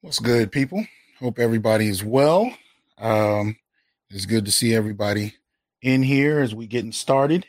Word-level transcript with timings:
What's 0.00 0.20
good, 0.20 0.52
people? 0.52 0.86
Hope 1.18 1.40
everybody 1.40 1.88
is 1.88 2.04
well. 2.04 2.54
Um, 2.98 3.56
it's 4.10 4.26
good 4.26 4.44
to 4.44 4.52
see 4.52 4.72
everybody 4.72 5.34
in 5.82 6.04
here 6.04 6.38
as 6.38 6.54
we 6.54 6.68
getting 6.68 6.92
started. 6.92 7.44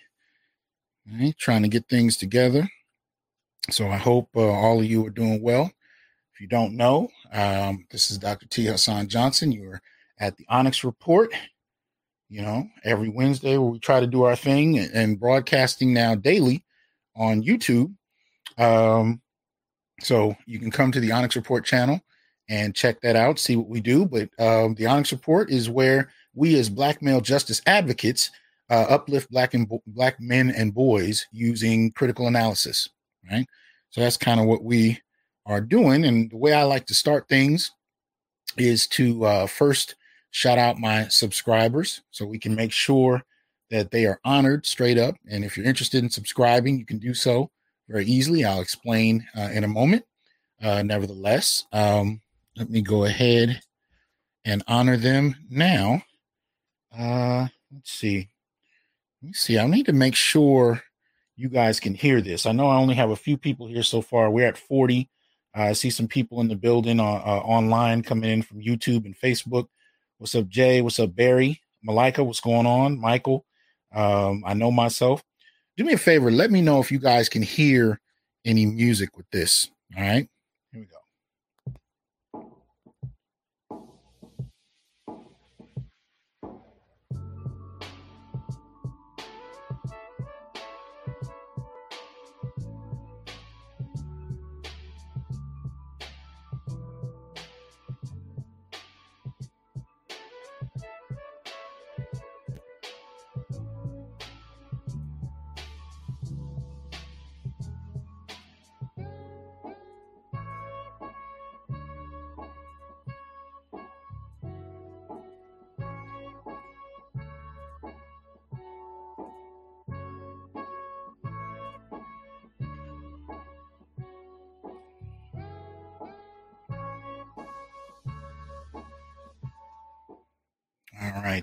Right, 1.14 1.38
trying 1.38 1.62
to 1.62 1.68
get 1.68 1.88
things 1.88 2.18
together. 2.18 2.68
So 3.70 3.88
I 3.88 3.98
hope 3.98 4.30
uh, 4.36 4.42
all 4.42 4.80
of 4.80 4.86
you 4.86 5.06
are 5.06 5.12
doing 5.12 5.44
well. 5.44 5.72
If 6.34 6.42
you 6.42 6.48
don't 6.48 6.76
know, 6.76 7.10
um, 7.32 7.86
this 7.92 8.10
is 8.10 8.18
Dr. 8.18 8.48
T. 8.48 8.66
Hasan 8.66 9.10
Johnson. 9.10 9.52
You 9.52 9.70
are 9.70 9.82
at 10.20 10.36
the 10.36 10.46
Onyx 10.50 10.84
Report. 10.84 11.32
You 12.30 12.42
know, 12.42 12.68
every 12.84 13.10
Wednesday 13.10 13.60
where 13.60 13.70
we 13.70 13.78
try 13.78 14.00
to 14.00 14.08
do 14.08 14.24
our 14.24 14.36
thing 14.36 14.80
and, 14.80 14.92
and 14.92 15.20
broadcasting 15.20 15.94
now 15.94 16.16
daily 16.16 16.64
on 17.16 17.44
YouTube. 17.44 17.94
Um, 18.58 19.22
so 20.00 20.36
you 20.48 20.58
can 20.58 20.72
come 20.72 20.92
to 20.92 21.00
the 21.00 21.12
Onyx 21.12 21.36
Report 21.36 21.64
channel 21.64 22.02
and 22.50 22.76
check 22.76 23.00
that 23.02 23.16
out, 23.16 23.40
see 23.40 23.56
what 23.56 23.70
we 23.70 23.80
do. 23.80 24.06
But 24.06 24.30
um, 24.40 24.76
the 24.76 24.88
Onyx 24.88 25.12
Report 25.12 25.50
is 25.50 25.70
where 25.70 26.10
we, 26.34 26.60
as 26.60 26.70
Black 26.70 27.02
male 27.02 27.22
justice 27.22 27.62
advocates, 27.66 28.32
uh, 28.70 28.86
uplift 28.90 29.32
black 29.32 29.54
and 29.54 29.68
bo- 29.68 29.84
black 29.88 30.20
men 30.20 30.52
and 30.52 30.74
boys 30.74 31.26
using 31.32 31.92
critical 31.92 32.28
analysis. 32.28 32.90
Right. 33.30 33.46
So 33.90 34.02
that's 34.02 34.18
kind 34.18 34.40
of 34.40 34.46
what 34.46 34.64
we 34.64 35.00
are 35.46 35.62
doing. 35.62 36.06
And 36.06 36.30
the 36.30 36.38
way 36.38 36.54
I 36.54 36.64
like 36.64 36.86
to 36.88 36.94
start 36.94 37.28
things 37.28 37.72
is 38.58 38.88
to 38.88 39.26
uh, 39.26 39.48
first 39.48 39.96
shout 40.32 40.58
out 40.58 40.78
my 40.78 41.08
subscribers 41.08 42.02
so 42.12 42.26
we 42.26 42.40
can 42.40 42.56
make 42.56 42.72
sure 42.72 43.24
that 43.72 43.92
they 43.92 44.06
are 44.06 44.20
honored 44.24 44.66
straight 44.66 44.98
up. 44.98 45.16
And 45.30 45.44
if 45.44 45.58
you're 45.58 45.66
interested 45.66 46.04
in 46.04 46.10
subscribing, 46.10 46.78
you 46.78 46.86
can 46.86 47.00
do 47.00 47.14
so 47.14 47.50
very 47.88 48.06
easily. 48.06 48.46
I'll 48.46 48.62
explain 48.62 49.26
uh, 49.38 49.50
in 49.52 49.64
a 49.64 49.68
moment. 49.68 50.06
Uh, 50.62 50.84
nevertheless, 50.84 51.66
um, 51.72 52.22
let 52.56 52.70
me 52.70 52.82
go 52.82 53.06
ahead 53.06 53.62
and 54.46 54.64
honor 54.68 54.98
them 54.98 55.36
now. 55.50 56.02
Uh, 56.98 57.48
let's 57.74 57.92
see. 57.92 58.30
Let 59.22 59.28
me 59.28 59.34
see. 59.34 59.60
I 59.60 59.68
need 59.68 59.86
to 59.86 59.94
make 59.94 60.16
sure 60.16 60.82
you 61.36 61.50
guys 61.50 61.80
can 61.80 61.94
hear 61.94 62.22
this. 62.22 62.46
I 62.46 62.52
know 62.52 62.68
I 62.68 62.78
only 62.78 62.96
have 62.96 63.12
a 63.12 63.16
few 63.16 63.38
people 63.38 63.68
here 63.68 63.84
so 63.84 64.02
far. 64.02 64.30
We're 64.30 64.48
at 64.48 64.58
40. 64.58 65.10
Uh, 65.58 65.62
I 65.62 65.74
see 65.74 65.90
some 65.90 66.08
people 66.08 66.42
in 66.42 66.48
the 66.48 66.56
building 66.56 67.00
uh, 67.00 67.04
uh, 67.04 67.42
online 67.46 68.04
coming 68.04 68.30
in 68.30 68.42
from 68.42 68.62
YouTube 68.62 69.06
and 69.06 69.18
Facebook. 69.18 69.68
What's 70.18 70.36
up, 70.36 70.48
Jay? 70.48 70.82
What's 70.82 71.00
up, 71.00 71.16
Barry? 71.16 71.62
Malika, 71.82 72.24
what's 72.24 72.42
going 72.42 72.66
on? 72.66 73.00
Michael, 73.00 73.46
um, 73.94 74.44
I 74.46 74.54
know 74.54 74.72
myself. 74.72 75.24
Do 75.78 75.86
me 75.86 75.94
a 75.94 75.98
favor. 75.98 76.30
Let 76.30 76.52
me 76.52 76.62
know 76.62 76.82
if 76.82 76.92
you 76.92 77.00
guys 77.00 77.30
can 77.30 77.42
hear 77.42 78.02
any 78.44 78.66
music 78.66 79.16
with 79.16 79.30
this. 79.32 79.70
All 79.96 80.04
right. 80.04 80.28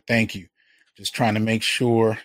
Thank 0.07 0.35
you. 0.35 0.47
Just 0.97 1.15
trying 1.15 1.35
to 1.35 1.41
make 1.41 1.63
sure 1.63 2.19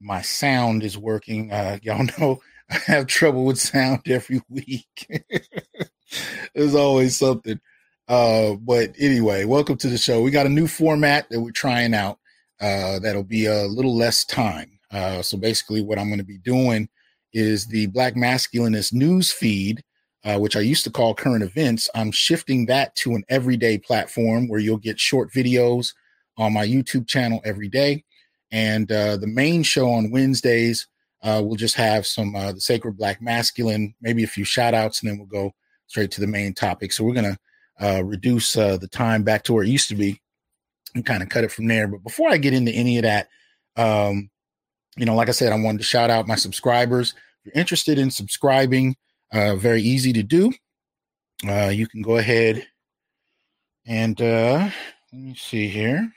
my 0.00 0.22
sound 0.22 0.82
is 0.82 0.96
working. 0.98 1.50
Uh, 1.50 1.78
y'all 1.82 2.06
know 2.18 2.40
I 2.70 2.78
have 2.86 3.06
trouble 3.06 3.44
with 3.44 3.58
sound 3.58 4.02
every 4.06 4.40
week. 4.48 5.24
There's 6.54 6.74
always 6.74 7.16
something. 7.16 7.60
Uh, 8.06 8.54
but 8.54 8.94
anyway, 8.98 9.44
welcome 9.44 9.76
to 9.78 9.88
the 9.88 9.98
show. 9.98 10.22
We 10.22 10.30
got 10.30 10.46
a 10.46 10.50
new 10.50 10.66
format 10.66 11.28
that 11.30 11.40
we're 11.40 11.50
trying 11.50 11.94
out. 11.94 12.18
Uh, 12.60 12.98
that'll 12.98 13.24
be 13.24 13.46
a 13.46 13.64
little 13.64 13.96
less 13.96 14.24
time. 14.24 14.78
Uh, 14.90 15.22
so 15.22 15.36
basically, 15.36 15.82
what 15.82 15.98
I'm 15.98 16.08
going 16.08 16.18
to 16.18 16.24
be 16.24 16.38
doing 16.38 16.88
is 17.32 17.66
the 17.66 17.86
Black 17.86 18.14
Masculinist 18.14 18.92
news 18.92 19.32
feed, 19.32 19.82
uh, 20.24 20.38
which 20.38 20.54
I 20.54 20.60
used 20.60 20.84
to 20.84 20.90
call 20.90 21.14
current 21.14 21.42
events. 21.42 21.90
I'm 21.94 22.12
shifting 22.12 22.66
that 22.66 22.94
to 22.96 23.14
an 23.14 23.24
everyday 23.28 23.78
platform 23.78 24.48
where 24.48 24.60
you'll 24.60 24.76
get 24.76 25.00
short 25.00 25.32
videos 25.32 25.92
on 26.36 26.52
my 26.52 26.66
YouTube 26.66 27.06
channel 27.06 27.40
every 27.44 27.68
day. 27.68 28.04
And 28.50 28.90
uh, 28.90 29.16
the 29.16 29.26
main 29.26 29.62
show 29.62 29.90
on 29.90 30.10
Wednesdays, 30.10 30.86
uh, 31.22 31.42
we'll 31.44 31.56
just 31.56 31.74
have 31.74 32.06
some 32.06 32.36
uh, 32.36 32.52
the 32.52 32.60
sacred 32.60 32.96
black 32.96 33.20
masculine, 33.20 33.94
maybe 34.00 34.22
a 34.22 34.28
few 34.28 34.44
shout 34.44 34.74
outs, 34.74 35.00
and 35.00 35.10
then 35.10 35.18
we'll 35.18 35.26
go 35.26 35.52
straight 35.86 36.10
to 36.12 36.20
the 36.20 36.26
main 36.26 36.54
topic. 36.54 36.92
So 36.92 37.02
we're 37.02 37.14
going 37.14 37.34
to 37.34 37.38
uh, 37.84 38.02
reduce 38.02 38.56
uh, 38.56 38.76
the 38.76 38.88
time 38.88 39.22
back 39.22 39.42
to 39.44 39.52
where 39.52 39.64
it 39.64 39.70
used 39.70 39.88
to 39.88 39.94
be 39.94 40.20
and 40.94 41.04
kind 41.04 41.22
of 41.22 41.30
cut 41.30 41.44
it 41.44 41.50
from 41.50 41.66
there. 41.66 41.88
But 41.88 42.04
before 42.04 42.30
I 42.30 42.36
get 42.36 42.54
into 42.54 42.70
any 42.72 42.98
of 42.98 43.02
that, 43.02 43.28
um, 43.76 44.30
you 44.96 45.06
know, 45.06 45.16
like 45.16 45.28
I 45.28 45.32
said, 45.32 45.52
I 45.52 45.60
wanted 45.60 45.78
to 45.78 45.84
shout 45.84 46.10
out 46.10 46.28
my 46.28 46.36
subscribers. 46.36 47.14
If 47.40 47.46
you're 47.46 47.60
interested 47.60 47.98
in 47.98 48.10
subscribing, 48.10 48.94
uh, 49.32 49.56
very 49.56 49.82
easy 49.82 50.12
to 50.12 50.22
do. 50.22 50.52
You 51.42 51.86
can 51.88 52.02
go 52.02 52.18
ahead 52.18 52.66
and 53.86 54.18
let 54.20 54.72
me 55.12 55.34
see 55.34 55.66
here 55.66 56.12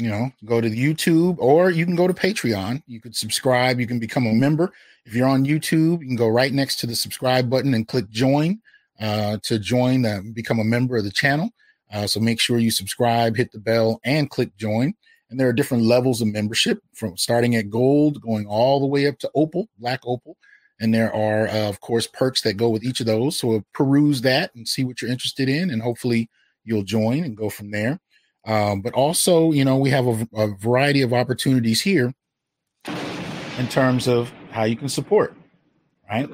you 0.00 0.08
know, 0.08 0.32
go 0.44 0.60
to 0.60 0.70
YouTube 0.70 1.36
or 1.38 1.70
you 1.70 1.84
can 1.84 1.94
go 1.94 2.06
to 2.06 2.14
Patreon. 2.14 2.82
You 2.86 3.00
could 3.00 3.14
subscribe. 3.14 3.78
You 3.78 3.86
can 3.86 3.98
become 3.98 4.26
a 4.26 4.32
member. 4.32 4.72
If 5.04 5.14
you're 5.14 5.28
on 5.28 5.44
YouTube, 5.44 6.00
you 6.00 6.06
can 6.06 6.16
go 6.16 6.28
right 6.28 6.52
next 6.52 6.76
to 6.80 6.86
the 6.86 6.96
subscribe 6.96 7.50
button 7.50 7.74
and 7.74 7.86
click 7.86 8.08
join 8.10 8.60
uh, 9.00 9.38
to 9.42 9.58
join, 9.58 10.04
uh, 10.04 10.20
become 10.32 10.58
a 10.58 10.64
member 10.64 10.96
of 10.96 11.04
the 11.04 11.10
channel. 11.10 11.50
Uh, 11.92 12.06
so 12.06 12.20
make 12.20 12.40
sure 12.40 12.58
you 12.58 12.70
subscribe, 12.70 13.36
hit 13.36 13.50
the 13.52 13.58
bell, 13.58 14.00
and 14.04 14.30
click 14.30 14.56
join. 14.56 14.94
And 15.30 15.38
there 15.38 15.48
are 15.48 15.52
different 15.52 15.84
levels 15.84 16.20
of 16.20 16.28
membership 16.28 16.80
from 16.94 17.16
starting 17.16 17.56
at 17.56 17.70
gold, 17.70 18.20
going 18.20 18.46
all 18.46 18.80
the 18.80 18.86
way 18.86 19.06
up 19.06 19.18
to 19.20 19.30
opal, 19.34 19.68
black 19.78 20.00
opal. 20.04 20.36
And 20.80 20.94
there 20.94 21.14
are, 21.14 21.46
uh, 21.46 21.68
of 21.68 21.80
course, 21.80 22.06
perks 22.06 22.40
that 22.42 22.56
go 22.56 22.70
with 22.70 22.84
each 22.84 23.00
of 23.00 23.06
those. 23.06 23.36
So 23.36 23.62
peruse 23.74 24.22
that 24.22 24.54
and 24.54 24.66
see 24.66 24.84
what 24.84 25.02
you're 25.02 25.10
interested 25.10 25.48
in. 25.48 25.70
And 25.70 25.82
hopefully 25.82 26.30
you'll 26.64 26.82
join 26.82 27.24
and 27.24 27.36
go 27.36 27.50
from 27.50 27.70
there. 27.70 28.00
Um, 28.46 28.80
but 28.80 28.94
also, 28.94 29.52
you 29.52 29.64
know, 29.64 29.76
we 29.76 29.90
have 29.90 30.06
a, 30.06 30.28
a 30.34 30.54
variety 30.56 31.02
of 31.02 31.12
opportunities 31.12 31.82
here 31.82 32.14
in 33.58 33.68
terms 33.68 34.08
of 34.08 34.32
how 34.50 34.64
you 34.64 34.76
can 34.76 34.88
support, 34.88 35.34
right? 36.10 36.28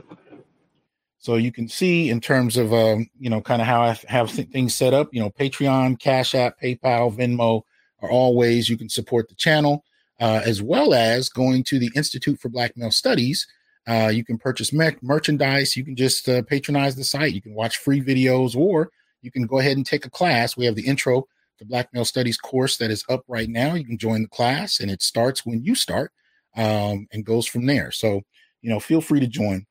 So 1.19 1.35
you 1.35 1.51
can 1.51 1.69
see 1.69 2.09
in 2.09 2.21
terms 2.21 2.57
of, 2.57 2.73
um, 2.73 3.09
you 3.19 3.29
know, 3.29 3.41
kind 3.41 3.61
of 3.61 3.67
how 3.67 3.83
I 3.83 3.99
have 4.07 4.31
things 4.31 4.75
set 4.75 4.95
up, 4.95 5.09
you 5.13 5.21
know, 5.21 5.31
Patreon, 5.31 5.99
Cash 5.99 6.37
App, 6.37 6.61
PayPal, 6.63 7.13
Venmo 7.13 7.63
are 8.01 8.11
all 8.11 8.37
ways 8.37 8.69
you 8.69 8.77
can 8.77 8.89
support 8.89 9.29
the 9.29 9.35
channel, 9.35 9.85
uh, 10.21 10.43
as 10.45 10.63
well 10.63 10.95
as 10.95 11.29
going 11.29 11.65
to 11.65 11.81
the 11.81 11.91
Institute 11.97 12.39
for 12.39 12.49
Black 12.49 12.77
Male 12.77 12.93
Studies. 12.93 13.47
Uh, 13.89 14.11
you 14.13 14.25
can 14.25 14.39
purchase 14.39 14.73
me- 14.73 14.97
merchandise. 15.03 15.77
You 15.77 15.85
can 15.85 15.97
just 15.97 16.29
uh, 16.29 16.43
patronize 16.43 16.95
the 16.95 17.05
site. 17.05 17.33
You 17.33 17.43
can 17.43 17.55
watch 17.55 17.79
free 17.79 18.01
videos, 18.01 18.57
or 18.57 18.91
you 19.23 19.33
can 19.33 19.47
go 19.47 19.59
ahead 19.59 19.77
and 19.77 19.87
take 19.87 20.07
a 20.07 20.11
class. 20.11 20.57
We 20.57 20.65
have 20.67 20.77
the 20.77 20.87
intro 20.87 21.27
the 21.59 21.65
Black 21.65 21.89
Male 21.93 22.05
Studies 22.05 22.37
course 22.37 22.77
that 22.79 22.91
is 22.91 23.05
up 23.09 23.25
right 23.29 23.49
now. 23.49 23.75
You 23.75 23.85
can 23.85 23.99
join 23.99 24.23
the 24.23 24.29
class, 24.29 24.81
and 24.81 24.91
it 24.91 25.03
starts 25.03 25.45
when 25.45 25.63
you 25.63 25.75
start 25.75 26.13
um, 26.57 27.07
and 27.13 27.25
goes 27.25 27.47
from 27.47 27.67
there. 27.67 27.91
So, 27.91 28.23
you 28.63 28.71
know, 28.71 28.81
feel 28.81 29.01
free 29.01 29.21
to 29.21 29.27
join. 29.27 29.67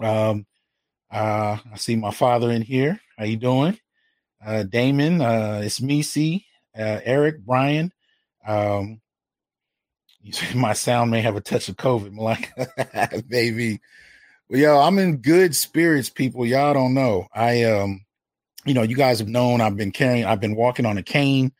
Um, 0.00 0.46
uh, 1.10 1.58
I 1.72 1.76
see 1.76 1.96
my 1.96 2.10
father 2.10 2.50
in 2.50 2.62
here. 2.62 3.00
How 3.18 3.24
you 3.24 3.36
doing? 3.36 3.78
Uh, 4.44 4.64
Damon, 4.64 5.20
uh, 5.20 5.60
it's 5.64 5.76
C, 6.06 6.46
uh, 6.76 7.00
Eric, 7.04 7.44
Brian. 7.44 7.92
Um, 8.46 9.00
my 10.54 10.72
sound 10.72 11.10
may 11.10 11.20
have 11.20 11.36
a 11.36 11.40
touch 11.40 11.68
of 11.68 11.76
COVID, 11.76 12.16
like 12.16 12.52
baby. 13.28 13.80
Well, 14.48 14.60
yo, 14.60 14.78
I'm 14.78 14.98
in 14.98 15.18
good 15.18 15.54
spirits, 15.56 16.10
people. 16.10 16.46
Y'all 16.46 16.74
don't 16.74 16.94
know. 16.94 17.26
I 17.32 17.64
um 17.64 18.04
you 18.64 18.74
know, 18.74 18.82
you 18.82 18.96
guys 18.96 19.18
have 19.18 19.28
known 19.28 19.60
I've 19.60 19.76
been 19.76 19.92
carrying, 19.92 20.24
I've 20.24 20.40
been 20.40 20.56
walking 20.56 20.86
on 20.86 20.98
a 20.98 21.02
cane 21.02 21.52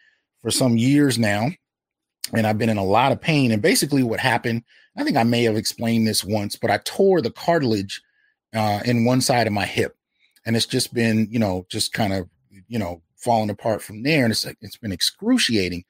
for 0.43 0.51
some 0.51 0.77
years 0.77 1.19
now, 1.19 1.49
and 2.33 2.47
I've 2.47 2.59
been 2.59 2.69
in 2.69 2.79
a 2.79 2.85
lot 2.85 3.13
of 3.13 3.21
pain. 3.21 3.53
And 3.53 3.63
basically, 3.63 4.03
what 4.03 4.21
happened, 4.21 4.63
I 4.97 5.05
think 5.05 5.17
I 5.17 5.25
may 5.25 5.45
have 5.45 5.57
explained 5.57 6.07
this 6.07 6.25
once, 6.25 6.57
but 6.57 6.71
I 6.71 6.79
tore 6.85 7.21
the 7.21 7.31
cartilage 7.31 8.01
uh, 8.55 8.81
in 8.85 9.05
one 9.05 9.21
side 9.21 9.47
of 9.47 9.53
my 9.53 9.67
hip. 9.67 9.97
and 10.45 10.57
it's 10.57 10.67
just 10.67 10.93
been 10.93 11.29
you 11.31 11.39
know 11.39 11.67
just 11.71 11.93
kind 11.93 12.13
of 12.13 12.29
you 12.69 12.79
know 12.79 13.03
falling 13.17 13.51
apart 13.51 13.83
from 13.83 14.03
there, 14.03 14.25
and 14.25 14.33
it's 14.33 14.45
like 14.47 14.59
it's 14.61 14.77
been 14.77 14.93
excruciating. 14.93 15.85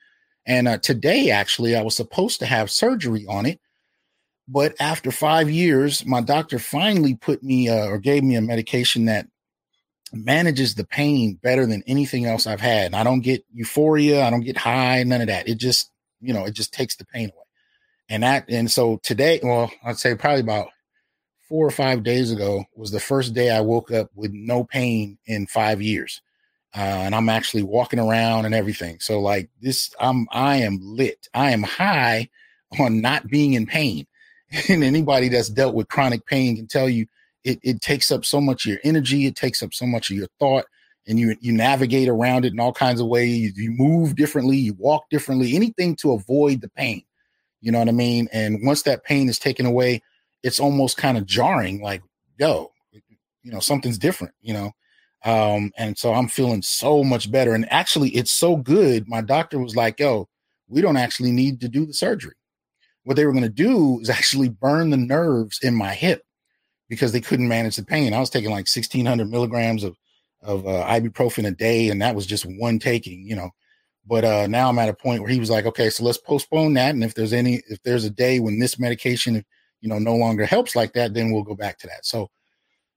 And 0.46 0.68
uh, 0.68 0.78
today, 0.78 1.30
actually, 1.30 1.76
I 1.76 1.82
was 1.82 1.96
supposed 1.96 2.40
to 2.40 2.46
have 2.46 2.70
surgery 2.70 3.24
on 3.28 3.46
it, 3.46 3.60
but 4.48 4.74
after 4.80 5.10
five 5.12 5.48
years, 5.48 6.04
my 6.04 6.20
doctor 6.20 6.58
finally 6.58 7.14
put 7.14 7.42
me 7.42 7.68
uh, 7.68 7.86
or 7.86 7.98
gave 7.98 8.24
me 8.24 8.36
a 8.36 8.40
medication 8.40 9.06
that 9.06 9.26
manages 10.12 10.74
the 10.74 10.84
pain 10.84 11.38
better 11.42 11.66
than 11.66 11.82
anything 11.86 12.26
else 12.26 12.46
I've 12.46 12.60
had. 12.60 12.86
And 12.86 12.96
I 12.96 13.04
don't 13.04 13.20
get 13.20 13.44
euphoria, 13.52 14.24
I 14.24 14.30
don't 14.30 14.44
get 14.44 14.56
high, 14.58 15.02
none 15.04 15.20
of 15.20 15.28
that. 15.28 15.48
It 15.48 15.56
just, 15.56 15.90
you 16.20 16.34
know, 16.34 16.44
it 16.44 16.52
just 16.52 16.72
takes 16.72 16.96
the 16.96 17.04
pain 17.04 17.30
away. 17.30 17.44
And 18.08 18.22
that, 18.22 18.44
and 18.48 18.70
so 18.70 18.98
today, 19.02 19.40
well, 19.42 19.70
I'd 19.84 19.98
say 19.98 20.14
probably 20.14 20.40
about 20.40 20.68
four 21.48 21.66
or 21.66 21.70
five 21.70 22.02
days 22.02 22.30
ago 22.30 22.64
was 22.74 22.90
the 22.90 23.00
first 23.00 23.34
day 23.34 23.50
I 23.50 23.60
woke 23.60 23.90
up 23.90 24.10
with 24.14 24.32
no 24.32 24.64
pain 24.64 25.18
in 25.26 25.46
five 25.46 25.80
years. 25.80 26.20
Uh, 26.74 26.80
and 26.80 27.14
I'm 27.14 27.28
actually 27.28 27.62
walking 27.62 27.98
around 27.98 28.46
and 28.46 28.54
everything. 28.54 28.98
So 29.00 29.20
like 29.20 29.50
this, 29.60 29.94
I'm, 30.00 30.26
I 30.30 30.56
am 30.56 30.78
lit. 30.80 31.28
I 31.34 31.50
am 31.50 31.62
high 31.62 32.30
on 32.78 33.00
not 33.00 33.28
being 33.28 33.54
in 33.54 33.66
pain. 33.66 34.06
And 34.68 34.84
anybody 34.84 35.30
that's 35.30 35.48
dealt 35.48 35.74
with 35.74 35.88
chronic 35.88 36.26
pain 36.26 36.56
can 36.56 36.66
tell 36.66 36.86
you 36.86 37.06
it, 37.44 37.58
it 37.62 37.80
takes 37.80 38.12
up 38.12 38.24
so 38.24 38.40
much 38.40 38.64
of 38.64 38.70
your 38.70 38.80
energy, 38.84 39.26
it 39.26 39.36
takes 39.36 39.62
up 39.62 39.74
so 39.74 39.86
much 39.86 40.10
of 40.10 40.16
your 40.16 40.28
thought, 40.38 40.64
and 41.06 41.18
you 41.18 41.36
you 41.40 41.52
navigate 41.52 42.08
around 42.08 42.44
it 42.44 42.52
in 42.52 42.60
all 42.60 42.72
kinds 42.72 43.00
of 43.00 43.08
ways. 43.08 43.56
You 43.56 43.70
move 43.72 44.16
differently, 44.16 44.56
you 44.56 44.74
walk 44.74 45.08
differently, 45.10 45.56
anything 45.56 45.96
to 45.96 46.12
avoid 46.12 46.60
the 46.60 46.68
pain. 46.68 47.02
You 47.60 47.72
know 47.72 47.78
what 47.78 47.88
I 47.88 47.92
mean? 47.92 48.28
And 48.32 48.58
once 48.62 48.82
that 48.82 49.04
pain 49.04 49.28
is 49.28 49.38
taken 49.38 49.66
away, 49.66 50.02
it's 50.42 50.60
almost 50.60 50.96
kind 50.96 51.16
of 51.16 51.26
jarring, 51.26 51.80
like, 51.80 52.02
yo, 52.38 52.72
you 53.42 53.52
know, 53.52 53.60
something's 53.60 53.98
different, 53.98 54.34
you 54.40 54.52
know. 54.52 54.72
Um, 55.24 55.70
and 55.78 55.96
so 55.96 56.12
I'm 56.12 56.26
feeling 56.26 56.62
so 56.62 57.04
much 57.04 57.30
better. 57.30 57.54
And 57.54 57.70
actually, 57.72 58.10
it's 58.10 58.32
so 58.32 58.56
good. 58.56 59.08
My 59.08 59.20
doctor 59.20 59.60
was 59.60 59.76
like, 59.76 60.00
yo, 60.00 60.28
we 60.68 60.80
don't 60.80 60.96
actually 60.96 61.30
need 61.30 61.60
to 61.60 61.68
do 61.68 61.86
the 61.86 61.94
surgery. 61.94 62.34
What 63.04 63.16
they 63.16 63.26
were 63.26 63.32
going 63.32 63.42
to 63.44 63.48
do 63.48 64.00
is 64.00 64.10
actually 64.10 64.48
burn 64.48 64.90
the 64.90 64.96
nerves 64.96 65.60
in 65.62 65.74
my 65.74 65.94
hip 65.94 66.24
because 66.92 67.10
they 67.10 67.22
couldn't 67.22 67.48
manage 67.48 67.76
the 67.76 67.82
pain. 67.82 68.12
I 68.12 68.20
was 68.20 68.28
taking 68.28 68.50
like 68.50 68.68
1600 68.68 69.30
milligrams 69.30 69.82
of, 69.82 69.96
of 70.42 70.66
uh, 70.66 70.84
ibuprofen 70.84 71.46
a 71.46 71.50
day, 71.50 71.88
and 71.88 72.02
that 72.02 72.14
was 72.14 72.26
just 72.26 72.44
one 72.44 72.78
taking, 72.78 73.26
you 73.26 73.34
know. 73.34 73.48
But 74.06 74.26
uh, 74.26 74.46
now 74.46 74.68
I'm 74.68 74.78
at 74.78 74.90
a 74.90 74.94
point 74.94 75.22
where 75.22 75.30
he 75.30 75.40
was 75.40 75.48
like, 75.48 75.64
okay, 75.64 75.88
so 75.88 76.04
let's 76.04 76.18
postpone 76.18 76.74
that. 76.74 76.90
And 76.90 77.02
if 77.02 77.14
there's 77.14 77.32
any, 77.32 77.62
if 77.70 77.82
there's 77.82 78.04
a 78.04 78.10
day 78.10 78.40
when 78.40 78.58
this 78.58 78.78
medication, 78.78 79.42
you 79.80 79.88
know, 79.88 79.98
no 79.98 80.14
longer 80.14 80.44
helps 80.44 80.76
like 80.76 80.92
that, 80.92 81.14
then 81.14 81.32
we'll 81.32 81.44
go 81.44 81.54
back 81.54 81.78
to 81.78 81.86
that. 81.86 82.04
So, 82.04 82.28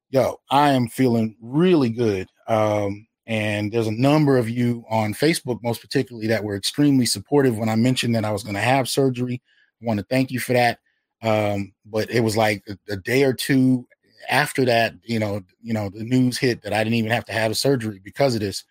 yo, 0.10 0.42
I 0.52 0.72
am 0.72 0.90
feeling 0.90 1.38
really 1.40 1.90
good. 1.90 2.28
Um, 2.50 3.08
and 3.26 3.72
there's 3.72 3.88
a 3.88 3.94
number 3.94 4.38
of 4.38 4.50
you 4.50 4.84
on 4.90 5.14
Facebook, 5.14 5.60
most 5.64 5.80
particularly, 5.80 6.28
that 6.28 6.44
were 6.44 6.58
extremely 6.58 7.06
supportive 7.06 7.58
when 7.58 7.70
I 7.70 7.78
mentioned 7.78 8.14
that 8.16 8.26
I 8.26 8.32
was 8.32 8.44
going 8.44 8.56
to 8.56 8.62
have 8.62 8.90
surgery. 8.90 9.42
I 9.82 9.86
want 9.86 10.02
to 10.02 10.06
thank 10.10 10.32
you 10.32 10.42
for 10.42 10.52
that. 10.52 10.80
Um, 11.26 11.74
but 11.86 12.12
it 12.12 12.20
was 12.20 12.38
like 12.38 12.64
a, 12.68 12.94
a, 12.94 12.98
day 12.98 13.24
or 13.24 13.34
two 13.34 13.88
after 14.30 14.64
that, 14.66 14.94
you 15.04 15.18
know, 15.18 15.42
you 15.60 15.74
know, 15.74 15.90
the 15.90 16.04
news 16.04 16.38
hit 16.38 16.62
that 16.62 16.72
I 16.72 16.84
didn't 16.84 16.98
even 16.98 17.10
have 17.10 17.26
to 17.26 17.34
have 17.34 17.50
a 17.50 17.56
surgery 17.56 18.00
because 18.04 18.36
of 18.36 18.42
this. 18.42 18.64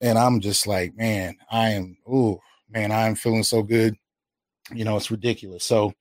And 0.00 0.18
I'm 0.18 0.40
just 0.40 0.66
like, 0.66 0.96
man, 0.96 1.36
I 1.52 1.70
am, 1.70 1.96
oh 2.04 2.40
man, 2.68 2.90
I 2.90 3.06
am 3.06 3.14
feeling 3.14 3.44
so 3.44 3.62
good. 3.62 3.94
You 4.74 4.84
know, 4.84 4.96
it's 4.96 5.10
ridiculous. 5.10 5.64
So 5.64 5.94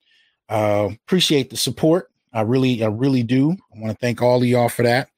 uh 0.50 0.90
appreciate 1.06 1.52
the 1.52 1.58
support. 1.58 2.10
I 2.34 2.42
really, 2.42 2.84
I 2.84 2.88
really 2.88 3.24
do. 3.24 3.52
I 3.52 3.80
want 3.80 3.92
to 3.92 3.98
thank 4.00 4.20
all 4.20 4.42
of 4.42 4.48
y'all 4.48 4.70
for 4.70 4.82
that, 4.82 5.10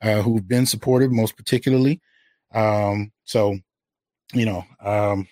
uh, 0.00 0.22
who've 0.22 0.48
been 0.48 0.64
supportive, 0.64 1.12
most 1.12 1.36
particularly. 1.36 2.00
Um, 2.54 3.12
so, 3.24 3.58
you 4.32 4.46
know, 4.46 4.64
um, 4.80 5.28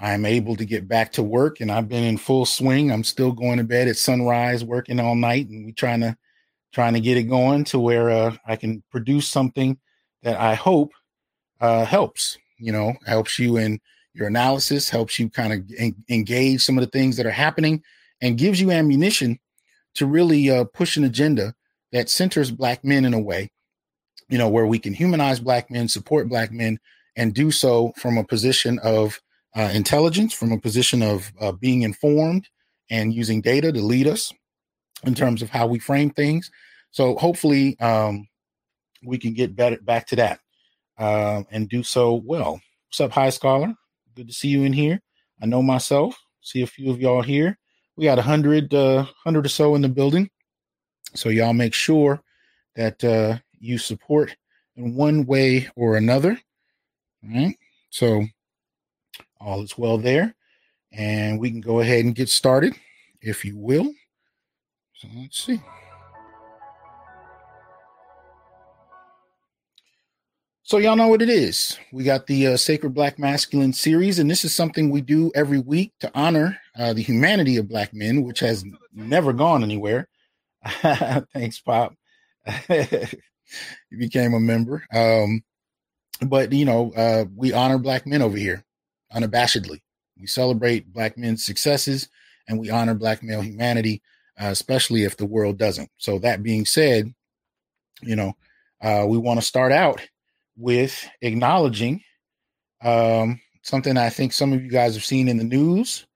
I'm 0.00 0.24
able 0.24 0.56
to 0.56 0.64
get 0.64 0.88
back 0.88 1.12
to 1.12 1.22
work 1.22 1.60
and 1.60 1.70
I've 1.70 1.88
been 1.88 2.04
in 2.04 2.16
full 2.16 2.46
swing. 2.46 2.90
I'm 2.90 3.04
still 3.04 3.32
going 3.32 3.58
to 3.58 3.64
bed 3.64 3.86
at 3.86 3.96
sunrise, 3.96 4.64
working 4.64 4.98
all 4.98 5.14
night, 5.14 5.48
and 5.48 5.66
we're 5.66 5.72
trying 5.72 6.00
to 6.00 6.16
trying 6.72 6.94
to 6.94 7.00
get 7.00 7.18
it 7.18 7.24
going 7.24 7.64
to 7.64 7.78
where 7.78 8.10
uh, 8.10 8.36
I 8.46 8.56
can 8.56 8.82
produce 8.90 9.28
something 9.28 9.78
that 10.22 10.38
I 10.40 10.54
hope 10.54 10.92
uh, 11.60 11.84
helps. 11.84 12.38
You 12.58 12.72
know, 12.72 12.94
helps 13.06 13.38
you 13.38 13.56
in 13.56 13.80
your 14.14 14.26
analysis, 14.26 14.88
helps 14.88 15.18
you 15.18 15.28
kind 15.30 15.52
of 15.52 15.60
en- 15.78 16.04
engage 16.08 16.62
some 16.62 16.78
of 16.78 16.84
the 16.84 16.90
things 16.90 17.16
that 17.16 17.26
are 17.26 17.30
happening, 17.30 17.82
and 18.22 18.38
gives 18.38 18.60
you 18.60 18.70
ammunition 18.70 19.38
to 19.94 20.06
really 20.06 20.50
uh, 20.50 20.64
push 20.64 20.96
an 20.96 21.04
agenda 21.04 21.54
that 21.92 22.08
centers 22.08 22.50
Black 22.50 22.84
men 22.84 23.04
in 23.04 23.14
a 23.14 23.20
way, 23.20 23.50
you 24.28 24.38
know, 24.38 24.48
where 24.48 24.66
we 24.66 24.78
can 24.78 24.94
humanize 24.94 25.40
Black 25.40 25.70
men, 25.70 25.88
support 25.88 26.28
Black 26.28 26.52
men, 26.52 26.78
and 27.16 27.34
do 27.34 27.50
so 27.50 27.92
from 27.96 28.16
a 28.16 28.24
position 28.24 28.78
of 28.80 29.20
uh, 29.56 29.70
intelligence, 29.74 30.32
from 30.32 30.52
a 30.52 30.58
position 30.58 31.02
of 31.02 31.32
uh, 31.40 31.52
being 31.52 31.82
informed 31.82 32.48
and 32.90 33.14
using 33.14 33.40
data 33.40 33.72
to 33.72 33.80
lead 33.80 34.06
us 34.06 34.32
in 35.04 35.14
terms 35.14 35.42
of 35.42 35.50
how 35.50 35.66
we 35.66 35.78
frame 35.78 36.10
things. 36.10 36.50
So 36.90 37.16
hopefully 37.16 37.78
um, 37.80 38.28
we 39.04 39.18
can 39.18 39.32
get 39.32 39.56
better 39.56 39.78
back 39.80 40.06
to 40.08 40.16
that 40.16 40.40
uh, 40.98 41.42
and 41.50 41.68
do 41.68 41.82
so 41.82 42.14
well. 42.14 42.60
What's 42.88 43.00
up, 43.00 43.12
High 43.12 43.30
Scholar? 43.30 43.74
Good 44.14 44.28
to 44.28 44.34
see 44.34 44.48
you 44.48 44.64
in 44.64 44.72
here. 44.72 45.00
I 45.40 45.46
know 45.46 45.62
myself. 45.62 46.18
See 46.42 46.62
a 46.62 46.66
few 46.66 46.90
of 46.90 47.00
y'all 47.00 47.22
here. 47.22 47.58
We 47.96 48.04
got 48.04 48.18
a 48.18 48.22
hundred, 48.22 48.74
uh, 48.74 49.06
hundred 49.24 49.46
or 49.46 49.50
so 49.50 49.74
in 49.74 49.82
the 49.82 49.88
building. 49.88 50.30
So 51.14 51.28
y'all 51.28 51.52
make 51.52 51.74
sure 51.74 52.22
that 52.76 53.02
uh, 53.04 53.38
you 53.58 53.78
support 53.78 54.36
in 54.76 54.94
one 54.94 55.26
way 55.26 55.68
or 55.76 55.96
another. 55.96 56.38
All 57.24 57.34
right. 57.34 57.56
So 57.90 58.24
all 59.40 59.62
is 59.62 59.78
well 59.78 59.98
there. 59.98 60.34
And 60.92 61.38
we 61.38 61.50
can 61.50 61.60
go 61.60 61.80
ahead 61.80 62.04
and 62.04 62.14
get 62.14 62.28
started, 62.28 62.74
if 63.20 63.44
you 63.44 63.56
will. 63.56 63.92
So 64.94 65.08
let's 65.16 65.44
see. 65.44 65.60
So 70.62 70.78
y'all 70.78 70.96
know 70.96 71.08
what 71.08 71.22
it 71.22 71.28
is. 71.28 71.78
We 71.92 72.04
got 72.04 72.26
the 72.26 72.48
uh, 72.48 72.56
Sacred 72.56 72.94
Black 72.94 73.18
Masculine 73.18 73.72
series, 73.72 74.18
and 74.18 74.30
this 74.30 74.44
is 74.44 74.54
something 74.54 74.90
we 74.90 75.00
do 75.00 75.32
every 75.34 75.58
week 75.58 75.92
to 76.00 76.10
honor 76.14 76.58
uh, 76.78 76.92
the 76.92 77.02
humanity 77.02 77.56
of 77.56 77.68
Black 77.68 77.92
men, 77.92 78.22
which 78.22 78.38
has 78.40 78.64
never 78.92 79.32
gone 79.32 79.64
anywhere. 79.64 80.08
Thanks, 81.32 81.60
Pop. 81.60 81.94
you 82.68 83.98
became 83.98 84.34
a 84.34 84.40
member. 84.40 84.84
Um, 84.92 85.42
but 86.22 86.52
you 86.52 86.64
know, 86.64 86.92
uh, 86.92 87.24
we 87.34 87.52
honor 87.52 87.78
Black 87.78 88.06
men 88.06 88.22
over 88.22 88.36
here 88.36 88.64
unabashedly. 89.14 89.80
We 90.18 90.26
celebrate 90.26 90.92
Black 90.92 91.16
men's 91.16 91.44
successes 91.44 92.08
and 92.48 92.58
we 92.58 92.70
honor 92.70 92.94
Black 92.94 93.22
male 93.22 93.42
humanity, 93.42 94.02
uh, 94.40 94.46
especially 94.46 95.04
if 95.04 95.16
the 95.16 95.26
world 95.26 95.58
doesn't. 95.58 95.90
So, 95.98 96.18
that 96.20 96.42
being 96.42 96.66
said, 96.66 97.12
you 98.02 98.16
know, 98.16 98.34
uh, 98.80 99.04
we 99.08 99.18
want 99.18 99.40
to 99.40 99.46
start 99.46 99.72
out 99.72 100.00
with 100.56 101.08
acknowledging 101.22 102.02
um, 102.82 103.40
something 103.62 103.96
I 103.96 104.10
think 104.10 104.32
some 104.32 104.52
of 104.52 104.62
you 104.62 104.70
guys 104.70 104.94
have 104.94 105.04
seen 105.04 105.28
in 105.28 105.36
the 105.36 105.44
news, 105.44 106.06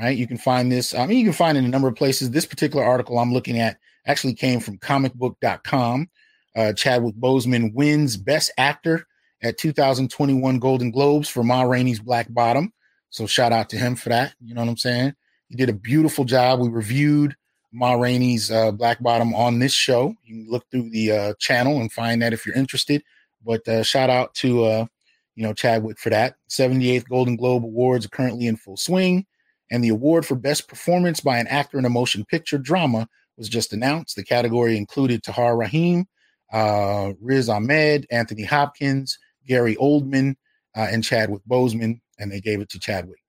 right? 0.00 0.16
You 0.16 0.26
can 0.26 0.38
find 0.38 0.70
this, 0.70 0.94
I 0.94 1.06
mean, 1.06 1.18
you 1.18 1.24
can 1.24 1.32
find 1.32 1.56
it 1.56 1.60
in 1.60 1.66
a 1.66 1.70
number 1.70 1.88
of 1.88 1.96
places. 1.96 2.30
This 2.30 2.46
particular 2.46 2.84
article 2.84 3.18
I'm 3.18 3.32
looking 3.32 3.58
at 3.58 3.78
actually 4.06 4.34
came 4.34 4.60
from 4.60 4.78
comicbook.com. 4.78 6.08
Uh, 6.56 6.72
Chadwick 6.72 7.14
Boseman 7.14 7.72
wins 7.74 8.16
Best 8.16 8.50
Actor 8.58 9.06
at 9.42 9.58
2021 9.58 10.58
Golden 10.58 10.90
Globes 10.90 11.28
for 11.28 11.42
Ma 11.42 11.62
Rainey's 11.62 12.00
Black 12.00 12.32
Bottom. 12.32 12.72
So 13.10 13.26
shout 13.26 13.52
out 13.52 13.68
to 13.70 13.76
him 13.76 13.96
for 13.96 14.08
that. 14.10 14.34
You 14.40 14.54
know 14.54 14.60
what 14.60 14.70
I'm 14.70 14.76
saying? 14.76 15.14
He 15.48 15.56
did 15.56 15.68
a 15.68 15.74
beautiful 15.74 16.24
job. 16.24 16.60
We 16.60 16.68
reviewed 16.68 17.34
Ma 17.72 17.94
Rainey's 17.94 18.50
uh, 18.50 18.72
Black 18.72 19.02
Bottom 19.02 19.34
on 19.34 19.58
this 19.58 19.72
show. 19.72 20.14
You 20.24 20.44
can 20.44 20.50
look 20.50 20.64
through 20.70 20.90
the 20.90 21.12
uh, 21.12 21.34
channel 21.38 21.80
and 21.80 21.92
find 21.92 22.22
that 22.22 22.32
if 22.32 22.46
you're 22.46 22.54
interested. 22.54 23.02
But 23.44 23.66
uh, 23.66 23.82
shout 23.82 24.10
out 24.10 24.34
to 24.36 24.64
uh, 24.64 24.86
you 25.34 25.42
know 25.42 25.52
Chadwick 25.52 25.98
for 25.98 26.10
that. 26.10 26.36
78th 26.50 27.08
Golden 27.08 27.36
Globe 27.36 27.64
Awards 27.64 28.06
are 28.06 28.10
currently 28.10 28.46
in 28.46 28.56
full 28.56 28.76
swing, 28.76 29.26
and 29.70 29.82
the 29.82 29.88
award 29.88 30.26
for 30.26 30.34
Best 30.34 30.68
Performance 30.68 31.20
by 31.20 31.38
an 31.38 31.46
Actor 31.46 31.78
in 31.78 31.84
a 31.84 31.90
Motion 31.90 32.24
Picture 32.24 32.58
Drama 32.58 33.08
was 33.36 33.48
just 33.48 33.72
announced. 33.72 34.16
The 34.16 34.24
category 34.24 34.76
included 34.76 35.22
Tahar 35.22 35.56
Rahim, 35.56 36.06
uh, 36.52 37.12
Riz 37.20 37.48
Ahmed, 37.48 38.06
Anthony 38.10 38.44
Hopkins, 38.44 39.18
Gary 39.46 39.76
Oldman 39.76 40.36
uh, 40.76 40.88
and 40.90 41.04
Chadwick 41.04 41.42
Boseman, 41.48 42.00
and 42.18 42.30
they 42.30 42.40
gave 42.40 42.60
it 42.60 42.68
to 42.70 42.78
Chadwick. 42.78 43.20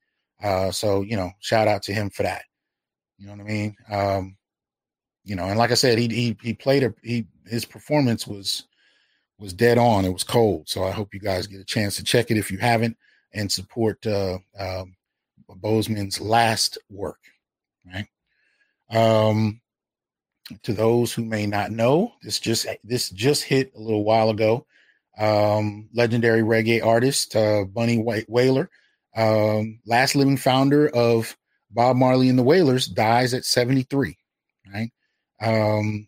Uh, 0.44 0.72
so 0.72 1.02
you 1.02 1.16
know, 1.16 1.32
shout 1.40 1.68
out 1.68 1.84
to 1.84 1.94
him 1.94 2.10
for 2.10 2.24
that. 2.24 2.44
You 3.18 3.28
know 3.28 3.34
what 3.34 3.42
I 3.42 3.44
mean? 3.44 3.76
Um, 3.90 4.38
you 5.24 5.36
know, 5.36 5.46
and 5.46 5.58
like 5.58 5.72
I 5.72 5.76
said, 5.76 5.98
he 5.98 6.08
he 6.08 6.38
he 6.42 6.54
played 6.54 6.84
a 6.84 6.94
he 7.04 7.28
his 7.46 7.66
performance 7.66 8.26
was 8.26 8.68
was 9.40 9.54
dead 9.54 9.78
on. 9.78 10.06
It 10.06 10.14
was 10.14 10.24
cold. 10.24 10.70
So 10.70 10.84
I 10.84 10.92
hope 10.92 11.14
you 11.14 11.20
guys 11.20 11.48
get 11.48 11.60
a 11.60 11.66
chance 11.66 11.96
to 11.98 12.04
check 12.04 12.32
it 12.32 12.38
if 12.38 12.52
you 12.52 12.58
haven't 12.58 12.98
and 13.34 13.52
support 13.52 14.06
uh, 14.06 14.38
um, 14.58 14.96
Boseman's 15.50 16.22
last 16.22 16.78
work. 16.90 17.20
Right. 17.86 18.08
Um, 18.90 19.62
to 20.64 20.74
those 20.74 21.14
who 21.14 21.24
may 21.24 21.46
not 21.46 21.72
know, 21.72 22.14
this 22.24 22.40
just 22.40 22.68
this 22.84 23.10
just 23.10 23.44
hit 23.44 23.72
a 23.76 23.80
little 23.80 24.04
while 24.04 24.30
ago. 24.30 24.66
Um, 25.18 25.90
legendary 25.94 26.42
reggae 26.42 26.84
artist 26.84 27.36
uh, 27.36 27.66
Bunny 27.66 27.98
White 27.98 28.30
Wailer, 28.30 28.70
um, 29.16 29.80
last 29.86 30.16
living 30.16 30.38
founder 30.38 30.90
of 30.90 31.38
Bob 31.70 31.98
Marley 31.98 32.30
and 32.30 32.40
the 32.40 32.44
Wailers, 32.44 32.88
dies 32.88 33.34
at 33.34 33.46
73. 33.46 34.18
Right, 34.74 34.92
um, 35.42 36.08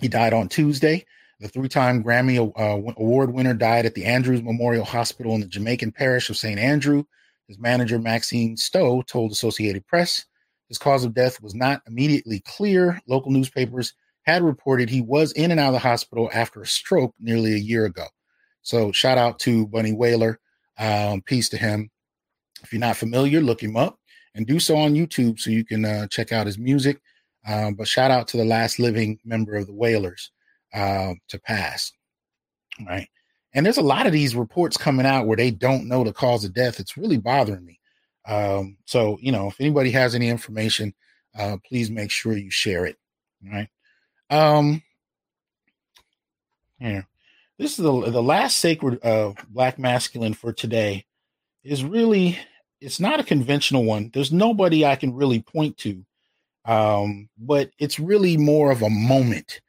he 0.00 0.08
died 0.08 0.34
on 0.34 0.48
Tuesday. 0.48 1.04
The 1.40 1.48
three-time 1.48 2.04
Grammy 2.04 2.38
uh, 2.38 2.92
Award 2.96 3.32
winner 3.32 3.54
died 3.54 3.86
at 3.86 3.94
the 3.94 4.04
Andrews 4.04 4.42
Memorial 4.42 4.84
Hospital 4.84 5.34
in 5.34 5.40
the 5.40 5.46
Jamaican 5.46 5.92
parish 5.92 6.30
of 6.30 6.36
St. 6.36 6.58
Andrew. 6.58 7.04
His 7.48 7.58
manager 7.58 7.98
Maxine 7.98 8.56
Stowe 8.56 9.02
told 9.02 9.32
Associated 9.32 9.86
Press 9.86 10.26
his 10.72 10.78
cause 10.78 11.04
of 11.04 11.12
death 11.12 11.42
was 11.42 11.54
not 11.54 11.82
immediately 11.86 12.40
clear. 12.40 12.98
Local 13.06 13.30
newspapers 13.30 13.92
had 14.24 14.42
reported 14.42 14.88
he 14.88 15.00
was 15.00 15.32
in 15.32 15.50
and 15.50 15.60
out 15.60 15.68
of 15.68 15.74
the 15.74 15.78
hospital 15.78 16.30
after 16.32 16.62
a 16.62 16.66
stroke 16.66 17.14
nearly 17.18 17.54
a 17.54 17.58
year 17.58 17.84
ago. 17.84 18.06
So, 18.62 18.92
shout 18.92 19.18
out 19.18 19.38
to 19.40 19.66
Bunny 19.66 19.92
Wailer. 19.92 20.38
Um, 20.78 21.22
peace 21.22 21.48
to 21.50 21.56
him. 21.56 21.90
If 22.62 22.72
you're 22.72 22.80
not 22.80 22.96
familiar, 22.96 23.40
look 23.40 23.62
him 23.62 23.76
up 23.76 23.98
and 24.34 24.46
do 24.46 24.60
so 24.60 24.76
on 24.76 24.94
YouTube 24.94 25.38
so 25.38 25.50
you 25.50 25.64
can 25.64 25.84
uh, 25.84 26.06
check 26.08 26.32
out 26.32 26.46
his 26.46 26.58
music. 26.58 27.00
Um, 27.46 27.74
but 27.74 27.88
shout 27.88 28.10
out 28.10 28.28
to 28.28 28.36
the 28.36 28.44
last 28.44 28.78
living 28.78 29.18
member 29.24 29.54
of 29.54 29.66
the 29.66 29.74
Wailers 29.74 30.30
uh, 30.72 31.14
to 31.28 31.40
pass. 31.40 31.92
Right. 32.86 33.08
And 33.54 33.66
there's 33.66 33.78
a 33.78 33.82
lot 33.82 34.06
of 34.06 34.12
these 34.12 34.34
reports 34.34 34.76
coming 34.76 35.06
out 35.06 35.26
where 35.26 35.36
they 35.36 35.50
don't 35.50 35.88
know 35.88 36.04
the 36.04 36.12
cause 36.12 36.44
of 36.44 36.54
death. 36.54 36.80
It's 36.80 36.96
really 36.96 37.18
bothering 37.18 37.64
me. 37.64 37.78
Um, 38.26 38.78
so, 38.86 39.18
you 39.20 39.32
know, 39.32 39.48
if 39.48 39.60
anybody 39.60 39.90
has 39.90 40.14
any 40.14 40.28
information, 40.28 40.94
uh, 41.38 41.56
please 41.66 41.90
make 41.90 42.10
sure 42.10 42.36
you 42.36 42.50
share 42.50 42.86
it. 42.86 42.96
Right. 43.44 43.68
Um, 44.32 44.82
here, 46.78 47.06
this 47.58 47.72
is 47.72 47.76
the, 47.76 48.10
the 48.10 48.22
last 48.22 48.56
sacred 48.56 48.98
uh, 49.04 49.34
black 49.50 49.78
masculine 49.78 50.32
for 50.32 50.54
today 50.54 51.04
is 51.62 51.84
really, 51.84 52.38
it's 52.80 52.98
not 52.98 53.20
a 53.20 53.24
conventional 53.24 53.84
one. 53.84 54.10
There's 54.14 54.32
nobody 54.32 54.86
I 54.86 54.96
can 54.96 55.14
really 55.14 55.42
point 55.42 55.76
to. 55.78 56.02
Um, 56.64 57.28
but 57.36 57.72
it's 57.78 57.98
really 57.98 58.38
more 58.38 58.70
of 58.70 58.80
a 58.80 58.88
moment 58.88 59.60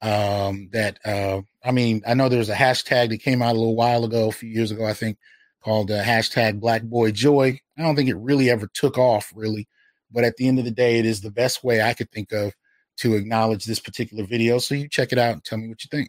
um, 0.00 0.70
that, 0.72 0.98
uh, 1.04 1.42
I 1.62 1.72
mean, 1.72 2.02
I 2.06 2.14
know 2.14 2.30
there's 2.30 2.48
a 2.48 2.54
hashtag 2.54 3.10
that 3.10 3.18
came 3.18 3.42
out 3.42 3.54
a 3.54 3.58
little 3.58 3.76
while 3.76 4.06
ago, 4.06 4.28
a 4.28 4.32
few 4.32 4.48
years 4.48 4.70
ago, 4.70 4.86
I 4.86 4.94
think, 4.94 5.18
called 5.62 5.90
uh, 5.90 6.02
hashtag 6.02 6.58
Black 6.58 6.84
Boy 6.84 7.10
Joy. 7.10 7.60
I 7.76 7.82
don't 7.82 7.96
think 7.96 8.08
it 8.08 8.16
really 8.16 8.48
ever 8.48 8.66
took 8.72 8.96
off, 8.96 9.30
really. 9.36 9.68
But 10.10 10.24
at 10.24 10.36
the 10.36 10.48
end 10.48 10.58
of 10.58 10.64
the 10.64 10.70
day, 10.70 10.98
it 10.98 11.04
is 11.04 11.20
the 11.20 11.30
best 11.30 11.62
way 11.62 11.82
I 11.82 11.92
could 11.92 12.10
think 12.10 12.32
of 12.32 12.54
to 12.96 13.14
acknowledge 13.14 13.64
this 13.64 13.80
particular 13.80 14.24
video. 14.24 14.58
So 14.58 14.74
you 14.74 14.88
check 14.88 15.12
it 15.12 15.18
out 15.18 15.32
and 15.34 15.44
tell 15.44 15.58
me 15.58 15.68
what 15.68 15.84
you 15.84 15.88
think. 15.90 16.08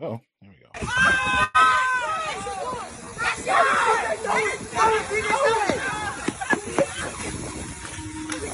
Oh, 0.00 0.20
there 0.40 0.50
we 0.50 0.56
go. 0.56 0.68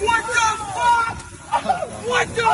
What 0.00 0.24
the 0.26 0.48
fuck? 0.74 1.18
What 2.06 2.26
the? 2.36 2.48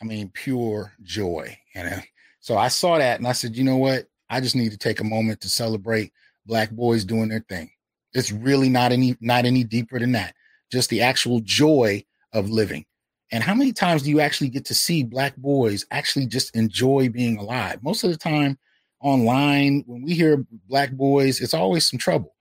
I 0.00 0.04
mean, 0.06 0.28
pure 0.34 0.92
joy. 1.02 1.58
And 1.74 2.02
so 2.40 2.58
I 2.58 2.68
saw 2.68 2.98
that 2.98 3.18
and 3.18 3.26
I 3.26 3.32
said, 3.32 3.56
you 3.56 3.64
know 3.64 3.78
what? 3.78 4.06
I 4.30 4.40
just 4.40 4.56
need 4.56 4.72
to 4.72 4.78
take 4.78 5.00
a 5.00 5.04
moment 5.04 5.40
to 5.42 5.48
celebrate 5.48 6.12
black 6.46 6.70
boys 6.70 7.04
doing 7.04 7.28
their 7.28 7.44
thing. 7.48 7.70
It's 8.12 8.32
really 8.32 8.68
not 8.68 8.92
any 8.92 9.16
not 9.20 9.44
any 9.44 9.64
deeper 9.64 9.98
than 9.98 10.12
that. 10.12 10.34
Just 10.70 10.90
the 10.90 11.02
actual 11.02 11.40
joy 11.40 12.04
of 12.32 12.50
living. 12.50 12.84
And 13.32 13.42
how 13.42 13.54
many 13.54 13.72
times 13.72 14.02
do 14.02 14.10
you 14.10 14.20
actually 14.20 14.50
get 14.50 14.64
to 14.66 14.74
see 14.74 15.02
black 15.02 15.36
boys 15.36 15.84
actually 15.90 16.26
just 16.26 16.54
enjoy 16.54 17.08
being 17.08 17.38
alive? 17.38 17.82
Most 17.82 18.04
of 18.04 18.10
the 18.10 18.16
time 18.16 18.58
online, 19.00 19.82
when 19.86 20.02
we 20.02 20.14
hear 20.14 20.44
black 20.68 20.92
boys, 20.92 21.40
it's 21.40 21.54
always 21.54 21.88
some 21.88 21.98
trouble. 21.98 22.34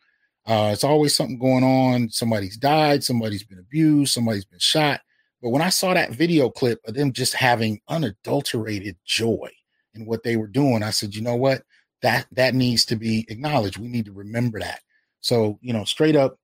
Uh, 0.45 0.71
it's 0.73 0.83
always 0.83 1.15
something 1.15 1.39
going 1.39 1.63
on. 1.63 2.09
Somebody's 2.09 2.57
died, 2.57 3.03
somebody's 3.03 3.43
been 3.43 3.59
abused, 3.59 4.13
somebody's 4.13 4.45
been 4.45 4.59
shot. 4.59 5.01
But 5.41 5.49
when 5.49 5.61
I 5.61 5.69
saw 5.69 5.93
that 5.93 6.11
video 6.11 6.49
clip 6.49 6.79
of 6.85 6.93
them 6.93 7.11
just 7.11 7.33
having 7.33 7.81
unadulterated 7.87 8.97
joy 9.05 9.49
in 9.95 10.05
what 10.05 10.23
they 10.23 10.35
were 10.35 10.47
doing, 10.47 10.83
I 10.83 10.89
said, 10.91 11.15
you 11.15 11.21
know 11.21 11.35
what? 11.35 11.63
That 12.01 12.27
that 12.31 12.53
needs 12.53 12.85
to 12.85 12.95
be 12.95 13.25
acknowledged. 13.29 13.77
We 13.77 13.87
need 13.87 14.05
to 14.05 14.11
remember 14.11 14.59
that. 14.59 14.81
So, 15.21 15.57
you 15.61 15.73
know, 15.73 15.85
straight 15.85 16.15
up, 16.15 16.37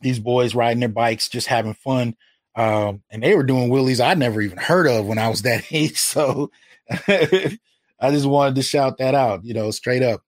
these 0.00 0.18
boys 0.18 0.54
riding 0.54 0.80
their 0.80 0.88
bikes, 0.88 1.28
just 1.28 1.46
having 1.46 1.74
fun. 1.74 2.16
Um, 2.56 3.02
and 3.10 3.22
they 3.22 3.34
were 3.34 3.42
doing 3.42 3.68
wheelies 3.68 4.00
I'd 4.00 4.18
never 4.18 4.40
even 4.40 4.58
heard 4.58 4.86
of 4.86 5.06
when 5.06 5.18
I 5.18 5.28
was 5.28 5.42
that 5.42 5.64
age. 5.72 5.98
So 5.98 6.50
I 6.90 8.10
just 8.10 8.26
wanted 8.26 8.54
to 8.56 8.62
shout 8.62 8.98
that 8.98 9.14
out, 9.14 9.44
you 9.44 9.54
know, 9.54 9.70
straight 9.70 10.02
up, 10.02 10.22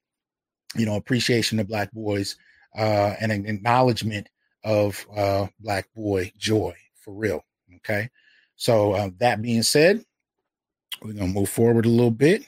you 0.74 0.86
know, 0.86 0.96
appreciation 0.96 1.58
of 1.58 1.68
black 1.68 1.92
boys, 1.92 2.36
uh, 2.76 3.14
and 3.20 3.32
an 3.32 3.46
acknowledgement 3.46 4.28
of 4.64 5.06
uh, 5.14 5.46
black 5.60 5.88
boy 5.94 6.32
joy 6.36 6.74
for 6.96 7.14
real. 7.14 7.44
Okay. 7.76 8.10
So, 8.56 8.92
uh, 8.92 9.10
that 9.18 9.42
being 9.42 9.62
said, 9.62 10.04
we're 11.02 11.12
to 11.12 11.26
move 11.26 11.48
forward 11.48 11.86
a 11.86 11.90
little 11.90 12.10
bit. 12.10 12.44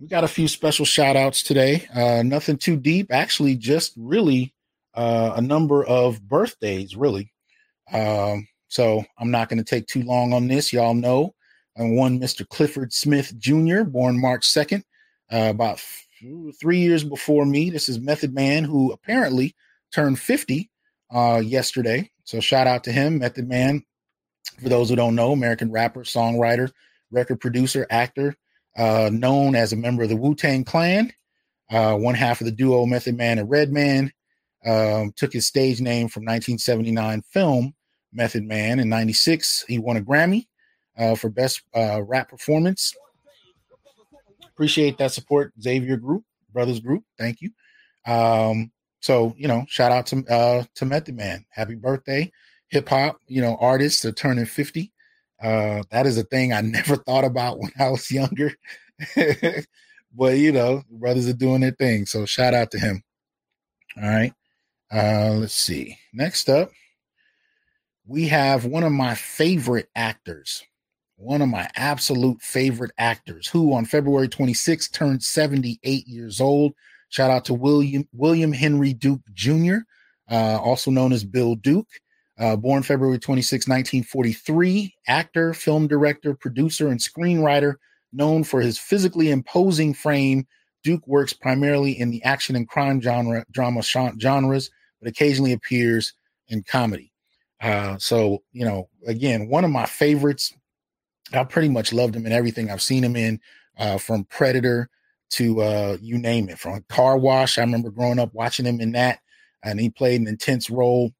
We 0.00 0.08
got 0.08 0.24
a 0.24 0.28
few 0.28 0.48
special 0.48 0.86
shout 0.86 1.14
outs 1.14 1.42
today. 1.42 1.86
Uh, 1.94 2.22
nothing 2.22 2.56
too 2.56 2.78
deep, 2.78 3.12
actually, 3.12 3.54
just 3.54 3.92
really 3.98 4.54
uh, 4.94 5.34
a 5.36 5.42
number 5.42 5.84
of 5.84 6.26
birthdays, 6.26 6.96
really. 6.96 7.30
Um, 7.92 8.48
so 8.68 9.04
I'm 9.18 9.30
not 9.30 9.50
going 9.50 9.58
to 9.58 9.64
take 9.64 9.86
too 9.86 10.02
long 10.02 10.32
on 10.32 10.48
this. 10.48 10.72
Y'all 10.72 10.94
know 10.94 11.34
and 11.76 11.98
one 11.98 12.18
Mr. 12.18 12.48
Clifford 12.48 12.94
Smith 12.94 13.36
Jr., 13.38 13.82
born 13.82 14.18
March 14.18 14.48
2nd, 14.48 14.82
uh, 15.30 15.50
about 15.50 15.82
three 16.58 16.78
years 16.78 17.04
before 17.04 17.44
me. 17.44 17.68
This 17.68 17.90
is 17.90 17.98
Method 17.98 18.34
Man, 18.34 18.64
who 18.64 18.92
apparently 18.92 19.54
turned 19.92 20.18
50 20.18 20.70
uh, 21.14 21.42
yesterday. 21.44 22.10
So 22.24 22.40
shout 22.40 22.66
out 22.66 22.84
to 22.84 22.92
him, 22.92 23.18
Method 23.18 23.48
Man. 23.48 23.84
For 24.62 24.70
those 24.70 24.88
who 24.88 24.96
don't 24.96 25.14
know, 25.14 25.32
American 25.32 25.70
rapper, 25.70 26.04
songwriter, 26.04 26.70
record 27.10 27.40
producer, 27.40 27.86
actor, 27.90 28.34
uh, 28.76 29.10
known 29.12 29.54
as 29.54 29.72
a 29.72 29.76
member 29.76 30.02
of 30.02 30.08
the 30.08 30.16
Wu 30.16 30.34
Tang 30.34 30.64
Clan, 30.64 31.12
uh, 31.70 31.96
one 31.96 32.14
half 32.14 32.40
of 32.40 32.44
the 32.46 32.52
duo 32.52 32.86
Method 32.86 33.16
Man 33.16 33.38
and 33.38 33.50
Redman. 33.50 34.12
Um, 34.64 35.12
took 35.16 35.32
his 35.32 35.46
stage 35.46 35.80
name 35.80 36.08
from 36.08 36.24
1979 36.24 37.22
film 37.22 37.74
Method 38.12 38.44
Man. 38.44 38.78
In 38.78 38.88
'96, 38.90 39.64
he 39.66 39.78
won 39.78 39.96
a 39.96 40.02
Grammy 40.02 40.46
uh, 40.98 41.14
for 41.14 41.30
best 41.30 41.62
uh, 41.74 42.02
rap 42.02 42.28
performance. 42.28 42.94
Appreciate 44.46 44.98
that 44.98 45.12
support, 45.12 45.52
Xavier 45.60 45.96
Group, 45.96 46.24
Brothers 46.52 46.80
Group. 46.80 47.04
Thank 47.18 47.40
you. 47.40 47.50
Um, 48.06 48.70
so, 49.00 49.34
you 49.38 49.48
know, 49.48 49.64
shout 49.68 49.92
out 49.92 50.06
to 50.06 50.24
uh 50.28 50.64
to 50.74 50.84
Method 50.84 51.16
Man. 51.16 51.44
Happy 51.50 51.74
birthday. 51.74 52.30
Hip 52.68 52.88
hop, 52.88 53.18
you 53.26 53.40
know, 53.40 53.56
artists 53.60 54.04
are 54.04 54.12
turning 54.12 54.44
50. 54.44 54.92
Uh 55.42 55.82
that 55.90 56.06
is 56.06 56.18
a 56.18 56.24
thing 56.24 56.52
I 56.52 56.60
never 56.62 56.96
thought 56.96 57.24
about 57.24 57.58
when 57.58 57.72
I 57.78 57.88
was 57.90 58.10
younger. 58.10 58.52
but 60.14 60.38
you 60.38 60.52
know, 60.52 60.82
brothers 60.90 61.28
are 61.28 61.32
doing 61.32 61.60
their 61.62 61.72
thing. 61.72 62.06
So 62.06 62.26
shout 62.26 62.54
out 62.54 62.70
to 62.72 62.78
him. 62.78 63.02
All 64.02 64.08
right. 64.08 64.32
Uh 64.92 65.34
let's 65.40 65.54
see. 65.54 65.98
Next 66.12 66.48
up, 66.50 66.70
we 68.06 68.28
have 68.28 68.64
one 68.64 68.82
of 68.82 68.92
my 68.92 69.14
favorite 69.14 69.88
actors. 69.94 70.62
One 71.16 71.42
of 71.42 71.48
my 71.48 71.68
absolute 71.76 72.40
favorite 72.40 72.92
actors 72.98 73.46
who 73.46 73.74
on 73.74 73.84
February 73.84 74.28
26th 74.28 74.90
turned 74.90 75.22
78 75.22 76.06
years 76.06 76.40
old. 76.40 76.72
Shout 77.10 77.30
out 77.30 77.44
to 77.46 77.54
William 77.54 78.08
William 78.12 78.52
Henry 78.52 78.94
Duke 78.94 79.20
Jr., 79.34 79.78
uh, 80.30 80.58
also 80.58 80.90
known 80.90 81.12
as 81.12 81.24
Bill 81.24 81.56
Duke. 81.56 81.88
Uh, 82.40 82.56
born 82.56 82.82
February 82.82 83.18
26, 83.18 83.68
1943, 83.68 84.94
actor, 85.06 85.52
film 85.52 85.86
director, 85.86 86.34
producer, 86.34 86.88
and 86.88 86.98
screenwriter, 86.98 87.74
known 88.14 88.42
for 88.44 88.62
his 88.62 88.78
physically 88.78 89.30
imposing 89.30 89.92
frame. 89.92 90.46
Duke 90.82 91.06
works 91.06 91.34
primarily 91.34 91.92
in 91.92 92.10
the 92.10 92.22
action 92.24 92.56
and 92.56 92.66
crime 92.66 93.00
genre 93.00 93.44
drama 93.50 93.82
genres, 93.82 94.70
but 95.00 95.08
occasionally 95.10 95.52
appears 95.52 96.14
in 96.48 96.62
comedy. 96.62 97.12
Uh, 97.60 97.98
so, 97.98 98.42
you 98.52 98.64
know, 98.64 98.88
again, 99.06 99.48
one 99.48 99.64
of 99.64 99.70
my 99.70 99.86
favorites. 99.86 100.54
I 101.32 101.44
pretty 101.44 101.68
much 101.68 101.92
loved 101.92 102.16
him 102.16 102.26
in 102.26 102.32
everything 102.32 102.70
I've 102.70 102.82
seen 102.82 103.04
him 103.04 103.14
in, 103.14 103.38
uh, 103.78 103.98
from 103.98 104.24
Predator 104.24 104.88
to 105.30 105.60
uh, 105.60 105.96
you 106.00 106.18
name 106.18 106.48
it, 106.48 106.58
from 106.58 106.84
Car 106.88 107.16
Wash. 107.16 107.56
I 107.58 107.60
remember 107.60 107.90
growing 107.90 108.18
up 108.18 108.34
watching 108.34 108.66
him 108.66 108.80
in 108.80 108.92
that, 108.92 109.20
and 109.62 109.78
he 109.78 109.90
played 109.90 110.20
an 110.20 110.26
intense 110.26 110.70
role. 110.70 111.12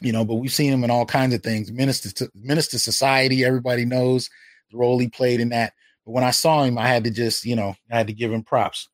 You 0.00 0.12
know, 0.12 0.24
but 0.24 0.34
we've 0.34 0.52
seen 0.52 0.72
him 0.72 0.84
in 0.84 0.90
all 0.90 1.06
kinds 1.06 1.34
of 1.34 1.42
things. 1.42 1.72
Minister 1.72 2.10
to 2.12 2.30
Minister 2.34 2.78
Society, 2.78 3.44
everybody 3.44 3.84
knows 3.84 4.28
the 4.70 4.76
role 4.76 4.98
he 4.98 5.08
played 5.08 5.40
in 5.40 5.48
that. 5.50 5.72
But 6.04 6.12
when 6.12 6.24
I 6.24 6.30
saw 6.30 6.64
him, 6.64 6.76
I 6.78 6.86
had 6.86 7.04
to 7.04 7.10
just, 7.10 7.44
you 7.44 7.56
know, 7.56 7.74
I 7.90 7.96
had 7.96 8.06
to 8.08 8.12
give 8.12 8.32
him 8.32 8.42
props. 8.42 8.88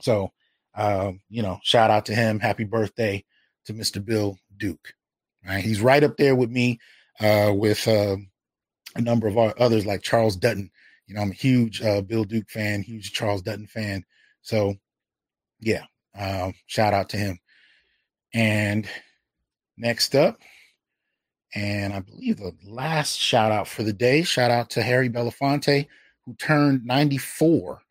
So, 0.00 0.32
um, 0.74 1.20
you 1.28 1.42
know, 1.42 1.58
shout 1.62 1.90
out 1.90 2.06
to 2.06 2.14
him. 2.14 2.38
Happy 2.38 2.64
birthday 2.64 3.24
to 3.66 3.74
Mr. 3.74 4.04
Bill 4.04 4.38
Duke. 4.56 4.94
Right, 5.46 5.64
he's 5.64 5.80
right 5.80 6.04
up 6.04 6.16
there 6.16 6.36
with 6.36 6.50
me, 6.50 6.78
uh, 7.18 7.52
with 7.54 7.88
uh, 7.88 8.16
a 8.94 9.00
number 9.00 9.26
of 9.26 9.38
our 9.38 9.54
others 9.58 9.86
like 9.86 10.02
Charles 10.02 10.36
Dutton. 10.36 10.70
You 11.06 11.14
know, 11.14 11.22
I'm 11.22 11.30
a 11.30 11.34
huge 11.34 11.82
uh, 11.82 12.02
Bill 12.02 12.24
Duke 12.24 12.50
fan, 12.50 12.82
huge 12.82 13.12
Charles 13.12 13.42
Dutton 13.42 13.66
fan. 13.66 14.04
So, 14.42 14.74
yeah, 15.58 15.84
um, 16.18 16.52
shout 16.66 16.94
out 16.94 17.08
to 17.10 17.16
him. 17.16 17.38
And 18.34 18.88
next 19.80 20.14
up, 20.14 20.38
and 21.54 21.92
I 21.92 22.00
believe 22.00 22.36
the 22.36 22.54
last 22.64 23.18
shout 23.18 23.50
out 23.50 23.66
for 23.66 23.82
the 23.82 23.92
day, 23.92 24.22
shout 24.22 24.50
out 24.50 24.70
to 24.70 24.82
Harry 24.82 25.08
Belafonte, 25.08 25.86
who 26.24 26.34
turned 26.34 26.84
94 26.84 27.82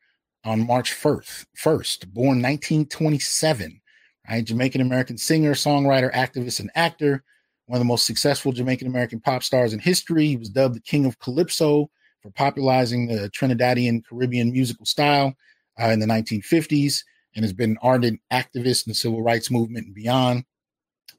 on 0.45 0.65
March 0.65 0.93
1st, 0.93 1.45
1st 1.57 2.07
born 2.13 2.41
1927. 2.41 3.81
Right? 4.29 4.45
Jamaican 4.45 4.81
American 4.81 5.17
singer, 5.17 5.53
songwriter, 5.53 6.13
activist, 6.13 6.59
and 6.59 6.71
actor. 6.75 7.23
One 7.65 7.77
of 7.77 7.81
the 7.81 7.85
most 7.85 8.05
successful 8.05 8.51
Jamaican 8.51 8.87
American 8.87 9.19
pop 9.19 9.43
stars 9.43 9.73
in 9.73 9.79
history. 9.79 10.27
He 10.27 10.37
was 10.37 10.49
dubbed 10.49 10.75
the 10.75 10.81
King 10.81 11.05
of 11.05 11.19
Calypso 11.19 11.89
for 12.21 12.31
popularizing 12.31 13.07
the 13.07 13.29
Trinidadian 13.29 14.03
Caribbean 14.05 14.51
musical 14.51 14.85
style 14.85 15.33
uh, 15.81 15.87
in 15.87 15.99
the 15.99 16.05
1950s 16.05 17.03
and 17.35 17.43
has 17.43 17.53
been 17.53 17.71
an 17.71 17.77
ardent 17.81 18.19
activist 18.31 18.87
in 18.87 18.91
the 18.91 18.95
civil 18.95 19.21
rights 19.21 19.51
movement 19.51 19.87
and 19.87 19.95
beyond. 19.95 20.43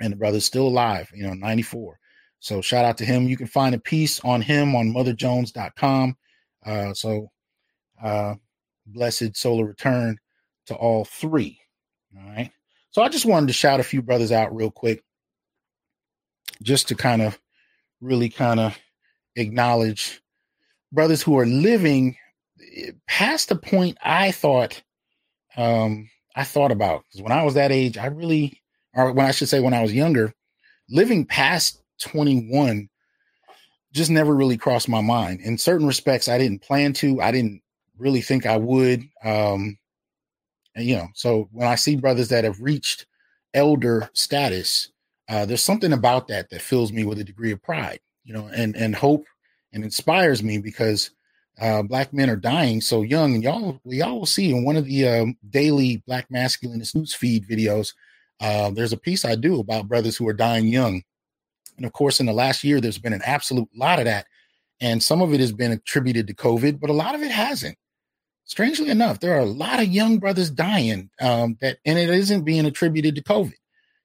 And 0.00 0.12
the 0.12 0.16
brother's 0.16 0.46
still 0.46 0.66
alive, 0.66 1.10
you 1.14 1.26
know, 1.26 1.34
94. 1.34 1.98
So 2.38 2.62
shout 2.62 2.86
out 2.86 2.96
to 2.98 3.04
him. 3.04 3.28
You 3.28 3.36
can 3.36 3.46
find 3.46 3.74
a 3.74 3.78
piece 3.78 4.18
on 4.20 4.40
him 4.40 4.74
on 4.74 4.92
motherjones.com. 4.92 6.16
Uh, 6.64 6.94
so 6.94 7.30
uh, 8.02 8.34
blessed 8.86 9.36
solar 9.36 9.66
return 9.66 10.18
to 10.66 10.74
all 10.74 11.04
three. 11.04 11.60
All 12.16 12.26
right. 12.30 12.50
So 12.90 13.02
I 13.02 13.08
just 13.08 13.26
wanted 13.26 13.48
to 13.48 13.52
shout 13.52 13.80
a 13.80 13.84
few 13.84 14.02
brothers 14.02 14.32
out 14.32 14.54
real 14.54 14.70
quick, 14.70 15.04
just 16.62 16.88
to 16.88 16.94
kind 16.94 17.22
of 17.22 17.38
really 18.00 18.30
kind 18.30 18.58
of 18.58 18.76
acknowledge 19.36 20.20
brothers 20.92 21.22
who 21.22 21.38
are 21.38 21.46
living 21.46 22.16
eh, 22.76 22.90
past 23.06 23.48
the 23.48 23.56
point 23.56 23.96
I 24.02 24.32
thought 24.32 24.82
um 25.56 26.08
I 26.34 26.44
thought 26.44 26.72
about 26.72 27.04
because 27.06 27.22
when 27.22 27.32
I 27.32 27.44
was 27.44 27.54
that 27.54 27.72
age, 27.72 27.98
I 27.98 28.06
really 28.06 28.59
or 28.94 29.12
when 29.12 29.26
I 29.26 29.30
should 29.30 29.48
say 29.48 29.60
when 29.60 29.74
I 29.74 29.82
was 29.82 29.92
younger, 29.92 30.32
living 30.88 31.24
past 31.24 31.82
21 32.00 32.88
just 33.92 34.10
never 34.10 34.34
really 34.34 34.56
crossed 34.56 34.88
my 34.88 35.00
mind. 35.00 35.40
In 35.40 35.58
certain 35.58 35.86
respects, 35.86 36.28
I 36.28 36.38
didn't 36.38 36.62
plan 36.62 36.92
to. 36.94 37.20
I 37.20 37.32
didn't 37.32 37.60
really 37.98 38.20
think 38.20 38.46
I 38.46 38.56
would. 38.56 39.02
Um, 39.24 39.76
and, 40.74 40.86
you 40.86 40.96
know, 40.96 41.08
so 41.14 41.48
when 41.52 41.66
I 41.66 41.74
see 41.74 41.96
brothers 41.96 42.28
that 42.28 42.44
have 42.44 42.60
reached 42.60 43.06
elder 43.54 44.08
status, 44.12 44.90
uh, 45.28 45.44
there's 45.44 45.62
something 45.62 45.92
about 45.92 46.28
that 46.28 46.50
that 46.50 46.62
fills 46.62 46.92
me 46.92 47.04
with 47.04 47.18
a 47.18 47.24
degree 47.24 47.52
of 47.52 47.62
pride, 47.62 48.00
you 48.24 48.32
know, 48.32 48.48
and 48.54 48.76
and 48.76 48.94
hope, 48.94 49.24
and 49.72 49.84
inspires 49.84 50.42
me 50.42 50.58
because 50.58 51.10
uh, 51.60 51.82
black 51.82 52.12
men 52.12 52.30
are 52.30 52.36
dying 52.36 52.80
so 52.80 53.02
young, 53.02 53.34
and 53.34 53.42
y'all 53.42 53.80
y'all 53.84 54.18
will 54.18 54.26
see 54.26 54.50
in 54.50 54.64
one 54.64 54.76
of 54.76 54.86
the 54.86 55.06
um, 55.06 55.36
daily 55.50 56.02
Black 56.06 56.28
Masculinist 56.30 56.94
news 56.94 57.14
feed 57.14 57.46
videos. 57.48 57.92
Uh, 58.40 58.70
there's 58.70 58.92
a 58.92 58.96
piece 58.96 59.24
I 59.24 59.34
do 59.34 59.60
about 59.60 59.88
brothers 59.88 60.16
who 60.16 60.26
are 60.28 60.32
dying 60.32 60.66
young, 60.66 61.02
and 61.80 61.86
of 61.86 61.94
course, 61.94 62.20
in 62.20 62.26
the 62.26 62.32
last 62.34 62.62
year, 62.62 62.78
there's 62.78 62.98
been 62.98 63.14
an 63.14 63.22
absolute 63.24 63.68
lot 63.74 63.98
of 63.98 64.04
that. 64.04 64.26
And 64.82 65.02
some 65.02 65.22
of 65.22 65.32
it 65.32 65.40
has 65.40 65.50
been 65.50 65.72
attributed 65.72 66.26
to 66.26 66.34
COVID, 66.34 66.78
but 66.78 66.90
a 66.90 66.94
lot 66.94 67.14
of 67.14 67.22
it 67.22 67.30
hasn't. 67.30 67.78
Strangely 68.44 68.90
enough, 68.90 69.20
there 69.20 69.34
are 69.34 69.40
a 69.40 69.46
lot 69.46 69.80
of 69.80 69.88
young 69.88 70.18
brothers 70.18 70.50
dying 70.50 71.08
um, 71.22 71.56
that, 71.62 71.78
and 71.86 71.98
it 71.98 72.10
isn't 72.10 72.44
being 72.44 72.66
attributed 72.66 73.14
to 73.14 73.22
COVID. 73.22 73.54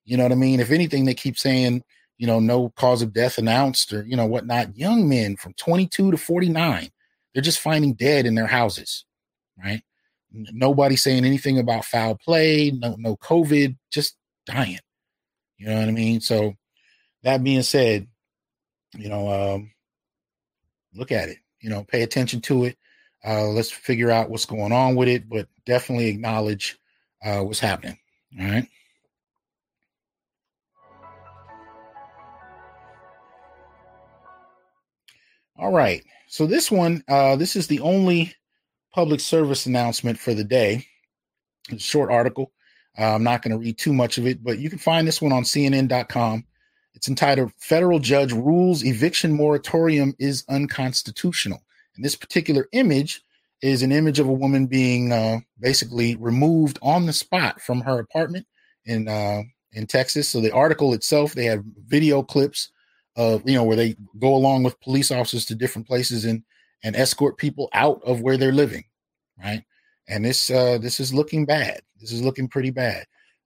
You 0.05 0.15
know 0.15 0.23
what 0.23 0.31
I 0.31 0.35
mean? 0.35 0.61
If 0.61 0.71
anything, 0.71 1.03
they 1.03 1.13
keep 1.13 1.37
saying, 1.37 1.83
you 2.17 2.27
know, 2.27 2.39
no 2.39 2.69
cause 2.77 3.01
of 3.01 3.11
death 3.11 3.37
announced 3.37 3.91
or, 3.91 4.03
you 4.03 4.15
know, 4.15 4.25
whatnot. 4.25 4.77
Young 4.77 5.09
men 5.09 5.35
from 5.35 5.53
22 5.55 6.11
to 6.11 6.17
49, 6.17 6.89
they're 7.33 7.43
just 7.43 7.59
finding 7.59 7.93
dead 7.93 8.25
in 8.25 8.35
their 8.35 8.47
houses, 8.47 9.03
right? 9.61 9.81
Nobody 10.31 10.95
saying 10.95 11.25
anything 11.25 11.59
about 11.59 11.83
foul 11.83 12.15
play, 12.15 12.71
no, 12.71 12.95
no 12.97 13.17
COVID, 13.17 13.75
just 13.91 14.15
dying. 14.45 14.79
You 15.57 15.67
know 15.67 15.79
what 15.79 15.87
I 15.87 15.91
mean? 15.91 16.21
So 16.21 16.53
that 17.23 17.43
being 17.43 17.63
said, 17.63 18.07
you 18.97 19.09
know, 19.09 19.55
um, 19.55 19.71
look 20.93 21.11
at 21.11 21.29
it, 21.29 21.37
you 21.59 21.69
know, 21.69 21.83
pay 21.83 22.01
attention 22.03 22.41
to 22.41 22.65
it. 22.65 22.77
Uh, 23.25 23.47
let's 23.47 23.71
figure 23.71 24.11
out 24.11 24.29
what's 24.29 24.45
going 24.45 24.71
on 24.71 24.95
with 24.95 25.07
it, 25.07 25.27
but 25.27 25.47
definitely 25.65 26.07
acknowledge 26.07 26.77
uh, 27.23 27.39
what's 27.39 27.59
happening. 27.59 27.97
All 28.39 28.45
right. 28.45 28.67
All 35.57 35.71
right. 35.71 36.03
So 36.27 36.45
this 36.45 36.69
one, 36.69 37.03
uh, 37.07 37.37
this 37.37 37.55
is 37.55 37.67
the 37.67 37.79
only 37.79 38.35
public 38.93 39.19
service 39.19 39.65
announcement 39.65 40.19
for 40.19 40.33
the 40.33 40.43
day. 40.43 40.85
Short 41.77 42.11
article. 42.11 42.51
Uh, 42.97 43.15
I'm 43.15 43.23
not 43.23 43.41
going 43.41 43.51
to 43.51 43.57
read 43.57 43.77
too 43.77 43.93
much 43.93 44.17
of 44.17 44.25
it, 44.25 44.43
but 44.43 44.59
you 44.59 44.69
can 44.69 44.79
find 44.79 45.07
this 45.07 45.21
one 45.21 45.31
on 45.31 45.43
CNN.com. 45.43 46.45
It's 46.93 47.09
entitled 47.09 47.51
Federal 47.57 47.99
Judge 47.99 48.31
Rules 48.31 48.83
Eviction 48.83 49.33
Moratorium 49.33 50.13
is 50.17 50.45
Unconstitutional. 50.49 51.61
And 51.95 52.05
this 52.05 52.15
particular 52.15 52.67
image 52.71 53.21
is 53.61 53.81
an 53.83 53.91
image 53.91 54.19
of 54.19 54.27
a 54.27 54.33
woman 54.33 54.65
being 54.67 55.11
uh, 55.11 55.39
basically 55.59 56.15
removed 56.15 56.79
on 56.81 57.05
the 57.05 57.13
spot 57.13 57.61
from 57.61 57.81
her 57.81 57.99
apartment 57.99 58.45
in 58.85 59.07
uh, 59.07 59.41
in 59.73 59.87
Texas. 59.87 60.29
So 60.29 60.39
the 60.39 60.51
article 60.51 60.93
itself, 60.93 61.33
they 61.33 61.45
have 61.45 61.63
video 61.87 62.23
clips 62.23 62.69
of 63.15 63.47
you 63.47 63.55
know 63.55 63.63
where 63.63 63.77
they 63.77 63.95
go 64.19 64.33
along 64.35 64.63
with 64.63 64.79
police 64.81 65.11
officers 65.11 65.45
to 65.45 65.55
different 65.55 65.87
places 65.87 66.25
and 66.25 66.43
and 66.83 66.95
escort 66.95 67.37
people 67.37 67.69
out 67.73 68.01
of 68.05 68.21
where 68.21 68.37
they're 68.37 68.51
living, 68.51 68.83
right? 69.41 69.63
And 70.07 70.23
this 70.23 70.49
uh, 70.49 70.77
this 70.77 70.99
is 70.99 71.13
looking 71.13 71.45
bad. 71.45 71.81
This 71.99 72.11
is 72.11 72.21
looking 72.21 72.47
pretty 72.47 72.71
bad 72.71 73.05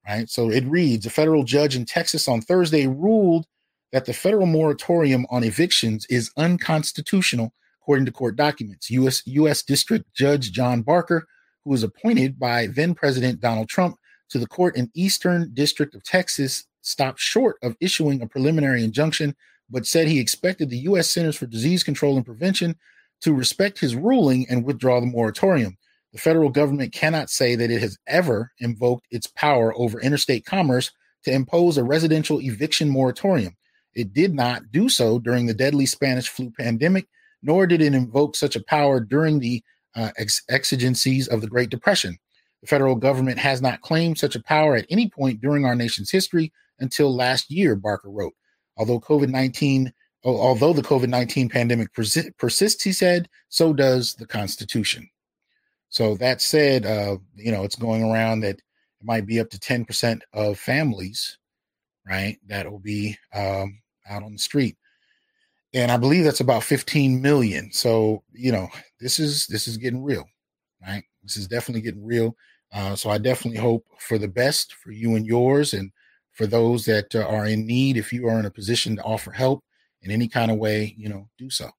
right? 0.10 0.30
So 0.30 0.50
it 0.50 0.66
reads 0.66 1.06
a 1.06 1.10
federal 1.10 1.44
judge 1.44 1.76
in 1.76 1.86
Texas 1.86 2.28
on 2.28 2.42
Thursday 2.42 2.88
ruled 2.88 3.46
that 3.92 4.06
the 4.06 4.14
federal 4.14 4.46
moratorium 4.46 5.26
on 5.30 5.44
evictions 5.44 6.06
is 6.10 6.32
unconstitutional, 6.38 7.54
according 7.82 8.06
to 8.06 8.12
court 8.12 8.36
documents. 8.36 8.90
U.S. 8.92 9.24
U.S. 9.26 9.64
District 9.64 10.06
Judge 10.14 10.52
John 10.52 10.82
Barker, 10.82 11.26
who 11.64 11.72
was 11.72 11.84
appointed 11.84 12.40
by 12.40 12.68
then 12.68 12.94
President 12.94 13.40
Donald 13.40 13.70
Trump 13.70 13.96
to 14.30 14.40
the 14.40 14.48
court 14.48 14.76
in 14.76 14.92
Eastern 14.94 15.52
District 15.54 15.96
of 15.96 16.04
Texas, 16.04 16.66
stopped 16.82 17.20
short 17.20 17.58
of 17.64 17.76
issuing 17.80 18.22
a 18.22 18.28
preliminary 18.28 18.84
injunction, 18.84 19.36
but 19.70 19.88
said 19.88 20.08
he 20.08 20.20
expected 20.20 20.70
the 20.70 20.78
U.S. 20.80 21.10
Centers 21.10 21.36
for 21.36 21.48
Disease 21.48 21.84
Control 21.84 22.16
and 22.16 22.26
Prevention 22.26 22.76
to 23.22 23.34
respect 23.34 23.80
his 23.80 23.96
ruling 23.96 24.46
and 24.50 24.64
withdraw 24.64 25.00
the 25.00 25.06
moratorium. 25.06 25.78
The 26.14 26.20
federal 26.20 26.50
government 26.50 26.94
cannot 26.94 27.30
say 27.30 27.56
that 27.56 27.70
it 27.70 27.82
has 27.82 27.98
ever 28.08 28.52
invoked 28.60 29.06
its 29.12 29.28
power 29.28 29.74
over 29.78 30.00
interstate 30.00 30.46
commerce 30.46 30.92
to 31.24 31.32
impose 31.32 31.78
a 31.78 31.84
residential 31.84 32.42
eviction 32.42 32.90
moratorium. 32.90 33.56
It 33.94 34.14
did 34.14 34.34
not 34.34 34.72
do 34.72 34.90
so 34.90 35.20
during 35.20 35.46
the 35.46 35.54
deadly 35.54 35.86
Spanish 35.86 36.30
flu 36.30 36.52
pandemic, 36.52 37.08
nor 37.44 37.68
did 37.68 37.82
it 37.82 37.94
invoke 37.94 38.36
such 38.36 38.56
a 38.56 38.64
power 38.64 39.00
during 39.00 39.40
the 39.40 39.64
uh, 39.96 40.12
ex- 40.18 40.44
exigencies 40.50 41.28
of 41.28 41.42
the 41.42 41.48
Great 41.48 41.70
Depression. 41.70 42.18
The 42.62 42.68
federal 42.68 42.96
government 42.96 43.38
has 43.40 43.62
not 43.62 43.82
claimed 43.82 44.18
such 44.18 44.36
a 44.36 44.44
power 44.44 44.76
at 44.76 44.86
any 44.90 45.10
point 45.10 45.42
during 45.42 45.66
our 45.66 45.76
nation's 45.76 46.12
history 46.12 46.52
until 46.80 47.16
last 47.16 47.50
year, 47.50 47.76
Barker 47.76 48.10
wrote. 48.10 48.34
Although 48.78 49.00
COVID 49.00 49.30
19 49.30 49.94
although 50.24 50.74
the 50.74 50.82
COVID 50.82 51.08
19 51.08 51.50
pandemic 51.50 51.94
persists, 51.94 52.84
he 52.84 52.92
said, 52.92 53.30
so 53.48 53.74
does 53.74 54.16
the 54.16 54.28
Constitution. 54.28 55.10
So 55.90 56.16
that 56.16 56.42
said, 56.42 56.86
uh, 56.86 57.18
you 57.36 57.52
know, 57.52 57.64
it's 57.64 57.76
going 57.76 58.04
around 58.04 58.42
that 58.42 58.58
it 58.58 59.06
might 59.06 59.26
be 59.26 59.40
up 59.40 59.50
to 59.50 59.60
10% 59.60 60.22
of 60.34 60.60
families, 60.60 61.38
right, 62.08 62.38
that 62.48 62.72
will 62.72 62.80
be 62.80 63.18
um, 63.34 63.80
out 64.10 64.24
on 64.24 64.34
the 64.34 64.40
street. 64.40 64.78
And 65.74 65.92
I 65.92 65.98
believe 65.98 66.24
that's 66.24 66.40
about 66.40 66.64
15 66.64 67.22
million. 67.22 67.72
So, 67.72 68.24
you 68.34 68.52
know, 68.52 68.70
this 69.00 69.20
is 69.20 69.48
this 69.48 69.68
is 69.68 69.78
getting 69.78 70.04
real, 70.04 70.26
right? 70.82 71.04
This 71.24 71.38
is 71.38 71.48
definitely 71.48 71.82
getting 71.82 72.06
real. 72.06 72.36
Uh, 72.74 72.96
so 72.96 73.10
I 73.10 73.18
definitely 73.18 73.60
hope 73.60 73.86
for 74.00 74.18
the 74.18 74.28
best 74.28 74.74
for 74.74 74.92
you 74.92 75.16
and 75.16 75.26
yours, 75.26 75.74
and 75.74 75.92
for 76.32 76.48
those 76.48 76.86
that 76.86 77.14
uh, 77.16 77.22
are 77.22 77.46
in 77.46 77.66
need. 77.68 77.98
If 77.98 78.12
you 78.14 78.28
are 78.28 78.40
in 78.40 78.46
a 78.46 78.52
position 78.52 78.96
to 78.96 79.04
offer 79.04 79.32
help 79.32 79.64
in 80.02 80.12
any 80.12 80.28
kind 80.28 80.52
of 80.52 80.58
way, 80.58 80.96
you 80.98 81.10
know, 81.10 81.30
do 81.38 81.50
so, 81.50 81.70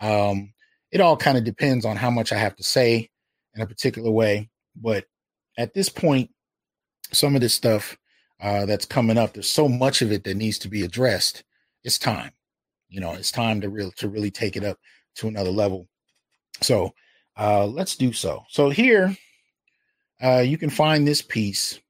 Um, 0.00 0.54
it 0.90 1.00
all 1.00 1.16
kind 1.16 1.36
of 1.36 1.44
depends 1.44 1.84
on 1.84 1.96
how 1.96 2.10
much 2.10 2.32
I 2.32 2.38
have 2.38 2.56
to 2.56 2.62
say 2.62 3.10
in 3.54 3.62
a 3.62 3.66
particular 3.66 4.10
way. 4.10 4.50
But 4.76 5.04
at 5.58 5.74
this 5.74 5.88
point, 5.88 6.30
some 7.12 7.34
of 7.34 7.40
this 7.40 7.54
stuff 7.54 7.96
uh, 8.40 8.66
that's 8.66 8.86
coming 8.86 9.18
up, 9.18 9.34
there's 9.34 9.48
so 9.48 9.68
much 9.68 10.02
of 10.02 10.12
it 10.12 10.24
that 10.24 10.36
needs 10.36 10.58
to 10.58 10.68
be 10.68 10.82
addressed. 10.82 11.44
It's 11.84 11.98
time. 11.98 12.32
You 12.88 13.00
know, 13.00 13.12
it's 13.12 13.32
time 13.32 13.60
to 13.60 13.68
really 13.68 13.92
to 13.96 14.08
really 14.08 14.30
take 14.30 14.56
it 14.56 14.64
up 14.64 14.78
to 15.16 15.28
another 15.28 15.50
level. 15.50 15.88
So 16.60 16.92
uh, 17.38 17.66
let's 17.66 17.96
do 17.96 18.12
so. 18.12 18.44
So 18.48 18.70
here, 18.70 19.16
uh, 20.22 20.40
you 20.40 20.58
can 20.58 20.70
find 20.70 21.06
this 21.06 21.22
piece 21.22 21.80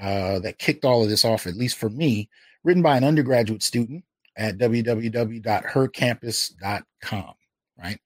uh, 0.00 0.38
that 0.40 0.58
kicked 0.58 0.84
all 0.84 1.02
of 1.02 1.08
this 1.08 1.24
off, 1.24 1.46
at 1.46 1.56
least 1.56 1.76
for 1.76 1.88
me, 1.88 2.28
written 2.62 2.82
by 2.82 2.96
an 2.96 3.04
undergraduate 3.04 3.62
student 3.62 4.04
at 4.36 4.58
www.hercampus.com. 4.58 7.34
Right. 7.76 7.98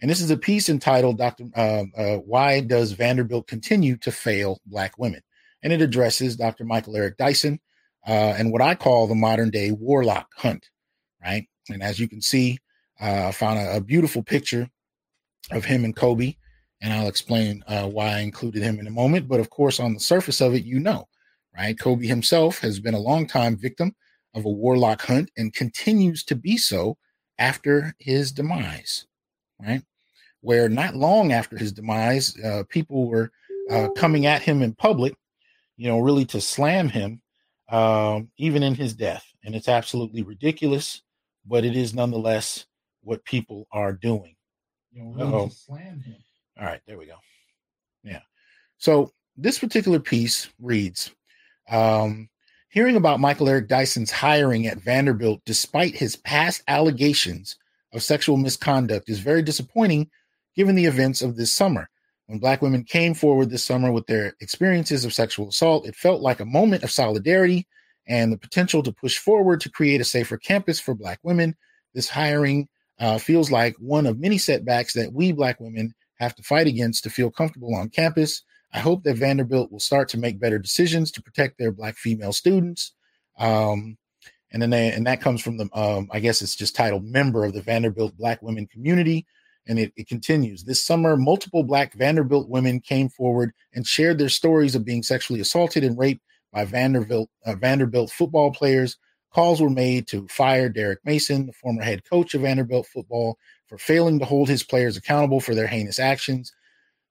And 0.00 0.10
this 0.10 0.20
is 0.20 0.30
a 0.30 0.36
piece 0.36 0.68
entitled 0.68 1.18
Dr. 1.18 1.44
Uh, 1.56 1.84
uh, 1.96 2.16
Why 2.18 2.60
Does 2.60 2.92
Vanderbilt 2.92 3.46
Continue 3.46 3.96
to 3.98 4.12
Fail 4.12 4.60
Black 4.66 4.98
Women? 4.98 5.22
And 5.62 5.72
it 5.72 5.80
addresses 5.80 6.36
Dr. 6.36 6.64
Michael 6.64 6.96
Eric 6.96 7.16
Dyson 7.16 7.60
uh, 8.06 8.34
and 8.36 8.52
what 8.52 8.62
I 8.62 8.74
call 8.74 9.06
the 9.06 9.14
modern 9.14 9.50
day 9.50 9.72
warlock 9.72 10.28
hunt. 10.36 10.68
Right. 11.22 11.48
And 11.68 11.82
as 11.82 11.98
you 11.98 12.08
can 12.08 12.20
see, 12.20 12.58
uh, 13.00 13.28
I 13.28 13.32
found 13.32 13.58
a, 13.58 13.76
a, 13.76 13.80
beautiful 13.80 14.22
picture 14.22 14.70
of 15.50 15.64
him 15.64 15.84
and 15.84 15.96
Kobe. 15.96 16.36
And 16.80 16.92
I'll 16.92 17.08
explain 17.08 17.64
uh, 17.66 17.88
why 17.88 18.08
I 18.08 18.18
included 18.20 18.62
him 18.62 18.78
in 18.78 18.86
a 18.86 18.90
moment. 18.90 19.28
But 19.28 19.40
of 19.40 19.50
course, 19.50 19.80
on 19.80 19.94
the 19.94 20.00
surface 20.00 20.40
of 20.40 20.54
it, 20.54 20.64
you 20.64 20.78
know, 20.78 21.08
right? 21.56 21.78
Kobe 21.78 22.06
himself 22.06 22.58
has 22.60 22.80
been 22.80 22.94
a 22.94 23.00
longtime 23.00 23.56
victim 23.56 23.94
of 24.34 24.44
a 24.44 24.50
warlock 24.50 25.02
hunt 25.02 25.30
and 25.36 25.54
continues 25.54 26.22
to 26.24 26.36
be 26.36 26.58
so 26.58 26.98
after 27.38 27.94
his 27.98 28.30
demise, 28.30 29.06
right? 29.60 29.82
Where 30.40 30.68
not 30.68 30.94
long 30.94 31.32
after 31.32 31.56
his 31.56 31.72
demise, 31.72 32.36
uh, 32.42 32.64
people 32.68 33.08
were 33.08 33.30
uh, 33.70 33.88
coming 33.96 34.26
at 34.26 34.42
him 34.42 34.62
in 34.62 34.74
public, 34.74 35.14
you 35.76 35.88
know, 35.88 35.98
really 35.98 36.24
to 36.26 36.40
slam 36.40 36.88
him, 36.88 37.20
um, 37.68 38.30
even 38.36 38.62
in 38.62 38.74
his 38.74 38.94
death. 38.94 39.24
And 39.44 39.54
it's 39.54 39.68
absolutely 39.68 40.22
ridiculous, 40.22 41.02
but 41.46 41.64
it 41.64 41.76
is 41.76 41.94
nonetheless 41.94 42.66
what 43.02 43.24
people 43.24 43.66
are 43.72 43.92
doing. 43.92 44.36
You 44.92 45.04
know, 45.04 45.32
really 45.32 45.48
to 45.48 45.54
slam 45.54 46.00
him. 46.00 46.16
All 46.58 46.66
right, 46.66 46.80
there 46.86 46.98
we 46.98 47.06
go. 47.06 47.16
Yeah. 48.02 48.22
So 48.78 49.12
this 49.36 49.58
particular 49.58 50.00
piece 50.00 50.48
reads 50.60 51.10
um, 51.68 52.28
hearing 52.68 52.96
about 52.96 53.20
Michael 53.20 53.48
Eric 53.48 53.68
Dyson's 53.68 54.10
hiring 54.10 54.66
at 54.66 54.78
Vanderbilt, 54.78 55.42
despite 55.44 55.94
his 55.94 56.16
past 56.16 56.62
allegations 56.68 57.56
of 57.96 58.02
sexual 58.02 58.36
misconduct, 58.36 59.08
is 59.08 59.18
very 59.18 59.42
disappointing 59.42 60.10
given 60.54 60.74
the 60.74 60.84
events 60.84 61.22
of 61.22 61.36
this 61.36 61.52
summer. 61.52 61.88
When 62.26 62.38
Black 62.38 62.60
women 62.60 62.84
came 62.84 63.14
forward 63.14 63.50
this 63.50 63.64
summer 63.64 63.90
with 63.90 64.06
their 64.06 64.34
experiences 64.40 65.04
of 65.04 65.14
sexual 65.14 65.48
assault, 65.48 65.86
it 65.86 65.96
felt 65.96 66.22
like 66.22 66.40
a 66.40 66.44
moment 66.44 66.82
of 66.82 66.90
solidarity 66.90 67.66
and 68.06 68.32
the 68.32 68.38
potential 68.38 68.82
to 68.82 68.92
push 68.92 69.18
forward 69.18 69.60
to 69.60 69.70
create 69.70 70.00
a 70.00 70.04
safer 70.04 70.36
campus 70.36 70.78
for 70.78 70.94
Black 70.94 71.18
women. 71.22 71.56
This 71.94 72.08
hiring 72.08 72.68
uh, 72.98 73.18
feels 73.18 73.50
like 73.50 73.74
one 73.78 74.06
of 74.06 74.18
many 74.18 74.38
setbacks 74.38 74.92
that 74.94 75.12
we 75.12 75.32
Black 75.32 75.60
women 75.60 75.94
have 76.18 76.34
to 76.34 76.42
fight 76.42 76.66
against 76.66 77.04
to 77.04 77.10
feel 77.10 77.30
comfortable 77.30 77.74
on 77.74 77.88
campus. 77.88 78.42
I 78.72 78.78
hope 78.78 79.04
that 79.04 79.16
Vanderbilt 79.16 79.70
will 79.70 79.80
start 79.80 80.08
to 80.10 80.18
make 80.18 80.40
better 80.40 80.58
decisions 80.58 81.10
to 81.12 81.22
protect 81.22 81.58
their 81.58 81.72
black 81.72 81.96
female 81.96 82.32
students. 82.32 82.92
Um, 83.38 83.96
and 84.52 84.62
then 84.62 84.70
they, 84.70 84.92
and 84.92 85.06
that 85.06 85.20
comes 85.20 85.40
from 85.40 85.56
the 85.56 85.68
um, 85.72 86.08
I 86.12 86.20
guess 86.20 86.42
it's 86.42 86.56
just 86.56 86.76
titled 86.76 87.04
member 87.04 87.44
of 87.44 87.52
the 87.52 87.62
Vanderbilt 87.62 88.16
Black 88.16 88.42
Women 88.42 88.66
Community. 88.66 89.26
And 89.68 89.80
it, 89.80 89.92
it 89.96 90.06
continues. 90.06 90.62
This 90.62 90.80
summer, 90.80 91.16
multiple 91.16 91.64
black 91.64 91.92
Vanderbilt 91.94 92.48
women 92.48 92.78
came 92.78 93.08
forward 93.08 93.52
and 93.74 93.84
shared 93.84 94.16
their 94.16 94.28
stories 94.28 94.76
of 94.76 94.84
being 94.84 95.02
sexually 95.02 95.40
assaulted 95.40 95.82
and 95.82 95.98
raped 95.98 96.22
by 96.52 96.64
Vanderbilt 96.64 97.28
uh, 97.44 97.56
Vanderbilt 97.56 98.12
football 98.12 98.52
players. 98.52 98.96
Calls 99.34 99.60
were 99.60 99.68
made 99.68 100.06
to 100.08 100.26
fire 100.28 100.68
Derek 100.68 101.00
Mason, 101.04 101.46
the 101.46 101.52
former 101.52 101.82
head 101.82 102.08
coach 102.08 102.32
of 102.34 102.42
Vanderbilt 102.42 102.86
football, 102.86 103.38
for 103.66 103.76
failing 103.76 104.20
to 104.20 104.24
hold 104.24 104.48
his 104.48 104.62
players 104.62 104.96
accountable 104.96 105.40
for 105.40 105.54
their 105.54 105.66
heinous 105.66 105.98
actions. 105.98 106.52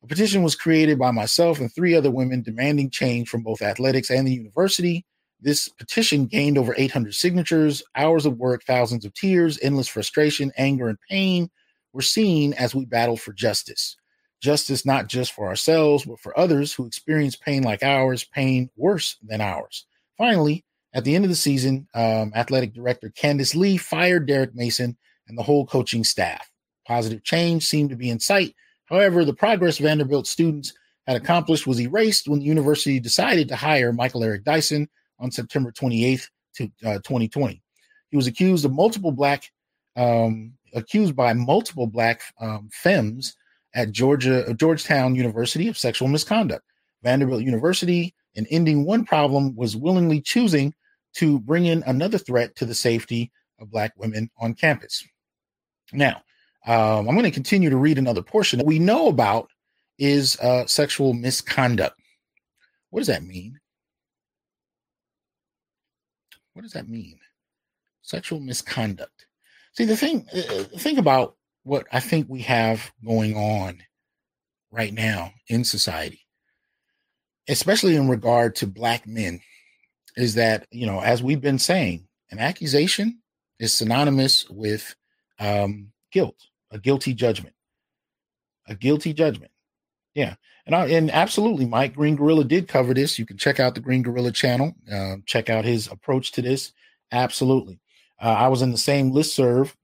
A 0.02 0.08
petition 0.08 0.41
was 0.41 0.56
created 0.56 0.98
by 0.98 1.12
myself 1.12 1.60
and 1.60 1.74
three 1.74 1.93
other 1.93 2.10
women 2.10 2.41
demanding 2.41 2.89
change 2.89 3.28
from 3.28 3.43
both 3.43 3.62
athletics 3.62 4.10
and 4.10 4.26
the 4.26 4.34
university. 4.34 5.06
This 5.41 5.69
petition 5.69 6.26
gained 6.26 6.58
over 6.58 6.74
800 6.78 7.13
signatures, 7.13 7.84
hours 7.95 8.26
of 8.26 8.38
work, 8.38 8.63
thousands 8.63 9.06
of 9.06 9.13
tears, 9.13 9.60
endless 9.62 9.88
frustration, 9.88 10.52
anger, 10.58 10.88
and 10.88 10.98
pain 11.10 11.50
were 11.93 12.02
seen 12.02 12.54
as 12.54 12.74
we 12.74 12.86
battled 12.86 13.21
for 13.21 13.34
justice. 13.34 13.98
Justice 14.41 14.86
not 14.86 15.08
just 15.08 15.34
for 15.34 15.48
ourselves, 15.48 16.06
but 16.06 16.19
for 16.19 16.38
others 16.38 16.74
who 16.74 16.86
experience 16.86 17.36
pain 17.36 17.63
like 17.63 17.84
ours, 17.84 18.24
pain 18.24 18.69
worse 18.76 19.17
than 19.24 19.41
ours. 19.41 19.86
Finally, 20.17 20.63
at 20.93 21.04
the 21.04 21.15
end 21.15 21.26
of 21.26 21.30
the 21.30 21.36
season, 21.36 21.88
um, 21.93 22.32
athletic 22.36 22.74
director 22.74 23.10
Candice 23.10 23.56
Lee 23.56 23.78
fired 23.78 24.28
Derek 24.28 24.56
Mason 24.56 24.98
and 25.28 25.38
the 25.38 25.43
whole 25.43 25.65
coaching 25.65 26.04
staff. 26.04 26.50
Positive 26.88 27.24
change 27.24 27.65
seemed 27.65 27.89
to 27.89 27.95
be 27.95 28.10
in 28.10 28.19
sight 28.19 28.56
However, 28.86 29.26
the 29.26 29.34
progress 29.34 29.80
Vanderbilt 29.80 30.28
students 30.28 30.74
had 31.08 31.17
accomplished 31.17 31.67
was 31.67 31.82
erased 31.82 32.28
when 32.28 32.39
the 32.39 32.45
university 32.45 33.00
decided 33.00 33.48
to 33.48 33.56
hire 33.56 33.91
Michael 33.91 34.24
Eric 34.24 34.43
Dyson 34.43 34.88
on 35.19 35.32
September 35.32 35.71
28th 35.71 36.28
to 36.56 36.65
uh, 36.86 36.95
2020. 36.95 37.62
He 38.10 38.17
was 38.17 38.28
accused 38.28 38.65
of 38.65 38.71
multiple 38.71 39.12
black, 39.12 39.51
um, 39.95 40.54
accused 40.73 41.15
by 41.15 41.34
multiple 41.34 41.88
black 41.88 42.21
um, 42.39 42.69
femmes 42.71 43.36
at 43.73 43.91
Georgia 43.91 44.54
Georgetown 44.54 45.15
University 45.15 45.67
of 45.67 45.78
sexual 45.78 46.08
misconduct. 46.08 46.63
Vanderbilt 47.04 47.43
University, 47.43 48.15
in 48.34 48.47
ending 48.47 48.86
one 48.86 49.06
problem, 49.06 49.56
was 49.56 49.75
willingly 49.75 50.21
choosing 50.21 50.73
to 51.15 51.39
bring 51.39 51.65
in 51.65 51.84
another 51.86 52.17
threat 52.17 52.56
to 52.56 52.65
the 52.65 52.75
safety 52.75 53.32
of 53.60 53.71
black 53.71 53.93
women 53.97 54.30
on 54.39 54.54
campus. 54.54 55.06
Now, 55.93 56.23
um, 56.65 57.08
I'm 57.08 57.15
going 57.15 57.23
to 57.23 57.32
continue 57.32 57.69
to 57.69 57.78
read 57.78 57.97
another 57.97 58.23
portion 58.23 58.60
that 58.60 58.65
we 58.65 58.80
know 58.80 59.08
about 59.08 59.49
is 59.97 60.38
uh, 60.39 60.65
sexual 60.65 61.13
misconduct. 61.13 61.99
What 62.89 63.01
does 63.01 63.08
that 63.08 63.23
mean? 63.23 63.60
What 66.56 66.62
does 66.62 66.72
that 66.72 66.88
mean? 66.88 67.20
Sexual 68.02 68.39
misconduct. 68.39 69.26
See, 69.74 69.84
the 69.84 69.98
thing, 69.98 70.26
uh, 70.34 70.63
think 70.78 70.98
about 70.98 71.36
what 71.63 71.86
I 71.91 72.00
think 72.00 72.28
we 72.30 72.44
have 72.44 72.94
going 73.06 73.36
on 73.36 73.84
right 74.72 74.94
now 74.94 75.34
in 75.50 75.65
society, 75.65 76.22
especially 77.50 77.98
in 77.98 78.08
regard 78.08 78.56
to 78.56 78.68
black 78.68 79.06
men, 79.06 79.41
is 80.15 80.36
that, 80.36 80.65
you 80.72 80.86
know, 80.86 81.02
as 81.02 81.22
we've 81.22 81.41
been 81.41 81.60
saying, 81.60 82.08
an 82.32 82.39
accusation 82.39 83.20
is 83.60 83.74
synonymous 83.74 84.50
with 84.50 84.96
um, 85.39 85.91
guilt, 86.10 86.38
a 86.72 86.80
guilty 86.80 87.13
judgment, 87.13 87.56
a 88.65 88.76
guilty 88.76 89.12
judgment. 89.12 89.52
Yeah. 90.15 90.36
And 90.65 90.73
I, 90.73 90.88
and 90.88 91.12
absolutely, 91.12 91.67
Mike 91.67 91.93
Green 91.93 92.15
Gorilla 92.15 92.43
did 92.43 92.67
cover 92.67 92.93
this. 92.93 93.19
You 93.19 93.25
can 93.25 93.38
check 93.38 93.60
out 93.60 93.75
the 93.75 93.82
Green 93.82 94.01
Gorilla 94.01 94.32
channel, 94.32 94.73
uh, 94.91 95.17
check 95.25 95.49
out 95.49 95.63
his 95.63 95.88
approach 95.88 96.32
to 96.34 96.41
this. 96.41 96.73
Absolutely. 97.12 97.80
Uh, 98.19 98.30
I 98.30 98.47
was 98.47 98.63
in 98.63 98.71
the 98.71 98.78
same 98.78 99.12
list 99.12 99.36
serve 99.36 99.75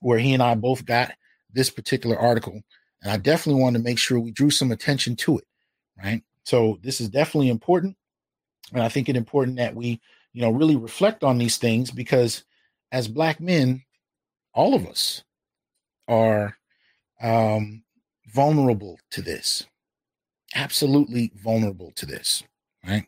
where 0.00 0.18
he 0.18 0.34
and 0.34 0.42
I 0.42 0.54
both 0.54 0.84
got 0.84 1.12
this 1.52 1.70
particular 1.70 2.18
article. 2.18 2.60
And 3.02 3.10
I 3.10 3.16
definitely 3.16 3.62
wanted 3.62 3.78
to 3.78 3.84
make 3.84 3.98
sure 3.98 4.20
we 4.20 4.32
drew 4.32 4.50
some 4.50 4.70
attention 4.70 5.16
to 5.16 5.38
it. 5.38 5.44
Right. 5.96 6.22
So 6.44 6.78
this 6.82 7.00
is 7.00 7.08
definitely 7.08 7.48
important. 7.48 7.96
And 8.72 8.82
I 8.82 8.88
think 8.88 9.08
it's 9.08 9.16
important 9.16 9.56
that 9.56 9.74
we, 9.74 10.00
you 10.32 10.42
know, 10.42 10.50
really 10.50 10.76
reflect 10.76 11.24
on 11.24 11.38
these 11.38 11.56
things 11.56 11.90
because 11.90 12.44
as 12.90 13.08
black 13.08 13.40
men, 13.40 13.82
all 14.54 14.74
of 14.74 14.86
us 14.86 15.22
are 16.08 16.56
um, 17.22 17.82
vulnerable 18.32 18.98
to 19.10 19.22
this. 19.22 19.66
Absolutely 20.54 21.32
vulnerable 21.34 21.92
to 21.96 22.06
this. 22.06 22.42
Right. 22.86 23.06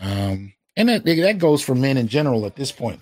Um, 0.00 0.54
and 0.76 0.88
that, 0.88 1.04
that 1.04 1.38
goes 1.38 1.62
for 1.62 1.74
men 1.74 1.96
in 1.96 2.08
general 2.08 2.46
at 2.46 2.56
this 2.56 2.72
point. 2.72 3.00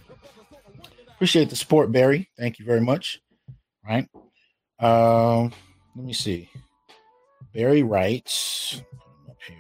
Appreciate 1.09 1.51
the 1.51 1.57
support, 1.57 1.91
Barry. 1.93 2.29
Thank 2.39 2.59
you 2.59 2.65
very 2.65 2.81
much. 2.81 3.21
Right. 3.87 4.09
Um, 4.79 5.53
let 5.97 6.05
me 6.05 6.13
see. 6.13 6.51
Barry 7.53 7.83
writes 7.83 8.83
up 9.29 9.37
here. 9.47 9.57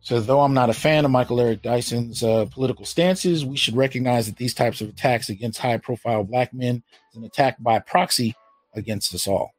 So, 0.00 0.20
though 0.20 0.40
I'm 0.40 0.54
not 0.54 0.70
a 0.70 0.74
fan 0.74 1.04
of 1.04 1.10
Michael 1.10 1.40
Eric 1.40 1.62
Dyson's 1.62 2.22
uh, 2.22 2.46
political 2.46 2.84
stances, 2.84 3.44
we 3.44 3.56
should 3.56 3.76
recognize 3.76 4.26
that 4.26 4.36
these 4.36 4.54
types 4.54 4.80
of 4.80 4.88
attacks 4.88 5.28
against 5.28 5.60
high 5.60 5.78
profile 5.78 6.24
black 6.24 6.52
men 6.52 6.82
is 7.10 7.16
an 7.16 7.24
attack 7.24 7.56
by 7.60 7.78
proxy 7.78 8.34
against 8.74 9.14
us 9.14 9.26
all. 9.26 9.52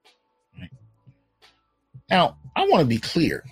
Now, 2.09 2.37
I 2.55 2.67
want 2.67 2.81
to 2.81 2.87
be 2.87 2.99
clear. 2.99 3.43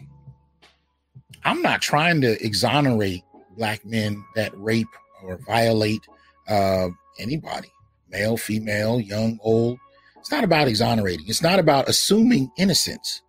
I'm 1.43 1.61
not 1.61 1.81
trying 1.81 2.21
to 2.21 2.43
exonerate 2.43 3.23
black 3.57 3.85
men 3.85 4.23
that 4.35 4.57
rape 4.57 4.87
or 5.23 5.37
violate 5.45 6.01
uh, 6.47 6.89
anybody, 7.19 7.71
male, 8.09 8.37
female, 8.37 8.99
young, 8.99 9.39
old. 9.41 9.77
It's 10.17 10.31
not 10.31 10.43
about 10.43 10.67
exonerating. 10.67 11.25
It's 11.27 11.43
not 11.43 11.59
about 11.59 11.87
assuming 11.87 12.51
innocence. 12.57 13.21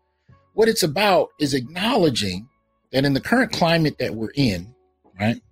What 0.54 0.68
it's 0.68 0.82
about 0.82 1.28
is 1.38 1.52
acknowledging 1.52 2.48
that 2.92 3.04
in 3.04 3.12
the 3.12 3.20
current 3.20 3.52
climate 3.52 3.98
that 3.98 4.14
we're 4.14 4.32
in, 4.34 4.74
right, 5.20 5.42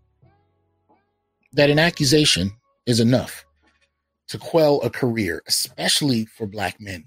that 1.53 1.69
an 1.69 1.79
accusation 1.79 2.51
is 2.87 3.01
enough 3.01 3.45
to 4.29 4.39
quell 4.39 4.81
a 4.83 4.89
career, 4.89 5.43
especially 5.47 6.25
for 6.25 6.47
black 6.47 6.81
men, 6.81 7.05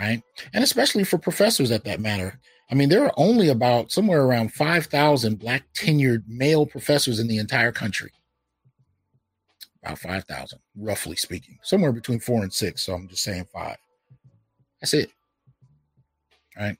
right? 0.00 0.22
And 0.52 0.62
especially 0.62 1.04
for 1.04 1.18
professors 1.18 1.70
at 1.70 1.84
that 1.84 2.00
matter. 2.00 2.38
I 2.70 2.74
mean, 2.74 2.88
there 2.88 3.04
are 3.04 3.12
only 3.16 3.48
about 3.48 3.92
somewhere 3.92 4.22
around 4.22 4.52
5,000 4.52 5.38
black 5.38 5.62
tenured 5.74 6.24
male 6.26 6.66
professors 6.66 7.20
in 7.20 7.28
the 7.28 7.38
entire 7.38 7.72
country. 7.72 8.12
About 9.84 9.98
5,000, 9.98 10.58
roughly 10.76 11.16
speaking, 11.16 11.58
somewhere 11.62 11.92
between 11.92 12.18
four 12.18 12.42
and 12.42 12.52
six. 12.52 12.82
So 12.82 12.94
I'm 12.94 13.06
just 13.06 13.22
saying 13.22 13.46
five. 13.52 13.76
That's 14.80 14.94
it. 14.94 15.10
Right. 16.58 16.76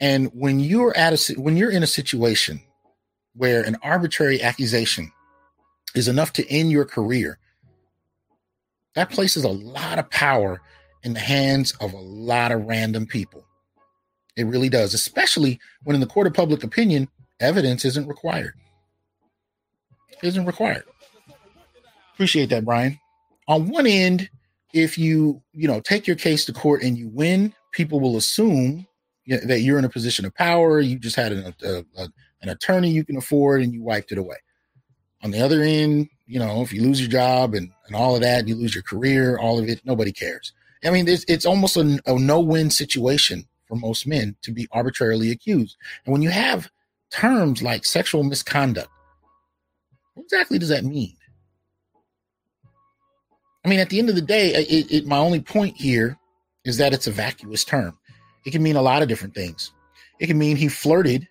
And 0.00 0.30
when 0.32 0.58
you're 0.58 0.96
at 0.96 1.12
a 1.12 1.40
when 1.40 1.56
you're 1.56 1.70
in 1.70 1.82
a 1.82 1.88
situation 1.88 2.60
where 3.34 3.62
an 3.62 3.76
arbitrary 3.82 4.42
accusation 4.42 5.12
is 5.94 6.08
enough 6.08 6.32
to 6.34 6.48
end 6.50 6.72
your 6.72 6.84
career, 6.84 7.38
that 8.94 9.10
places 9.10 9.44
a 9.44 9.48
lot 9.48 9.98
of 9.98 10.10
power 10.10 10.60
in 11.02 11.14
the 11.14 11.20
hands 11.20 11.72
of 11.80 11.92
a 11.92 11.98
lot 11.98 12.52
of 12.52 12.64
random 12.64 13.06
people. 13.06 13.44
It 14.36 14.44
really 14.44 14.68
does, 14.68 14.94
especially 14.94 15.60
when 15.82 15.94
in 15.94 16.00
the 16.00 16.06
court 16.06 16.26
of 16.26 16.34
public 16.34 16.64
opinion, 16.64 17.08
evidence 17.40 17.84
isn't 17.84 18.06
required. 18.06 18.54
Isn't 20.22 20.46
required. 20.46 20.84
Appreciate 22.14 22.48
that, 22.50 22.64
Brian. 22.64 22.98
On 23.48 23.68
one 23.68 23.86
end, 23.86 24.30
if 24.72 24.96
you, 24.96 25.42
you 25.52 25.68
know, 25.68 25.80
take 25.80 26.06
your 26.06 26.16
case 26.16 26.44
to 26.46 26.52
court 26.52 26.82
and 26.82 26.96
you 26.96 27.08
win, 27.08 27.52
people 27.72 28.00
will 28.00 28.16
assume 28.16 28.86
that 29.26 29.60
you're 29.60 29.78
in 29.78 29.84
a 29.84 29.90
position 29.90 30.24
of 30.24 30.34
power. 30.34 30.80
You 30.80 30.98
just 30.98 31.16
had 31.16 31.32
an, 31.32 31.54
a, 31.62 31.84
a, 31.96 32.08
an 32.42 32.48
attorney 32.48 32.90
you 32.90 33.04
can 33.04 33.16
afford 33.16 33.62
and 33.62 33.72
you 33.72 33.82
wiped 33.82 34.12
it 34.12 34.18
away. 34.18 34.36
On 35.22 35.30
the 35.30 35.40
other 35.40 35.62
end, 35.62 36.08
you 36.26 36.38
know, 36.38 36.62
if 36.62 36.72
you 36.72 36.82
lose 36.82 37.00
your 37.00 37.10
job 37.10 37.54
and, 37.54 37.70
and 37.86 37.96
all 37.96 38.14
of 38.14 38.22
that, 38.22 38.48
you 38.48 38.54
lose 38.54 38.74
your 38.74 38.82
career, 38.82 39.38
all 39.38 39.58
of 39.58 39.68
it, 39.68 39.80
nobody 39.84 40.12
cares. 40.12 40.52
I 40.84 40.90
mean, 40.90 41.06
it's, 41.08 41.24
it's 41.28 41.46
almost 41.46 41.76
a, 41.76 42.00
a 42.06 42.18
no 42.18 42.40
win 42.40 42.70
situation 42.70 43.46
for 43.66 43.76
most 43.76 44.06
men 44.06 44.36
to 44.42 44.52
be 44.52 44.68
arbitrarily 44.72 45.30
accused. 45.30 45.76
And 46.04 46.12
when 46.12 46.22
you 46.22 46.30
have 46.30 46.70
terms 47.10 47.62
like 47.62 47.84
sexual 47.84 48.24
misconduct, 48.24 48.90
what 50.14 50.24
exactly 50.24 50.58
does 50.58 50.68
that 50.68 50.84
mean? 50.84 51.16
I 53.64 53.68
mean, 53.68 53.80
at 53.80 53.90
the 53.90 53.98
end 53.98 54.08
of 54.08 54.16
the 54.16 54.22
day, 54.22 54.54
it, 54.54 54.90
it, 54.90 55.06
my 55.06 55.18
only 55.18 55.40
point 55.40 55.76
here 55.76 56.18
is 56.64 56.76
that 56.78 56.92
it's 56.92 57.06
a 57.06 57.12
vacuous 57.12 57.64
term. 57.64 57.96
It 58.44 58.50
can 58.50 58.62
mean 58.62 58.76
a 58.76 58.82
lot 58.82 59.02
of 59.02 59.08
different 59.08 59.34
things. 59.34 59.70
It 60.18 60.26
can 60.26 60.38
mean 60.38 60.56
he 60.56 60.68
flirted, 60.68 61.28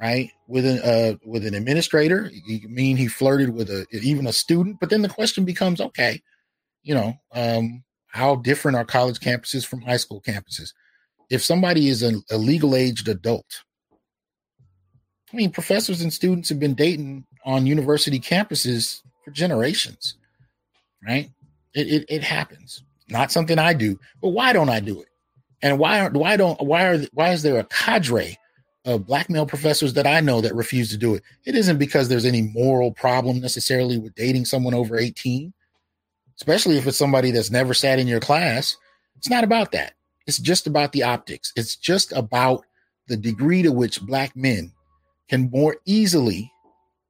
right, 0.00 0.30
with 0.48 0.64
an 0.64 0.78
uh, 0.80 1.16
with 1.24 1.46
an 1.46 1.54
administrator. 1.54 2.30
It 2.32 2.62
can 2.62 2.74
mean 2.74 2.96
he 2.96 3.06
flirted 3.06 3.50
with 3.50 3.70
a 3.70 3.86
even 3.92 4.26
a 4.26 4.32
student. 4.32 4.80
But 4.80 4.90
then 4.90 5.02
the 5.02 5.08
question 5.08 5.44
becomes, 5.44 5.80
okay, 5.80 6.22
you 6.82 6.94
know, 6.94 7.14
um, 7.34 7.84
how 8.12 8.36
different 8.36 8.76
are 8.76 8.84
college 8.84 9.18
campuses 9.18 9.66
from 9.66 9.80
high 9.80 9.96
school 9.96 10.20
campuses? 10.20 10.72
If 11.30 11.42
somebody 11.42 11.88
is 11.88 12.02
a, 12.02 12.12
a 12.30 12.36
legal 12.36 12.76
aged 12.76 13.08
adult, 13.08 13.64
I 15.32 15.36
mean, 15.36 15.50
professors 15.50 16.02
and 16.02 16.12
students 16.12 16.50
have 16.50 16.60
been 16.60 16.74
dating 16.74 17.24
on 17.44 17.66
university 17.66 18.20
campuses 18.20 19.00
for 19.24 19.30
generations, 19.30 20.16
right? 21.06 21.30
It, 21.74 21.88
it, 21.88 22.04
it 22.08 22.22
happens. 22.22 22.84
Not 23.08 23.32
something 23.32 23.58
I 23.58 23.72
do, 23.72 23.98
but 24.20 24.30
why 24.30 24.52
don't 24.52 24.68
I 24.68 24.80
do 24.80 25.00
it? 25.00 25.08
And 25.62 25.78
why 25.78 26.00
are 26.00 26.10
why 26.10 26.36
don't 26.36 26.60
why 26.60 26.84
are 26.84 26.98
why 27.12 27.30
is 27.30 27.42
there 27.42 27.58
a 27.58 27.64
cadre 27.64 28.36
of 28.84 29.06
black 29.06 29.30
male 29.30 29.46
professors 29.46 29.94
that 29.94 30.06
I 30.06 30.20
know 30.20 30.40
that 30.40 30.54
refuse 30.54 30.90
to 30.90 30.98
do 30.98 31.14
it? 31.14 31.22
It 31.44 31.54
isn't 31.54 31.78
because 31.78 32.08
there's 32.08 32.24
any 32.24 32.42
moral 32.42 32.92
problem 32.92 33.40
necessarily 33.40 33.96
with 33.98 34.14
dating 34.16 34.44
someone 34.44 34.74
over 34.74 34.98
18, 34.98 35.52
especially 36.42 36.76
if 36.76 36.88
it's 36.88 36.96
somebody 36.98 37.30
that's 37.30 37.52
never 37.52 37.72
sat 37.72 38.00
in 38.00 38.08
your 38.08 38.18
class. 38.18 38.76
It's 39.16 39.30
not 39.30 39.44
about 39.44 39.70
that. 39.70 39.92
It's 40.26 40.40
just 40.40 40.66
about 40.66 40.90
the 40.90 41.04
optics. 41.04 41.52
It's 41.54 41.76
just 41.76 42.10
about 42.10 42.64
the 43.06 43.16
degree 43.16 43.62
to 43.62 43.70
which 43.70 44.02
black 44.02 44.34
men 44.34 44.72
can 45.28 45.48
more 45.52 45.76
easily 45.84 46.50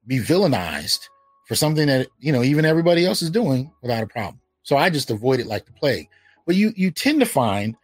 be 0.06 0.18
villainized 0.18 1.00
for 1.48 1.54
something 1.54 1.86
that 1.86 2.08
you 2.18 2.30
know 2.30 2.42
even 2.42 2.66
everybody 2.66 3.06
else 3.06 3.22
is 3.22 3.30
doing 3.30 3.72
without 3.80 4.02
a 4.02 4.06
problem. 4.06 4.38
So 4.64 4.76
I 4.76 4.90
just 4.90 5.10
avoid 5.10 5.40
it 5.40 5.46
like 5.46 5.64
the 5.64 5.72
plague. 5.72 6.08
But 6.46 6.56
you 6.56 6.74
you 6.76 6.90
tend 6.90 7.20
to 7.20 7.26
find 7.26 7.74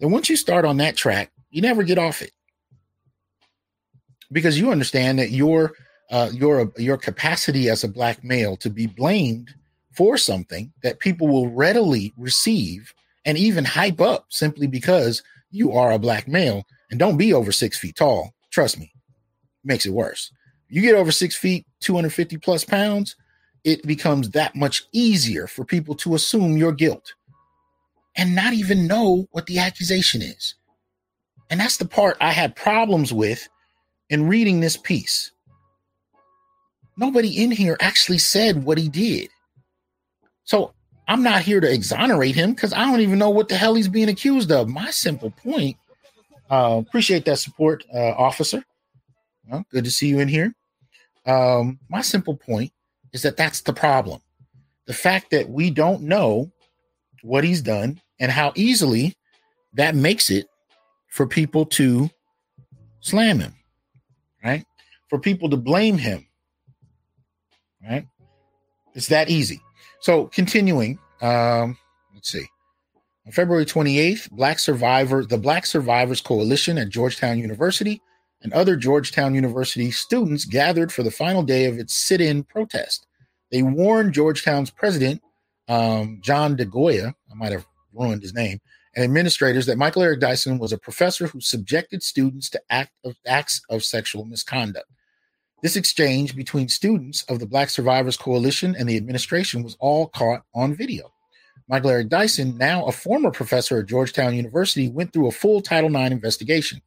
that 0.00 0.08
once 0.08 0.28
you 0.28 0.34
start 0.34 0.64
on 0.64 0.78
that 0.78 0.96
track, 0.96 1.30
you 1.50 1.62
never 1.62 1.84
get 1.84 1.98
off 1.98 2.20
it 2.20 2.32
because 4.32 4.58
you 4.58 4.72
understand 4.72 5.20
that 5.20 5.30
your 5.30 5.74
uh, 6.10 6.30
your 6.32 6.72
your 6.76 6.96
capacity 6.96 7.68
as 7.68 7.84
a 7.84 7.88
black 7.88 8.24
male 8.24 8.56
to 8.56 8.70
be 8.70 8.88
blamed 8.88 9.54
for 9.92 10.16
something 10.16 10.72
that 10.82 11.00
people 11.00 11.28
will 11.28 11.48
readily 11.48 12.12
receive 12.16 12.94
and 13.24 13.36
even 13.36 13.64
hype 13.64 14.00
up 14.00 14.26
simply 14.30 14.66
because 14.66 15.22
you 15.50 15.72
are 15.72 15.92
a 15.92 15.98
black 15.98 16.28
male 16.28 16.64
and 16.90 16.98
don't 16.98 17.16
be 17.16 17.32
over 17.32 17.52
six 17.52 17.78
feet 17.78 17.96
tall. 17.96 18.32
Trust 18.50 18.78
me, 18.78 18.92
makes 19.64 19.86
it 19.86 19.92
worse. 19.92 20.32
You 20.68 20.82
get 20.82 20.94
over 20.94 21.10
six 21.10 21.34
feet, 21.34 21.66
250 21.80 22.36
plus 22.38 22.64
pounds, 22.64 23.16
it 23.64 23.82
becomes 23.86 24.30
that 24.30 24.54
much 24.54 24.84
easier 24.92 25.46
for 25.46 25.64
people 25.64 25.94
to 25.96 26.14
assume 26.14 26.56
your 26.56 26.72
guilt 26.72 27.14
and 28.16 28.34
not 28.34 28.52
even 28.52 28.86
know 28.86 29.26
what 29.32 29.46
the 29.46 29.58
accusation 29.58 30.22
is. 30.22 30.54
And 31.50 31.60
that's 31.60 31.76
the 31.76 31.84
part 31.84 32.16
I 32.20 32.30
had 32.30 32.54
problems 32.56 33.12
with 33.12 33.48
in 34.08 34.28
reading 34.28 34.60
this 34.60 34.76
piece. 34.76 35.32
Nobody 36.96 37.42
in 37.42 37.50
here 37.50 37.76
actually 37.80 38.18
said 38.18 38.64
what 38.64 38.78
he 38.78 38.88
did. 38.88 39.28
So 40.44 40.72
I'm 41.08 41.22
not 41.22 41.42
here 41.42 41.60
to 41.60 41.72
exonerate 41.72 42.34
him 42.34 42.52
because 42.52 42.72
I 42.72 42.84
don't 42.84 43.00
even 43.00 43.18
know 43.18 43.30
what 43.30 43.48
the 43.48 43.56
hell 43.56 43.74
he's 43.74 43.88
being 43.88 44.08
accused 44.08 44.50
of. 44.52 44.68
My 44.68 44.90
simple 44.90 45.30
point 45.30 45.76
Uh, 46.50 46.82
appreciate 46.84 47.24
that 47.24 47.38
support, 47.38 47.84
uh, 47.94 48.10
officer. 48.18 48.64
Well, 49.46 49.64
good 49.70 49.84
to 49.84 49.90
see 49.90 50.08
you 50.08 50.18
in 50.18 50.26
here. 50.26 50.52
Um, 51.24 51.78
my 51.88 52.00
simple 52.00 52.36
point 52.36 52.72
is 53.12 53.22
that 53.22 53.36
that's 53.36 53.60
the 53.60 53.72
problem. 53.72 54.20
The 54.86 54.92
fact 54.92 55.30
that 55.30 55.48
we 55.48 55.70
don't 55.70 56.02
know 56.02 56.50
what 57.22 57.44
he's 57.44 57.62
done 57.62 58.00
and 58.18 58.32
how 58.32 58.52
easily 58.56 59.16
that 59.74 59.94
makes 59.94 60.28
it 60.28 60.48
for 61.06 61.24
people 61.24 61.66
to 61.66 62.10
slam 62.98 63.38
him, 63.38 63.54
right? 64.42 64.64
For 65.08 65.20
people 65.20 65.50
to 65.50 65.56
blame 65.56 65.98
him, 65.98 66.26
right? 67.88 68.08
It's 68.94 69.06
that 69.06 69.30
easy. 69.30 69.60
So 70.00 70.26
continuing, 70.26 70.98
um, 71.20 71.76
let's 72.14 72.32
see. 72.32 72.46
On 73.26 73.32
February 73.32 73.66
28th, 73.66 74.30
Black 74.30 74.58
Survivor, 74.58 75.24
the 75.24 75.38
Black 75.38 75.66
Survivors 75.66 76.20
Coalition 76.20 76.78
at 76.78 76.88
Georgetown 76.88 77.38
University 77.38 78.00
and 78.42 78.52
other 78.52 78.76
Georgetown 78.76 79.34
University 79.34 79.90
students 79.90 80.46
gathered 80.46 80.90
for 80.90 81.02
the 81.02 81.10
final 81.10 81.42
day 81.42 81.66
of 81.66 81.78
its 81.78 81.94
sit-in 81.94 82.42
protest. 82.44 83.06
They 83.50 83.62
warned 83.62 84.14
Georgetown's 84.14 84.70
president, 84.70 85.22
um, 85.68 86.20
John 86.22 86.56
DeGoya, 86.56 87.14
I 87.30 87.34
might 87.34 87.52
have 87.52 87.66
ruined 87.92 88.22
his 88.22 88.32
name, 88.32 88.58
and 88.96 89.04
administrators 89.04 89.66
that 89.66 89.78
Michael 89.78 90.02
Eric 90.02 90.20
Dyson 90.20 90.58
was 90.58 90.72
a 90.72 90.78
professor 90.78 91.26
who 91.26 91.40
subjected 91.40 92.02
students 92.02 92.48
to 92.50 92.62
act 92.70 92.92
of, 93.04 93.16
acts 93.26 93.60
of 93.68 93.84
sexual 93.84 94.24
misconduct. 94.24 94.86
This 95.62 95.76
exchange 95.76 96.34
between 96.34 96.68
students 96.68 97.22
of 97.24 97.38
the 97.38 97.46
Black 97.46 97.68
Survivors 97.68 98.16
Coalition 98.16 98.74
and 98.74 98.88
the 98.88 98.96
administration 98.96 99.62
was 99.62 99.76
all 99.78 100.06
caught 100.06 100.42
on 100.54 100.74
video. 100.74 101.12
Michael 101.68 101.90
Eric 101.90 102.08
Dyson, 102.08 102.56
now 102.56 102.86
a 102.86 102.92
former 102.92 103.30
professor 103.30 103.80
at 103.80 103.86
Georgetown 103.86 104.34
University, 104.34 104.88
went 104.88 105.12
through 105.12 105.28
a 105.28 105.32
full 105.32 105.60
Title 105.60 105.94
IX 105.94 106.12
investigation. 106.12 106.80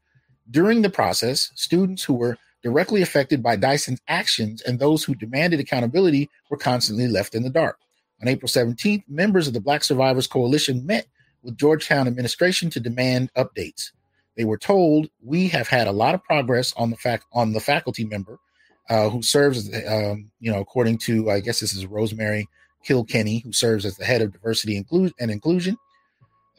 During 0.49 0.81
the 0.81 0.89
process, 0.89 1.51
students 1.53 2.03
who 2.03 2.15
were 2.15 2.35
directly 2.63 3.03
affected 3.03 3.43
by 3.43 3.57
Dyson's 3.57 4.01
actions 4.07 4.63
and 4.63 4.79
those 4.79 5.03
who 5.03 5.13
demanded 5.13 5.59
accountability 5.59 6.31
were 6.49 6.57
constantly 6.57 7.07
left 7.07 7.35
in 7.35 7.43
the 7.43 7.51
dark. 7.51 7.77
On 8.23 8.27
April 8.27 8.49
17th, 8.49 9.03
members 9.07 9.47
of 9.47 9.53
the 9.53 9.61
Black 9.61 9.83
Survivors 9.83 10.25
Coalition 10.25 10.83
met 10.83 11.05
with 11.43 11.57
Georgetown 11.57 12.07
administration 12.07 12.71
to 12.71 12.79
demand 12.79 13.31
updates. 13.35 13.91
They 14.35 14.45
were 14.45 14.57
told, 14.57 15.09
"We 15.21 15.47
have 15.49 15.67
had 15.67 15.87
a 15.87 15.91
lot 15.91 16.15
of 16.15 16.23
progress 16.23 16.73
on 16.75 16.89
the 16.89 16.97
fact 16.97 17.25
on 17.31 17.53
the 17.53 17.59
faculty 17.59 18.03
member 18.03 18.39
uh, 18.89 19.09
who 19.09 19.21
serves, 19.21 19.69
um, 19.87 20.29
you 20.39 20.51
know, 20.51 20.59
according 20.59 20.97
to 20.99 21.29
I 21.29 21.39
guess 21.39 21.59
this 21.59 21.73
is 21.73 21.85
Rosemary 21.85 22.47
Kilkenny, 22.83 23.39
who 23.39 23.53
serves 23.53 23.85
as 23.85 23.97
the 23.97 24.05
head 24.05 24.21
of 24.21 24.33
diversity 24.33 24.77
and 24.77 25.31
inclusion. 25.31 25.77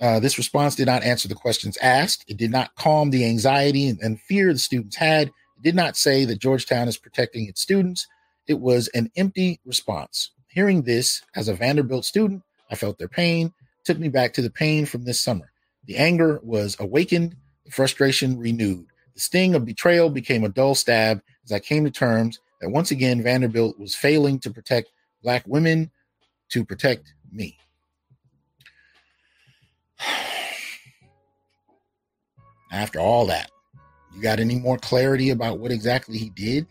Uh, 0.01 0.19
this 0.19 0.39
response 0.39 0.75
did 0.75 0.87
not 0.87 1.05
answer 1.05 1.29
the 1.29 1.35
questions 1.35 1.77
asked. 1.79 2.25
It 2.29 2.37
did 2.37 2.51
not 2.51 2.75
calm 2.77 3.11
the 3.11 3.25
anxiety 3.25 3.89
and, 3.89 4.01
and 4.01 4.21
fear 4.21 4.53
the 4.53 4.59
students 4.59 4.97
had. 4.97 5.29
It 5.29 5.63
did 5.63 5.75
not 5.75 5.97
say 5.97 6.25
that 6.25 6.41
Georgetown 6.41 6.89
is 6.89 6.97
protecting 6.97 7.47
its 7.47 7.61
students. 7.61 8.07
It 8.47 8.59
was 8.61 8.89
an 8.89 9.11
empty 9.17 9.61
response. 9.65 10.31
Hearing 10.49 10.83
this 10.83 11.23
as 11.37 11.49
a 11.49 11.55
Vanderbilt 11.55 12.05
student, 12.05 12.43
I 12.71 12.75
felt 12.75 12.99
their 12.99 13.09
pain, 13.09 13.53
took 13.85 13.99
me 13.99 14.09
back 14.09 14.33
to 14.35 14.43
the 14.43 14.51
pain 14.51 14.87
from 14.87 15.05
this 15.05 15.21
summer. 15.21 15.53
The 15.87 15.97
anger 15.97 16.41
was 16.43 16.77
awakened, 16.81 17.37
the 17.65 17.71
frustration 17.71 18.39
renewed. 18.39 18.87
The 19.15 19.21
sting 19.21 19.55
of 19.55 19.65
betrayal 19.65 20.11
became 20.11 20.45
a 20.45 20.49
dull 20.49 20.75
stab 20.75 21.23
as 21.45 21.53
I 21.53 21.61
came 21.61 21.85
to 21.85 21.91
terms 21.91 22.41
that 22.61 22.71
once 22.71 22.91
again 22.91 23.23
Vanderbilt 23.23 23.79
was 23.79 23.95
failing 23.95 24.39
to 24.41 24.51
protect 24.51 24.91
Black 25.23 25.45
women, 25.47 25.91
to 26.51 26.65
protect 26.65 27.15
me. 27.33 27.57
After 32.73 32.99
all 32.99 33.27
that, 33.27 33.51
you 34.15 34.23
got 34.23 34.41
any 34.41 34.57
more 34.59 34.79
clarity 34.79 35.31
about 35.31 35.59
what 35.59 35.73
exactly 35.73 36.19
he 36.19 36.31
did? 36.31 36.67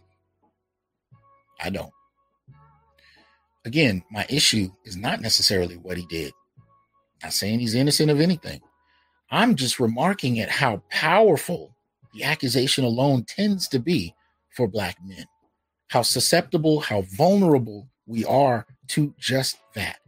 I 1.62 1.70
don't. 1.70 1.94
Again, 3.66 4.04
my 4.12 4.26
issue 4.30 4.70
is 4.84 4.98
not 4.98 5.22
necessarily 5.22 5.78
what 5.78 5.98
he 5.98 6.06
did. 6.08 6.34
I'm 7.22 7.28
not 7.28 7.34
saying 7.34 7.60
he's 7.60 7.76
innocent 7.76 8.12
of 8.12 8.20
anything. 8.20 8.62
I'm 9.32 9.56
just 9.56 9.80
remarking 9.80 10.40
at 10.40 10.50
how 10.50 10.84
powerful 10.90 11.76
the 12.14 12.24
accusation 12.24 12.84
alone 12.84 13.24
tends 13.24 13.68
to 13.70 13.80
be 13.80 14.14
for 14.56 14.68
black 14.68 14.98
men. 15.06 15.26
How 15.90 16.02
susceptible, 16.02 16.80
how 16.80 17.04
vulnerable 17.04 17.88
we 18.06 18.26
are 18.26 18.66
to 18.90 19.14
just 19.18 19.58
that. 19.76 20.00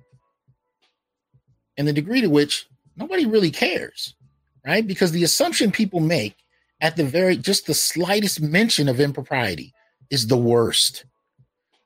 And 1.77 1.87
the 1.87 1.93
degree 1.93 2.21
to 2.21 2.29
which 2.29 2.67
nobody 2.95 3.25
really 3.25 3.51
cares, 3.51 4.15
right? 4.65 4.85
Because 4.85 5.11
the 5.11 5.23
assumption 5.23 5.71
people 5.71 5.99
make 5.99 6.35
at 6.81 6.95
the 6.95 7.03
very, 7.03 7.37
just 7.37 7.67
the 7.67 7.73
slightest 7.73 8.41
mention 8.41 8.87
of 8.87 8.99
impropriety 8.99 9.73
is 10.09 10.27
the 10.27 10.37
worst. 10.37 11.05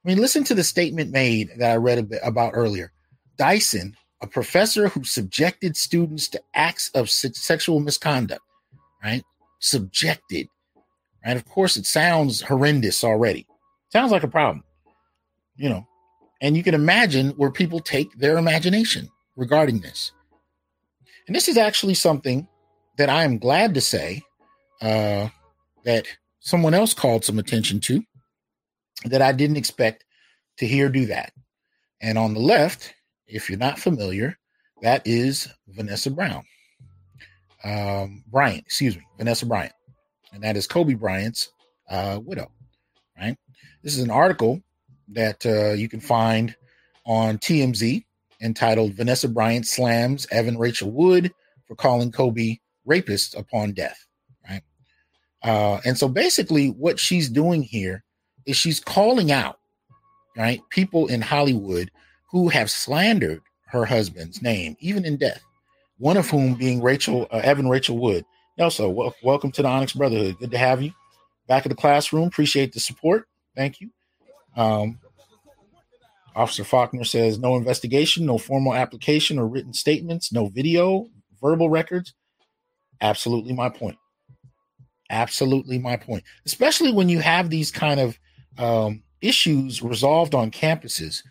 I 0.04 0.08
mean, 0.08 0.20
listen 0.20 0.44
to 0.46 0.56
the 0.56 0.64
statement 0.64 1.12
made 1.12 1.52
that 1.58 1.72
I 1.72 1.76
read 1.76 1.98
a 1.98 2.04
bit 2.04 2.22
about 2.24 2.52
earlier. 2.56 2.92
Dyson, 3.38 3.96
a 4.22 4.28
professor 4.28 4.88
who 4.88 5.04
subjected 5.04 5.76
students 5.76 6.28
to 6.30 6.42
acts 6.54 6.90
of 6.94 7.10
sexual 7.10 7.80
misconduct, 7.80 8.42
right? 9.04 9.24
Subjected, 9.60 10.48
right? 11.26 11.38
Of 11.38 11.46
course, 11.46 11.78
it 11.78 11.86
sounds 11.86 12.42
horrendous 12.42 13.04
already. 13.04 13.48
Sounds 13.92 14.12
like 14.12 14.24
a 14.24 14.28
problem, 14.28 14.64
you 15.56 15.70
know. 15.70 15.86
And 16.42 16.56
you 16.56 16.64
can 16.64 16.74
imagine 16.74 17.32
where 17.32 17.52
people 17.52 17.80
take 17.80 18.12
their 18.18 18.38
imagination 18.38 19.10
regarding 19.36 19.82
this. 19.82 20.12
And 21.28 21.36
this 21.36 21.48
is 21.48 21.58
actually 21.58 21.96
something 21.96 22.48
that 22.98 23.10
I 23.10 23.24
am 23.24 23.38
glad 23.38 23.74
to 23.74 23.82
say 23.82 24.22
uh, 24.82 25.30
that 25.84 26.06
someone 26.40 26.74
else 26.74 26.94
called 26.94 27.26
some 27.26 27.40
attention 27.40 27.80
to 27.82 28.04
that 29.06 29.22
I 29.22 29.32
didn't 29.32 29.58
expect 29.58 30.06
to 30.58 30.68
hear 30.68 30.90
do 30.90 31.06
that. 31.08 31.32
And 32.02 32.18
on 32.18 32.34
the 32.34 32.40
left, 32.40 32.94
if 33.28 33.50
you're 33.50 33.60
not 33.60 33.80
familiar, 33.80 34.38
that 34.82 35.02
is 35.06 35.48
Vanessa 35.68 36.10
Brown. 36.10 36.44
Um, 37.64 38.24
Bryant, 38.28 38.66
excuse 38.66 38.96
me, 38.96 39.04
Vanessa 39.18 39.46
Bryant. 39.46 39.74
And 40.34 40.44
that 40.44 40.58
is 40.58 40.68
Kobe 40.68 40.94
Bryant's 40.94 41.52
uh, 41.90 42.20
widow, 42.24 42.52
right? 43.18 43.38
This 43.84 43.98
is 43.98 44.04
an 44.04 44.12
article 44.12 44.62
that 45.10 45.46
uh, 45.46 45.74
you 45.74 45.90
can 45.90 46.00
find 46.00 46.56
on 47.06 47.38
TMZ 47.40 48.04
entitled 48.42 48.94
Vanessa 48.94 49.28
Bryant 49.28 49.66
Slams 49.66 50.28
Evan 50.32 50.58
Rachel 50.58 50.92
Wood 50.92 51.34
for 51.68 51.76
calling 51.76 52.12
Kobe 52.12 52.58
rapist 52.86 53.36
upon 53.36 53.74
death. 53.74 54.06
Right. 54.48 54.62
Uh, 55.44 55.80
and 55.86 55.98
so 55.98 56.08
basically, 56.08 56.70
what 56.70 57.00
she's 57.00 57.30
doing 57.30 57.64
here 57.64 58.04
is 58.46 58.58
she's 58.58 58.80
calling 58.80 59.32
out, 59.32 59.60
right, 60.38 60.62
people 60.70 61.08
in 61.08 61.22
Hollywood 61.22 61.92
who 62.32 62.50
have 62.50 62.70
slandered 62.70 63.42
her 63.68 63.86
husband's 63.86 64.42
name, 64.42 64.76
even 64.80 65.06
in 65.06 65.18
death. 65.18 65.44
One 65.98 66.18
of 66.18 66.30
whom 66.30 66.56
being 66.56 66.82
Rachel, 66.82 67.28
uh, 67.32 67.42
Evan 67.44 67.68
Rachel 67.68 67.98
Wood. 67.98 68.26
Nelson, 68.60 68.88
w- 68.88 69.12
welcome 69.24 69.52
to 69.54 69.62
the 69.62 69.68
Onyx 69.70 69.94
Brotherhood. 69.94 70.38
Good 70.38 70.52
to 70.52 70.58
have 70.58 70.82
you 70.82 70.92
back 71.48 71.66
in 71.66 71.70
the 71.70 71.76
classroom. 71.76 72.28
Appreciate 72.28 72.74
the 72.74 72.82
support. 72.82 73.26
Thank 73.56 73.80
you. 73.80 73.90
Um, 74.58 75.00
Officer 76.36 76.66
Faulkner 76.66 77.06
says 77.06 77.40
no 77.40 77.56
investigation, 77.56 78.26
no 78.26 78.38
formal 78.38 78.74
application 78.74 79.40
or 79.40 79.48
written 79.48 79.74
statements, 79.74 80.34
no 80.34 80.48
video, 80.48 81.08
verbal 81.42 81.70
records. 81.70 82.14
Absolutely 83.00 83.54
my 83.54 83.70
point. 83.70 83.98
Absolutely 85.10 85.80
my 85.80 85.96
point. 85.96 86.24
Especially 86.46 86.92
when 86.92 87.08
you 87.08 87.20
have 87.20 87.50
these 87.50 87.72
kind 87.72 88.00
of 88.02 88.20
um, 88.58 89.02
issues 89.22 89.82
resolved 89.82 90.36
on 90.36 90.52
campuses. 90.52 91.24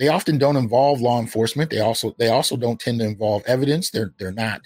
They 0.00 0.08
often 0.08 0.36
don't 0.36 0.56
involve 0.56 1.00
law 1.00 1.20
enforcement. 1.20 1.70
They 1.70 1.80
also 1.80 2.16
they 2.18 2.28
also 2.28 2.56
don't 2.56 2.80
tend 2.80 2.98
to 2.98 3.06
involve 3.06 3.44
evidence. 3.46 3.90
They're 3.90 4.12
they're 4.18 4.32
not, 4.32 4.62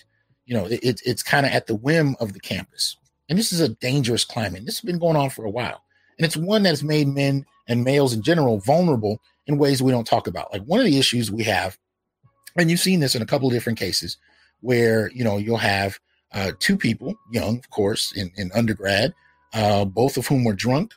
you 0.46 0.54
know, 0.54 0.66
it, 0.66 1.00
it's 1.04 1.22
kind 1.22 1.46
of 1.46 1.52
at 1.52 1.66
the 1.66 1.74
whim 1.74 2.16
of 2.20 2.32
the 2.32 2.40
campus. 2.40 2.96
And 3.28 3.38
this 3.38 3.52
is 3.52 3.60
a 3.60 3.68
dangerous 3.68 4.24
climate. 4.24 4.64
This 4.66 4.76
has 4.78 4.84
been 4.84 4.98
going 4.98 5.16
on 5.16 5.30
for 5.30 5.44
a 5.44 5.50
while. 5.50 5.82
And 6.18 6.26
it's 6.26 6.36
one 6.36 6.62
that 6.62 6.70
has 6.70 6.84
made 6.84 7.08
men 7.08 7.44
and 7.68 7.84
males 7.84 8.12
in 8.12 8.22
general 8.22 8.58
vulnerable 8.58 9.20
in 9.46 9.58
ways 9.58 9.82
we 9.82 9.92
don't 9.92 10.06
talk 10.06 10.26
about. 10.26 10.52
Like 10.52 10.62
one 10.64 10.80
of 10.80 10.86
the 10.86 10.98
issues 10.98 11.30
we 11.30 11.42
have, 11.44 11.78
and 12.56 12.70
you've 12.70 12.80
seen 12.80 13.00
this 13.00 13.14
in 13.14 13.22
a 13.22 13.26
couple 13.26 13.48
of 13.48 13.54
different 13.54 13.78
cases, 13.78 14.16
where 14.60 15.10
you 15.12 15.24
know 15.24 15.38
you'll 15.38 15.56
have 15.56 15.98
uh, 16.32 16.52
two 16.58 16.76
people, 16.76 17.14
young, 17.30 17.58
of 17.58 17.70
course, 17.70 18.12
in, 18.12 18.30
in 18.36 18.50
undergrad, 18.54 19.14
uh, 19.54 19.84
both 19.84 20.16
of 20.16 20.26
whom 20.26 20.44
were 20.44 20.54
drunk, 20.54 20.92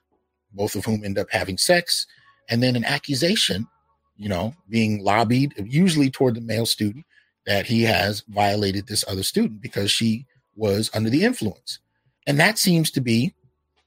both 0.53 0.75
of 0.75 0.85
whom 0.85 1.03
end 1.03 1.17
up 1.17 1.27
having 1.31 1.57
sex, 1.57 2.07
and 2.49 2.61
then 2.61 2.75
an 2.75 2.85
accusation, 2.85 3.67
you 4.15 4.29
know, 4.29 4.53
being 4.69 5.03
lobbied, 5.03 5.53
usually 5.57 6.09
toward 6.09 6.35
the 6.35 6.41
male 6.41 6.65
student, 6.65 7.05
that 7.47 7.65
he 7.65 7.83
has 7.83 8.23
violated 8.27 8.85
this 8.85 9.03
other 9.07 9.23
student 9.23 9.61
because 9.61 9.89
she 9.89 10.27
was 10.55 10.91
under 10.93 11.09
the 11.09 11.23
influence. 11.23 11.79
And 12.27 12.39
that 12.39 12.59
seems 12.59 12.91
to 12.91 13.01
be 13.01 13.33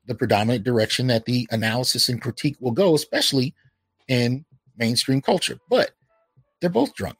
the 0.07 0.15
predominant 0.15 0.65
direction 0.65 1.09
that 1.09 1.27
the 1.27 1.47
analysis 1.51 2.09
and 2.09 2.21
critique 2.21 2.57
will 2.59 2.73
go, 2.73 2.95
especially 2.95 3.55
in 4.09 4.45
mainstream 4.77 5.21
culture. 5.21 5.59
But 5.69 5.91
they're 6.61 6.71
both 6.71 6.95
drunk. 6.95 7.17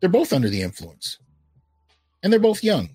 They're 0.00 0.10
both 0.10 0.32
under 0.34 0.50
the 0.50 0.62
influence. 0.62 1.18
And 2.22 2.30
they're 2.30 2.38
both 2.38 2.62
young. 2.62 2.90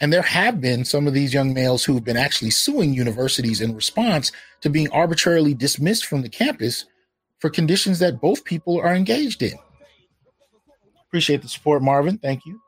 And 0.00 0.12
there 0.12 0.22
have 0.22 0.60
been 0.60 0.84
some 0.84 1.06
of 1.06 1.14
these 1.14 1.32
young 1.32 1.54
males 1.54 1.82
who 1.84 1.94
have 1.94 2.04
been 2.04 2.16
actually 2.16 2.50
suing 2.50 2.92
universities 2.92 3.62
in 3.62 3.74
response 3.74 4.32
to 4.60 4.68
being 4.68 4.90
arbitrarily 4.90 5.54
dismissed 5.54 6.04
from 6.04 6.20
the 6.20 6.28
campus 6.28 6.84
for 7.38 7.48
conditions 7.48 8.00
that 8.00 8.20
both 8.20 8.44
people 8.44 8.78
are 8.80 8.94
engaged 8.94 9.42
in. 9.42 9.54
Appreciate 11.14 11.42
the 11.42 11.48
support, 11.48 11.80
Marvin. 11.80 12.18
Thank 12.18 12.44
you. 12.44 12.60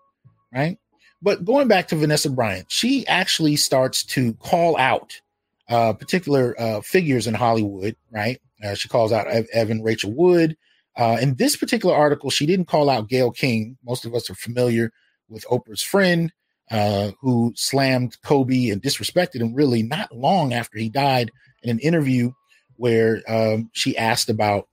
Right. 0.54 0.78
But 1.20 1.44
going 1.44 1.66
back 1.66 1.88
to 1.88 1.96
Vanessa 1.96 2.30
Bryant, 2.30 2.70
she 2.70 3.04
actually 3.08 3.56
starts 3.56 4.04
to 4.04 4.34
call 4.34 4.78
out 4.78 5.20
uh, 5.68 5.94
particular 5.94 6.54
uh, 6.56 6.80
figures 6.80 7.26
in 7.26 7.34
Hollywood, 7.34 7.96
right? 8.12 8.40
Uh, 8.62 8.74
she 8.74 8.88
calls 8.88 9.10
out 9.10 9.26
Evan 9.26 9.82
Rachel 9.82 10.12
Wood. 10.12 10.56
Uh, 10.96 11.18
in 11.20 11.34
this 11.34 11.56
particular 11.56 11.92
article, 11.92 12.30
she 12.30 12.46
didn't 12.46 12.66
call 12.66 12.88
out 12.88 13.08
Gayle 13.08 13.32
King. 13.32 13.76
Most 13.84 14.04
of 14.04 14.14
us 14.14 14.30
are 14.30 14.36
familiar 14.36 14.92
with 15.28 15.44
Oprah's 15.48 15.82
friend 15.82 16.32
uh, 16.70 17.10
who 17.20 17.52
slammed 17.56 18.16
Kobe 18.22 18.68
and 18.68 18.80
disrespected 18.80 19.40
him 19.40 19.54
really 19.54 19.82
not 19.82 20.14
long 20.14 20.52
after 20.52 20.78
he 20.78 20.88
died 20.88 21.32
in 21.64 21.70
an 21.70 21.80
interview 21.80 22.30
where 22.76 23.22
um, 23.26 23.70
she 23.72 23.98
asked 23.98 24.28
about, 24.30 24.68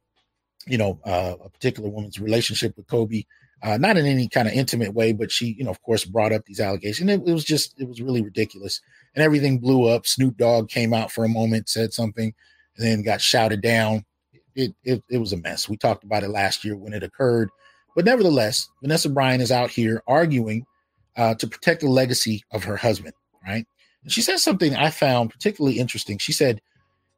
you 0.67 0.77
know, 0.77 0.99
uh, 1.05 1.37
a 1.43 1.49
particular 1.49 1.89
woman's 1.89 2.19
relationship 2.19 2.77
with 2.77 2.85
Kobe. 2.85 3.23
Uh, 3.63 3.77
not 3.77 3.95
in 3.95 4.05
any 4.05 4.27
kind 4.27 4.45
of 4.45 4.53
intimate 4.53 4.93
way, 4.93 5.13
but 5.13 5.31
she, 5.31 5.55
you 5.57 5.63
know, 5.63 5.71
of 5.71 5.81
course, 5.83 6.03
brought 6.03 6.33
up 6.33 6.45
these 6.45 6.59
allegations. 6.59 7.09
It, 7.09 7.21
it, 7.25 7.31
was 7.31 7.45
just, 7.45 7.79
it 7.79 7.87
was 7.87 8.01
really 8.01 8.21
ridiculous, 8.21 8.81
and 9.15 9.23
everything 9.23 9.57
blew 9.57 9.87
up. 9.87 10.05
Snoop 10.05 10.35
Dogg 10.35 10.67
came 10.67 10.93
out 10.93 11.13
for 11.13 11.23
a 11.23 11.29
moment, 11.29 11.69
said 11.69 11.93
something, 11.93 12.33
and 12.75 12.85
then 12.85 13.03
got 13.03 13.21
shouted 13.21 13.61
down. 13.61 14.03
It, 14.53 14.75
it, 14.83 15.01
it 15.09 15.17
was 15.17 15.31
a 15.31 15.37
mess. 15.37 15.69
We 15.69 15.77
talked 15.77 16.03
about 16.03 16.23
it 16.23 16.29
last 16.29 16.65
year 16.65 16.75
when 16.75 16.93
it 16.93 17.03
occurred, 17.03 17.49
but 17.95 18.03
nevertheless, 18.03 18.67
Vanessa 18.81 19.09
Bryant 19.09 19.41
is 19.41 19.51
out 19.51 19.69
here 19.69 20.03
arguing 20.07 20.65
uh, 21.15 21.35
to 21.35 21.47
protect 21.47 21.81
the 21.81 21.87
legacy 21.87 22.43
of 22.51 22.65
her 22.65 22.75
husband, 22.75 23.13
right? 23.47 23.65
And 24.03 24.11
she 24.11 24.21
says 24.21 24.43
something 24.43 24.75
I 24.75 24.89
found 24.89 25.31
particularly 25.31 25.79
interesting. 25.79 26.17
She 26.17 26.33
said, 26.33 26.59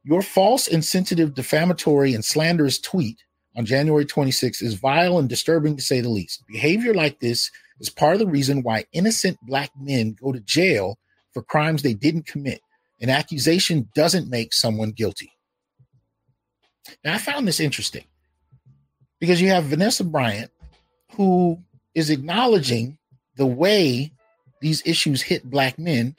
Your 0.04 0.22
false, 0.22 0.68
insensitive, 0.68 1.34
defamatory, 1.34 2.14
and 2.14 2.24
slanderous 2.24 2.78
tweet 2.78 3.18
on 3.56 3.64
January 3.64 4.04
26th 4.04 4.62
is 4.62 4.74
vile 4.74 5.18
and 5.18 5.28
disturbing 5.28 5.76
to 5.76 5.82
say 5.82 6.00
the 6.00 6.08
least. 6.08 6.44
Behavior 6.46 6.92
like 6.92 7.20
this 7.20 7.50
is 7.80 7.90
part 7.90 8.14
of 8.14 8.18
the 8.20 8.26
reason 8.26 8.62
why 8.62 8.84
innocent 8.92 9.38
black 9.42 9.70
men 9.80 10.16
go 10.20 10.32
to 10.32 10.40
jail 10.40 10.98
for 11.32 11.42
crimes 11.42 11.82
they 11.82 11.94
didn't 11.94 12.26
commit. 12.26 12.60
An 13.00 13.10
accusation 13.10 13.88
doesn't 13.94 14.30
make 14.30 14.52
someone 14.52 14.90
guilty. 14.90 15.32
Now, 17.04 17.14
I 17.14 17.18
found 17.18 17.48
this 17.48 17.60
interesting 17.60 18.04
because 19.20 19.40
you 19.40 19.48
have 19.48 19.64
Vanessa 19.64 20.04
Bryant, 20.04 20.50
who 21.12 21.58
is 21.94 22.10
acknowledging 22.10 22.98
the 23.36 23.46
way 23.46 24.12
these 24.60 24.82
issues 24.86 25.22
hit 25.22 25.48
black 25.50 25.78
men 25.78 26.14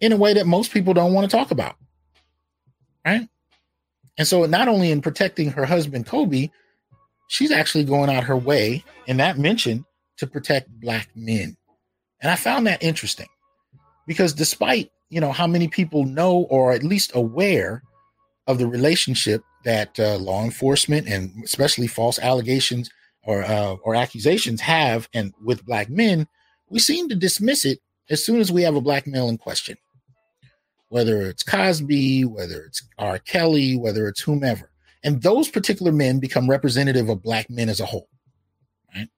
in 0.00 0.12
a 0.12 0.16
way 0.16 0.34
that 0.34 0.46
most 0.46 0.72
people 0.72 0.94
don't 0.94 1.12
want 1.12 1.30
to 1.30 1.36
talk 1.36 1.50
about. 1.50 1.76
Right. 3.04 3.28
And 4.18 4.26
so, 4.26 4.44
not 4.44 4.68
only 4.68 4.90
in 4.90 5.00
protecting 5.00 5.52
her 5.52 5.64
husband, 5.64 6.06
Kobe, 6.06 6.50
she's 7.30 7.52
actually 7.52 7.84
going 7.84 8.10
out 8.10 8.24
her 8.24 8.36
way 8.36 8.84
in 9.06 9.16
that 9.18 9.38
mention 9.38 9.86
to 10.18 10.26
protect 10.26 10.68
black 10.80 11.08
men. 11.14 11.56
And 12.20 12.30
I 12.30 12.34
found 12.34 12.66
that 12.66 12.82
interesting 12.82 13.28
because 14.04 14.32
despite, 14.34 14.90
you 15.10 15.20
know, 15.20 15.30
how 15.30 15.46
many 15.46 15.68
people 15.68 16.04
know 16.04 16.48
or 16.50 16.72
at 16.72 16.82
least 16.82 17.12
aware 17.14 17.84
of 18.48 18.58
the 18.58 18.66
relationship 18.66 19.44
that 19.64 19.98
uh, 20.00 20.16
law 20.16 20.42
enforcement 20.42 21.06
and 21.06 21.32
especially 21.44 21.86
false 21.86 22.18
allegations 22.18 22.90
or 23.22 23.44
uh, 23.44 23.74
or 23.84 23.94
accusations 23.94 24.60
have 24.60 25.08
and 25.14 25.32
with 25.44 25.64
black 25.64 25.88
men, 25.88 26.26
we 26.68 26.80
seem 26.80 27.08
to 27.08 27.14
dismiss 27.14 27.64
it 27.64 27.78
as 28.10 28.24
soon 28.24 28.40
as 28.40 28.50
we 28.50 28.62
have 28.62 28.74
a 28.74 28.80
black 28.80 29.06
male 29.06 29.28
in 29.28 29.38
question. 29.38 29.76
Whether 30.88 31.22
it's 31.22 31.44
Cosby, 31.44 32.24
whether 32.24 32.62
it's 32.62 32.82
R. 32.98 33.20
Kelly, 33.20 33.76
whether 33.76 34.08
it's 34.08 34.20
whomever. 34.20 34.69
And 35.02 35.22
those 35.22 35.48
particular 35.48 35.92
men 35.92 36.18
become 36.18 36.48
representative 36.48 37.08
of 37.08 37.22
black 37.22 37.48
men 37.48 37.68
as 37.68 37.80
a 37.80 37.86
whole, 37.86 38.08
right? 38.94 39.08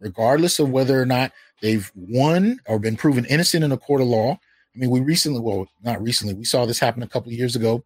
Regardless 0.00 0.58
of 0.58 0.70
whether 0.70 1.00
or 1.00 1.06
not 1.06 1.32
they've 1.60 1.90
won 1.94 2.60
or 2.66 2.78
been 2.78 2.96
proven 2.96 3.26
innocent 3.26 3.64
in 3.64 3.72
a 3.72 3.76
court 3.76 4.00
of 4.00 4.06
law. 4.06 4.32
I 4.32 4.78
mean, 4.78 4.90
we 4.90 5.00
recently, 5.00 5.40
well, 5.40 5.68
not 5.82 6.00
recently, 6.00 6.34
we 6.34 6.44
saw 6.44 6.64
this 6.64 6.78
happen 6.78 7.02
a 7.02 7.08
couple 7.08 7.30
of 7.30 7.38
years 7.38 7.56
ago 7.56 7.84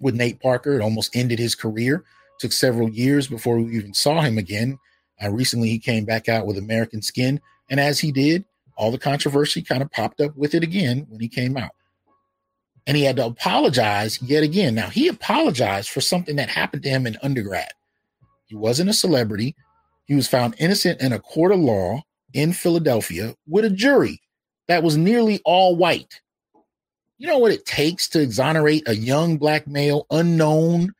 with 0.00 0.14
Nate 0.14 0.40
Parker. 0.40 0.74
It 0.74 0.82
almost 0.82 1.16
ended 1.16 1.38
his 1.38 1.54
career. 1.54 2.04
took 2.38 2.52
several 2.52 2.88
years 2.88 3.26
before 3.26 3.58
we 3.58 3.76
even 3.76 3.94
saw 3.94 4.20
him 4.20 4.38
again. 4.38 4.78
Uh, 5.22 5.30
recently, 5.30 5.68
he 5.68 5.78
came 5.78 6.04
back 6.04 6.28
out 6.28 6.46
with 6.46 6.58
American 6.58 7.02
Skin. 7.02 7.40
And 7.68 7.80
as 7.80 7.98
he 8.00 8.12
did, 8.12 8.44
all 8.76 8.90
the 8.90 8.98
controversy 8.98 9.62
kind 9.62 9.82
of 9.82 9.90
popped 9.90 10.20
up 10.20 10.36
with 10.36 10.54
it 10.54 10.62
again 10.62 11.06
when 11.08 11.20
he 11.20 11.28
came 11.28 11.56
out. 11.56 11.72
And 12.90 12.96
he 12.96 13.04
had 13.04 13.14
to 13.18 13.26
apologize 13.26 14.20
yet 14.20 14.42
again. 14.42 14.74
Now, 14.74 14.88
he 14.88 15.06
apologized 15.06 15.90
for 15.90 16.00
something 16.00 16.34
that 16.34 16.48
happened 16.48 16.82
to 16.82 16.88
him 16.88 17.06
in 17.06 17.16
undergrad. 17.22 17.70
He 18.46 18.56
wasn't 18.56 18.90
a 18.90 18.92
celebrity. 18.92 19.54
He 20.06 20.16
was 20.16 20.26
found 20.26 20.56
innocent 20.58 21.00
in 21.00 21.12
a 21.12 21.20
court 21.20 21.52
of 21.52 21.60
law 21.60 22.02
in 22.32 22.52
Philadelphia 22.52 23.36
with 23.46 23.64
a 23.64 23.70
jury 23.70 24.20
that 24.66 24.82
was 24.82 24.96
nearly 24.96 25.40
all 25.44 25.76
white. 25.76 26.20
You 27.16 27.28
know 27.28 27.38
what 27.38 27.52
it 27.52 27.64
takes 27.64 28.08
to 28.08 28.20
exonerate 28.20 28.88
a 28.88 28.96
young 28.96 29.36
black 29.38 29.68
male 29.68 30.04
unknown 30.10 30.92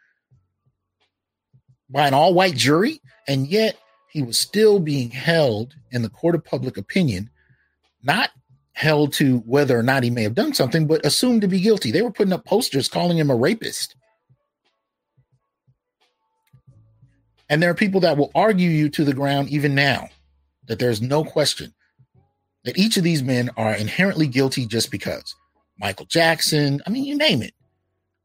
by 1.88 2.06
an 2.06 2.14
all 2.14 2.34
white 2.34 2.54
jury? 2.54 3.00
And 3.26 3.48
yet 3.48 3.76
he 4.12 4.22
was 4.22 4.38
still 4.38 4.78
being 4.78 5.10
held 5.10 5.74
in 5.90 6.02
the 6.02 6.08
court 6.08 6.36
of 6.36 6.44
public 6.44 6.76
opinion, 6.76 7.30
not 8.00 8.30
held 8.80 9.12
to 9.12 9.38
whether 9.40 9.78
or 9.78 9.82
not 9.82 10.02
he 10.02 10.08
may 10.08 10.22
have 10.22 10.34
done 10.34 10.54
something, 10.54 10.86
but 10.86 11.04
assumed 11.04 11.42
to 11.42 11.48
be 11.48 11.60
guilty. 11.60 11.90
They 11.90 12.00
were 12.00 12.10
putting 12.10 12.32
up 12.32 12.46
posters 12.46 12.88
calling 12.88 13.18
him 13.18 13.30
a 13.30 13.36
rapist. 13.36 13.94
And 17.50 17.62
there 17.62 17.70
are 17.70 17.74
people 17.74 18.00
that 18.00 18.16
will 18.16 18.30
argue 18.34 18.70
you 18.70 18.88
to 18.88 19.04
the 19.04 19.12
ground 19.12 19.50
even 19.50 19.74
now 19.74 20.08
that 20.66 20.78
there's 20.78 21.02
no 21.02 21.22
question 21.24 21.74
that 22.64 22.78
each 22.78 22.96
of 22.96 23.04
these 23.04 23.22
men 23.22 23.50
are 23.56 23.74
inherently 23.74 24.26
guilty 24.26 24.66
just 24.66 24.90
because. 24.90 25.34
Michael 25.78 26.06
Jackson, 26.06 26.80
I 26.86 26.90
mean, 26.90 27.04
you 27.04 27.18
name 27.18 27.42
it. 27.42 27.52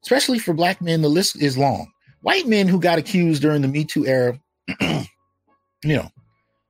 Especially 0.04 0.40
for 0.40 0.54
black 0.54 0.82
men, 0.82 1.02
the 1.02 1.10
list 1.10 1.42
is 1.42 1.58
long. 1.58 1.92
White 2.22 2.48
men 2.48 2.68
who 2.68 2.80
got 2.80 3.00
accused 3.00 3.42
during 3.42 3.62
the 3.62 3.68
Me 3.68 3.84
Too 3.84 4.06
era 4.06 4.40
you 4.82 5.96
know, 5.96 6.10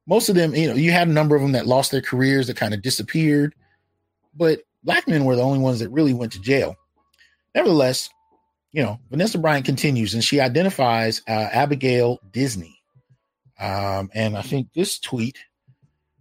most 0.08 0.30
of 0.30 0.36
them, 0.36 0.56
you 0.56 0.70
know, 0.70 0.76
you 0.76 0.92
had 0.92 1.08
a 1.08 1.14
number 1.14 1.36
of 1.36 1.42
them 1.42 1.54
that 1.54 1.68
lost 1.68 1.92
their 1.92 2.02
careers 2.02 2.48
that 2.48 2.58
kind 2.58 2.74
of 2.74 2.82
disappeared, 2.82 3.54
but 4.36 4.62
black 4.84 5.08
men 5.08 5.26
were 5.26 5.36
the 5.36 5.42
only 5.42 5.60
ones 5.60 5.80
that 5.80 5.90
really 5.90 6.14
went 6.14 6.32
to 6.34 6.42
jail. 6.42 6.76
Nevertheless, 7.54 8.10
you 8.72 8.84
know, 8.84 9.00
Vanessa 9.10 9.38
Bryant 9.38 9.66
continues 9.66 10.14
and 10.14 10.24
she 10.24 10.40
identifies 10.40 11.22
uh, 11.28 11.32
Abigail 11.52 12.20
Disney. 12.32 12.78
Um, 13.60 14.10
and 14.14 14.38
I 14.38 14.42
think 14.42 14.68
this 14.74 15.00
tweet 15.00 15.38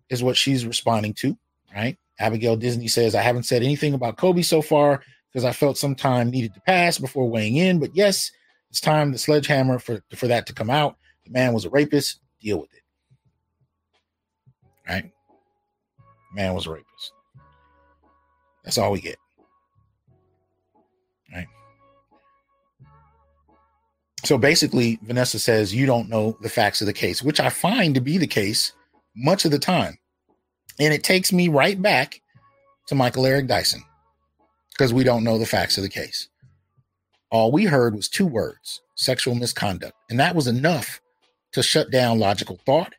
is 0.08 0.22
what 0.22 0.36
she's 0.36 0.64
responding 0.64 1.14
to, 1.14 1.36
right? 1.74 1.98
Abigail 2.20 2.56
Disney 2.56 2.86
says, 2.86 3.16
I 3.16 3.22
haven't 3.22 3.42
said 3.42 3.62
anything 3.64 3.94
about 3.94 4.16
Kobe 4.16 4.42
so 4.42 4.62
far 4.62 5.02
because 5.32 5.44
I 5.44 5.50
felt 5.50 5.76
some 5.76 5.96
time 5.96 6.30
needed 6.30 6.54
to 6.54 6.60
pass 6.60 6.98
before 6.98 7.28
weighing 7.28 7.56
in. 7.56 7.80
But 7.80 7.96
yes, 7.96 8.30
it's 8.70 8.80
time 8.80 9.10
the 9.10 9.18
sledgehammer 9.18 9.80
for, 9.80 10.00
for 10.14 10.28
that 10.28 10.46
to 10.46 10.52
come 10.52 10.70
out. 10.70 10.96
The 11.24 11.32
man 11.32 11.52
was 11.52 11.64
a 11.64 11.70
rapist. 11.70 12.20
Deal 12.40 12.60
with 12.60 12.72
it 12.72 12.84
right? 14.88 15.10
Man 16.34 16.54
was 16.54 16.66
a 16.66 16.70
rapist. 16.70 17.12
That's 18.64 18.78
all 18.78 18.92
we 18.92 19.00
get. 19.00 19.16
Right? 21.32 21.46
So 24.24 24.38
basically, 24.38 24.98
Vanessa 25.02 25.38
says 25.38 25.74
you 25.74 25.86
don't 25.86 26.08
know 26.08 26.36
the 26.40 26.48
facts 26.48 26.80
of 26.80 26.86
the 26.86 26.92
case, 26.92 27.22
which 27.22 27.40
I 27.40 27.50
find 27.50 27.94
to 27.94 28.00
be 28.00 28.18
the 28.18 28.26
case 28.26 28.72
much 29.14 29.44
of 29.44 29.50
the 29.50 29.58
time. 29.58 29.98
And 30.80 30.92
it 30.92 31.04
takes 31.04 31.32
me 31.32 31.48
right 31.48 31.80
back 31.80 32.20
to 32.88 32.94
Michael 32.94 33.26
Eric 33.26 33.46
Dyson 33.46 33.82
because 34.70 34.92
we 34.92 35.04
don't 35.04 35.24
know 35.24 35.38
the 35.38 35.46
facts 35.46 35.76
of 35.76 35.82
the 35.82 35.88
case. 35.88 36.28
All 37.30 37.52
we 37.52 37.64
heard 37.64 37.94
was 37.94 38.08
two 38.08 38.26
words 38.26 38.80
sexual 38.96 39.34
misconduct. 39.34 39.94
And 40.08 40.20
that 40.20 40.36
was 40.36 40.46
enough 40.46 41.00
to 41.52 41.62
shut 41.62 41.90
down 41.90 42.18
logical 42.18 42.60
thought 42.64 42.94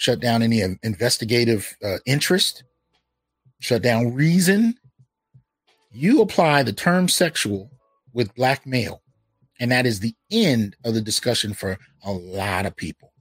shut 0.00 0.18
down 0.18 0.42
any 0.42 0.62
investigative 0.82 1.76
uh, 1.84 1.98
interest, 2.06 2.64
shut 3.60 3.82
down 3.82 4.14
reason. 4.14 4.74
You 5.92 6.22
apply 6.22 6.62
the 6.62 6.72
term 6.72 7.08
sexual 7.08 7.70
with 8.12 8.34
black 8.34 8.66
male, 8.66 9.02
and 9.58 9.72
that 9.72 9.86
is 9.86 10.00
the 10.00 10.14
end 10.30 10.76
of 10.84 10.94
the 10.94 11.00
discussion 11.00 11.52
for 11.52 11.78
a 12.04 12.12
lot 12.12 12.66
of 12.66 12.76
people. 12.76 13.12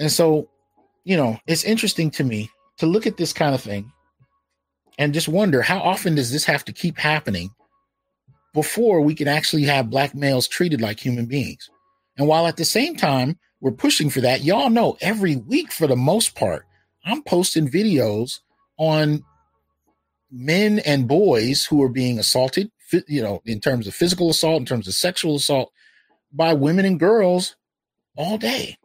And 0.00 0.10
so, 0.10 0.48
you 1.04 1.16
know, 1.16 1.38
it's 1.46 1.64
interesting 1.64 2.10
to 2.12 2.24
me 2.24 2.50
to 2.78 2.86
look 2.86 3.06
at 3.06 3.16
this 3.16 3.32
kind 3.32 3.54
of 3.54 3.62
thing 3.62 3.90
and 4.98 5.14
just 5.14 5.28
wonder 5.28 5.62
how 5.62 5.78
often 5.78 6.14
does 6.14 6.32
this 6.32 6.44
have 6.44 6.64
to 6.64 6.72
keep 6.72 6.98
happening 6.98 7.50
before 8.52 9.00
we 9.00 9.14
can 9.14 9.28
actually 9.28 9.64
have 9.64 9.90
black 9.90 10.14
males 10.14 10.48
treated 10.48 10.80
like 10.80 10.98
human 10.98 11.26
beings? 11.26 11.70
And 12.18 12.26
while 12.26 12.46
at 12.46 12.56
the 12.56 12.64
same 12.64 12.96
time, 12.96 13.38
we're 13.60 13.72
pushing 13.72 14.10
for 14.10 14.20
that. 14.20 14.42
Y'all 14.42 14.70
know 14.70 14.96
every 15.00 15.36
week, 15.36 15.72
for 15.72 15.86
the 15.86 15.96
most 15.96 16.34
part, 16.34 16.66
I'm 17.04 17.22
posting 17.22 17.68
videos 17.68 18.40
on 18.78 19.22
men 20.30 20.80
and 20.80 21.08
boys 21.08 21.64
who 21.64 21.82
are 21.82 21.88
being 21.88 22.18
assaulted, 22.18 22.70
you 23.08 23.22
know, 23.22 23.42
in 23.44 23.60
terms 23.60 23.86
of 23.86 23.94
physical 23.94 24.30
assault, 24.30 24.60
in 24.60 24.66
terms 24.66 24.88
of 24.88 24.94
sexual 24.94 25.36
assault 25.36 25.72
by 26.32 26.52
women 26.52 26.84
and 26.84 27.00
girls 27.00 27.56
all 28.16 28.38
day. 28.38 28.76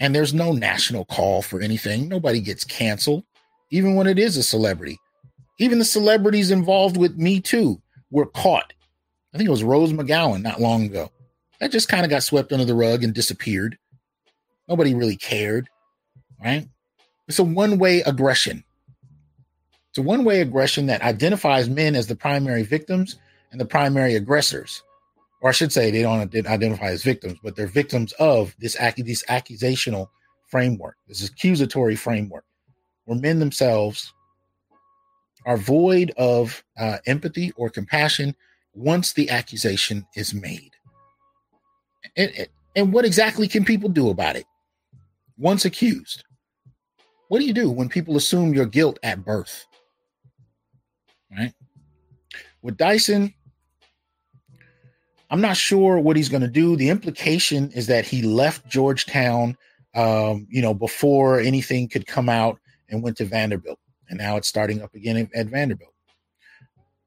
And 0.00 0.14
there's 0.14 0.34
no 0.34 0.52
national 0.52 1.04
call 1.04 1.42
for 1.42 1.60
anything. 1.60 2.08
Nobody 2.08 2.40
gets 2.40 2.64
canceled, 2.64 3.24
even 3.70 3.96
when 3.96 4.06
it 4.06 4.18
is 4.18 4.36
a 4.36 4.42
celebrity. 4.42 4.98
Even 5.58 5.78
the 5.78 5.84
celebrities 5.84 6.50
involved 6.50 6.96
with 6.96 7.16
Me 7.16 7.40
Too 7.40 7.80
were 8.10 8.26
caught. 8.26 8.72
I 9.34 9.38
think 9.38 9.48
it 9.48 9.52
was 9.52 9.64
Rose 9.64 9.92
McGowan 9.92 10.42
not 10.42 10.60
long 10.60 10.84
ago. 10.84 11.10
That 11.60 11.72
just 11.72 11.88
kind 11.88 12.04
of 12.04 12.10
got 12.10 12.22
swept 12.22 12.52
under 12.52 12.64
the 12.64 12.74
rug 12.74 13.02
and 13.02 13.12
disappeared. 13.12 13.76
Nobody 14.68 14.94
really 14.94 15.16
cared, 15.16 15.68
right? 16.42 16.68
It's 17.26 17.40
a 17.40 17.44
one 17.44 17.78
way 17.78 18.00
aggression. 18.02 18.64
A 19.96 20.02
one 20.02 20.24
way 20.24 20.40
aggression 20.40 20.86
that 20.86 21.02
identifies 21.02 21.68
men 21.68 21.96
as 21.96 22.06
the 22.06 22.14
primary 22.14 22.62
victims 22.62 23.18
and 23.50 23.60
the 23.60 23.64
primary 23.64 24.14
aggressors. 24.14 24.82
Or 25.40 25.48
I 25.48 25.52
should 25.52 25.72
say, 25.72 25.90
they 25.90 26.02
don't 26.02 26.34
identify 26.46 26.86
as 26.86 27.02
victims, 27.02 27.38
but 27.42 27.56
they're 27.56 27.66
victims 27.66 28.12
of 28.20 28.54
this, 28.60 28.76
this 28.96 29.24
accusational 29.24 30.08
framework, 30.46 30.96
this 31.08 31.28
accusatory 31.28 31.96
framework, 31.96 32.44
where 33.06 33.18
men 33.18 33.40
themselves 33.40 34.12
are 35.46 35.56
void 35.56 36.12
of 36.16 36.62
uh, 36.78 36.98
empathy 37.06 37.52
or 37.56 37.70
compassion 37.70 38.36
once 38.74 39.12
the 39.14 39.30
accusation 39.30 40.06
is 40.14 40.34
made. 40.34 40.70
And, 42.16 42.48
and 42.76 42.92
what 42.92 43.04
exactly 43.04 43.48
can 43.48 43.64
people 43.64 43.88
do 43.88 44.10
about 44.10 44.36
it? 44.36 44.44
Once 45.38 45.64
accused, 45.64 46.22
what 47.28 47.40
do 47.40 47.46
you 47.46 47.52
do 47.52 47.70
when 47.70 47.88
people 47.88 48.16
assume 48.16 48.54
your 48.54 48.66
guilt 48.66 48.98
at 49.02 49.24
birth? 49.24 49.66
Right? 51.30 51.52
With 52.62 52.76
Dyson, 52.76 53.34
I'm 55.30 55.40
not 55.40 55.56
sure 55.56 55.98
what 55.98 56.16
he's 56.16 56.28
going 56.28 56.42
to 56.42 56.48
do. 56.48 56.76
The 56.76 56.88
implication 56.88 57.70
is 57.72 57.86
that 57.88 58.06
he 58.06 58.22
left 58.22 58.68
Georgetown, 58.68 59.56
um, 59.94 60.46
you 60.50 60.62
know, 60.62 60.74
before 60.74 61.38
anything 61.38 61.88
could 61.88 62.06
come 62.06 62.28
out 62.28 62.58
and 62.88 63.02
went 63.02 63.18
to 63.18 63.24
Vanderbilt. 63.24 63.78
And 64.08 64.18
now 64.18 64.36
it's 64.36 64.48
starting 64.48 64.80
up 64.80 64.94
again 64.94 65.28
at, 65.34 65.46
Vanderbilt. 65.48 65.92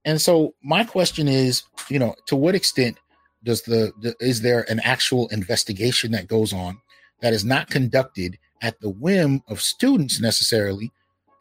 And 0.06 0.22
so 0.22 0.54
my 0.64 0.84
question 0.84 1.28
is, 1.28 1.64
you 1.90 1.98
know, 1.98 2.16
to 2.28 2.36
what 2.36 2.56
extent 2.56 2.98
does 3.44 3.64
the, 3.64 3.92
the 4.02 4.16
is 4.20 4.42
there 4.42 4.70
an 4.70 4.80
actual 4.84 5.28
investigation 5.30 6.12
that 6.12 6.28
goes 6.28 6.54
on 6.54 6.80
that 7.22 7.34
is 7.34 7.44
not 7.44 7.70
conducted 7.70 8.38
at 8.62 8.80
the 8.82 8.90
whim 8.90 9.42
of 9.48 9.62
students 9.62 10.20
necessarily, 10.20 10.92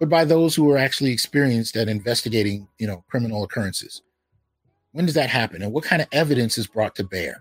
but 0.00 0.08
by 0.08 0.24
those 0.24 0.54
who 0.56 0.68
are 0.70 0.78
actually 0.78 1.12
experienced 1.12 1.76
at 1.76 1.88
investigating, 1.88 2.66
you 2.78 2.86
know, 2.86 3.04
criminal 3.08 3.44
occurrences? 3.44 4.02
When 4.92 5.04
does 5.04 5.14
that 5.14 5.28
happen? 5.28 5.62
And 5.62 5.72
what 5.72 5.84
kind 5.84 6.02
of 6.02 6.08
evidence 6.10 6.56
is 6.58 6.66
brought 6.66 6.96
to 6.96 7.04
bear? 7.04 7.36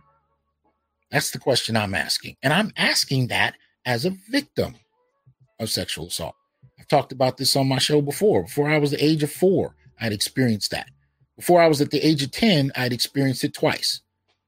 That's 1.09 1.31
the 1.31 1.39
question 1.39 1.75
I'm 1.75 1.95
asking. 1.95 2.35
And 2.43 2.53
I'm 2.53 2.71
asking 2.77 3.27
that 3.27 3.55
as 3.85 4.05
a 4.05 4.13
victim 4.29 4.75
of 5.59 5.69
sexual 5.71 6.07
assault. 6.07 6.35
I've 6.77 6.87
talked 6.87 7.13
about 7.13 7.37
this 7.37 7.55
on 7.55 7.67
my 7.67 7.79
show 7.79 8.01
before. 8.01 8.43
Before 8.43 8.69
I 8.69 8.77
was 8.77 8.91
the 8.91 9.03
age 9.03 9.23
of 9.23 9.31
four, 9.31 9.75
I'd 9.99 10.11
experienced 10.13 10.71
that. 10.71 10.89
Before 11.37 11.61
I 11.61 11.67
was 11.67 11.79
at 11.79 11.91
the 11.91 12.05
age 12.05 12.21
of 12.21 12.31
10, 12.31 12.73
I'd 12.75 12.93
experienced 12.93 13.45
it 13.45 13.53
twice 13.53 14.01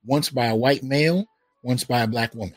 once 0.06 0.30
by 0.30 0.48
a 0.48 0.56
white 0.56 0.84
male, 0.84 1.26
once 1.64 1.86
by 1.86 2.02
a 2.02 2.08
black 2.08 2.36
woman. 2.36 2.56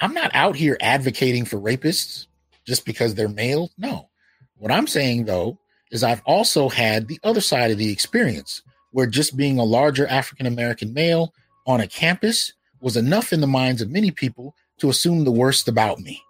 I'm 0.00 0.14
not 0.14 0.30
out 0.34 0.56
here 0.56 0.78
advocating 0.80 1.44
for 1.44 1.58
rapists 1.60 2.26
just 2.66 2.84
because 2.84 3.14
they're 3.14 3.28
male. 3.28 3.70
No. 3.78 4.08
What 4.56 4.72
I'm 4.72 4.86
saying, 4.86 5.24
though, 5.24 5.58
is 5.90 6.02
I've 6.02 6.22
also 6.24 6.68
had 6.68 7.08
the 7.08 7.20
other 7.22 7.40
side 7.40 7.70
of 7.70 7.78
the 7.78 7.90
experience 7.90 8.62
where 8.90 9.06
just 9.06 9.36
being 9.36 9.58
a 9.58 9.64
larger 9.64 10.06
African 10.06 10.46
American 10.46 10.92
male 10.92 11.32
on 11.66 11.80
a 11.80 11.86
campus 11.86 12.52
was 12.80 12.96
enough 12.96 13.32
in 13.32 13.40
the 13.40 13.46
minds 13.46 13.80
of 13.80 13.90
many 13.90 14.10
people 14.10 14.54
to 14.78 14.90
assume 14.90 15.24
the 15.24 15.32
worst 15.32 15.68
about 15.68 16.00
me. 16.00 16.20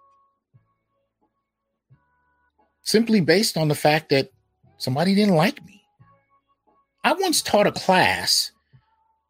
Simply 2.83 3.21
based 3.21 3.57
on 3.57 3.67
the 3.67 3.75
fact 3.75 4.09
that 4.09 4.29
somebody 4.77 5.15
didn't 5.15 5.35
like 5.35 5.63
me. 5.65 5.81
I 7.03 7.13
once 7.13 7.41
taught 7.41 7.67
a 7.67 7.71
class 7.71 8.51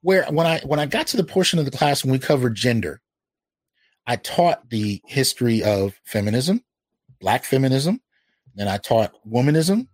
where 0.02 0.26
when 0.26 0.46
I 0.46 0.60
when 0.62 0.80
I 0.80 0.86
got 0.86 1.08
to 1.08 1.18
the 1.18 1.24
portion 1.24 1.60
of 1.60 1.66
the 1.66 1.72
class 1.72 2.04
when 2.04 2.12
we 2.12 2.20
covered 2.20 2.56
gender, 2.56 3.02
I 4.06 4.18
taught 4.18 4.70
the 4.70 5.02
history 5.06 5.64
of 5.64 6.00
feminism, 6.04 6.64
black 7.20 7.44
feminism, 7.46 8.02
then 8.56 8.68
I 8.68 8.78
taught 8.78 9.14
womanism, 9.28 9.88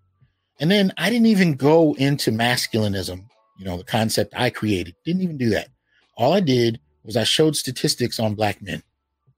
and 0.60 0.70
then 0.70 0.94
I 0.98 1.10
didn't 1.10 1.28
even 1.28 1.56
go 1.56 1.94
into 1.96 2.32
masculinism, 2.32 3.26
you 3.58 3.66
know, 3.66 3.78
the 3.78 3.84
concept 3.84 4.34
I 4.38 4.50
created. 4.50 4.96
Didn't 5.04 5.24
even 5.24 5.38
do 5.38 5.50
that. 5.50 5.70
All 6.18 6.34
I 6.34 6.40
did 6.40 6.80
was 7.04 7.18
I 7.18 7.24
showed 7.24 7.56
statistics 7.56 8.20
on 8.20 8.36
black 8.36 8.62
men. 8.62 8.84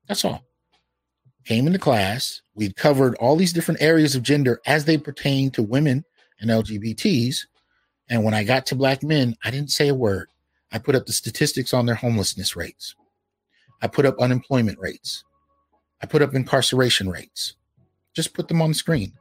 That's 0.08 0.26
all. 0.26 0.44
Came 1.46 1.68
into 1.68 1.80
class. 1.80 2.42
We'd 2.56 2.76
covered 2.76 3.16
all 3.16 3.36
these 3.36 3.54
different 3.54 3.82
areas 3.82 4.16
of 4.16 4.24
gender 4.24 4.60
as 4.66 4.86
they 4.86 4.98
pertain 4.98 5.52
to 5.52 5.64
women 5.64 6.04
and 6.40 6.50
LGBTs. 6.50 7.46
And 8.10 8.24
when 8.24 8.34
I 8.34 8.44
got 8.44 8.66
to 8.68 8.76
black 8.76 9.04
men, 9.04 9.36
I 9.44 9.52
didn't 9.52 9.72
say 9.72 9.88
a 9.88 9.96
word. 9.96 10.30
I 10.72 10.78
put 10.78 10.96
up 10.96 11.06
the 11.06 11.14
statistics 11.14 11.74
on 11.74 11.86
their 11.86 11.96
homelessness 11.96 12.56
rates. 12.56 12.96
I 13.82 13.88
put 13.88 14.06
up 14.06 14.20
unemployment 14.20 14.80
rates. 14.80 15.24
I 16.02 16.06
put 16.06 16.22
up 16.22 16.34
incarceration 16.34 17.10
rates. 17.10 17.56
Just 18.16 18.34
put 18.34 18.48
them 18.48 18.62
on 18.62 18.70
the 18.70 18.76
screen. 18.76 19.14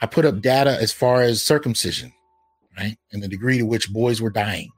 I 0.00 0.06
put 0.06 0.24
up 0.24 0.40
data 0.40 0.70
as 0.80 0.92
far 0.92 1.22
as 1.22 1.42
circumcision, 1.42 2.12
right? 2.78 2.96
And 3.12 3.22
the 3.22 3.28
degree 3.28 3.58
to 3.58 3.66
which 3.66 3.92
boys 3.92 4.20
were 4.20 4.30
dying. 4.30 4.70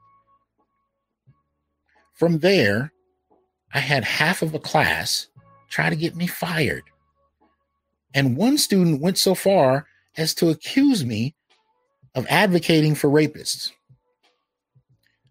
From 2.13 2.39
there, 2.39 2.91
I 3.73 3.79
had 3.79 4.03
half 4.03 4.41
of 4.41 4.53
a 4.53 4.59
class 4.59 5.27
try 5.69 5.89
to 5.89 5.95
get 5.95 6.15
me 6.15 6.27
fired. 6.27 6.83
And 8.13 8.37
one 8.37 8.57
student 8.57 9.01
went 9.01 9.17
so 9.17 9.35
far 9.35 9.87
as 10.15 10.33
to 10.35 10.49
accuse 10.49 11.03
me 11.03 11.35
of 12.13 12.25
advocating 12.29 12.95
for 12.95 13.09
rapists 13.09 13.71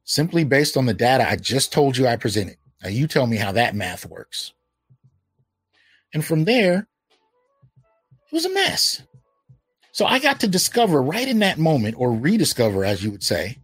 simply 0.04 0.44
based 0.44 0.76
on 0.76 0.86
the 0.86 0.94
data 0.94 1.28
I 1.28 1.36
just 1.36 1.72
told 1.72 1.96
you 1.96 2.06
I 2.06 2.16
presented. 2.16 2.56
Now, 2.82 2.90
you 2.90 3.06
tell 3.06 3.26
me 3.26 3.38
how 3.38 3.52
that 3.52 3.74
math 3.74 4.06
works. 4.06 4.52
And 6.12 6.24
from 6.24 6.44
there, 6.44 6.86
it 8.34 8.38
was 8.38 8.46
a 8.46 8.52
mess. 8.52 9.00
So 9.92 10.06
I 10.06 10.18
got 10.18 10.40
to 10.40 10.48
discover 10.48 11.00
right 11.00 11.28
in 11.28 11.38
that 11.38 11.56
moment, 11.56 11.94
or 11.96 12.12
rediscover, 12.12 12.84
as 12.84 13.04
you 13.04 13.12
would 13.12 13.22
say, 13.22 13.58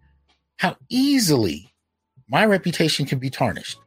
how 0.59 0.77
easily 0.89 1.75
my 2.29 2.45
reputation 2.45 3.05
can 3.05 3.19
be 3.19 3.31
tarnished. 3.31 3.81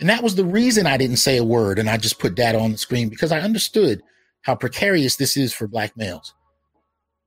And 0.00 0.08
that 0.08 0.24
was 0.24 0.34
the 0.34 0.44
reason 0.44 0.84
I 0.84 0.96
didn't 0.96 1.18
say 1.18 1.36
a 1.36 1.44
word 1.44 1.78
and 1.78 1.88
I 1.88 1.96
just 1.96 2.18
put 2.18 2.34
data 2.34 2.58
on 2.58 2.72
the 2.72 2.76
screen 2.76 3.08
because 3.08 3.30
I 3.30 3.38
understood 3.38 4.02
how 4.42 4.56
precarious 4.56 5.14
this 5.14 5.36
is 5.36 5.52
for 5.52 5.68
black 5.68 5.96
males. 5.96 6.34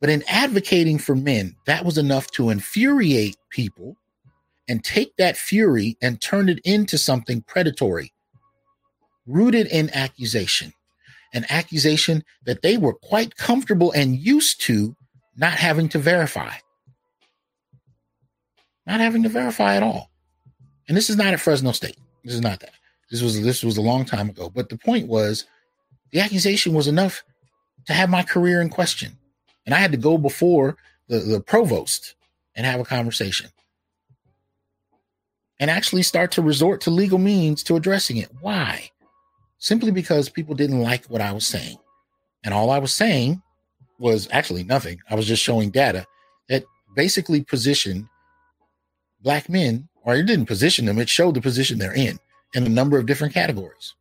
But 0.01 0.09
in 0.09 0.25
advocating 0.27 0.97
for 0.97 1.15
men, 1.15 1.55
that 1.67 1.85
was 1.85 1.97
enough 1.97 2.29
to 2.31 2.49
infuriate 2.49 3.37
people 3.49 3.95
and 4.67 4.83
take 4.83 5.15
that 5.15 5.37
fury 5.37 5.95
and 6.01 6.19
turn 6.19 6.49
it 6.49 6.59
into 6.65 6.97
something 6.97 7.43
predatory, 7.43 8.11
rooted 9.25 9.67
in 9.67 9.89
accusation 9.91 10.73
an 11.33 11.45
accusation 11.49 12.23
that 12.45 12.61
they 12.61 12.77
were 12.77 12.93
quite 12.93 13.35
comfortable 13.35 13.91
and 13.91 14.17
used 14.17 14.61
to 14.61 14.95
not 15.37 15.53
having 15.53 15.89
to 15.89 15.99
verify. 15.99 16.53
Not 18.85 18.99
having 18.99 19.23
to 19.23 19.29
verify 19.29 19.75
at 19.75 19.83
all. 19.83 20.09
And 20.87 20.97
this 20.97 21.09
is 21.09 21.15
not 21.15 21.33
at 21.33 21.39
Fresno 21.39 21.71
State. 21.71 21.97
This 22.23 22.33
is 22.33 22.41
not 22.41 22.59
that. 22.61 22.73
This 23.11 23.21
was 23.21 23.41
this 23.41 23.63
was 23.63 23.77
a 23.77 23.81
long 23.81 24.05
time 24.05 24.29
ago. 24.29 24.49
But 24.49 24.69
the 24.69 24.77
point 24.77 25.07
was 25.07 25.45
the 26.11 26.19
accusation 26.19 26.73
was 26.73 26.87
enough 26.87 27.23
to 27.85 27.93
have 27.93 28.09
my 28.09 28.23
career 28.23 28.61
in 28.61 28.69
question. 28.69 29.17
And 29.65 29.75
I 29.75 29.79
had 29.79 29.91
to 29.91 29.97
go 29.97 30.17
before 30.17 30.77
the, 31.07 31.19
the 31.19 31.39
provost 31.39 32.15
and 32.55 32.65
have 32.65 32.79
a 32.79 32.85
conversation. 32.85 33.49
And 35.59 35.69
actually 35.69 36.03
start 36.03 36.31
to 36.31 36.41
resort 36.41 36.81
to 36.81 36.89
legal 36.89 37.19
means 37.19 37.63
to 37.63 37.75
addressing 37.75 38.17
it. 38.17 38.29
Why? 38.41 38.91
Simply 39.59 39.91
because 39.91 40.29
people 40.29 40.55
didn't 40.55 40.81
like 40.81 41.05
what 41.05 41.21
I 41.21 41.31
was 41.31 41.45
saying. 41.45 41.77
And 42.43 42.53
all 42.53 42.71
I 42.71 42.79
was 42.79 42.93
saying 42.93 43.41
was 43.99 44.27
actually 44.31 44.63
nothing. 44.63 44.99
I 45.09 45.15
was 45.15 45.27
just 45.27 45.43
showing 45.43 45.69
data 45.69 46.05
that 46.47 46.63
basically 46.95 47.43
positioned 47.43 48.07
black 49.21 49.49
men, 49.49 49.87
or 50.03 50.15
it 50.15 50.23
didn't 50.23 50.45
position 50.45 50.85
them, 50.85 50.97
it 50.97 51.09
showed 51.09 51.35
the 51.35 51.41
position 51.41 51.77
they're 51.77 51.93
in 51.93 52.17
in 52.55 52.65
a 52.65 52.69
number 52.69 52.97
of 52.97 53.05
different 53.05 53.33
categories. 53.33 53.93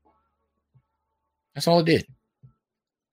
That's 1.55 1.67
all 1.67 1.81
it 1.81 1.87
did. 1.87 2.07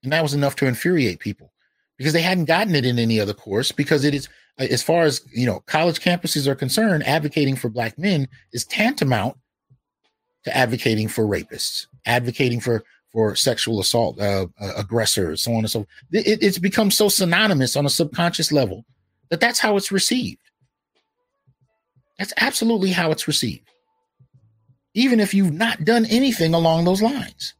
And 0.03 0.13
that 0.13 0.23
was 0.23 0.35
enough 0.35 0.55
to 0.57 0.67
infuriate 0.67 1.19
people 1.19 1.51
because 1.97 2.13
they 2.13 2.21
hadn't 2.21 2.45
gotten 2.45 2.75
it 2.75 2.85
in 2.85 2.99
any 2.99 3.19
other 3.19 3.33
course 3.33 3.71
because 3.71 4.03
it 4.03 4.13
is 4.13 4.29
as 4.57 4.83
far 4.83 5.03
as 5.03 5.21
you 5.33 5.45
know 5.45 5.61
college 5.61 5.99
campuses 5.99 6.47
are 6.47 6.55
concerned 6.55 7.05
advocating 7.05 7.55
for 7.55 7.69
black 7.69 7.97
men 7.97 8.27
is 8.53 8.65
tantamount 8.65 9.35
to 10.43 10.55
advocating 10.55 11.07
for 11.07 11.25
rapists, 11.25 11.87
advocating 12.05 12.59
for 12.59 12.83
for 13.11 13.35
sexual 13.35 13.79
assault 13.79 14.19
uh, 14.19 14.45
uh, 14.59 14.73
aggressors, 14.75 15.41
so 15.43 15.51
on 15.51 15.59
and 15.59 15.71
so 15.71 15.79
forth. 15.79 15.87
It, 16.11 16.43
it's 16.43 16.57
become 16.59 16.91
so 16.91 17.07
synonymous 17.07 17.77
on 17.77 17.85
a 17.85 17.89
subconscious 17.89 18.51
level 18.51 18.83
that 19.29 19.39
that's 19.39 19.59
how 19.59 19.77
it's 19.77 19.91
received. 19.91 20.41
That's 22.19 22.33
absolutely 22.37 22.91
how 22.91 23.11
it's 23.11 23.27
received. 23.27 23.69
Even 24.93 25.19
if 25.19 25.33
you've 25.33 25.53
not 25.53 25.85
done 25.85 26.05
anything 26.05 26.53
along 26.53 26.85
those 26.85 27.01
lines. 27.01 27.53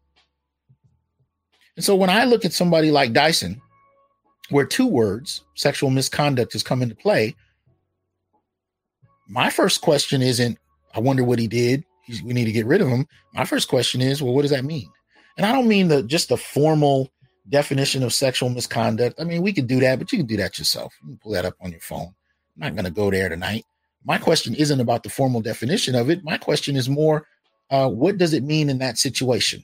And 1.75 1.83
so 1.83 1.95
when 1.95 2.09
I 2.09 2.25
look 2.25 2.45
at 2.45 2.53
somebody 2.53 2.91
like 2.91 3.13
Dyson, 3.13 3.61
where 4.49 4.65
two 4.65 4.87
words, 4.87 5.41
sexual 5.55 5.89
misconduct, 5.89 6.53
has 6.53 6.63
come 6.63 6.81
into 6.81 6.95
play, 6.95 7.35
my 9.27 9.49
first 9.49 9.81
question 9.81 10.21
isn't, 10.21 10.57
I 10.93 10.99
wonder 10.99 11.23
what 11.23 11.39
he 11.39 11.47
did. 11.47 11.83
We 12.23 12.33
need 12.33 12.45
to 12.45 12.51
get 12.51 12.65
rid 12.65 12.81
of 12.81 12.87
him. 12.87 13.07
My 13.33 13.45
first 13.45 13.67
question 13.67 14.01
is, 14.01 14.21
well, 14.21 14.33
what 14.33 14.43
does 14.43 14.51
that 14.51 14.65
mean? 14.65 14.89
And 15.37 15.45
I 15.45 15.51
don't 15.51 15.67
mean 15.67 15.87
the 15.87 16.03
just 16.03 16.29
the 16.29 16.37
formal 16.37 17.09
definition 17.49 18.03
of 18.03 18.13
sexual 18.13 18.49
misconduct. 18.49 19.19
I 19.19 19.23
mean, 19.23 19.41
we 19.41 19.53
could 19.53 19.67
do 19.67 19.79
that, 19.79 19.99
but 19.99 20.11
you 20.11 20.19
can 20.19 20.27
do 20.27 20.37
that 20.37 20.57
yourself. 20.57 20.93
You 21.03 21.09
can 21.09 21.17
pull 21.17 21.31
that 21.33 21.45
up 21.45 21.55
on 21.61 21.71
your 21.71 21.81
phone. 21.81 22.13
I'm 22.55 22.61
not 22.61 22.75
going 22.75 22.85
to 22.85 22.91
go 22.91 23.11
there 23.11 23.29
tonight. 23.29 23.65
My 24.05 24.17
question 24.17 24.55
isn't 24.55 24.79
about 24.79 25.03
the 25.03 25.09
formal 25.09 25.41
definition 25.41 25.95
of 25.95 26.09
it. 26.09 26.23
My 26.23 26.37
question 26.37 26.75
is 26.75 26.87
more, 26.87 27.27
uh, 27.71 27.89
what 27.89 28.17
does 28.17 28.33
it 28.33 28.43
mean 28.43 28.69
in 28.69 28.77
that 28.79 28.97
situation? 28.97 29.63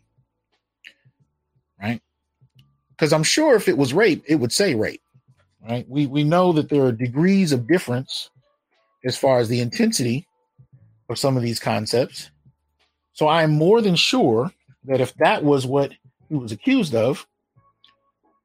Right? 1.82 2.02
Because 2.90 3.14
I'm 3.14 3.24
sure 3.24 3.56
if 3.56 3.68
it 3.68 3.78
was 3.78 3.94
rape, 3.94 4.24
it 4.28 4.36
would 4.36 4.52
say 4.52 4.76
rape. 4.76 5.02
Right? 5.68 5.86
We 5.88 6.08
we 6.08 6.24
know 6.24 6.52
that 6.54 6.70
there 6.70 6.84
are 6.84 6.92
degrees 6.92 7.52
of 7.52 7.68
difference 7.68 8.32
as 9.06 9.16
far 9.16 9.40
as 9.40 9.48
the 9.48 9.62
intensity 9.62 10.28
some 11.16 11.38
of 11.38 11.44
these 11.44 11.60
concepts. 11.60 12.32
So 13.14 13.28
I'm 13.28 13.52
more 13.52 13.82
than 13.82 13.96
sure 13.96 14.52
that 14.86 15.02
if 15.02 15.14
that 15.16 15.44
was 15.44 15.66
what 15.66 15.92
he 16.30 16.36
was 16.36 16.52
accused 16.52 16.96
of, 16.96 17.28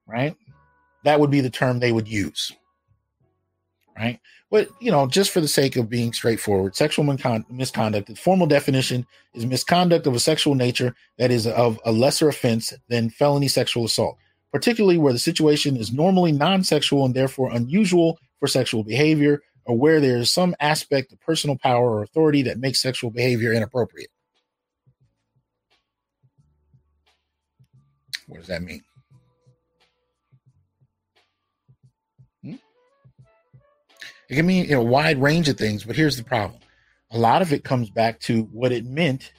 right, 0.07 0.37
that 1.05 1.21
would 1.21 1.31
be 1.31 1.41
the 1.41 1.51
term 1.51 1.79
they 1.79 1.93
would 1.93 2.09
use. 2.09 2.53
Right. 3.97 4.21
But, 4.51 4.69
you 4.81 4.91
know, 4.91 5.07
just 5.07 5.31
for 5.31 5.41
the 5.41 5.49
sake 5.49 5.77
of 5.77 5.89
being 5.89 6.13
straightforward, 6.13 6.77
sexual 6.77 7.05
misconduct, 7.05 8.09
the 8.09 8.15
formal 8.15 8.47
definition 8.47 9.07
is 9.35 9.45
misconduct 9.45 10.07
of 10.07 10.15
a 10.15 10.21
sexual 10.21 10.55
nature 10.55 10.95
that 11.19 11.31
is 11.31 11.47
of 11.47 11.81
a 11.85 11.91
lesser 11.91 12.29
offense 12.29 12.73
than 12.89 13.11
felony 13.11 13.49
sexual 13.49 13.85
assault, 13.85 14.19
particularly 14.53 14.99
where 14.99 15.13
the 15.13 15.19
situation 15.19 15.77
is 15.77 15.93
normally 15.93 16.31
non 16.31 16.63
sexual 16.63 17.05
and 17.05 17.15
therefore 17.15 17.51
unusual 17.53 18.19
for 18.39 18.47
sexual 18.47 18.85
behavior, 18.85 19.43
or 19.67 19.77
where 19.77 20.01
there 20.01 20.17
is 20.17 20.31
some 20.31 20.55
aspect 20.61 21.13
of 21.13 21.21
personal 21.21 21.57
power 21.59 21.91
or 21.91 22.03
authority 22.03 22.43
that 22.43 22.59
makes 22.59 22.81
sexual 22.81 23.11
behavior 23.11 23.53
inappropriate. 23.53 24.11
What 28.29 28.39
does 28.39 28.47
that 28.47 28.63
mean? 28.63 28.83
Hmm? 32.43 32.55
It 34.29 34.37
can 34.37 34.47
mean 34.47 34.73
a 34.73 34.81
wide 34.81 35.21
range 35.21 35.49
of 35.49 35.59
things, 35.59 35.85
but 35.85 35.97
here's 35.97 36.17
the 36.17 36.25
problem. 36.25 36.61
A 37.11 37.19
lot 37.19 37.43
of 37.43 37.53
it 37.53 37.65
comes 37.65 37.91
back 37.91 38.21
to 38.21 38.43
what 38.53 38.73
it 38.73 38.85
meant 38.85 39.33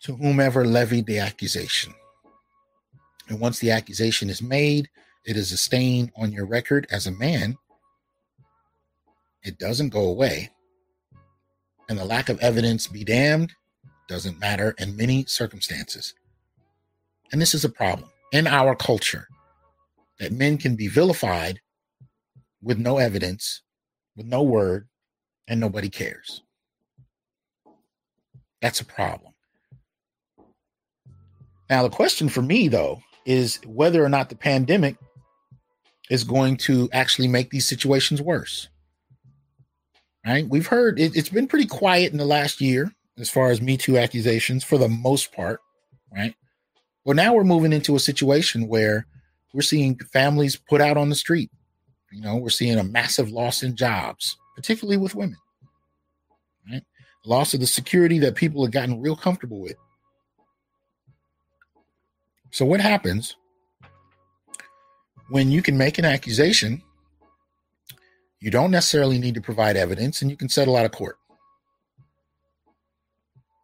to 0.00 0.16
whomever 0.16 0.64
levied 0.64 1.06
the 1.06 1.18
accusation. 1.18 1.94
And 3.28 3.40
once 3.40 3.58
the 3.58 3.70
accusation 3.70 4.30
is 4.30 4.40
made, 4.40 4.88
it 5.24 5.36
is 5.36 5.52
a 5.52 5.56
stain 5.58 6.10
on 6.16 6.32
your 6.32 6.46
record 6.46 6.86
as 6.90 7.06
a 7.06 7.12
man. 7.12 7.56
It 9.42 9.58
doesn't 9.58 9.90
go 9.90 10.06
away. 10.06 10.50
And 11.88 11.98
the 11.98 12.04
lack 12.04 12.28
of 12.28 12.38
evidence 12.40 12.86
be 12.86 13.04
damned 13.04 13.52
doesn't 14.08 14.38
matter 14.38 14.74
in 14.78 14.96
many 14.96 15.24
circumstances. 15.26 16.14
And 17.32 17.40
this 17.40 17.54
is 17.54 17.64
a 17.64 17.68
problem 17.68 18.10
in 18.32 18.46
our 18.46 18.74
culture 18.74 19.28
that 20.18 20.32
men 20.32 20.58
can 20.58 20.76
be 20.76 20.88
vilified 20.88 21.60
with 22.62 22.78
no 22.78 22.98
evidence, 22.98 23.62
with 24.16 24.26
no 24.26 24.42
word, 24.42 24.88
and 25.46 25.60
nobody 25.60 25.88
cares. 25.88 26.42
That's 28.60 28.80
a 28.80 28.84
problem. 28.84 29.32
Now, 31.70 31.82
the 31.82 31.90
question 31.90 32.28
for 32.28 32.42
me, 32.42 32.68
though, 32.68 33.02
is 33.24 33.60
whether 33.66 34.02
or 34.02 34.08
not 34.08 34.30
the 34.30 34.36
pandemic 34.36 34.96
is 36.10 36.24
going 36.24 36.56
to 36.56 36.88
actually 36.92 37.28
make 37.28 37.50
these 37.50 37.68
situations 37.68 38.22
worse. 38.22 38.68
Right? 40.26 40.46
We've 40.48 40.66
heard 40.66 40.98
it, 40.98 41.14
has 41.14 41.28
been 41.28 41.46
pretty 41.46 41.66
quiet 41.66 42.12
in 42.12 42.18
the 42.18 42.24
last 42.24 42.60
year 42.60 42.92
as 43.18 43.30
far 43.30 43.50
as 43.50 43.62
Me 43.62 43.76
Too 43.76 43.98
accusations 43.98 44.64
for 44.64 44.78
the 44.78 44.88
most 44.88 45.32
part. 45.32 45.60
Right? 46.14 46.34
Well, 47.04 47.16
now 47.16 47.34
we're 47.34 47.44
moving 47.44 47.72
into 47.72 47.96
a 47.96 48.00
situation 48.00 48.68
where 48.68 49.06
we're 49.54 49.62
seeing 49.62 49.98
families 50.12 50.56
put 50.56 50.80
out 50.80 50.96
on 50.96 51.08
the 51.08 51.14
street 51.14 51.50
you 52.10 52.22
know, 52.22 52.36
we're 52.36 52.48
seeing 52.48 52.78
a 52.78 52.84
massive 52.84 53.30
loss 53.30 53.62
in 53.62 53.76
jobs, 53.76 54.36
particularly 54.56 54.96
with 54.96 55.14
women. 55.14 55.36
Right? 56.70 56.82
Loss 57.24 57.54
of 57.54 57.60
the 57.60 57.66
security 57.66 58.18
that 58.20 58.34
people 58.34 58.64
have 58.64 58.72
gotten 58.72 59.00
real 59.00 59.16
comfortable 59.16 59.60
with. 59.60 59.76
So, 62.50 62.64
what 62.64 62.80
happens 62.80 63.36
when 65.28 65.50
you 65.50 65.60
can 65.60 65.76
make 65.76 65.98
an 65.98 66.06
accusation? 66.06 66.82
You 68.40 68.50
don't 68.50 68.70
necessarily 68.70 69.18
need 69.18 69.34
to 69.34 69.40
provide 69.40 69.76
evidence 69.76 70.22
and 70.22 70.30
you 70.30 70.36
can 70.36 70.48
settle 70.48 70.76
out 70.76 70.86
of 70.86 70.92
court. 70.92 71.16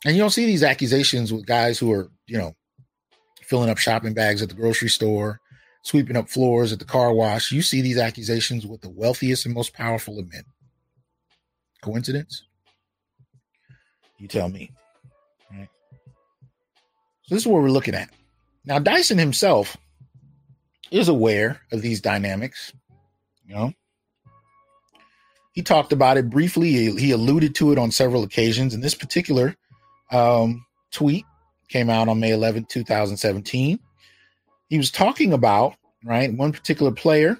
And 0.05 0.14
you 0.14 0.22
don't 0.22 0.31
see 0.31 0.47
these 0.47 0.62
accusations 0.62 1.33
with 1.33 1.47
guys 1.47 1.79
who 1.79 1.91
are, 1.93 2.11
you 2.27 2.37
know, 2.37 2.55
filling 3.43 3.70
up 3.70 3.79
shopping 3.79 4.14
bags 4.14 4.43
at 4.43 4.49
the 4.49 4.55
grocery 4.55 4.89
store 4.89 5.41
sweeping 5.85 6.16
up 6.16 6.29
floors 6.29 6.72
at 6.72 6.79
the 6.79 6.85
car 6.85 7.12
wash. 7.12 7.53
You 7.53 7.62
see 7.62 7.81
these 7.81 7.99
accusations 7.99 8.66
with 8.66 8.81
the 8.81 8.89
wealthiest 8.91 9.47
and 9.47 9.55
most 9.55 9.72
powerful 9.75 10.18
of 10.18 10.31
men. 10.33 10.43
Coincidence? 11.83 12.45
You 14.18 14.27
tell 14.27 14.49
me. 14.49 14.72
Right. 15.53 15.68
So 17.25 17.35
this 17.35 17.43
is 17.43 17.47
what 17.47 17.62
we're 17.62 17.68
looking 17.68 17.95
at. 17.95 18.09
Now, 18.64 18.79
Dyson 18.79 19.18
himself 19.18 19.77
is 20.91 21.09
aware 21.09 21.61
of 21.70 21.83
these 21.83 22.01
dynamics. 22.01 22.72
You 23.47 23.55
know, 23.55 23.72
he 25.55 25.62
talked 25.62 25.92
about 25.92 26.18
it 26.18 26.30
briefly. 26.30 26.70
He, 26.70 26.94
he 26.96 27.11
alluded 27.11 27.55
to 27.57 27.72
it 27.72 27.78
on 27.78 27.90
several 27.90 28.22
occasions. 28.22 28.74
And 28.74 28.82
this 28.82 28.94
particular 28.94 29.57
um, 30.12 30.64
tweet 30.92 31.24
came 31.68 31.88
out 31.88 32.09
on 32.09 32.20
May 32.20 32.32
11, 32.32 32.66
2017 32.66 33.78
he 34.68 34.78
was 34.78 34.90
talking 34.90 35.32
about 35.32 35.74
right 36.05 36.32
one 36.32 36.52
particular 36.52 36.90
player, 36.90 37.38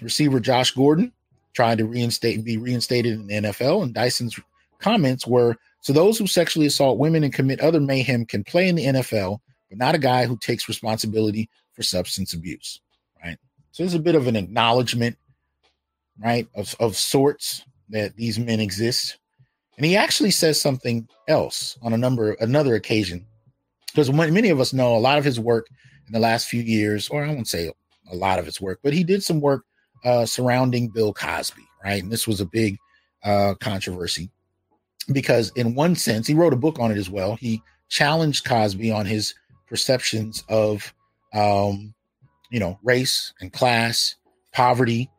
receiver 0.00 0.40
Josh 0.40 0.70
Gordon, 0.72 1.12
trying 1.52 1.76
to 1.78 1.84
reinstate 1.84 2.36
and 2.36 2.44
be 2.44 2.56
reinstated 2.56 3.14
in 3.14 3.26
the 3.26 3.34
NFL, 3.34 3.82
and 3.82 3.94
Dyson's 3.94 4.38
comments 4.78 5.26
were: 5.26 5.56
"So 5.80 5.92
those 5.92 6.18
who 6.18 6.26
sexually 6.26 6.66
assault 6.66 6.98
women 6.98 7.24
and 7.24 7.32
commit 7.32 7.60
other 7.60 7.80
mayhem 7.80 8.24
can 8.24 8.44
play 8.44 8.68
in 8.68 8.76
the 8.76 8.86
NFL, 8.86 9.40
but 9.68 9.78
not 9.78 9.94
a 9.94 9.98
guy 9.98 10.26
who 10.26 10.36
takes 10.38 10.68
responsibility 10.68 11.50
for 11.72 11.82
substance 11.82 12.32
abuse." 12.32 12.80
Right. 13.22 13.36
So 13.72 13.82
there's 13.82 13.94
a 13.94 13.98
bit 14.00 14.14
of 14.14 14.26
an 14.26 14.36
acknowledgement, 14.36 15.18
right, 16.22 16.46
of 16.54 16.74
of 16.80 16.96
sorts 16.96 17.64
that 17.90 18.16
these 18.16 18.38
men 18.38 18.60
exist. 18.60 19.18
And 19.76 19.86
he 19.86 19.96
actually 19.96 20.30
says 20.30 20.60
something 20.60 21.08
else 21.26 21.78
on 21.82 21.92
a 21.92 21.98
number 21.98 22.32
another 22.40 22.74
occasion 22.74 23.26
because 23.86 24.12
many 24.12 24.50
of 24.50 24.60
us 24.60 24.72
know 24.72 24.96
a 24.96 24.98
lot 24.98 25.18
of 25.18 25.24
his 25.24 25.40
work 25.40 25.66
in 26.06 26.12
the 26.12 26.18
last 26.18 26.48
few 26.48 26.62
years, 26.62 27.08
or 27.08 27.24
I 27.24 27.28
won't 27.28 27.48
say 27.48 27.72
a 28.10 28.14
lot 28.14 28.38
of 28.38 28.46
his 28.46 28.60
work, 28.60 28.80
but 28.82 28.92
he 28.92 29.04
did 29.04 29.22
some 29.22 29.40
work 29.40 29.64
uh, 30.04 30.26
surrounding 30.26 30.88
Bill 30.88 31.12
Cosby, 31.12 31.66
right? 31.84 32.02
And 32.02 32.10
this 32.10 32.26
was 32.26 32.40
a 32.40 32.46
big 32.46 32.76
uh, 33.24 33.54
controversy 33.60 34.30
because, 35.12 35.50
in 35.56 35.74
one 35.74 35.94
sense, 35.94 36.26
he 36.26 36.34
wrote 36.34 36.52
a 36.52 36.56
book 36.56 36.78
on 36.78 36.90
it 36.90 36.98
as 36.98 37.10
well. 37.10 37.36
He 37.36 37.62
challenged 37.88 38.44
Cosby 38.44 38.90
on 38.90 39.06
his 39.06 39.34
perceptions 39.68 40.44
of, 40.48 40.92
um, 41.34 41.94
you 42.50 42.60
know, 42.60 42.78
race 42.82 43.32
and 43.40 43.52
class, 43.52 44.16
poverty, 44.52 45.10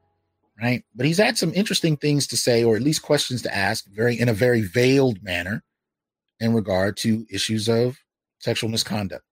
right? 0.62 0.84
But 0.95 1.05
he's 1.05 1.18
had 1.18 1.38
some 1.38 1.53
interesting 1.53 1.97
things 1.97 2.28
to 2.28 2.38
say, 2.38 2.64
or 2.64 2.76
at 2.76 2.82
least 2.82 3.01
questions 3.01 3.41
to 3.43 3.55
ask, 3.55 3.86
very 3.88 4.20
in 4.20 4.30
a 4.30 4.34
very 4.34 4.62
veiled 4.62 5.22
manner, 5.24 5.64
in 6.39 6.53
regard 6.53 6.97
to 6.97 7.26
issues 7.30 7.70
of 7.70 7.97
sexual 8.39 8.70
misconduct. 8.70 9.24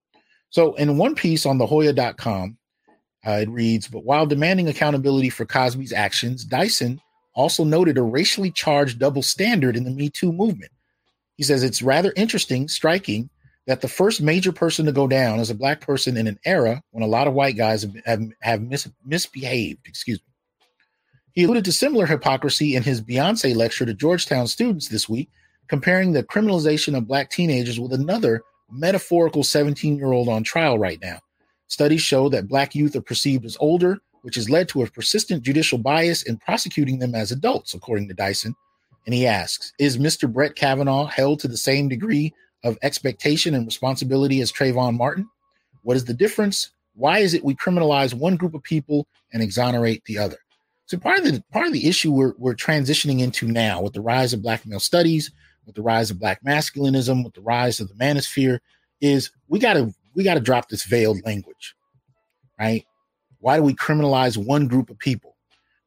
So, 0.49 0.73
in 0.75 0.97
one 0.97 1.15
piece 1.15 1.45
on 1.45 1.57
thehoya.com, 1.57 2.57
uh, 3.25 3.31
it 3.31 3.49
reads 3.49 3.87
But 3.87 4.05
while 4.05 4.25
demanding 4.25 4.67
accountability 4.67 5.29
for 5.29 5.45
Cosby's 5.45 5.93
actions, 5.93 6.45
Dyson 6.45 6.99
also 7.35 7.63
noted 7.63 7.97
a 7.97 8.01
racially 8.03 8.51
charged 8.51 8.99
double 8.99 9.21
standard 9.21 9.75
in 9.75 9.83
the 9.83 9.91
Me 9.91 10.09
Too 10.09 10.31
movement. 10.31 10.71
He 11.37 11.43
says 11.43 11.63
it's 11.63 11.81
rather 11.81 12.13
interesting, 12.15 12.67
striking, 12.67 13.29
that 13.67 13.81
the 13.81 13.87
first 13.87 14.21
major 14.21 14.51
person 14.51 14.85
to 14.85 14.91
go 14.91 15.07
down 15.07 15.39
is 15.39 15.49
a 15.49 15.55
black 15.55 15.81
person 15.81 16.17
in 16.17 16.27
an 16.27 16.39
era 16.43 16.81
when 16.91 17.03
a 17.03 17.07
lot 17.07 17.27
of 17.27 17.33
white 17.33 17.55
guys 17.55 17.83
have, 17.83 17.95
have, 18.05 18.21
have 18.41 18.61
mis- 18.61 18.89
misbehaved. 19.05 19.87
Excuse 19.87 20.19
me. 20.19 20.28
He 21.33 21.43
alluded 21.43 21.65
to 21.65 21.71
similar 21.71 22.05
hypocrisy 22.05 22.75
in 22.75 22.83
his 22.83 23.01
Beyonce 23.01 23.55
lecture 23.55 23.85
to 23.85 23.93
Georgetown 23.93 24.47
students 24.47 24.87
this 24.87 25.07
week, 25.07 25.29
comparing 25.67 26.11
the 26.11 26.23
criminalization 26.23 26.97
of 26.97 27.07
black 27.07 27.29
teenagers 27.29 27.79
with 27.79 27.93
another 27.93 28.41
metaphorical 28.71 29.43
17 29.43 29.97
year 29.97 30.11
old 30.11 30.27
on 30.27 30.43
trial 30.43 30.79
right 30.79 30.99
now. 31.01 31.19
Studies 31.67 32.01
show 32.01 32.29
that 32.29 32.47
black 32.47 32.73
youth 32.73 32.95
are 32.95 33.01
perceived 33.01 33.45
as 33.45 33.57
older, 33.59 33.99
which 34.23 34.35
has 34.35 34.49
led 34.49 34.67
to 34.69 34.81
a 34.81 34.89
persistent 34.89 35.43
judicial 35.43 35.77
bias 35.77 36.23
in 36.23 36.37
prosecuting 36.37 36.99
them 36.99 37.13
as 37.13 37.31
adults, 37.31 37.73
according 37.73 38.07
to 38.07 38.13
Dyson. 38.13 38.55
And 39.05 39.13
he 39.13 39.27
asks 39.27 39.73
Is 39.79 39.97
Mr. 39.97 40.31
Brett 40.31 40.55
Kavanaugh 40.55 41.05
held 41.05 41.39
to 41.41 41.47
the 41.47 41.57
same 41.57 41.87
degree 41.87 42.33
of 42.63 42.77
expectation 42.81 43.53
and 43.53 43.65
responsibility 43.65 44.41
as 44.41 44.51
Trayvon 44.51 44.97
Martin? 44.97 45.29
What 45.83 45.95
is 45.95 46.05
the 46.05 46.13
difference? 46.13 46.71
Why 46.95 47.19
is 47.19 47.33
it 47.33 47.45
we 47.45 47.55
criminalize 47.55 48.13
one 48.13 48.35
group 48.35 48.55
of 48.55 48.63
people 48.63 49.07
and 49.31 49.41
exonerate 49.41 50.03
the 50.05 50.17
other? 50.17 50.37
So 50.89 50.97
part 50.97 51.19
of 51.19 51.25
the 51.25 51.43
part 51.51 51.67
of 51.67 51.73
the 51.73 51.87
issue 51.87 52.11
we're 52.11 52.33
we're 52.39 52.55
transitioning 52.55 53.19
into 53.19 53.47
now 53.47 53.79
with 53.79 53.93
the 53.93 54.01
rise 54.01 54.33
of 54.33 54.41
black 54.41 54.65
male 54.65 54.79
studies, 54.79 55.31
with 55.67 55.75
the 55.75 55.83
rise 55.83 56.09
of 56.09 56.19
black 56.19 56.43
masculinism, 56.43 57.23
with 57.23 57.35
the 57.35 57.41
rise 57.41 57.79
of 57.79 57.89
the 57.89 57.93
manosphere, 57.93 58.57
is 58.99 59.29
we 59.47 59.59
gotta 59.59 59.93
we 60.15 60.23
gotta 60.23 60.39
drop 60.39 60.67
this 60.67 60.85
veiled 60.85 61.23
language. 61.23 61.75
Right? 62.59 62.85
Why 63.37 63.57
do 63.57 63.63
we 63.63 63.75
criminalize 63.75 64.35
one 64.35 64.67
group 64.67 64.89
of 64.89 64.97
people? 64.97 65.35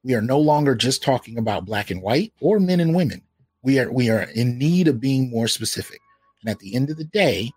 We 0.05 0.14
are 0.14 0.22
no 0.22 0.38
longer 0.38 0.76
just 0.76 1.03
talking 1.03 1.36
about 1.36 1.66
black 1.66 1.90
and 1.90 2.00
white 2.00 2.32
or 2.40 2.61
men 2.61 2.78
and 2.78 2.94
women. 2.94 3.22
We 3.64 3.80
are 3.80 3.90
we 3.90 4.09
are 4.09 4.22
in 4.36 4.57
need 4.57 4.86
of 4.86 5.00
being 5.00 5.28
more 5.30 5.48
specific. 5.48 5.98
And 6.42 6.50
at 6.50 6.61
the 6.61 6.76
end 6.76 6.90
of 6.90 6.96
the 6.96 7.07
day, 7.07 7.50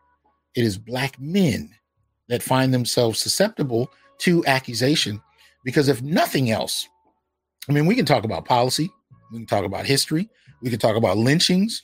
it 0.56 0.64
is 0.64 0.80
black 0.80 1.22
men 1.22 1.70
that 2.28 2.42
find 2.42 2.74
themselves 2.74 3.20
susceptible 3.20 3.92
to 4.22 4.44
accusation 4.48 5.22
because 5.64 5.90
if 5.90 6.02
nothing 6.02 6.50
else, 6.50 6.88
I 7.68 7.74
mean, 7.74 7.86
we 7.86 7.96
can 7.96 8.06
talk 8.06 8.24
about 8.24 8.46
policy, 8.46 8.90
we 9.32 9.40
can 9.40 9.48
talk 9.48 9.66
about 9.66 9.86
history, 9.86 10.30
we 10.62 10.70
can 10.70 10.80
talk 10.80 10.96
about 10.96 11.18
lynchings 11.18 11.84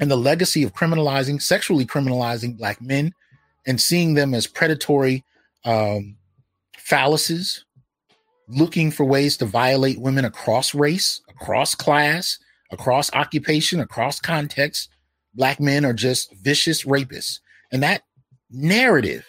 and 0.00 0.10
the 0.10 0.16
legacy 0.16 0.62
of 0.62 0.74
criminalizing, 0.74 1.40
sexually 1.40 1.86
criminalizing 1.86 2.56
black 2.56 2.80
men 2.80 3.12
and 3.66 3.80
seeing 3.80 4.14
them 4.14 4.34
as 4.34 4.46
predatory 4.46 5.24
um, 5.64 6.16
phalluses 6.76 7.60
looking 8.48 8.90
for 8.90 9.04
ways 9.04 9.36
to 9.38 9.46
violate 9.46 9.98
women 10.00 10.24
across 10.24 10.74
race, 10.74 11.22
across 11.28 11.74
class, 11.74 12.38
across 12.70 13.12
occupation, 13.14 13.80
across 13.80 14.20
context. 14.20 14.90
Black 15.34 15.60
men 15.60 15.84
are 15.84 15.92
just 15.92 16.34
vicious 16.34 16.84
rapists. 16.84 17.40
And 17.72 17.82
that 17.82 18.02
narrative 18.50 19.26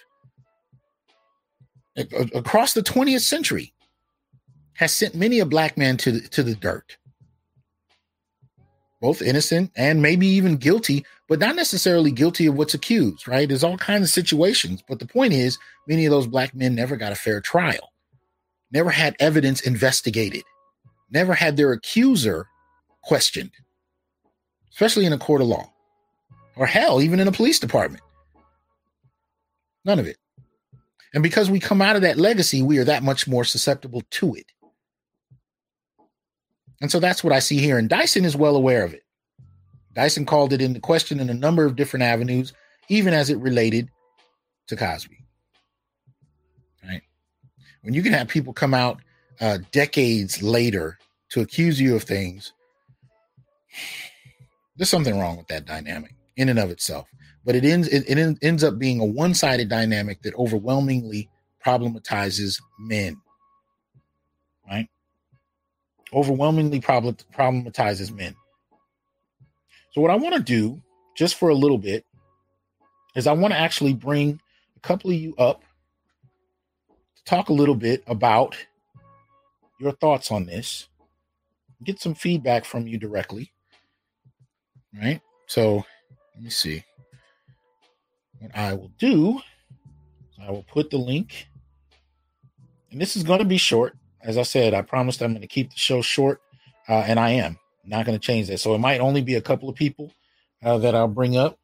across 1.98 2.74
the 2.74 2.82
20th 2.82 3.22
century 3.22 3.74
has 4.76 4.92
sent 4.92 5.16
many 5.16 5.40
a 5.40 5.46
black 5.46 5.78
man 5.78 5.98
to 5.98 6.12
the, 6.12 6.28
to 6.30 6.44
the 6.44 6.56
dirt. 6.56 6.98
Both 9.02 9.22
innocent 9.22 9.72
and 9.76 10.02
maybe 10.02 10.28
even 10.28 10.58
guilty, 10.58 11.06
but 11.28 11.40
not 11.40 11.56
necessarily 11.56 12.12
guilty 12.12 12.48
of 12.48 12.56
what's 12.56 12.74
accused, 12.74 13.28
right? 13.28 13.48
There's 13.48 13.64
all 13.64 13.78
kinds 13.78 14.04
of 14.04 14.10
situations. 14.10 14.84
But 14.88 15.00
the 15.00 15.06
point 15.06 15.34
is, 15.34 15.58
many 15.88 16.06
of 16.06 16.12
those 16.12 16.28
black 16.28 16.56
men 16.56 16.76
never 16.76 16.96
got 16.96 17.12
a 17.12 17.16
fair 17.16 17.42
trial 17.42 17.92
never 18.72 18.90
had 18.90 19.16
evidence 19.20 19.62
investigated, 19.62 20.44
never 21.10 21.34
had 21.34 21.56
their 21.56 21.72
accuser 21.72 22.48
questioned, 23.04 23.52
especially 24.72 25.06
in 25.06 25.14
a 25.14 25.18
court 25.18 25.42
of 25.42 25.48
law, 25.48 25.72
or 26.58 26.66
hell, 26.66 27.02
even 27.02 27.22
in 27.22 27.28
a 27.28 27.32
police 27.32 27.58
department. 27.58 28.04
None 29.86 29.98
of 29.98 30.08
it. 30.08 30.18
And 31.14 31.24
because 31.24 31.50
we 31.50 31.60
come 31.62 31.82
out 31.82 31.96
of 31.96 32.02
that 32.02 32.18
legacy, 32.18 32.62
we 32.62 32.78
are 32.78 32.84
that 32.84 33.02
much 33.02 33.28
more 33.28 33.46
susceptible 33.46 34.02
to 34.12 34.36
it. 34.36 34.52
And 36.82 36.92
so 36.92 37.00
that's 37.00 37.24
what 37.24 37.34
I 37.34 37.40
see 37.40 37.58
here. 37.58 37.78
And 37.78 37.90
Dyson 37.90 38.26
is 38.26 38.36
well 38.36 38.56
aware 38.56 38.84
of 38.84 38.94
it. 38.94 39.04
Dyson 39.94 40.26
called 40.26 40.52
it 40.52 40.62
into 40.62 40.80
question 40.80 41.20
in 41.20 41.30
a 41.30 41.34
number 41.34 41.66
of 41.66 41.76
different 41.76 42.04
avenues, 42.04 42.54
even 42.90 43.14
as 43.14 43.30
it 43.30 43.38
related 43.40 43.90
to 44.68 44.76
Cosby 44.76 45.18
Right? 46.84 47.02
when 47.82 47.94
you 47.94 48.04
can 48.04 48.14
have 48.14 48.28
people 48.28 48.52
come 48.52 48.74
out 48.74 49.00
uh, 49.40 49.60
decades 49.72 50.42
later 50.42 50.98
to 51.30 51.42
accuse 51.42 51.80
you 51.80 51.96
of 51.96 52.04
things, 52.04 52.54
there's 54.76 54.90
something 54.90 55.18
wrong 55.18 55.38
with 55.38 55.48
that 55.48 55.66
dynamic 55.66 56.14
in 56.36 56.50
and 56.50 56.60
of 56.60 56.72
itself. 56.72 57.08
But 57.46 57.56
it 57.56 57.64
ends 57.64 57.88
it, 57.88 58.04
it 58.08 58.38
ends 58.42 58.64
up 58.64 58.80
being 58.80 59.00
a 59.00 59.06
one-sided 59.06 59.70
dynamic 59.70 60.22
that 60.24 60.36
overwhelmingly 60.36 61.30
problematizes 61.64 62.62
men. 62.80 63.18
Right? 64.68 64.90
Overwhelmingly 66.16 66.80
problem, 66.80 67.16
problematizes 67.34 68.16
men. 68.16 68.36
So 69.92 70.02
what 70.02 70.12
I 70.12 70.16
want 70.16 70.36
to 70.36 70.42
do 70.42 70.82
just 71.16 71.36
for 71.36 71.50
a 71.50 71.56
little 71.56 71.78
bit 71.78 72.06
is 73.16 73.28
I 73.28 73.34
want 73.34 73.54
to 73.54 73.60
actually 73.60 73.94
bring 73.94 74.40
a 74.76 74.80
couple 74.80 75.12
of 75.12 75.18
you 75.18 75.36
up 75.38 75.62
to 77.18 77.24
talk 77.26 77.50
a 77.50 77.54
little 77.54 77.76
bit 77.76 78.04
about 78.08 78.56
your 79.80 79.92
thoughts 79.92 80.32
on 80.32 80.46
this, 80.46 80.88
get 81.84 82.00
some 82.00 82.16
feedback 82.16 82.66
from 82.66 82.88
you 82.88 82.98
directly. 82.98 83.52
Right? 84.98 85.22
So 85.48 85.86
let 86.34 86.44
me 86.44 86.50
see. 86.50 86.84
What 88.40 88.56
I 88.56 88.74
will 88.74 88.92
do 88.98 89.42
I 90.42 90.52
will 90.52 90.64
put 90.64 90.90
the 90.90 90.98
link, 90.98 91.48
and 92.92 93.00
this 93.00 93.16
is 93.16 93.24
going 93.24 93.40
to 93.40 93.46
be 93.46 93.58
short. 93.58 93.98
As 94.26 94.40
I 94.40 94.44
said, 94.44 94.74
I 94.74 94.82
promised 94.82 95.22
I'm 95.22 95.32
going 95.32 95.42
to 95.42 95.48
keep 95.48 95.70
the 95.70 95.78
show 95.78 96.02
short, 96.02 96.42
uh, 96.90 97.04
and 97.08 97.20
I 97.20 97.30
am 97.32 97.60
not 97.86 98.06
going 98.06 98.18
to 98.18 98.26
change 98.26 98.48
that. 98.48 98.60
So 98.60 98.74
it 98.74 98.80
might 98.80 99.00
only 99.00 99.22
be 99.22 99.36
a 99.36 99.42
couple 99.42 99.70
of 99.70 99.76
people 99.76 100.12
uh, 100.64 100.80
that 100.80 100.96
I'll 100.96 101.08
bring 101.08 101.38
up, 101.38 101.60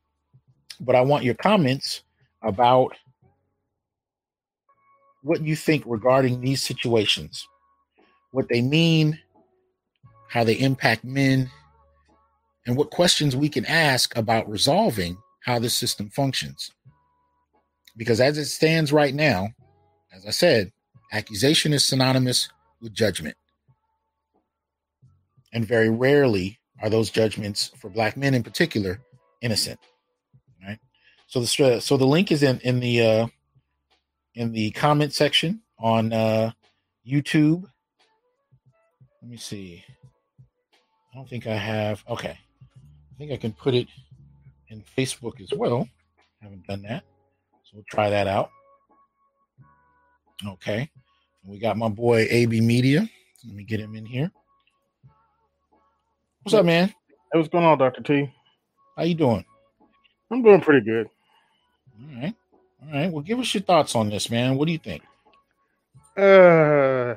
but 0.80 0.95
I 0.95 1.01
want 1.01 1.24
your 1.24 1.34
comments 1.34 2.03
about 2.43 2.95
what 5.24 5.41
you 5.41 5.55
think 5.55 5.84
regarding 5.88 6.39
these 6.39 6.64
situations, 6.64 7.47
what 8.32 8.47
they 8.47 8.62
mean, 8.62 9.20
how 10.30 10.43
they 10.43 10.53
impact 10.53 11.03
men, 11.03 11.49
and 12.68 12.78
what 12.78 12.91
questions 12.91 13.36
we 13.36 13.49
can 13.49 13.66
ask 13.66 14.16
about 14.16 14.47
resolving 14.47 15.18
how 15.43 15.57
the 15.57 15.70
system 15.70 16.09
functions. 16.09 16.72
Because 17.97 18.22
as 18.22 18.38
it 18.38 18.45
stands 18.45 18.93
right 18.93 19.14
now, 19.14 19.49
as 20.14 20.26
I 20.28 20.30
said, 20.30 20.72
accusation 21.12 21.74
is 21.74 21.86
synonymous 21.86 22.49
with 22.82 22.93
judgment. 22.93 23.36
And 25.53 25.66
very 25.66 25.89
rarely 25.89 26.59
are 26.82 26.89
those 26.89 27.09
judgments 27.09 27.72
for 27.78 27.89
black 27.89 28.18
men 28.18 28.34
in 28.34 28.43
particular 28.43 28.99
innocent. 29.41 29.80
Right. 30.66 30.80
So 31.28 31.41
the 31.41 31.80
so 31.82 31.97
the 31.97 32.07
link 32.07 32.32
is 32.32 32.43
in 32.43 32.59
in 32.59 32.80
the 32.80 33.01
uh, 33.01 33.28
in 34.36 34.51
the 34.53 34.72
comment 34.72 35.14
section 35.14 35.62
on 35.78 36.14
uh, 36.14 36.51
YouTube. 37.07 37.64
Let 39.22 39.32
me 39.32 39.38
see. 39.38 39.84
I 41.12 41.18
don't 41.18 41.28
think 41.28 41.45
I 41.47 41.55
have. 41.55 42.03
Okay. 42.09 42.38
I 42.39 43.18
think 43.18 43.32
I 43.32 43.38
can 43.38 43.51
put 43.51 43.76
it 43.76 43.88
in 44.70 44.84
Facebook 44.97 45.41
as 45.41 45.51
well. 45.55 45.88
I 46.41 46.45
Haven't 46.45 46.66
done 46.66 46.82
that. 46.84 47.03
So 47.64 47.72
we'll 47.76 47.84
try 47.89 48.09
that 48.09 48.28
out. 48.28 48.49
Okay. 50.45 50.89
We 51.44 51.58
got 51.58 51.78
my 51.78 51.89
boy 51.89 52.28
AB 52.30 52.62
Media. 52.62 53.10
Let 53.46 53.56
me 53.56 53.64
get 53.64 53.80
him 53.80 53.96
in 53.96 54.06
here. 54.06 54.32
What's 56.44 56.54
up, 56.54 56.66
man? 56.66 56.88
Hey, 56.88 57.39
what's 57.39 57.50
going 57.50 57.66
on, 57.66 57.78
Dr. 57.78 58.04
T? 58.04 58.32
How 58.96 59.04
you 59.04 59.16
doing? 59.16 59.44
I'm 60.30 60.44
doing 60.44 60.62
pretty 60.62 60.86
good. 60.86 61.10
All 62.00 62.22
right. 62.22 62.36
All 62.84 62.94
right. 62.94 63.12
Well, 63.12 63.24
give 63.24 63.39
us 63.39 63.54
your 63.54 63.64
thoughts 63.64 63.96
on 63.96 64.10
this, 64.10 64.30
man. 64.30 64.56
What 64.56 64.66
do 64.66 64.72
you 64.72 64.78
think? 64.78 65.04
Uh, 66.16 67.16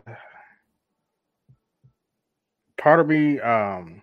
part 2.79 3.01
of 3.01 3.09
me 3.09 3.41
um 3.41 4.03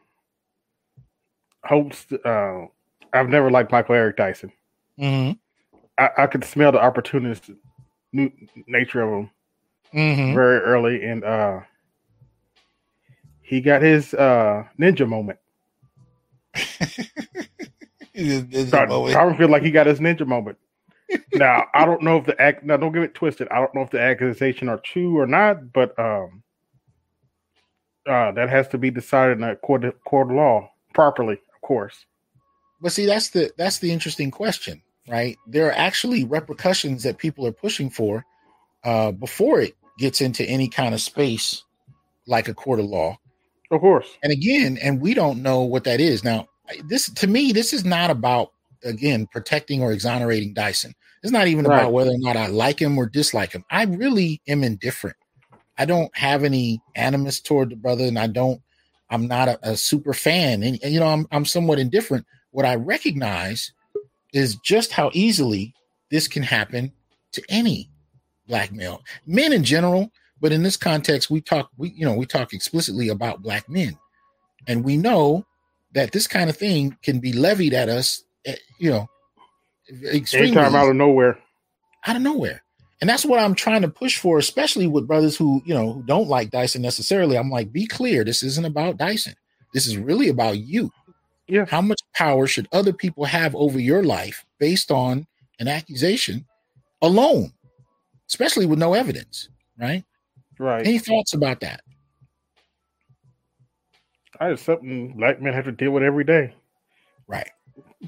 hopes. 1.63 2.05
Uh, 2.11 2.65
I've 3.13 3.30
never 3.30 3.49
liked 3.49 3.72
Michael 3.72 3.95
Eric 3.95 4.17
Dyson. 4.17 4.51
Mm-hmm. 4.99 5.34
I, 5.97 6.24
I 6.24 6.28
could 6.28 6.43
smell 6.43 6.72
the 6.72 6.82
opportunist 6.82 7.49
nature 8.13 9.01
of 9.01 9.09
him 9.09 9.30
mm-hmm. 9.93 10.33
very 10.35 10.59
early, 10.59 11.03
and 11.03 11.23
uh, 11.23 11.61
he 13.41 13.61
got 13.61 13.81
his 13.81 14.13
uh 14.13 14.63
ninja 14.79 15.07
moment. 15.07 15.39
ninja 18.15 18.87
moment. 18.87 19.15
I 19.15 19.37
feel 19.37 19.49
like 19.49 19.63
he 19.63 19.71
got 19.71 19.87
his 19.87 19.99
ninja 19.99 20.27
moment 20.27 20.57
now 21.33 21.65
I 21.73 21.85
don't 21.85 22.01
know 22.01 22.17
if 22.17 22.25
the 22.25 22.39
act 22.41 22.63
now 22.63 22.77
don't 22.77 22.91
get 22.91 23.03
it 23.03 23.13
twisted. 23.13 23.47
I 23.49 23.59
don't 23.59 23.73
know 23.75 23.81
if 23.81 23.89
the 23.89 23.99
accusation 24.01 24.69
are 24.69 24.79
true 24.79 25.17
or 25.17 25.27
not, 25.27 25.73
but 25.73 25.97
um 25.99 26.43
uh 28.07 28.31
that 28.31 28.49
has 28.49 28.67
to 28.69 28.77
be 28.77 28.91
decided 28.91 29.37
in 29.37 29.43
a 29.43 29.55
court 29.55 29.83
court 30.03 30.29
of 30.29 30.35
law 30.35 30.71
properly, 30.93 31.35
of 31.35 31.61
course. 31.61 32.05
But 32.81 32.91
see, 32.91 33.05
that's 33.05 33.29
the 33.29 33.51
that's 33.57 33.79
the 33.79 33.91
interesting 33.91 34.31
question, 34.31 34.81
right? 35.07 35.37
There 35.47 35.67
are 35.67 35.73
actually 35.75 36.23
repercussions 36.23 37.03
that 37.03 37.17
people 37.17 37.45
are 37.45 37.51
pushing 37.51 37.89
for 37.89 38.25
uh 38.83 39.11
before 39.11 39.61
it 39.61 39.75
gets 39.97 40.21
into 40.21 40.43
any 40.45 40.67
kind 40.67 40.93
of 40.93 41.01
space 41.01 41.63
like 42.27 42.47
a 42.47 42.53
court 42.53 42.79
of 42.79 42.85
law. 42.85 43.17
Of 43.71 43.81
course. 43.81 44.07
And 44.23 44.31
again, 44.31 44.77
and 44.81 45.01
we 45.01 45.13
don't 45.13 45.41
know 45.41 45.61
what 45.61 45.85
that 45.85 46.01
is. 46.01 46.23
Now, 46.23 46.47
this 46.85 47.09
to 47.09 47.27
me, 47.27 47.51
this 47.51 47.73
is 47.73 47.85
not 47.85 48.09
about 48.09 48.51
again 48.83 49.27
protecting 49.27 49.81
or 49.81 49.91
exonerating 49.91 50.53
Dyson. 50.53 50.93
It's 51.23 51.31
not 51.31 51.47
even 51.47 51.65
right. 51.65 51.79
about 51.79 51.93
whether 51.93 52.11
or 52.11 52.17
not 52.17 52.35
I 52.35 52.47
like 52.47 52.79
him 52.79 52.97
or 52.97 53.05
dislike 53.05 53.53
him. 53.53 53.63
I 53.69 53.83
really 53.83 54.41
am 54.47 54.63
indifferent. 54.63 55.15
I 55.77 55.85
don't 55.85 56.15
have 56.17 56.43
any 56.43 56.81
animus 56.95 57.39
toward 57.39 57.69
the 57.69 57.75
brother, 57.75 58.05
and 58.05 58.19
I 58.19 58.27
don't. 58.27 58.61
I'm 59.09 59.27
not 59.27 59.49
a, 59.49 59.71
a 59.71 59.77
super 59.77 60.13
fan, 60.13 60.63
and, 60.63 60.79
and 60.83 60.93
you 60.93 60.99
know, 60.99 61.07
I'm 61.07 61.27
I'm 61.31 61.45
somewhat 61.45 61.79
indifferent. 61.79 62.25
What 62.51 62.65
I 62.65 62.75
recognize 62.75 63.71
is 64.33 64.55
just 64.57 64.91
how 64.91 65.11
easily 65.13 65.73
this 66.09 66.27
can 66.27 66.43
happen 66.43 66.91
to 67.33 67.43
any 67.49 67.89
black 68.51 68.71
male, 68.71 69.01
men 69.25 69.53
in 69.53 69.63
general. 69.63 70.11
But 70.39 70.51
in 70.51 70.63
this 70.63 70.77
context, 70.77 71.29
we 71.29 71.39
talk, 71.39 71.69
we 71.77 71.89
you 71.89 72.05
know, 72.05 72.13
we 72.13 72.25
talk 72.25 72.53
explicitly 72.53 73.09
about 73.09 73.41
black 73.41 73.69
men, 73.69 73.97
and 74.67 74.83
we 74.83 74.97
know 74.97 75.45
that 75.93 76.11
this 76.11 76.27
kind 76.27 76.49
of 76.49 76.57
thing 76.57 76.97
can 77.01 77.19
be 77.19 77.33
levied 77.33 77.73
at 77.73 77.89
us, 77.89 78.23
eh, 78.45 78.55
you 78.79 78.91
know, 78.91 79.07
anytime 80.33 80.75
out 80.75 80.89
of 80.89 80.95
nowhere, 80.95 81.39
out 82.05 82.15
of 82.15 82.21
nowhere. 82.21 82.61
And 83.01 83.09
that's 83.09 83.25
what 83.25 83.39
I'm 83.39 83.55
trying 83.55 83.81
to 83.81 83.87
push 83.87 84.19
for, 84.19 84.37
especially 84.37 84.85
with 84.85 85.07
brothers 85.07 85.35
who, 85.35 85.61
you 85.65 85.73
know, 85.73 85.93
who 85.93 86.03
don't 86.03 86.27
like 86.27 86.51
Dyson 86.51 86.83
necessarily. 86.83 87.35
I'm 87.35 87.49
like, 87.49 87.71
be 87.71 87.87
clear, 87.87 88.23
this 88.23 88.43
isn't 88.43 88.65
about 88.65 88.97
Dyson. 88.97 89.33
This 89.73 89.87
is 89.87 89.97
really 89.97 90.29
about 90.29 90.59
you. 90.59 90.91
Yeah. 91.47 91.65
How 91.65 91.81
much 91.81 91.99
power 92.13 92.45
should 92.45 92.67
other 92.71 92.93
people 92.93 93.25
have 93.25 93.55
over 93.55 93.79
your 93.79 94.03
life 94.03 94.45
based 94.59 94.91
on 94.91 95.25
an 95.59 95.67
accusation 95.67 96.45
alone, 97.01 97.51
especially 98.32 98.65
with 98.65 98.79
no 98.79 98.93
evidence, 98.93 99.49
right? 99.77 100.05
Right. 100.57 100.88
Any 100.88 100.99
thoughts 100.99 101.34
about 101.34 101.59
that? 101.59 101.82
That 104.39 104.53
is 104.53 104.61
something 104.61 105.13
black 105.17 105.41
men 105.41 105.53
have 105.53 105.65
to 105.65 105.71
deal 105.71 105.91
with 105.91 106.01
every 106.01 106.23
day. 106.23 106.55
Right. 107.27 107.49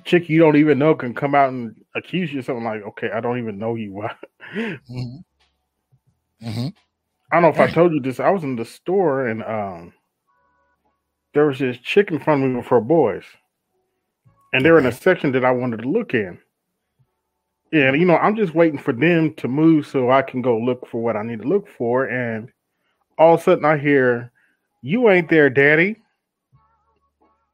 Chick 0.06 0.30
you 0.30 0.40
don't 0.40 0.56
even 0.56 0.80
know 0.80 0.96
can 0.96 1.14
come 1.14 1.36
out 1.36 1.50
and 1.50 1.76
accuse 1.94 2.32
you 2.32 2.40
of 2.40 2.46
something 2.46 2.64
like, 2.64 2.84
okay, 2.84 3.12
I 3.12 3.20
don't 3.20 3.38
even 3.38 3.60
know 3.60 3.76
you. 3.76 3.92
mm-hmm. 4.56 5.18
Mm-hmm. 6.42 6.68
I 7.32 7.36
don't 7.36 7.42
know 7.42 7.50
if 7.50 7.58
right. 7.58 7.70
I 7.70 7.74
told 7.74 7.92
you 7.94 8.00
this. 8.00 8.20
I 8.20 8.30
was 8.30 8.44
in 8.44 8.56
the 8.56 8.66
store 8.66 9.28
and 9.28 9.44
um 9.44 9.94
there 11.34 11.48
was 11.48 11.60
this 11.60 11.78
chick 11.80 12.12
in 12.12 12.20
front 12.20 12.44
of 12.44 12.52
me 12.52 12.62
for 12.62 12.80
boys. 12.80 13.26
And 14.54 14.64
they're 14.64 14.78
in 14.78 14.86
a 14.86 14.92
section 14.92 15.32
that 15.34 15.44
I 15.44 15.52
wanted 15.52 15.82
to 15.82 15.90
look 15.90 16.14
in. 16.14 16.40
And 17.74 18.00
you 18.00 18.06
know, 18.06 18.18
I'm 18.18 18.36
just 18.36 18.54
waiting 18.54 18.78
for 18.78 18.94
them 18.94 19.34
to 19.36 19.48
move 19.48 19.88
so 19.88 20.12
I 20.12 20.22
can 20.22 20.44
go 20.44 20.60
look 20.60 20.88
for 20.88 21.02
what 21.02 21.18
I 21.18 21.24
need 21.24 21.42
to 21.42 21.48
look 21.48 21.68
for. 21.68 22.06
And 22.06 22.52
all 23.18 23.34
of 23.34 23.40
a 23.40 23.44
sudden 23.44 23.66
I 23.66 23.78
hear, 23.78 24.32
You 24.84 25.10
ain't 25.10 25.30
there, 25.30 25.50
daddy. 25.50 25.98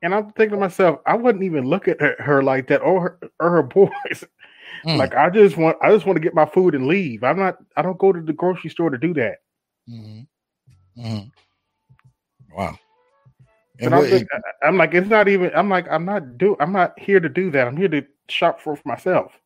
And 0.01 0.13
I'm 0.13 0.32
thinking 0.32 0.57
to 0.57 0.59
myself, 0.59 0.99
I 1.05 1.15
wouldn't 1.15 1.43
even 1.43 1.65
look 1.65 1.88
at 1.88 1.99
her, 2.01 2.43
like 2.43 2.67
that 2.67 2.82
or 2.82 3.01
her, 3.01 3.20
or 3.39 3.49
her 3.49 3.63
boys. 3.63 4.26
Mm. 4.86 4.97
Like 4.97 5.15
I 5.15 5.30
just 5.30 5.57
want 5.57 5.78
I 5.82 5.91
just 5.91 6.05
want 6.05 6.17
to 6.17 6.22
get 6.22 6.34
my 6.34 6.45
food 6.45 6.76
and 6.76 6.88
leave. 6.88 7.24
I'm 7.24 7.39
not 7.39 7.57
I 7.76 7.82
don't 7.82 7.97
go 7.97 8.11
to 8.11 8.22
the 8.22 8.34
grocery 8.34 8.70
store 8.70 8.89
to 8.89 8.97
do 8.97 9.13
that. 9.13 9.38
Mm-hmm. 9.89 11.01
Mm-hmm. 11.01 12.57
Wow. 12.57 12.78
And 13.82 13.95
I'm, 13.95 14.05
just, 14.09 14.26
I'm, 14.61 14.78
like, 14.78 14.93
it's 14.93 15.07
not 15.07 15.30
even. 15.30 15.51
I'm 15.55 15.70
like, 15.70 15.88
I'm 15.89 16.03
not 16.03 16.38
do. 16.38 16.57
I'm 16.59 16.74
not 16.74 16.99
here 16.99 17.22
to 17.22 17.30
do 17.30 17.49
that. 17.51 17.65
I'm 17.65 17.78
here 17.78 17.88
to 17.88 18.05
shop 18.28 18.59
for 18.59 18.78
myself. 18.84 19.38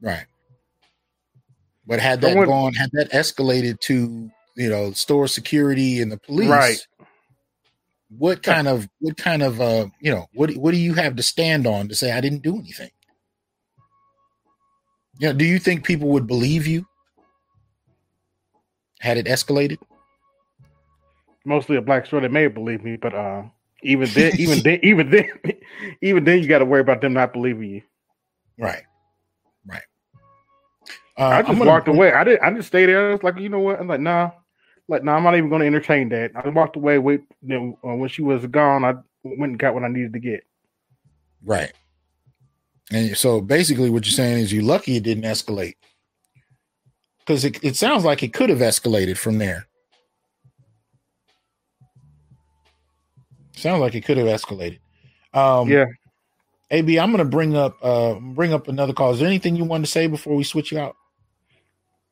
Right. 0.00 0.26
But 1.86 2.00
had 2.00 2.20
that 2.20 2.34
gone, 2.46 2.72
had 2.74 2.90
that 2.92 3.10
escalated 3.10 3.80
to 3.80 4.30
you 4.56 4.68
know 4.68 4.92
store 4.92 5.26
security 5.26 6.00
and 6.00 6.12
the 6.12 6.18
police, 6.18 6.48
right? 6.48 6.86
What 8.16 8.42
kind 8.42 8.68
of 8.68 8.88
what 9.00 9.16
kind 9.16 9.42
of 9.42 9.60
uh 9.60 9.86
you 10.00 10.12
know 10.12 10.26
what 10.34 10.52
what 10.54 10.72
do 10.72 10.76
you 10.76 10.94
have 10.94 11.16
to 11.16 11.22
stand 11.22 11.66
on 11.66 11.88
to 11.88 11.94
say 11.94 12.12
I 12.12 12.20
didn't 12.20 12.42
do 12.42 12.58
anything? 12.58 12.90
You 15.18 15.28
know, 15.28 15.32
do 15.34 15.44
you 15.44 15.58
think 15.58 15.84
people 15.84 16.08
would 16.08 16.26
believe 16.26 16.66
you 16.66 16.86
had 19.00 19.18
it 19.18 19.26
escalated? 19.26 19.78
Mostly 21.44 21.76
a 21.76 21.82
black 21.82 22.06
store, 22.06 22.20
they 22.20 22.28
may 22.28 22.46
believe 22.48 22.84
me, 22.84 22.96
but 22.96 23.14
uh, 23.14 23.42
even 23.82 24.08
then, 24.10 24.32
even 24.38 24.58
then, 24.62 24.78
even 24.82 25.10
then, 25.10 25.28
even 26.02 26.24
then, 26.24 26.40
you 26.40 26.48
got 26.48 26.58
to 26.58 26.64
worry 26.64 26.80
about 26.80 27.00
them 27.00 27.14
not 27.14 27.32
believing 27.32 27.68
you. 27.68 27.82
Right. 28.58 28.82
Uh, 31.20 31.26
I 31.26 31.42
just 31.42 31.60
walked 31.60 31.86
away. 31.86 32.12
I 32.12 32.24
didn't. 32.24 32.42
I 32.42 32.48
didn't 32.48 32.64
stay 32.64 32.86
there. 32.86 33.10
I 33.10 33.12
was 33.12 33.22
like, 33.22 33.38
you 33.38 33.50
know 33.50 33.58
what? 33.58 33.78
I'm 33.78 33.86
like, 33.86 34.00
nah. 34.00 34.30
Like, 34.88 35.04
nah. 35.04 35.16
I'm 35.16 35.22
not 35.22 35.36
even 35.36 35.50
going 35.50 35.60
to 35.60 35.66
entertain 35.66 36.08
that. 36.08 36.30
I 36.34 36.48
walked 36.48 36.76
away. 36.76 36.98
With 36.98 37.20
then 37.42 37.76
uh, 37.84 37.94
when 37.94 38.08
she 38.08 38.22
was 38.22 38.46
gone, 38.46 38.84
I 38.84 38.94
went 39.22 39.50
and 39.50 39.58
got 39.58 39.74
what 39.74 39.84
I 39.84 39.88
needed 39.88 40.14
to 40.14 40.18
get. 40.18 40.44
Right. 41.44 41.72
And 42.90 43.14
so 43.18 43.42
basically, 43.42 43.90
what 43.90 44.06
you're 44.06 44.12
saying 44.12 44.38
is 44.38 44.50
you're 44.50 44.62
lucky 44.62 44.96
it 44.96 45.02
didn't 45.02 45.24
escalate 45.24 45.74
because 47.18 47.44
it, 47.44 47.62
it 47.62 47.76
sounds 47.76 48.02
like 48.02 48.22
it 48.22 48.32
could 48.32 48.48
have 48.48 48.60
escalated 48.60 49.18
from 49.18 49.36
there. 49.36 49.66
Sounds 53.56 53.80
like 53.82 53.94
it 53.94 54.06
could 54.06 54.16
have 54.16 54.26
escalated. 54.26 54.78
Um, 55.34 55.68
yeah. 55.68 55.84
AB, 56.70 56.98
I'm 56.98 57.10
going 57.10 57.18
to 57.18 57.30
bring 57.30 57.56
up 57.56 57.76
uh, 57.82 58.14
bring 58.14 58.54
up 58.54 58.68
another 58.68 58.94
call. 58.94 59.12
Is 59.12 59.18
there 59.18 59.28
anything 59.28 59.54
you 59.54 59.64
want 59.64 59.84
to 59.84 59.90
say 59.90 60.06
before 60.06 60.34
we 60.34 60.44
switch 60.44 60.72
you 60.72 60.78
out? 60.78 60.96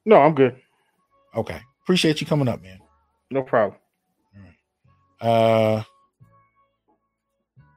No, 0.08 0.22
I'm 0.22 0.34
good. 0.34 0.56
Okay. 1.36 1.60
Appreciate 1.82 2.22
you 2.22 2.26
coming 2.26 2.48
up, 2.48 2.62
man. 2.62 2.78
No 3.30 3.42
problem. 3.42 3.78
All 4.34 4.42
right. 4.42 5.28
Uh, 5.28 5.82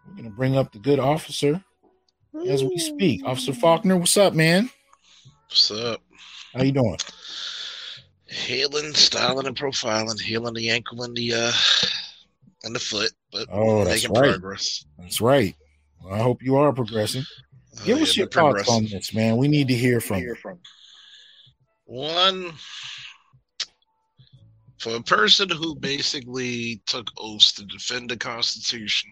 we're 0.08 0.14
going 0.14 0.30
to 0.30 0.36
bring 0.38 0.56
up 0.56 0.72
the 0.72 0.80
good 0.80 0.98
officer 0.98 1.62
as 2.48 2.64
we 2.64 2.78
speak. 2.78 3.26
Officer 3.26 3.52
Faulkner, 3.52 3.98
what's 3.98 4.16
up, 4.16 4.34
man? 4.34 4.70
What's 5.50 5.72
up? 5.72 6.02
How 6.54 6.64
you 6.64 6.72
doing? 6.72 6.96
Healing, 8.28 8.94
styling, 8.94 9.46
and 9.46 9.58
profiling. 9.58 10.18
Healing 10.22 10.54
the 10.54 10.70
ankle 10.70 11.04
and 11.04 11.14
the 11.14 11.34
uh 11.34 11.52
and 12.64 12.74
the 12.74 12.80
foot, 12.80 13.12
but 13.34 13.50
oh, 13.52 13.84
that's 13.84 14.04
making 14.04 14.22
right. 14.22 14.32
progress. 14.32 14.86
That's 14.98 15.20
right. 15.20 15.54
Well, 16.02 16.14
I 16.14 16.20
hope 16.20 16.42
you 16.42 16.56
are 16.56 16.72
progressing. 16.72 17.26
Uh, 17.78 17.84
Give 17.84 18.02
us 18.02 18.16
your 18.16 18.28
thoughts 18.28 18.70
on 18.70 18.86
this, 18.86 19.14
man. 19.14 19.36
We 19.36 19.50
need 19.50 19.68
to 19.68 19.76
hear 19.76 20.00
from 20.00 20.20
hear 20.22 20.36
from. 20.36 20.60
One 21.92 22.54
for 24.80 24.96
a 24.96 25.02
person 25.02 25.50
who 25.50 25.76
basically 25.76 26.82
took 26.86 27.12
oaths 27.18 27.52
to 27.56 27.66
defend 27.66 28.10
the 28.10 28.16
Constitution 28.16 29.10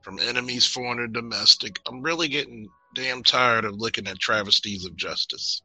from 0.00 0.18
enemies, 0.18 0.64
foreign 0.64 0.98
or 0.98 1.08
domestic, 1.08 1.78
I'm 1.86 2.00
really 2.00 2.28
getting 2.28 2.70
damn 2.94 3.22
tired 3.22 3.66
of 3.66 3.74
looking 3.74 4.06
at 4.06 4.18
travesties 4.18 4.86
of 4.86 4.96
justice. 4.96 5.60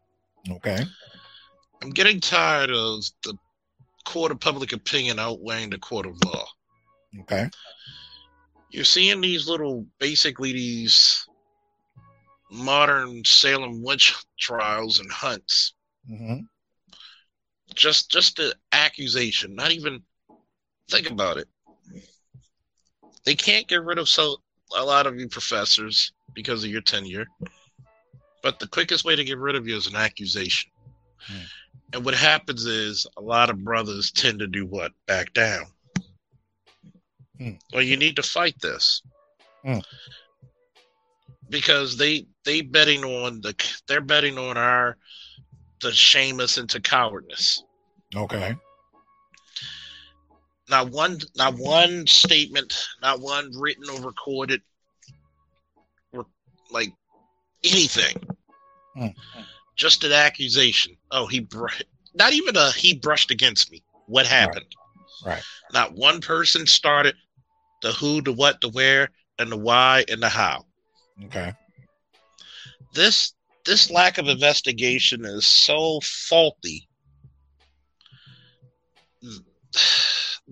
Okay. 0.51 0.83
I'm 1.81 1.91
getting 1.91 2.19
tired 2.19 2.69
of 2.69 3.05
the 3.23 3.37
court 4.03 4.33
of 4.33 4.41
public 4.41 4.73
opinion 4.73 5.19
outweighing 5.19 5.69
the 5.69 5.79
court 5.79 6.05
of 6.05 6.21
law. 6.25 6.45
Okay. 7.21 7.49
You're 8.71 8.83
seeing 8.83 9.21
these 9.21 9.47
little, 9.47 9.85
basically 9.99 10.51
these 10.51 11.25
modern 12.51 13.23
Salem 13.23 13.81
witch 13.81 14.13
trials 14.37 14.99
and 14.99 15.09
hunts. 15.09 15.74
Mm-hmm. 16.09 16.39
Just, 17.73 18.11
just 18.11 18.37
the 18.37 18.53
accusation. 18.71 19.55
Not 19.55 19.71
even 19.71 20.01
think 20.89 21.09
about 21.09 21.37
it. 21.37 21.47
They 23.25 23.35
can't 23.35 23.67
get 23.67 23.83
rid 23.83 23.97
of 23.97 24.07
so 24.07 24.37
a 24.75 24.83
lot 24.83 25.07
of 25.07 25.19
you 25.19 25.27
professors 25.27 26.13
because 26.33 26.63
of 26.63 26.69
your 26.69 26.81
tenure. 26.81 27.25
But 28.43 28.59
the 28.59 28.67
quickest 28.67 29.03
way 29.03 29.15
to 29.15 29.23
get 29.23 29.39
rid 29.39 29.55
of 29.55 29.67
you 29.67 29.75
is 29.75 29.87
an 29.87 29.95
accusation. 29.95 30.71
Hmm. 31.19 31.43
And 31.93 32.05
what 32.05 32.13
happens 32.13 32.65
is 32.65 33.07
a 33.17 33.21
lot 33.21 33.49
of 33.49 33.63
brothers 33.63 34.11
tend 34.11 34.39
to 34.39 34.47
do 34.47 34.65
what? 34.65 34.91
Back 35.07 35.33
down. 35.33 35.65
Hmm. 37.39 37.51
Well, 37.73 37.81
you 37.81 37.97
need 37.97 38.15
to 38.17 38.23
fight 38.23 38.59
this. 38.61 39.01
Hmm. 39.63 39.79
Because 41.49 41.97
they 41.97 42.27
they 42.43 42.61
betting 42.61 43.03
on 43.03 43.41
the 43.41 43.55
they're 43.87 44.01
betting 44.01 44.37
on 44.37 44.57
our 44.57 44.97
to 45.85 45.91
shame 45.91 46.39
us 46.39 46.57
into 46.57 46.79
cowardness. 46.79 47.63
Okay. 48.15 48.55
Not 50.69 50.89
one 50.89 51.19
not 51.35 51.53
one 51.55 52.07
statement, 52.07 52.87
not 53.01 53.21
one 53.21 53.51
written 53.55 53.87
or 53.89 54.01
recorded 54.01 54.61
or 56.11 56.25
like 56.71 56.91
anything. 57.63 58.15
Hmm. 58.95 59.07
Just 59.75 60.03
an 60.03 60.11
accusation. 60.11 60.97
Oh, 61.11 61.27
he 61.27 61.41
br- 61.41 61.67
not 62.15 62.33
even 62.33 62.55
a 62.55 62.71
he 62.71 62.95
brushed 62.95 63.29
against 63.29 63.71
me. 63.71 63.83
What 64.07 64.25
happened? 64.25 64.65
Right. 65.23 65.33
right. 65.35 65.43
Not 65.71 65.93
one 65.93 66.19
person 66.19 66.65
started 66.65 67.15
the 67.83 67.91
who, 67.91 68.21
the 68.21 68.33
what, 68.33 68.59
the 68.61 68.69
where, 68.69 69.09
and 69.37 69.51
the 69.51 69.57
why 69.57 70.03
and 70.09 70.21
the 70.21 70.29
how. 70.29 70.65
Okay. 71.25 71.53
This 72.93 73.34
this 73.65 73.89
lack 73.89 74.17
of 74.17 74.27
investigation 74.27 75.25
is 75.25 75.45
so 75.45 75.99
faulty 76.01 76.87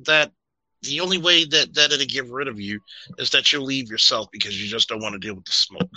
that 0.06 0.32
the 0.82 1.00
only 1.00 1.18
way 1.18 1.46
that 1.46 1.74
that 1.76 1.92
it'll 1.92 2.06
get 2.06 2.30
rid 2.30 2.48
of 2.48 2.60
you 2.60 2.80
is 3.18 3.30
that 3.30 3.52
you'll 3.52 3.64
leave 3.64 3.90
yourself 3.90 4.28
because 4.32 4.62
you 4.62 4.68
just 4.68 4.90
don't 4.90 5.02
want 5.02 5.14
to 5.14 5.20
deal 5.20 5.36
with 5.36 5.46
the 5.46 5.52
smoke. 5.52 5.90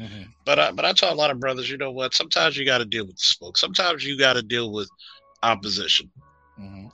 Mm-hmm. 0.00 0.22
But 0.44 0.58
I, 0.58 0.72
but 0.72 0.84
I 0.84 0.92
tell 0.92 1.12
a 1.12 1.14
lot 1.14 1.30
of 1.30 1.40
brothers, 1.40 1.70
you 1.70 1.76
know 1.76 1.90
what? 1.90 2.14
Sometimes 2.14 2.56
you 2.56 2.64
got 2.64 2.78
to 2.78 2.84
deal 2.84 3.06
with 3.06 3.16
the 3.16 3.22
smoke. 3.22 3.56
Sometimes 3.56 4.04
you 4.04 4.18
got 4.18 4.34
to 4.34 4.42
deal 4.42 4.72
with 4.72 4.88
opposition. 5.42 6.10
Mm-hmm. 6.58 6.88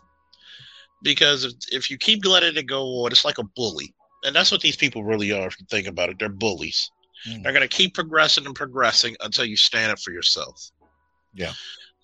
Because 1.03 1.45
if, 1.45 1.53
if 1.73 1.91
you 1.91 1.99
keep 1.99 2.25
letting 2.25 2.57
it 2.57 2.67
go 2.67 3.05
on, 3.05 3.13
it's 3.13 3.25
like 3.25 3.39
a 3.39 3.45
bully. 3.57 3.95
And 4.25 4.37
that's 4.37 4.53
what 4.53 4.61
these 4.61 4.77
people 4.77 5.03
really 5.03 5.33
are, 5.33 5.47
if 5.47 5.59
you 5.59 5.67
think 5.71 5.87
about 5.87 6.11
it. 6.11 6.19
They're 6.19 6.29
bullies. 6.29 6.91
Mm-hmm. 7.29 7.43
They're 7.43 7.53
going 7.53 7.69
to 7.69 7.77
keep 7.77 7.95
progressing 7.95 8.47
and 8.47 8.55
progressing 8.55 9.17
until 9.21 9.45
you 9.45 9.57
stand 9.57 9.93
up 9.93 10.01
for 10.01 10.13
yourself. 10.13 10.71
Yeah. 11.35 11.53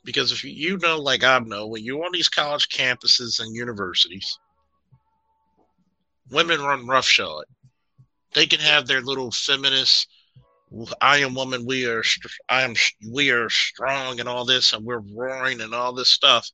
Because 0.04 0.30
if 0.30 0.44
you, 0.44 0.50
you 0.50 0.78
know, 0.78 0.98
like 0.98 1.24
I 1.24 1.38
know, 1.40 1.66
when 1.66 1.82
you're 1.82 2.04
on 2.04 2.12
these 2.12 2.28
college 2.28 2.68
campuses 2.68 3.40
and 3.40 3.54
universities, 3.54 4.38
women 6.30 6.60
run 6.60 6.86
roughshod. 6.86 7.44
They 8.34 8.46
can 8.46 8.60
have 8.60 8.86
their 8.86 9.00
little 9.00 9.30
feminist 9.30 10.08
I 11.00 11.18
am 11.18 11.34
woman, 11.34 11.64
we 11.64 11.86
are, 11.86 12.02
I 12.48 12.62
am, 12.62 12.74
we 13.08 13.30
are 13.30 13.48
strong 13.48 14.18
and 14.18 14.28
all 14.28 14.44
this, 14.44 14.72
and 14.72 14.84
we're 14.84 14.98
roaring 14.98 15.60
and 15.60 15.74
all 15.74 15.92
this 15.92 16.10
stuff. 16.10 16.50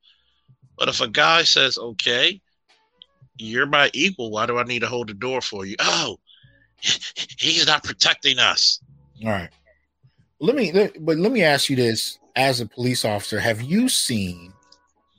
But 0.79 0.89
if 0.89 1.01
a 1.01 1.09
guy 1.09 1.45
says, 1.45 1.79
okay, 1.79 2.41
you're 3.39 3.67
my 3.67 3.91
equal, 3.95 4.31
why 4.31 4.47
do 4.47 4.59
I 4.59 4.65
need 4.65 4.81
to 4.81 4.87
hold 4.87 5.09
the 5.09 5.15
door 5.15 5.41
for 5.41 5.65
you? 5.65 5.77
Oh, 5.79 6.19
he's 7.39 7.67
not 7.67 7.85
protecting 7.85 8.39
us. 8.39 8.81
All 9.25 9.31
right. 9.31 9.51
Let 10.41 10.57
me, 10.57 10.73
but 11.01 11.19
let 11.19 11.31
me 11.31 11.43
ask 11.43 11.71
you 11.71 11.77
this 11.77 12.19
as 12.35 12.61
a 12.61 12.67
police 12.67 13.05
officer, 13.05 13.39
have 13.39 13.63
you 13.63 13.89
seen 13.89 14.53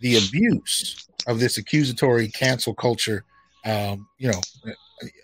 the 0.02 0.18
abuse 0.18 1.08
of 1.28 1.40
this 1.40 1.58
accusatory 1.58 2.28
cancel 2.28 2.74
culture, 2.74 3.24
um, 3.66 4.08
you 4.18 4.30
know, 4.30 4.42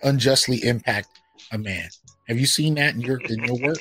unjustly 0.04 0.64
impact 0.64 1.20
a 1.52 1.58
man? 1.58 1.90
Have 2.28 2.40
you 2.40 2.46
seen 2.46 2.76
that 2.76 2.94
in 2.94 3.02
your 3.02 3.20
in 3.22 3.44
your 3.44 3.58
work? 3.60 3.80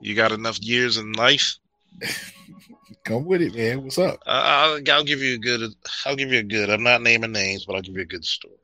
You 0.00 0.14
got 0.14 0.32
enough 0.32 0.60
years 0.60 0.96
in 0.96 1.12
life? 1.12 1.56
Come 3.04 3.24
with 3.24 3.40
it, 3.40 3.54
man. 3.54 3.82
What's 3.82 3.98
up? 3.98 4.22
I'll, 4.26 4.80
I'll 4.90 5.04
give 5.04 5.20
you 5.20 5.34
a 5.34 5.38
good. 5.38 5.72
I'll 6.04 6.16
give 6.16 6.30
you 6.30 6.40
a 6.40 6.44
good. 6.44 6.68
I'm 6.68 6.82
not 6.82 7.02
naming 7.02 7.32
names, 7.32 7.64
but 7.64 7.74
I'll 7.74 7.82
give 7.82 7.96
you 7.96 8.02
a 8.02 8.06
good 8.06 8.24
story. 8.24 8.54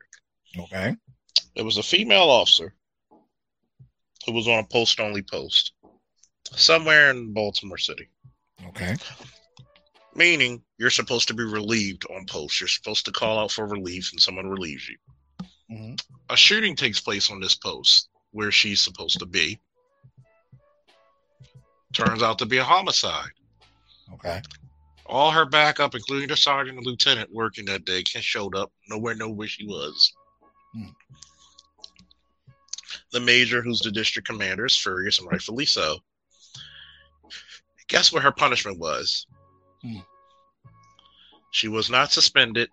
Okay. 0.57 0.95
There 1.55 1.65
was 1.65 1.77
a 1.77 1.83
female 1.83 2.29
officer 2.29 2.73
who 4.25 4.33
was 4.33 4.47
on 4.47 4.59
a 4.59 4.67
post 4.67 4.99
only 4.99 5.21
post 5.21 5.73
somewhere 6.51 7.11
in 7.11 7.33
Baltimore 7.33 7.77
City. 7.77 8.09
Okay. 8.67 8.95
Meaning 10.15 10.63
you're 10.77 10.89
supposed 10.89 11.27
to 11.27 11.33
be 11.33 11.43
relieved 11.43 12.05
on 12.09 12.25
post. 12.25 12.59
You're 12.59 12.67
supposed 12.67 13.05
to 13.05 13.11
call 13.11 13.37
out 13.39 13.51
for 13.51 13.67
relief 13.67 14.11
and 14.11 14.21
someone 14.21 14.47
relieves 14.47 14.87
you. 14.87 14.97
Mm-hmm. 15.71 15.95
A 16.29 16.37
shooting 16.37 16.75
takes 16.75 17.01
place 17.01 17.31
on 17.31 17.39
this 17.39 17.55
post 17.55 18.09
where 18.31 18.51
she's 18.51 18.81
supposed 18.81 19.19
to 19.19 19.25
be. 19.25 19.59
Turns 21.93 22.21
out 22.21 22.39
to 22.39 22.45
be 22.45 22.57
a 22.57 22.63
homicide. 22.63 23.31
Okay. 24.13 24.41
All 25.05 25.31
her 25.31 25.45
backup, 25.45 25.95
including 25.95 26.27
the 26.27 26.35
sergeant 26.35 26.77
and 26.77 26.85
lieutenant 26.85 27.29
working 27.33 27.65
that 27.65 27.85
day, 27.85 28.03
showed 28.05 28.55
up. 28.55 28.71
Nowhere 28.89 29.15
know 29.15 29.29
where 29.29 29.47
she 29.47 29.65
was. 29.65 30.13
Hmm. 30.75 30.89
The 33.11 33.19
major, 33.21 33.61
who's 33.61 33.79
the 33.79 33.91
district 33.91 34.27
commander, 34.27 34.65
is 34.65 34.75
furious 34.75 35.19
and 35.19 35.31
rightfully 35.31 35.65
so. 35.65 35.99
Guess 37.87 38.11
what 38.11 38.23
her 38.23 38.31
punishment 38.31 38.79
was? 38.79 39.25
Hmm. 39.81 39.99
She 41.51 41.69
was 41.69 41.89
not 41.89 42.11
suspended. 42.11 42.69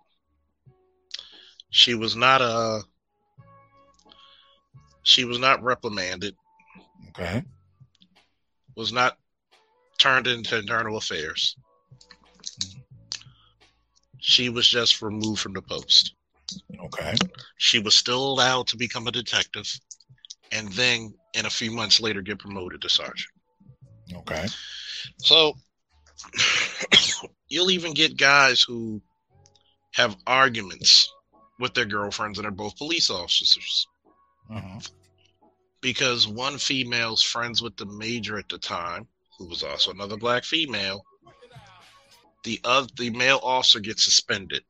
She 1.69 1.95
was 1.95 2.15
not 2.15 2.41
a. 2.41 2.45
Uh, 2.45 2.81
she 5.03 5.23
was 5.23 5.39
not 5.39 5.63
reprimanded. 5.63 6.35
Okay. 7.09 7.43
Was 8.75 8.91
not 8.91 9.17
turned 9.97 10.27
into 10.27 10.57
internal 10.57 10.97
affairs. 10.97 11.55
She 14.19 14.49
was 14.49 14.67
just 14.67 15.01
removed 15.01 15.39
from 15.39 15.53
the 15.53 15.61
post. 15.61 16.15
Okay. 16.85 17.13
She 17.57 17.79
was 17.79 17.95
still 17.95 18.31
allowed 18.31 18.67
to 18.67 18.77
become 18.77 19.07
a 19.07 19.11
detective 19.11 19.71
and 20.51 20.71
then 20.73 21.13
in 21.33 21.45
a 21.45 21.49
few 21.49 21.71
months 21.71 21.99
later 21.99 22.21
get 22.21 22.39
promoted 22.39 22.81
to 22.81 22.89
sergeant. 22.89 23.31
Okay. 24.15 24.47
So 25.17 25.53
you'll 27.49 27.71
even 27.71 27.93
get 27.93 28.17
guys 28.17 28.61
who 28.61 29.01
have 29.93 30.17
arguments 30.27 31.11
with 31.59 31.73
their 31.73 31.85
girlfriends 31.85 32.37
and 32.37 32.45
they're 32.45 32.51
both 32.51 32.77
police 32.77 33.09
officers. 33.09 33.87
Uh-huh. 34.51 34.79
Because 35.81 36.27
one 36.27 36.57
female's 36.57 37.21
friends 37.21 37.61
with 37.61 37.75
the 37.77 37.85
major 37.85 38.37
at 38.37 38.49
the 38.49 38.57
time, 38.57 39.07
who 39.37 39.47
was 39.47 39.63
also 39.63 39.91
another 39.91 40.17
black 40.17 40.43
female, 40.43 41.03
the 42.43 42.59
other 42.63 42.87
the 42.97 43.09
male 43.09 43.39
officer 43.41 43.79
gets 43.79 44.03
suspended. 44.03 44.63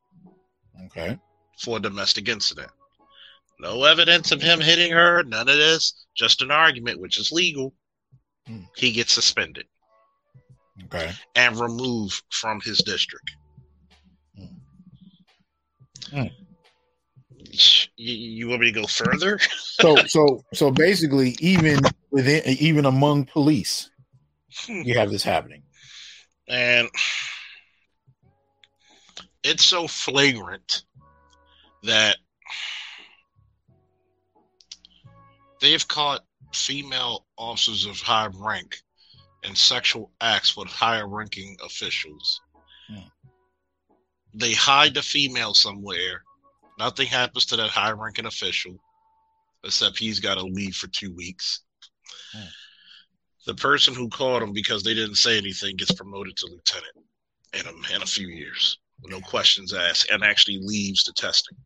Okay. 0.85 1.17
For 1.59 1.77
a 1.77 1.81
domestic 1.81 2.27
incident. 2.27 2.71
No 3.59 3.83
evidence 3.83 4.31
of 4.31 4.41
him 4.41 4.59
hitting 4.59 4.91
her, 4.91 5.23
none 5.23 5.47
of 5.47 5.55
this, 5.55 6.05
just 6.15 6.41
an 6.41 6.51
argument, 6.51 6.99
which 6.99 7.17
is 7.17 7.31
legal. 7.31 7.73
Hmm. 8.47 8.63
He 8.75 8.91
gets 8.91 9.13
suspended. 9.13 9.65
Okay. 10.85 11.11
And 11.35 11.57
removed 11.59 12.23
from 12.31 12.59
his 12.61 12.79
district. 12.79 13.31
Hmm. 14.37 14.45
Hmm. 16.11 16.27
You, 17.95 18.13
you, 18.15 18.47
want 18.49 18.61
me 18.61 18.71
to 18.71 18.81
go 18.81 18.87
further? 18.87 19.39
so, 19.59 19.95
so, 20.07 20.43
so 20.53 20.71
basically, 20.71 21.35
even 21.39 21.79
within, 22.11 22.41
even 22.45 22.85
among 22.85 23.25
police, 23.25 23.91
hmm. 24.65 24.81
you 24.81 24.97
have 24.97 25.11
this 25.11 25.23
happening, 25.23 25.61
and 26.49 26.89
it's 29.43 29.63
so 29.63 29.87
flagrant 29.87 30.83
that 31.83 32.17
they've 35.61 35.87
caught 35.87 36.25
female 36.53 37.25
officers 37.37 37.85
of 37.85 37.99
high 37.99 38.29
rank 38.33 38.77
in 39.43 39.55
sexual 39.55 40.11
acts 40.21 40.55
with 40.55 40.67
higher 40.69 41.07
ranking 41.07 41.57
officials. 41.63 42.41
Hmm. 42.87 43.07
They 44.33 44.53
hide 44.53 44.93
the 44.93 45.01
female 45.01 45.53
somewhere. 45.53 46.23
Nothing 46.79 47.07
happens 47.07 47.45
to 47.47 47.57
that 47.57 47.69
high 47.69 47.91
ranking 47.91 48.25
official, 48.25 48.77
except 49.63 49.99
he's 49.99 50.19
got 50.19 50.35
to 50.35 50.43
leave 50.43 50.75
for 50.75 50.87
two 50.87 51.13
weeks. 51.13 51.61
Hmm. 52.33 52.47
The 53.45 53.55
person 53.55 53.93
who 53.93 54.07
caught 54.09 54.41
him 54.41 54.53
because 54.53 54.83
they 54.83 54.93
didn't 54.93 55.15
say 55.15 55.37
anything 55.37 55.75
gets 55.75 55.91
promoted 55.91 56.37
to 56.37 56.47
lieutenant 56.47 56.95
in 57.53 57.65
a, 57.65 57.95
in 57.95 58.01
a 58.01 58.05
few 58.05 58.27
years, 58.27 58.79
no 59.07 59.19
questions 59.21 59.73
asked, 59.73 60.09
and 60.11 60.23
actually 60.23 60.59
leaves 60.61 61.03
the 61.03 61.13
testing. 61.13 61.57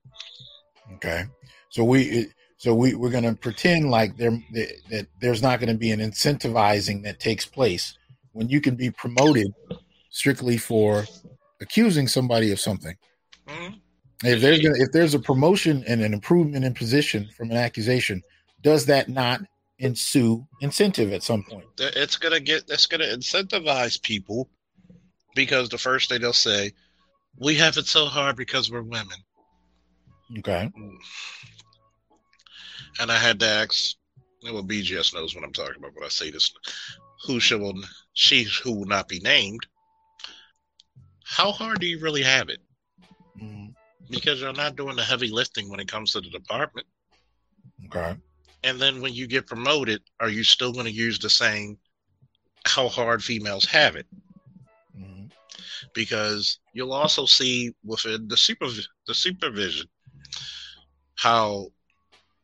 Okay, 0.96 1.26
so 1.70 1.84
we 1.84 2.28
so 2.58 2.74
we 2.74 2.96
we're 2.96 3.12
going 3.12 3.24
to 3.24 3.36
pretend 3.36 3.90
like 3.90 4.18
there 4.18 4.32
that 4.90 5.08
there's 5.22 5.42
not 5.42 5.60
going 5.60 5.70
to 5.70 5.78
be 5.78 5.92
an 5.92 6.00
incentivizing 6.00 7.04
that 7.04 7.20
takes 7.20 7.46
place 7.46 7.98
when 8.34 8.50
you 8.50 8.62
can 8.62 8.76
be 8.76 8.92
promoted 8.92 9.48
strictly 10.10 10.58
for 10.58 11.06
accusing 11.62 12.08
somebody 12.08 12.52
of 12.52 12.60
something. 12.60 12.96
Mm-hmm. 13.48 13.76
If 14.24 14.42
there's 14.42 14.60
gonna, 14.60 14.76
if 14.78 14.92
there's 14.92 15.14
a 15.14 15.20
promotion 15.20 15.84
and 15.88 16.02
an 16.02 16.14
improvement 16.14 16.66
in 16.66 16.74
position 16.74 17.30
from 17.36 17.52
an 17.52 17.58
accusation, 17.58 18.24
does 18.64 18.86
that 18.88 19.10
not 19.10 19.42
ensue 19.80 20.46
incentive 20.62 21.14
at 21.14 21.22
some 21.22 21.44
point? 21.44 21.66
It's 21.78 22.18
gonna 22.18 22.40
get 22.40 22.64
it's 22.68 22.88
gonna 22.88 23.06
incentivize 23.06 24.02
people 24.02 24.50
because 25.36 25.70
the 25.70 25.78
first 25.78 26.10
thing 26.10 26.22
they'll 26.22 26.34
say, 26.34 26.72
"We 27.38 27.56
have 27.56 27.78
it 27.78 27.88
so 27.88 28.06
hard 28.06 28.36
because 28.36 28.72
we're 28.72 28.82
women." 28.82 29.18
Okay. 30.40 30.72
And 33.00 33.12
I 33.12 33.18
had 33.18 33.40
to 33.40 33.48
ask. 33.48 33.96
Well, 34.44 34.64
BGS 34.64 35.14
knows 35.14 35.36
what 35.36 35.44
I'm 35.44 35.52
talking 35.52 35.78
about 35.78 35.96
when 35.96 36.06
I 36.06 36.10
say 36.10 36.30
this. 36.30 36.54
Who 37.26 37.40
shall 37.40 37.74
she 38.14 38.44
who 38.44 38.72
will 38.72 38.86
not 38.86 39.08
be 39.08 39.20
named? 39.20 39.66
How 41.24 41.52
hard 41.52 41.80
do 41.80 41.88
you 41.88 42.00
really 42.00 42.24
have 42.24 42.50
it? 42.50 42.60
Mm-hmm. 43.42 43.72
Because 44.10 44.40
you're 44.40 44.54
not 44.54 44.76
doing 44.76 44.96
the 44.96 45.04
heavy 45.04 45.30
lifting 45.30 45.70
when 45.70 45.80
it 45.80 45.88
comes 45.88 46.12
to 46.14 46.22
the 46.22 46.30
department. 46.30 46.88
Okay. 47.88 48.16
And 48.64 48.80
then 48.80 49.02
when 49.02 49.14
you 49.14 49.28
get 49.28 49.48
promoted, 49.48 50.02
are 50.20 50.30
you 50.30 50.44
still 50.44 50.72
going 50.72 50.86
to 50.86 50.92
use 50.92 51.20
the 51.20 51.30
same 51.30 51.78
how 52.66 52.88
hard 52.88 53.24
females 53.24 53.66
have 53.66 53.96
it? 53.96 54.08
Because 55.94 56.60
you'll 56.74 56.94
also 56.94 57.26
see 57.26 57.74
within 57.84 58.28
the 58.28 58.38
super 58.38 58.68
the 59.08 59.14
supervision 59.14 59.88
how 61.16 61.68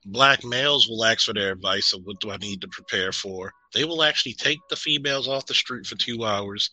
black 0.05 0.43
males 0.43 0.87
will 0.87 1.05
ask 1.05 1.25
for 1.25 1.33
their 1.33 1.51
advice 1.51 1.93
of 1.93 2.01
what 2.03 2.19
do 2.19 2.31
I 2.31 2.37
need 2.37 2.61
to 2.61 2.67
prepare 2.67 3.11
for. 3.11 3.51
They 3.73 3.85
will 3.85 4.03
actually 4.03 4.33
take 4.33 4.59
the 4.69 4.75
females 4.75 5.27
off 5.27 5.45
the 5.45 5.53
street 5.53 5.85
for 5.85 5.95
two 5.95 6.25
hours 6.25 6.69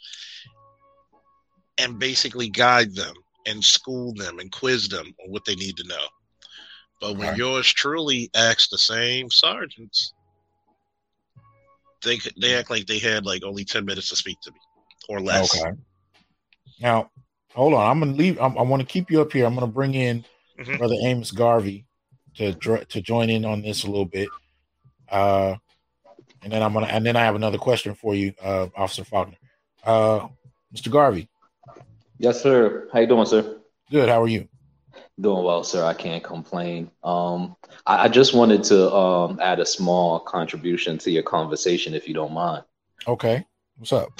and 1.78 1.98
basically 1.98 2.48
guide 2.48 2.94
them 2.94 3.14
and 3.46 3.64
school 3.64 4.12
them 4.14 4.38
and 4.38 4.50
quiz 4.52 4.88
them 4.88 5.06
on 5.06 5.30
what 5.30 5.44
they 5.44 5.54
need 5.54 5.76
to 5.76 5.88
know. 5.88 6.06
But 7.00 7.16
when 7.16 7.28
right. 7.28 7.36
yours 7.36 7.72
truly 7.72 8.30
acts 8.36 8.68
the 8.68 8.78
same 8.78 9.30
sergeants, 9.30 10.12
they 12.02 12.18
they 12.40 12.54
act 12.54 12.70
like 12.70 12.86
they 12.86 12.98
had 12.98 13.24
like 13.24 13.42
only 13.44 13.64
ten 13.64 13.84
minutes 13.84 14.10
to 14.10 14.16
speak 14.16 14.38
to 14.42 14.52
me 14.52 14.58
or 15.08 15.20
less. 15.20 15.54
Okay. 15.54 15.72
Now, 16.80 17.10
hold 17.52 17.74
on. 17.74 17.90
I'm 17.90 18.00
gonna 18.00 18.16
leave. 18.16 18.40
I'm, 18.40 18.56
i 18.58 18.62
want 18.62 18.80
to 18.80 18.86
keep 18.86 19.10
you 19.10 19.20
up 19.20 19.32
here. 19.32 19.46
I'm 19.46 19.54
gonna 19.54 19.66
bring 19.66 19.94
in 19.94 20.24
mm-hmm. 20.58 20.76
Brother 20.76 20.96
Amos 21.02 21.30
Garvey 21.30 21.86
to 22.36 22.54
to 22.54 23.00
join 23.00 23.30
in 23.30 23.44
on 23.44 23.62
this 23.62 23.84
a 23.84 23.86
little 23.86 24.06
bit. 24.06 24.28
Uh, 25.08 25.56
and 26.42 26.52
then 26.52 26.62
I'm 26.62 26.72
gonna 26.72 26.86
and 26.86 27.04
then 27.04 27.16
I 27.16 27.24
have 27.24 27.34
another 27.34 27.58
question 27.58 27.94
for 27.94 28.14
you, 28.14 28.32
uh, 28.42 28.68
Officer 28.76 29.04
Faulkner. 29.04 29.36
Uh, 29.84 30.28
Mr. 30.74 30.90
Garvey. 30.90 31.28
Yes, 32.18 32.42
sir. 32.42 32.88
How 32.92 33.00
you 33.00 33.06
doing, 33.06 33.26
sir? 33.26 33.58
Good. 33.90 34.08
How 34.08 34.22
are 34.22 34.28
you? 34.28 34.48
Doing 35.20 35.44
well, 35.44 35.64
sir. 35.64 35.84
I 35.84 35.94
can't 35.94 36.22
complain. 36.22 36.90
Um, 37.02 37.56
I, 37.86 38.04
I 38.04 38.08
just 38.08 38.34
wanted 38.34 38.62
to 38.64 38.92
um, 38.94 39.38
add 39.40 39.58
a 39.58 39.66
small 39.66 40.20
contribution 40.20 40.96
to 40.98 41.10
your 41.10 41.22
conversation, 41.22 41.94
if 41.94 42.06
you 42.06 42.14
don't 42.14 42.32
mind. 42.32 42.64
Okay. 43.06 43.44
What's 43.76 43.92
up? 43.92 44.10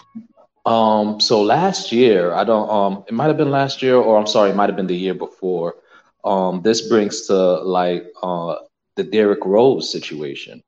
Um, 0.67 1.21
so 1.21 1.43
last 1.43 1.91
year, 1.91 2.33
I 2.33 2.45
don't 2.45 2.69
um 2.69 3.05
it 3.09 3.15
might 3.15 3.29
have 3.29 3.37
been 3.37 3.51
last 3.51 3.83
year 3.83 3.97
or 3.97 4.19
I'm 4.19 4.27
sorry, 4.27 4.51
it 4.51 4.57
might 4.57 4.69
have 4.69 4.77
been 4.77 4.87
the 4.87 4.97
year 4.97 5.15
before. 5.15 5.77
Um, 6.25 6.61
this 6.63 6.89
brings 6.89 7.27
to 7.29 7.35
like 7.35 8.07
uh 8.23 8.57
the 8.97 9.05
Derrick 9.05 9.45
Rose 9.45 9.91
situation. 9.91 10.63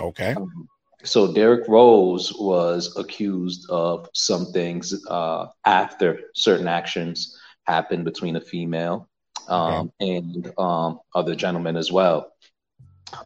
Okay. 0.00 0.34
Um, 0.34 0.68
so 1.04 1.32
Derrick 1.32 1.66
Rose 1.68 2.32
was 2.34 2.94
accused 2.96 3.68
of 3.70 4.08
some 4.12 4.46
things 4.52 4.94
uh 5.06 5.46
after 5.64 6.20
certain 6.34 6.68
actions 6.68 7.38
happened 7.66 8.04
between 8.04 8.36
a 8.36 8.40
female 8.40 9.08
um 9.48 9.90
okay. 10.00 10.16
and 10.16 10.52
um 10.58 11.00
other 11.14 11.34
gentlemen 11.34 11.76
as 11.76 11.90
well. 11.90 12.32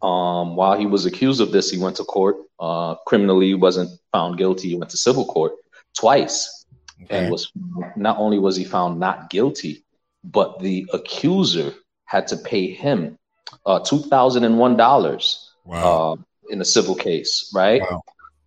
Um, 0.01 0.55
while 0.55 0.79
he 0.79 0.87
was 0.87 1.07
accused 1.07 1.41
of 1.41 1.51
this, 1.51 1.69
he 1.69 1.77
went 1.77 1.97
to 1.97 2.05
court. 2.05 2.37
Uh, 2.61 2.95
criminally, 3.05 3.55
wasn't 3.55 3.91
found 4.13 4.39
guilty. 4.39 4.69
He 4.69 4.77
went 4.77 4.93
to 4.93 4.97
civil 4.97 5.27
court 5.27 5.55
twice, 5.95 6.67
okay. 7.03 7.19
and 7.19 7.31
was 7.31 7.51
not 7.97 8.19
only 8.19 8.39
was 8.39 8.57
he 8.57 8.65
found 8.65 8.99
not 8.99 9.31
guilty, 9.31 9.85
but 10.25 10.59
the 10.61 10.87
accuser 10.93 11.75
had 12.05 12.27
to 12.29 12.37
pay 12.37 12.71
him 12.71 13.19
uh, 13.67 13.81
two 13.81 13.99
thousand 13.99 14.45
and 14.45 14.59
one 14.59 14.77
dollars 14.77 15.51
wow. 15.65 16.13
uh, 16.13 16.17
in 16.51 16.61
a 16.61 16.65
civil 16.65 16.95
case, 16.95 17.51
right? 17.55 17.83
Wow. 17.83 18.03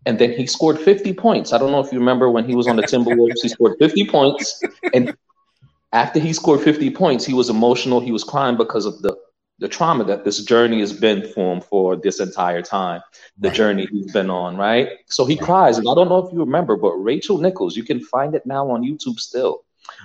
And 0.06 0.20
then 0.20 0.32
he 0.32 0.46
scored 0.46 0.80
fifty 0.80 1.14
points. 1.14 1.52
I 1.54 1.58
don't 1.58 1.72
know 1.72 1.80
if 1.80 1.92
you 1.92 2.00
remember 2.00 2.30
when 2.30 2.46
he 2.46 2.56
was 2.56 2.68
on 2.68 2.76
the 2.76 2.84
Timberwolves, 2.84 3.42
he 3.42 3.50
scored 3.50 3.78
fifty 3.80 4.08
points, 4.08 4.62
and 4.94 5.16
after 5.94 6.20
he 6.20 6.34
scored 6.34 6.62
fifty 6.62 6.92
points, 6.92 7.26
he 7.26 7.34
was 7.34 7.50
emotional. 7.50 8.00
He 8.00 8.12
was 8.12 8.24
crying 8.24 8.58
because 8.58 8.86
of 8.86 9.02
the 9.02 9.18
the 9.60 9.68
trauma 9.68 10.04
that 10.04 10.26
this 10.26 10.44
journey 10.44 10.80
has 10.82 10.92
been 10.92 11.28
for 11.34 11.54
him 11.54 11.62
for 11.62 11.96
this 11.96 12.20
entire 12.20 12.62
time, 12.62 13.02
the 13.38 13.48
right. 13.48 13.56
journey 13.56 13.88
he's 13.90 14.12
been 14.12 14.30
on, 14.30 14.58
right? 14.58 14.90
So 15.08 15.26
he 15.26 15.36
right. 15.36 15.44
cries, 15.44 15.78
and 15.78 15.88
I 15.88 15.96
don't 15.96 16.10
know 16.10 16.26
if 16.26 16.34
you 16.34 16.40
remember, 16.40 16.76
but 16.76 16.92
Rachel 16.92 17.38
Nichols, 17.38 17.78
you 17.78 17.84
can 17.84 18.02
find 18.02 18.36
it 18.36 18.46
now 18.46 18.70
on 18.70 18.84
YouTube 18.84 19.20
still. 19.20 19.64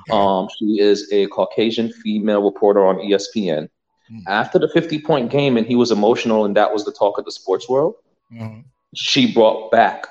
Okay. 0.09 0.19
Um, 0.19 0.49
she 0.59 0.81
is 0.81 1.11
a 1.13 1.27
Caucasian 1.29 1.93
female 1.93 2.43
reporter 2.43 2.85
on 2.87 2.99
ESPN. 2.99 3.69
Mm-hmm. 4.11 4.21
After 4.27 4.59
the 4.59 4.69
50 4.69 5.01
point 5.01 5.31
game, 5.31 5.57
and 5.57 5.67
he 5.67 5.77
was 5.77 5.91
emotional, 5.91 6.45
and 6.45 6.57
that 6.57 6.73
was 6.73 6.85
the 6.85 6.93
talk 6.93 7.19
of 7.19 7.25
the 7.25 7.33
sports 7.33 7.69
world, 7.69 7.95
mm-hmm. 8.33 8.61
she 8.95 9.33
brought 9.33 9.71
back 9.71 10.07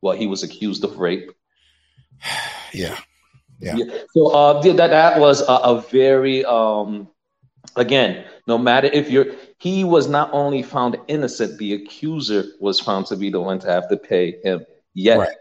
what 0.00 0.18
he 0.18 0.26
was 0.26 0.42
accused 0.42 0.84
of 0.84 0.98
rape. 0.98 1.30
yeah. 2.72 2.98
Yeah. 3.60 3.76
yeah. 3.76 3.98
So 4.14 4.28
uh, 4.28 4.62
that 4.62 4.88
that 4.88 5.18
was 5.18 5.40
a, 5.40 5.52
a 5.52 5.80
very 5.80 6.44
um, 6.44 7.08
again 7.76 8.24
no 8.46 8.56
matter 8.56 8.88
if 8.88 9.10
you're 9.10 9.26
he 9.58 9.84
was 9.84 10.08
not 10.08 10.30
only 10.32 10.62
found 10.62 10.96
innocent 11.08 11.58
the 11.58 11.74
accuser 11.74 12.44
was 12.60 12.80
found 12.80 13.06
to 13.06 13.16
be 13.16 13.30
the 13.30 13.40
one 13.40 13.58
to 13.58 13.66
have 13.66 13.88
to 13.88 13.96
pay 13.96 14.40
him. 14.42 14.64
Yet 14.94 15.18
right. 15.18 15.36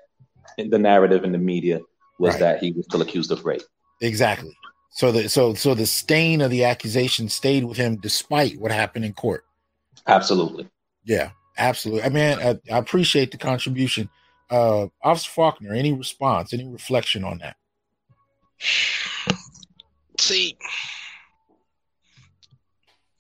in 0.58 0.70
the 0.70 0.80
narrative 0.80 1.24
in 1.24 1.32
the 1.32 1.38
media 1.38 1.82
was 2.20 2.34
right. 2.34 2.40
that 2.40 2.60
he 2.60 2.72
was 2.72 2.86
still 2.86 3.02
accused 3.02 3.32
of 3.32 3.46
rape. 3.46 3.62
Exactly. 4.02 4.56
So 4.92 5.12
the 5.12 5.30
so 5.30 5.54
so 5.54 5.76
the 5.76 5.86
stain 5.86 6.42
of 6.42 6.52
the 6.52 6.64
accusation 6.64 7.30
stayed 7.30 7.64
with 7.64 7.78
him 7.78 7.98
despite 7.98 8.60
what 8.60 8.72
happened 8.72 9.06
in 9.06 9.14
court. 9.14 9.46
Absolutely. 10.08 10.68
Yeah 11.06 11.30
absolutely. 11.58 12.04
I 12.04 12.10
mean 12.10 12.40
i, 12.40 12.74
I 12.74 12.78
appreciate 12.78 13.32
the 13.32 13.38
contribution 13.38 14.10
uh 14.50 14.88
officer 15.04 15.30
faulkner. 15.30 15.74
Any 15.74 15.94
response 15.94 16.54
any 16.54 16.68
reflection 16.68 17.24
on 17.24 17.38
that? 17.40 17.56
See 20.20 20.58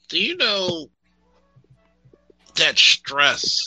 do 0.09 0.19
you 0.19 0.37
know 0.37 0.87
that 2.55 2.77
stress 2.77 3.63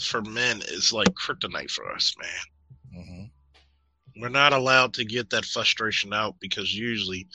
for 0.00 0.22
men 0.22 0.62
is 0.68 0.92
like 0.92 1.08
kryptonite 1.08 1.70
for 1.70 1.90
us, 1.92 2.14
man? 2.20 3.02
Mm-hmm. 3.02 4.22
We're 4.22 4.28
not 4.28 4.52
allowed 4.52 4.94
to 4.94 5.04
get 5.04 5.30
that 5.30 5.44
frustration 5.44 6.12
out 6.12 6.36
because 6.40 6.74
usually 6.74 7.26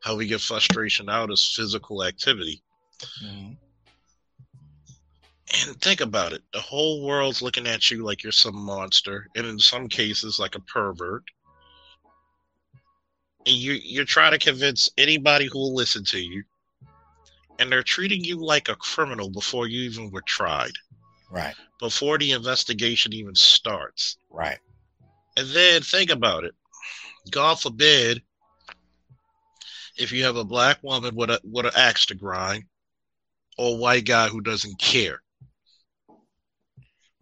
how 0.00 0.16
we 0.16 0.26
get 0.26 0.40
frustration 0.40 1.08
out 1.08 1.30
is 1.30 1.54
physical 1.54 2.04
activity. 2.04 2.62
Mm-hmm. 3.22 3.52
And 5.52 5.80
think 5.80 6.00
about 6.00 6.32
it 6.32 6.42
the 6.52 6.60
whole 6.60 7.04
world's 7.04 7.42
looking 7.42 7.66
at 7.66 7.90
you 7.90 8.04
like 8.04 8.22
you're 8.22 8.30
some 8.30 8.54
monster, 8.54 9.26
and 9.34 9.44
in 9.44 9.58
some 9.58 9.88
cases, 9.88 10.38
like 10.38 10.54
a 10.54 10.60
pervert. 10.60 11.24
And 13.46 13.56
you, 13.56 13.72
you're 13.72 14.04
trying 14.04 14.30
to 14.32 14.38
convince 14.38 14.90
anybody 14.96 15.46
who 15.46 15.58
will 15.58 15.74
listen 15.74 16.04
to 16.04 16.20
you 16.20 16.44
and 17.60 17.70
they're 17.70 17.82
treating 17.82 18.24
you 18.24 18.42
like 18.42 18.70
a 18.70 18.74
criminal 18.74 19.28
before 19.28 19.68
you 19.68 19.82
even 19.82 20.10
were 20.10 20.22
tried. 20.22 20.72
Right. 21.30 21.54
Before 21.78 22.18
the 22.18 22.32
investigation 22.32 23.12
even 23.12 23.34
starts. 23.34 24.16
Right. 24.30 24.58
And 25.36 25.46
then 25.50 25.82
think 25.82 26.10
about 26.10 26.44
it. 26.44 26.54
God 27.30 27.60
forbid 27.60 28.22
if 29.96 30.10
you 30.10 30.24
have 30.24 30.36
a 30.36 30.44
black 30.44 30.82
woman 30.82 31.14
with 31.14 31.30
a 31.30 31.40
with 31.44 31.66
an 31.66 31.72
axe 31.76 32.06
to 32.06 32.14
grind 32.14 32.64
or 33.58 33.74
a 33.74 33.78
white 33.78 34.06
guy 34.06 34.28
who 34.28 34.40
doesn't 34.40 34.78
care. 34.78 35.20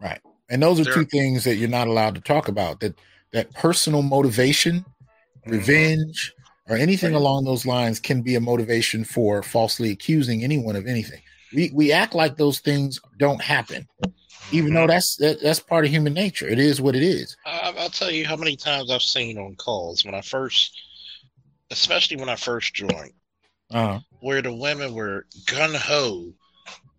Right. 0.01 0.21
And 0.49 0.63
those 0.63 0.79
are 0.79 0.85
They're, 0.85 0.93
two 0.93 1.05
things 1.05 1.43
that 1.43 1.57
you're 1.57 1.67
not 1.67 1.87
allowed 1.87 2.15
to 2.15 2.21
talk 2.21 2.47
about. 2.47 2.79
That 2.79 2.95
that 3.33 3.53
personal 3.53 4.01
motivation, 4.01 4.79
mm-hmm. 4.79 5.51
revenge, 5.51 6.33
or 6.69 6.77
anything 6.77 7.13
right. 7.13 7.19
along 7.19 7.43
those 7.43 7.65
lines 7.65 7.99
can 7.99 8.21
be 8.21 8.35
a 8.35 8.39
motivation 8.39 9.03
for 9.03 9.41
falsely 9.41 9.91
accusing 9.91 10.43
anyone 10.43 10.75
of 10.75 10.85
anything. 10.85 11.21
We 11.53 11.71
we 11.73 11.91
act 11.91 12.13
like 12.13 12.37
those 12.37 12.59
things 12.59 13.01
don't 13.17 13.41
happen, 13.41 13.87
even 14.51 14.73
though 14.73 14.85
that's 14.85 15.15
that, 15.17 15.41
that's 15.41 15.59
part 15.59 15.85
of 15.85 15.91
human 15.91 16.13
nature. 16.13 16.47
It 16.47 16.59
is 16.59 16.79
what 16.79 16.95
it 16.95 17.01
is. 17.01 17.35
I'll 17.45 17.89
tell 17.89 18.11
you 18.11 18.25
how 18.25 18.35
many 18.35 18.55
times 18.55 18.91
I've 18.91 19.01
seen 19.01 19.37
on 19.39 19.55
calls 19.55 20.05
when 20.05 20.13
I 20.13 20.21
first, 20.21 20.79
especially 21.71 22.17
when 22.17 22.29
I 22.29 22.35
first 22.35 22.75
joined, 22.75 23.13
uh-huh. 23.71 23.99
where 24.19 24.43
the 24.43 24.53
women 24.53 24.93
were 24.93 25.25
gun 25.47 25.73
ho 25.73 26.31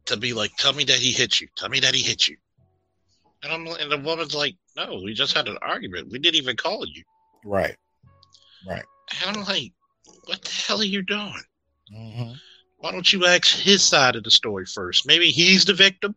to 0.07 0.17
be 0.17 0.33
like, 0.33 0.51
"Tell 0.57 0.73
me 0.73 0.83
that 0.85 0.99
he 0.99 1.13
hit 1.13 1.41
you. 1.41 1.47
Tell 1.57 1.69
me 1.69 1.79
that 1.79 1.95
he 1.95 2.03
hit 2.03 2.27
you," 2.27 2.37
and 3.45 3.53
I'm 3.53 3.67
and 3.69 3.93
the 3.93 3.99
woman's 3.99 4.35
like, 4.35 4.57
"No, 4.77 5.01
we 5.05 5.15
just 5.15 5.37
had 5.37 5.47
an 5.47 5.59
argument. 5.63 6.11
We 6.11 6.19
didn't 6.19 6.43
even 6.43 6.57
call 6.57 6.85
you." 6.89 7.05
Right. 7.45 7.77
Right. 8.67 8.85
I'm 9.27 9.43
like, 9.45 9.73
what 10.25 10.43
the 10.43 10.51
hell 10.51 10.81
are 10.81 10.85
you 10.85 11.03
doing? 11.03 11.43
Mm-hmm. 11.93 12.33
Why 12.79 12.93
don't 12.93 13.13
you 13.13 13.27
ask 13.27 13.47
his 13.47 13.83
side 13.83 14.17
of 14.17 14.25
the 14.25 14.31
story 14.31 14.65
first? 14.67 15.07
Maybe 15.07 15.31
he's 15.31 15.65
the 15.65 15.75
victim. 15.75 16.15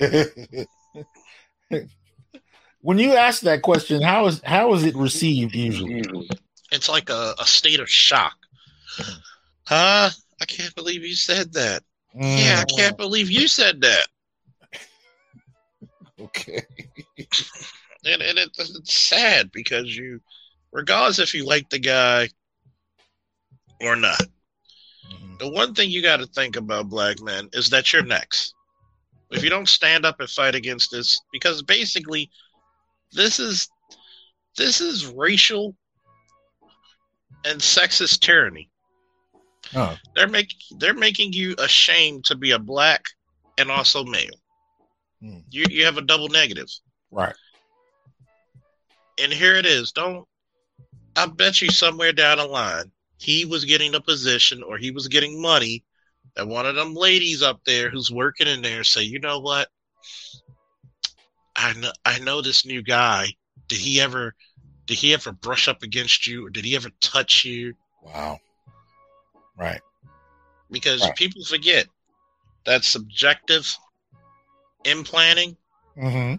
when 2.80 2.98
you 2.98 3.14
ask 3.14 3.42
that 3.42 3.62
question, 3.62 4.02
how 4.02 4.26
is 4.26 4.40
how 4.44 4.74
is 4.74 4.84
it 4.84 4.96
received 4.96 5.54
usually? 5.54 6.02
It's 6.72 6.88
like 6.88 7.08
a, 7.08 7.34
a 7.38 7.46
state 7.46 7.78
of 7.80 7.88
shock. 7.88 8.36
Huh? 9.64 10.10
I 10.40 10.44
can't 10.46 10.74
believe 10.74 11.04
you 11.04 11.14
said 11.14 11.52
that. 11.52 11.82
Mm. 12.16 12.44
Yeah, 12.44 12.60
I 12.60 12.64
can't 12.64 12.96
believe 12.96 13.30
you 13.30 13.46
said 13.46 13.80
that. 13.82 14.08
okay. 16.20 16.62
and, 18.04 18.22
and 18.22 18.38
it, 18.38 18.50
it's 18.58 18.94
sad 18.94 19.52
because 19.52 19.96
you 19.96 20.20
regardless 20.72 21.18
if 21.18 21.34
you 21.34 21.44
like 21.44 21.68
the 21.70 21.78
guy 21.78 22.28
or 23.80 23.96
not. 23.96 24.20
Mm-hmm. 25.12 25.36
The 25.38 25.50
one 25.50 25.74
thing 25.74 25.90
you 25.90 26.02
got 26.02 26.18
to 26.18 26.26
think 26.26 26.56
about, 26.56 26.88
black 26.88 27.20
men, 27.20 27.48
is 27.52 27.70
that 27.70 27.92
you're 27.92 28.04
next. 28.04 28.54
If 29.30 29.44
you 29.44 29.50
don't 29.50 29.68
stand 29.68 30.04
up 30.04 30.18
and 30.20 30.28
fight 30.28 30.54
against 30.54 30.90
this, 30.90 31.20
because 31.32 31.62
basically, 31.62 32.30
this 33.12 33.38
is 33.38 33.68
this 34.56 34.80
is 34.80 35.06
racial 35.06 35.76
and 37.44 37.60
sexist 37.60 38.20
tyranny. 38.20 38.68
Oh. 39.74 39.96
They're 40.16 40.28
making 40.28 40.58
they're 40.78 40.94
making 40.94 41.32
you 41.32 41.54
ashamed 41.58 42.24
to 42.24 42.34
be 42.34 42.50
a 42.52 42.58
black 42.58 43.04
and 43.56 43.70
also 43.70 44.04
male. 44.04 44.34
Mm. 45.22 45.44
You 45.50 45.64
you 45.70 45.84
have 45.84 45.96
a 45.96 46.02
double 46.02 46.28
negative. 46.28 46.68
Right. 47.10 47.34
And 49.22 49.32
here 49.32 49.54
it 49.54 49.66
is. 49.66 49.92
Don't 49.92 50.26
I 51.22 51.26
bet 51.26 51.60
you 51.62 51.70
somewhere 51.70 52.12
down 52.12 52.38
the 52.38 52.46
line 52.46 52.90
he 53.20 53.44
was 53.44 53.66
getting 53.66 53.94
a 53.94 54.00
position 54.00 54.62
or 54.62 54.78
he 54.78 54.90
was 54.90 55.06
getting 55.08 55.40
money 55.40 55.84
that 56.34 56.48
one 56.48 56.64
of 56.64 56.74
them 56.74 56.94
ladies 56.94 57.42
up 57.42 57.60
there 57.66 57.90
who's 57.90 58.10
working 58.10 58.48
in 58.48 58.62
there 58.62 58.82
say, 58.82 59.02
you 59.02 59.20
know 59.20 59.40
what? 59.40 59.68
I 61.54 61.74
know 61.74 61.92
I 62.06 62.18
know 62.20 62.40
this 62.40 62.64
new 62.64 62.82
guy. 62.82 63.26
Did 63.68 63.78
he 63.78 64.00
ever 64.00 64.34
did 64.86 64.96
he 64.96 65.12
ever 65.12 65.32
brush 65.32 65.68
up 65.68 65.82
against 65.82 66.26
you 66.26 66.46
or 66.46 66.50
did 66.50 66.64
he 66.64 66.74
ever 66.76 66.88
touch 67.02 67.44
you? 67.44 67.74
Wow. 68.02 68.38
Right. 69.58 69.82
Because 70.70 71.02
right. 71.02 71.14
people 71.14 71.44
forget 71.44 71.86
that 72.64 72.84
subjective 72.84 73.76
implanting. 74.84 75.58
Mm-hmm. 75.94 76.36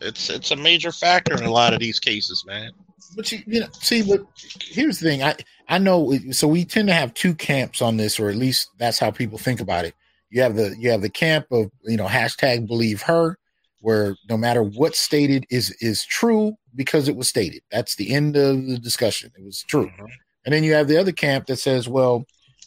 It's 0.00 0.30
it's 0.30 0.52
a 0.52 0.56
major 0.56 0.92
factor 0.92 1.34
in 1.34 1.42
a 1.42 1.50
lot 1.50 1.74
of 1.74 1.80
these 1.80 1.98
cases, 1.98 2.44
man. 2.46 2.70
But 3.16 3.30
you, 3.30 3.42
you 3.46 3.60
know, 3.60 3.68
see, 3.72 4.02
but 4.02 4.24
here's 4.60 4.98
the 4.98 5.08
thing. 5.08 5.22
I 5.22 5.36
I 5.68 5.78
know. 5.78 6.16
So 6.30 6.48
we 6.48 6.64
tend 6.64 6.88
to 6.88 6.94
have 6.94 7.14
two 7.14 7.34
camps 7.34 7.82
on 7.82 7.96
this, 7.96 8.18
or 8.18 8.28
at 8.28 8.36
least 8.36 8.70
that's 8.78 8.98
how 8.98 9.10
people 9.10 9.38
think 9.38 9.60
about 9.60 9.84
it. 9.84 9.94
You 10.30 10.42
have 10.42 10.56
the 10.56 10.74
you 10.78 10.90
have 10.90 11.02
the 11.02 11.10
camp 11.10 11.46
of 11.50 11.70
you 11.84 11.96
know 11.96 12.06
hashtag 12.06 12.66
believe 12.66 13.02
her, 13.02 13.38
where 13.80 14.16
no 14.28 14.36
matter 14.36 14.62
what 14.62 14.94
stated 14.94 15.46
is 15.50 15.70
is 15.80 16.04
true 16.04 16.56
because 16.74 17.08
it 17.08 17.16
was 17.16 17.28
stated. 17.28 17.62
That's 17.70 17.96
the 17.96 18.14
end 18.14 18.36
of 18.36 18.66
the 18.66 18.78
discussion. 18.78 19.30
It 19.36 19.44
was 19.44 19.62
true. 19.62 19.86
Mm-hmm. 19.86 20.06
And 20.44 20.54
then 20.54 20.64
you 20.64 20.74
have 20.74 20.88
the 20.88 20.98
other 20.98 21.12
camp 21.12 21.46
that 21.46 21.58
says, 21.58 21.88
well, 21.88 22.24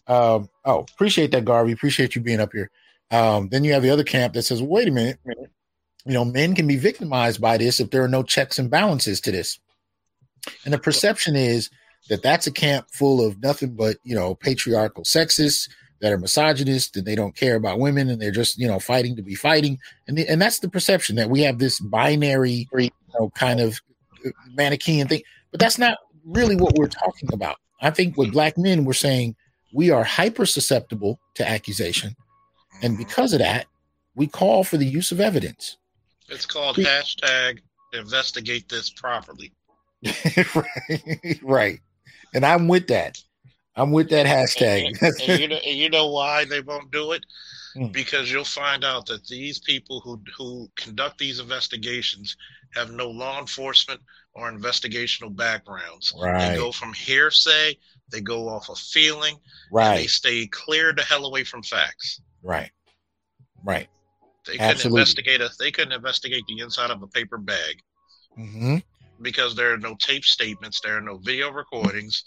um, 0.07 0.49
oh, 0.63 0.85
appreciate 0.93 1.31
that, 1.31 1.45
Garvey. 1.45 1.71
Appreciate 1.71 2.15
you 2.15 2.21
being 2.21 2.39
up 2.39 2.53
here. 2.53 2.69
Um, 3.11 3.49
then 3.49 3.63
you 3.63 3.73
have 3.73 3.83
the 3.83 3.89
other 3.89 4.03
camp 4.03 4.33
that 4.33 4.43
says, 4.43 4.61
wait 4.61 4.87
a 4.87 4.91
minute, 4.91 5.19
you 5.25 6.13
know, 6.13 6.25
men 6.25 6.55
can 6.55 6.67
be 6.67 6.77
victimized 6.77 7.41
by 7.41 7.57
this 7.57 7.79
if 7.79 7.89
there 7.89 8.03
are 8.03 8.09
no 8.09 8.23
checks 8.23 8.59
and 8.59 8.69
balances 8.69 9.19
to 9.21 9.31
this. 9.31 9.59
And 10.63 10.73
the 10.73 10.79
perception 10.79 11.35
is 11.35 11.69
that 12.09 12.21
that's 12.21 12.47
a 12.47 12.51
camp 12.51 12.87
full 12.91 13.25
of 13.25 13.41
nothing 13.41 13.75
but, 13.75 13.97
you 14.03 14.15
know, 14.15 14.35
patriarchal 14.35 15.03
sexists 15.03 15.69
that 16.01 16.11
are 16.11 16.17
misogynist 16.17 16.97
and 16.97 17.05
they 17.05 17.15
don't 17.15 17.35
care 17.35 17.55
about 17.55 17.79
women 17.79 18.09
and 18.09 18.21
they're 18.21 18.31
just, 18.31 18.59
you 18.59 18.67
know, 18.67 18.79
fighting 18.79 19.15
to 19.15 19.21
be 19.21 19.35
fighting. 19.35 19.79
And 20.07 20.17
the, 20.17 20.27
and 20.27 20.41
that's 20.41 20.59
the 20.59 20.69
perception 20.69 21.15
that 21.15 21.29
we 21.29 21.41
have 21.41 21.57
this 21.57 21.79
binary, 21.79 22.67
you 22.73 22.89
know, 23.19 23.31
kind 23.31 23.59
of 23.59 23.79
Manichaean 24.53 25.07
thing. 25.07 25.23
But 25.51 25.59
that's 25.59 25.77
not 25.77 25.97
really 26.25 26.55
what 26.55 26.75
we're 26.77 26.87
talking 26.87 27.33
about. 27.33 27.57
I 27.81 27.91
think 27.91 28.17
with 28.17 28.33
black 28.33 28.57
men, 28.57 28.85
we're 28.85 28.93
saying 28.93 29.35
we 29.73 29.89
are 29.91 30.03
hyper 30.03 30.45
susceptible 30.45 31.19
to 31.35 31.47
accusation. 31.47 32.15
And 32.81 32.97
because 32.97 33.33
of 33.33 33.39
that, 33.39 33.65
we 34.15 34.27
call 34.27 34.63
for 34.63 34.77
the 34.77 34.85
use 34.85 35.11
of 35.11 35.19
evidence. 35.19 35.77
It's 36.29 36.45
called 36.45 36.77
we, 36.77 36.85
hashtag 36.85 37.59
investigate 37.93 38.67
this 38.69 38.89
properly. 38.89 39.51
Right. 40.55 41.39
right. 41.43 41.79
And 42.33 42.45
I'm 42.45 42.67
with 42.67 42.87
that. 42.87 43.17
I'm 43.75 43.91
with 43.91 44.09
that 44.09 44.25
hashtag. 44.25 44.87
And, 44.87 44.97
and, 45.01 45.29
and, 45.29 45.39
you, 45.41 45.47
know, 45.47 45.55
and 45.55 45.77
you 45.77 45.89
know 45.89 46.09
why 46.09 46.45
they 46.45 46.61
won't 46.61 46.91
do 46.91 47.11
it? 47.11 47.25
Mm. 47.75 47.91
Because 47.91 48.31
you'll 48.31 48.45
find 48.45 48.85
out 48.85 49.05
that 49.07 49.27
these 49.27 49.59
people 49.59 49.99
who 49.99 50.21
who 50.37 50.69
conduct 50.77 51.17
these 51.17 51.39
investigations 51.39 52.37
have 52.73 52.91
no 52.91 53.09
law 53.09 53.39
enforcement 53.39 53.99
or 54.33 54.51
investigational 54.51 55.35
backgrounds. 55.35 56.13
Right. 56.17 56.51
They 56.51 56.55
go 56.55 56.71
from 56.71 56.93
hearsay, 56.93 57.77
they 58.11 58.21
go 58.21 58.47
off 58.47 58.69
of 58.69 58.77
feeling, 58.77 59.37
right. 59.71 59.97
they 59.97 60.07
stay 60.07 60.47
clear 60.47 60.93
the 60.93 61.01
hell 61.01 61.25
away 61.25 61.43
from 61.43 61.63
facts. 61.63 62.21
Right. 62.43 62.71
Right. 63.63 63.87
They 64.45 64.57
couldn't 64.57 64.85
investigate 64.85 65.41
a, 65.41 65.49
they 65.57 65.71
couldn't 65.71 65.93
investigate 65.93 66.43
the 66.47 66.59
inside 66.59 66.91
of 66.91 67.01
a 67.01 67.07
paper 67.07 67.37
bag. 67.37 67.81
Mm-hmm. 68.37 68.77
Because 69.21 69.55
there 69.55 69.73
are 69.73 69.77
no 69.77 69.95
tape 69.95 70.25
statements, 70.25 70.81
there 70.81 70.97
are 70.97 71.01
no 71.01 71.17
video 71.17 71.51
recordings, 71.51 72.23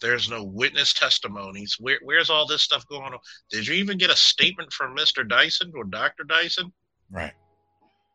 there's 0.00 0.30
no 0.30 0.44
witness 0.44 0.92
testimonies. 0.92 1.76
Where, 1.80 1.98
where's 2.02 2.30
all 2.30 2.46
this 2.46 2.62
stuff 2.62 2.86
going 2.88 3.12
on? 3.12 3.18
Did 3.50 3.66
you 3.66 3.74
even 3.74 3.98
get 3.98 4.10
a 4.10 4.16
statement 4.16 4.72
from 4.72 4.96
Mr. 4.96 5.28
Dyson 5.28 5.72
or 5.74 5.84
Dr. 5.84 6.24
Dyson? 6.24 6.72
Right. 7.10 7.32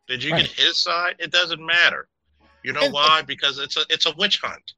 Did 0.08 0.24
you 0.24 0.32
right. 0.32 0.44
get 0.44 0.52
his 0.52 0.78
side? 0.78 1.16
It 1.20 1.32
doesn't 1.32 1.66
matter. 1.66 2.08
You 2.64 2.72
know 2.72 2.84
and, 2.84 2.94
why? 2.94 3.22
Because 3.22 3.60
it's 3.60 3.76
a 3.78 3.82
it's 3.90 4.06
a 4.06 4.14
witch 4.18 4.40
hunt. 4.41 4.74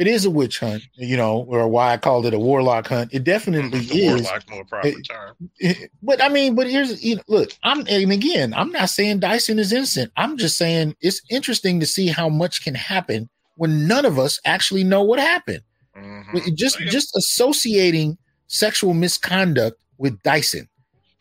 It 0.00 0.06
is 0.06 0.24
a 0.24 0.30
witch 0.30 0.60
hunt, 0.60 0.82
you 0.94 1.14
know, 1.14 1.44
or 1.46 1.68
why 1.68 1.92
I 1.92 1.98
called 1.98 2.24
it 2.24 2.32
a 2.32 2.38
warlock 2.38 2.88
hunt. 2.88 3.12
It 3.12 3.22
definitely 3.22 3.80
the 3.80 4.06
is. 4.06 4.22
Warlock 4.22 4.50
more 4.50 4.64
proper 4.64 4.88
it, 4.88 5.06
term. 5.06 5.36
It, 5.58 5.90
but 6.02 6.24
I 6.24 6.30
mean, 6.30 6.54
but 6.54 6.70
here's 6.70 7.04
you 7.04 7.16
know, 7.16 7.22
look, 7.28 7.50
I'm 7.64 7.80
and 7.86 8.10
again, 8.10 8.54
I'm 8.54 8.72
not 8.72 8.88
saying 8.88 9.20
Dyson 9.20 9.58
is 9.58 9.74
innocent. 9.74 10.10
I'm 10.16 10.38
just 10.38 10.56
saying 10.56 10.96
it's 11.02 11.20
interesting 11.28 11.80
to 11.80 11.86
see 11.86 12.06
how 12.06 12.30
much 12.30 12.64
can 12.64 12.74
happen 12.74 13.28
when 13.56 13.86
none 13.86 14.06
of 14.06 14.18
us 14.18 14.40
actually 14.46 14.84
know 14.84 15.02
what 15.02 15.18
happened. 15.18 15.60
Mm-hmm. 15.94 16.54
Just 16.54 16.78
just 16.78 17.14
associating 17.14 18.16
sexual 18.46 18.94
misconduct 18.94 19.78
with 19.98 20.18
Dyson 20.22 20.66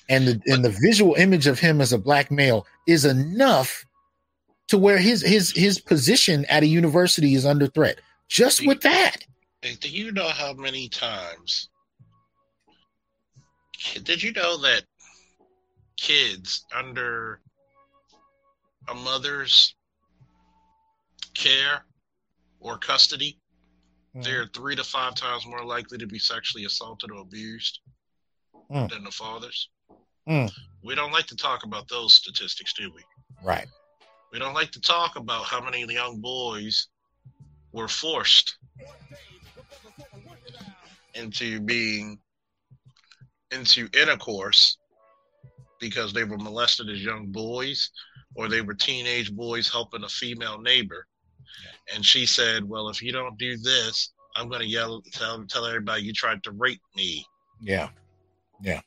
and 0.08 0.26
the 0.26 0.42
and 0.46 0.64
the 0.64 0.74
visual 0.82 1.16
image 1.16 1.48
of 1.48 1.60
him 1.60 1.82
as 1.82 1.92
a 1.92 1.98
black 1.98 2.32
male 2.32 2.66
is 2.88 3.04
enough 3.04 3.84
to 4.70 4.78
where 4.78 5.00
his 5.00 5.22
his 5.22 5.52
his 5.52 5.82
position 5.82 6.46
at 6.46 6.64
a 6.64 6.68
university 6.68 7.34
is 7.36 7.46
under 7.46 7.68
threat. 7.68 8.00
Just 8.30 8.66
with 8.66 8.82
that. 8.82 9.26
Do 9.62 9.90
you 9.90 10.12
know 10.12 10.30
how 10.30 10.54
many 10.54 10.88
times 10.88 11.70
did 14.04 14.22
you 14.22 14.32
know 14.34 14.58
that 14.58 14.84
kids 15.98 16.66
under 16.76 17.42
a 18.88 18.94
mother's 18.94 19.76
care 21.34 21.86
or 22.60 22.78
custody 22.78 23.40
mm. 24.16 24.24
they're 24.24 24.48
three 24.54 24.76
to 24.76 24.84
five 24.84 25.16
times 25.16 25.46
more 25.46 25.64
likely 25.64 25.98
to 25.98 26.08
be 26.08 26.20
sexually 26.20 26.66
assaulted 26.66 27.12
or 27.12 27.22
abused 27.22 27.80
mm. 28.72 28.90
than 28.90 29.04
the 29.04 29.12
fathers. 29.12 29.70
Mm. 30.28 30.52
We 30.84 30.96
don't 30.96 31.12
like 31.12 31.28
to 31.28 31.36
talk 31.36 31.64
about 31.64 31.88
those 31.88 32.14
statistics, 32.14 32.74
do 32.74 32.92
we? 32.94 33.02
Right. 33.44 33.68
We 34.32 34.40
don't 34.40 34.54
like 34.54 34.72
to 34.72 34.82
talk 34.82 35.16
about 35.16 35.46
how 35.46 35.62
many 35.62 35.86
young 35.92 36.20
boys 36.22 36.88
were 37.72 37.88
forced 37.88 38.58
into 41.16 41.60
being 41.60 42.20
into 43.52 43.90
intercourse 43.94 44.78
because 45.80 46.14
they 46.14 46.24
were 46.24 46.38
molested 46.38 46.90
as 46.90 47.04
young 47.04 47.28
boys 47.28 47.90
or 48.36 48.48
they 48.48 48.62
were 48.62 48.74
teenage 48.74 49.34
boys 49.34 49.70
helping 49.70 50.04
a 50.04 50.10
female 50.10 50.60
neighbor 50.60 51.06
and 51.94 52.06
she 52.06 52.26
said, 52.26 52.68
"Well, 52.68 52.90
if 52.90 53.02
you 53.02 53.12
don't 53.12 53.38
do 53.38 53.58
this, 53.58 54.12
I'm 54.36 54.50
going 54.50 54.62
to 54.62 54.68
yell 54.68 55.02
tell 55.12 55.44
tell 55.46 55.66
everybody 55.66 56.04
you 56.04 56.14
tried 56.14 56.44
to 56.44 56.52
rape 56.52 56.82
me." 56.96 57.26
Yeah, 57.62 57.90
yeah, 58.62 58.82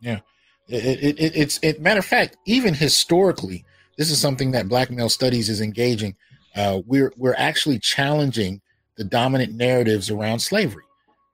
yeah. 0.00 0.20
It, 0.68 0.84
it, 0.84 1.20
it, 1.20 1.36
it's 1.36 1.58
it. 1.62 1.80
Matter 1.80 2.00
of 2.00 2.06
fact, 2.06 2.36
even 2.46 2.74
historically, 2.74 3.64
this 3.96 4.10
is 4.10 4.20
something 4.20 4.52
that 4.52 4.68
Black 4.68 4.90
male 4.90 5.08
studies 5.08 5.48
is 5.48 5.60
engaging. 5.60 6.16
Uh, 6.56 6.80
we're 6.86 7.12
we're 7.16 7.34
actually 7.36 7.78
challenging 7.78 8.60
the 8.96 9.04
dominant 9.04 9.52
narratives 9.54 10.10
around 10.10 10.38
slavery, 10.38 10.84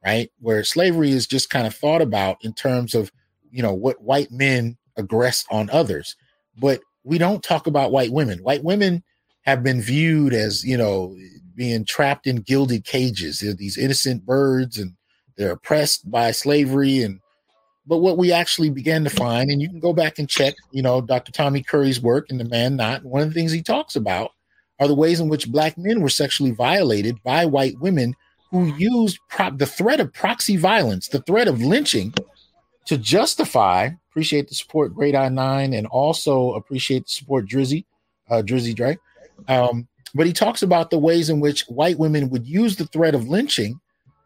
right? 0.05 0.31
Where 0.41 0.65
slavery 0.65 1.13
is 1.13 1.27
just 1.27 1.49
kind 1.49 1.67
of 1.67 1.75
thought 1.75 2.03
about 2.03 2.39
in 2.43 2.53
terms 2.53 2.95
of 2.95 3.13
you 3.51 3.63
know 3.63 3.73
what 3.73 4.03
white 4.03 4.33
men 4.33 4.77
aggress 4.99 5.47
on 5.51 5.71
others, 5.71 6.17
but 6.59 6.81
we 7.05 7.19
don't 7.19 7.43
talk 7.43 7.67
about 7.67 7.93
white 7.93 8.13
women. 8.13 8.43
White 8.43 8.65
women 8.65 9.03
have 9.43 9.63
been 9.63 9.81
viewed 9.81 10.35
as 10.35 10.65
you 10.65 10.77
know 10.77 11.17
being 11.55 11.85
trapped 11.85 12.27
in 12.27 12.37
gilded 12.37 12.85
cages. 12.85 13.41
They're 13.41 13.55
these 13.55 13.79
innocent 13.79 14.27
birds, 14.27 14.77
and 14.77 14.95
they're 15.37 15.53
oppressed 15.53 16.11
by 16.11 16.33
slavery. 16.33 17.03
And 17.03 17.21
but 17.87 17.99
what 17.99 18.19
we 18.19 18.33
actually 18.33 18.71
began 18.71 19.05
to 19.05 19.11
find, 19.11 19.51
and 19.51 19.63
you 19.63 19.69
can 19.69 19.81
go 19.81 19.93
back 19.93 20.19
and 20.19 20.29
check, 20.29 20.55
you 20.73 20.83
know, 20.83 21.01
Dr. 21.01 21.31
Tommy 21.31 21.63
Curry's 21.63 22.01
work 22.01 22.29
in 22.29 22.39
The 22.39 22.45
Man 22.45 22.75
Not. 22.75 23.05
One 23.05 23.23
of 23.23 23.29
the 23.29 23.35
things 23.35 23.53
he 23.53 23.63
talks 23.63 23.95
about 23.95 24.33
are 24.81 24.89
the 24.89 24.95
ways 24.95 25.21
in 25.21 25.29
which 25.29 25.51
black 25.51 25.77
men 25.79 26.01
were 26.01 26.09
sexually 26.09 26.51
violated 26.51 27.23
by 27.23 27.47
white 27.47 27.79
women 27.81 28.15
who 28.51 28.75
used 28.77 29.19
pro- 29.29 29.51
the 29.51 29.67
threat 29.67 30.01
of 30.01 30.13
proxy 30.13 30.57
violence, 30.57 31.09
the 31.09 31.23
threat 31.23 31.49
of 31.49 31.63
lynching, 31.63 32.13
to 32.87 32.99
justify. 32.99 33.91
Appreciate 34.11 34.49
the 34.49 34.55
support, 34.55 34.95
Great 34.95 35.15
I 35.15 35.29
Nine, 35.29 35.73
and 35.73 35.87
also 35.87 36.53
appreciate 36.53 37.05
the 37.05 37.11
support, 37.11 37.47
Drizzy, 37.47 37.85
uh, 38.29 38.43
Drizzy 38.43 38.75
Drake 38.75 38.99
um, 39.49 39.89
but 40.15 40.27
he 40.27 40.33
talks 40.33 40.63
about 40.63 40.91
the 40.91 40.99
ways 40.99 41.31
in 41.31 41.41
which 41.41 41.63
white 41.69 41.99
women 41.99 42.29
would 42.31 42.47
use 42.47 42.77
the 42.77 42.87
threat 42.87 43.15
of 43.15 43.29
lynching 43.29 43.81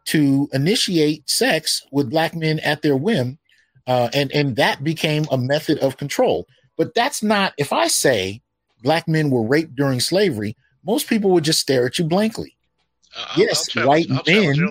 to 0.05 0.49
initiate 0.53 1.29
sex 1.29 1.85
with 1.91 2.09
black 2.09 2.35
men 2.35 2.59
at 2.59 2.81
their 2.81 2.97
whim, 2.97 3.37
uh, 3.87 4.09
and 4.13 4.31
and 4.31 4.55
that 4.55 4.83
became 4.83 5.25
a 5.31 5.37
method 5.37 5.79
of 5.79 5.97
control. 5.97 6.45
But 6.77 6.93
that's 6.93 7.23
not. 7.23 7.53
If 7.57 7.73
I 7.73 7.87
say 7.87 8.41
black 8.83 9.07
men 9.07 9.29
were 9.29 9.43
raped 9.43 9.75
during 9.75 9.99
slavery, 9.99 10.55
most 10.83 11.07
people 11.07 11.31
would 11.31 11.43
just 11.43 11.59
stare 11.59 11.85
at 11.85 11.99
you 11.99 12.05
blankly. 12.05 12.55
Uh, 13.15 13.25
yes, 13.37 13.75
I'll, 13.75 13.83
I'll 13.83 13.87
white 13.87 14.09
men. 14.09 14.67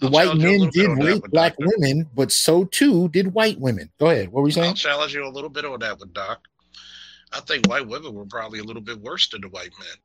The 0.00 0.10
white 0.10 0.36
men 0.36 0.68
did 0.70 0.88
rape 0.98 1.22
black 1.30 1.56
Doctor. 1.56 1.70
women, 1.76 2.08
but 2.14 2.32
so 2.32 2.64
too 2.64 3.08
did 3.08 3.32
white 3.32 3.58
women. 3.58 3.90
Go 3.98 4.10
ahead. 4.10 4.28
What 4.28 4.42
were 4.42 4.48
you 4.48 4.52
saying? 4.52 4.68
I'll 4.68 4.74
challenge 4.74 5.14
you 5.14 5.26
a 5.26 5.30
little 5.30 5.50
bit 5.50 5.64
on 5.64 5.80
that 5.80 5.98
with 5.98 6.12
Doc. 6.12 6.40
I 7.32 7.40
think 7.40 7.68
white 7.68 7.86
women 7.86 8.14
were 8.14 8.26
probably 8.26 8.58
a 8.58 8.64
little 8.64 8.82
bit 8.82 9.00
worse 9.00 9.28
than 9.28 9.40
the 9.40 9.48
white 9.48 9.72
men. 9.78 9.96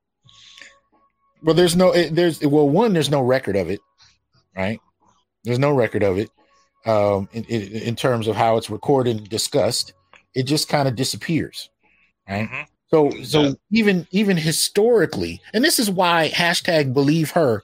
Well, 1.44 1.56
there's 1.56 1.76
no, 1.76 1.92
there's 1.92 2.42
well, 2.42 2.70
one, 2.70 2.94
there's 2.94 3.10
no 3.10 3.22
record 3.22 3.56
of 3.56 3.70
it, 3.70 3.80
right? 4.56 4.80
There's 5.44 5.60
no 5.60 5.72
record 5.72 6.04
of 6.04 6.18
it. 6.18 6.30
um, 6.86 7.30
in, 7.34 7.44
in, 7.46 7.62
in, 7.62 7.96
terms 7.96 8.28
of 8.28 8.36
how 8.36 8.58
it's 8.58 8.70
recorded 8.70 9.18
and 9.18 9.30
discussed, 9.30 9.94
it 10.34 10.44
just 10.44 10.70
kind 10.70 10.88
of 10.88 10.96
disappears, 10.96 11.70
right? 12.28 12.48
Mm-hmm. 12.50 12.64
So, 12.90 13.12
so 13.24 13.42
yeah. 13.42 13.52
even 13.72 14.08
even 14.12 14.38
historically, 14.38 15.42
and 15.54 15.64
this 15.64 15.78
is 15.78 15.92
why 15.92 16.32
hashtag 16.34 16.94
believe 16.94 17.32
her 17.32 17.64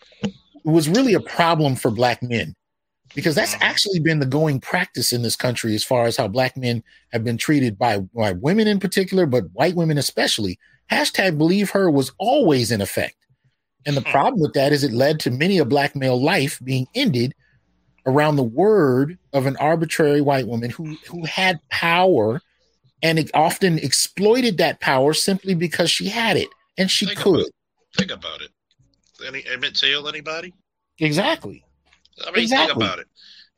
was 0.63 0.87
really 0.87 1.13
a 1.13 1.19
problem 1.19 1.75
for 1.75 1.89
black 1.89 2.21
men, 2.21 2.55
because 3.15 3.33
that's 3.33 3.53
mm-hmm. 3.53 3.63
actually 3.63 3.99
been 3.99 4.19
the 4.19 4.25
going 4.25 4.59
practice 4.59 5.13
in 5.13 5.23
this 5.23 5.35
country 5.35 5.73
as 5.73 5.83
far 5.83 6.05
as 6.05 6.17
how 6.17 6.27
black 6.27 6.55
men 6.55 6.83
have 7.11 7.23
been 7.23 7.37
treated 7.37 7.77
by, 7.77 7.99
by 7.99 8.33
women 8.33 8.67
in 8.67 8.79
particular, 8.79 9.25
but 9.25 9.45
white 9.53 9.75
women 9.75 9.97
especially. 9.97 10.59
Hashtag 10.91 11.37
believe 11.37 11.71
her 11.71 11.89
was 11.89 12.11
always 12.19 12.71
in 12.71 12.81
effect. 12.81 13.15
And 13.87 13.97
the 13.97 14.01
hmm. 14.01 14.11
problem 14.11 14.41
with 14.41 14.53
that 14.53 14.71
is 14.71 14.83
it 14.83 14.91
led 14.91 15.19
to 15.21 15.31
many 15.31 15.57
a 15.57 15.65
black 15.65 15.95
male 15.95 16.21
life 16.21 16.59
being 16.63 16.87
ended 16.93 17.33
around 18.05 18.35
the 18.35 18.43
word 18.43 19.17
of 19.33 19.47
an 19.47 19.57
arbitrary 19.57 20.21
white 20.21 20.47
woman 20.47 20.69
who 20.69 20.95
who 21.07 21.25
had 21.25 21.59
power 21.71 22.39
and 23.05 23.19
it 23.19 23.29
often 23.33 23.77
exploited 23.79 24.57
that 24.57 24.79
power 24.79 25.13
simply 25.13 25.53
because 25.53 25.91
she 25.91 26.07
had 26.07 26.37
it 26.37 26.49
and 26.77 26.89
she 26.89 27.05
think 27.05 27.19
could. 27.19 27.41
About, 27.41 27.51
think 27.97 28.11
about 28.11 28.41
it. 28.41 28.49
Any 29.25 29.45
Emmett 29.47 29.75
Till, 29.75 30.07
anybody? 30.07 30.53
Exactly. 30.99 31.63
I 32.25 32.31
mean, 32.31 32.43
exactly. 32.43 32.67
think 32.67 32.77
about 32.77 32.99
it. 32.99 33.07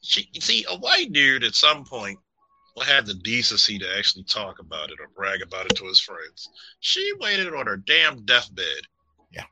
She, 0.04 0.30
see, 0.40 0.66
a 0.70 0.78
white 0.78 1.14
dude 1.14 1.44
at 1.44 1.56
some 1.56 1.86
point 1.86 2.20
will 2.76 2.84
have 2.84 3.06
the 3.06 3.14
decency 3.14 3.80
to 3.80 3.98
actually 3.98 4.24
talk 4.26 4.60
about 4.60 4.92
it 4.92 5.00
or 5.00 5.08
brag 5.16 5.42
about 5.42 5.66
it 5.66 5.76
to 5.78 5.86
his 5.86 6.00
friends. 6.00 6.50
She 6.82 7.12
waited 7.20 7.54
on 7.54 7.66
her 7.68 7.78
damn 7.78 8.24
deathbed. 8.26 8.82
Yeah. 9.32 9.44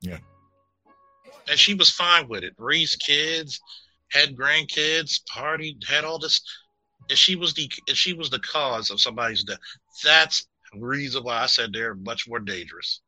Yeah 0.00 0.18
and 1.48 1.58
she 1.58 1.74
was 1.74 1.90
fine 1.90 2.28
with 2.28 2.44
it. 2.44 2.54
Raised 2.58 3.00
kids, 3.00 3.60
had 4.08 4.36
grandkids, 4.36 5.20
partied, 5.30 5.86
had 5.86 6.04
all 6.04 6.18
this. 6.18 6.40
And 7.12 7.18
she 7.18 7.36
was 7.36 7.52
the 7.52 7.70
and 7.88 7.94
she 7.94 8.14
was 8.14 8.30
the 8.30 8.38
cause 8.38 8.90
of 8.90 8.98
somebody's 8.98 9.44
death. 9.44 9.58
That's 10.02 10.46
the 10.72 10.80
reason 10.80 11.24
why 11.24 11.42
I 11.42 11.46
said 11.46 11.70
they're 11.70 11.94
much 11.94 12.26
more 12.26 12.40
dangerous. 12.40 13.02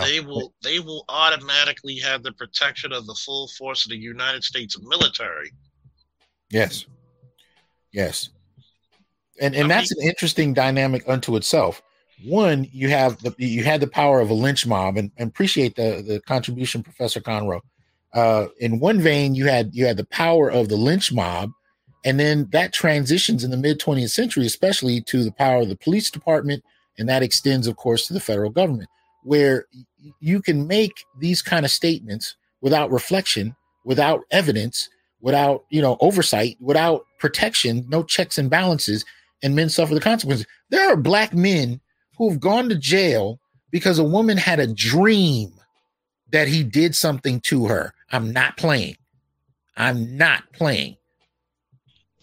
They 0.00 0.20
will 0.20 0.54
they 0.62 0.80
will 0.80 1.04
automatically 1.10 1.96
have 1.96 2.22
the 2.22 2.32
protection 2.32 2.94
of 2.94 3.06
the 3.06 3.14
full 3.14 3.48
force 3.48 3.84
of 3.84 3.90
the 3.90 3.98
United 3.98 4.42
States 4.42 4.80
military. 4.80 5.52
Yes. 6.50 6.86
Yes. 7.92 8.30
And 9.38 9.54
and 9.54 9.66
I 9.66 9.76
that's 9.76 9.94
mean, 9.94 10.04
an 10.04 10.08
interesting 10.08 10.54
dynamic 10.54 11.04
unto 11.06 11.36
itself. 11.36 11.82
One, 12.24 12.66
you 12.72 12.88
have 12.88 13.22
the 13.22 13.34
you 13.36 13.64
had 13.64 13.82
the 13.82 13.86
power 13.86 14.20
of 14.20 14.30
a 14.30 14.34
lynch 14.34 14.66
mob, 14.66 14.96
and, 14.96 15.10
and 15.18 15.28
appreciate 15.28 15.76
the 15.76 16.02
the 16.08 16.22
contribution, 16.26 16.82
Professor 16.82 17.20
Conroe. 17.20 17.60
Uh, 18.14 18.46
in 18.60 18.80
one 18.80 18.98
vein, 18.98 19.34
you 19.34 19.46
had 19.46 19.74
you 19.74 19.84
had 19.84 19.98
the 19.98 20.06
power 20.06 20.50
of 20.50 20.70
the 20.70 20.76
lynch 20.76 21.12
mob, 21.12 21.50
and 22.06 22.20
then 22.20 22.46
that 22.52 22.72
transitions 22.72 23.42
in 23.42 23.50
the 23.50 23.56
mid 23.56 23.80
20th 23.80 24.10
century, 24.10 24.46
especially 24.46 25.00
to 25.02 25.24
the 25.24 25.32
power 25.32 25.62
of 25.62 25.68
the 25.68 25.76
police 25.76 26.08
department, 26.08 26.62
and 26.98 27.08
that 27.08 27.24
extends, 27.24 27.66
of 27.66 27.76
course, 27.76 28.06
to 28.06 28.12
the 28.14 28.20
federal 28.20 28.48
government, 28.48 28.88
where 29.24 29.66
you 30.20 30.40
can 30.40 30.68
make 30.68 31.04
these 31.18 31.42
kind 31.42 31.64
of 31.64 31.72
statements 31.72 32.36
without 32.60 32.92
reflection, 32.92 33.56
without 33.84 34.20
evidence, 34.30 34.88
without 35.20 35.64
you 35.68 35.82
know 35.82 35.96
oversight, 36.00 36.56
without 36.60 37.04
protection, 37.18 37.84
no 37.88 38.04
checks 38.04 38.38
and 38.38 38.50
balances, 38.50 39.04
and 39.42 39.56
men 39.56 39.68
suffer 39.68 39.92
the 39.92 40.00
consequences. 40.00 40.46
There 40.70 40.88
are 40.88 40.96
black 40.96 41.34
men 41.34 41.80
who've 42.16 42.38
gone 42.38 42.68
to 42.68 42.76
jail 42.76 43.40
because 43.72 43.98
a 43.98 44.04
woman 44.04 44.36
had 44.36 44.60
a 44.60 44.72
dream 44.72 45.52
that 46.30 46.46
he 46.46 46.62
did 46.62 46.94
something 46.94 47.40
to 47.40 47.66
her. 47.66 47.94
I'm 48.12 48.32
not 48.32 48.56
playing. 48.56 48.96
I'm 49.76 50.16
not 50.16 50.44
playing. 50.52 50.98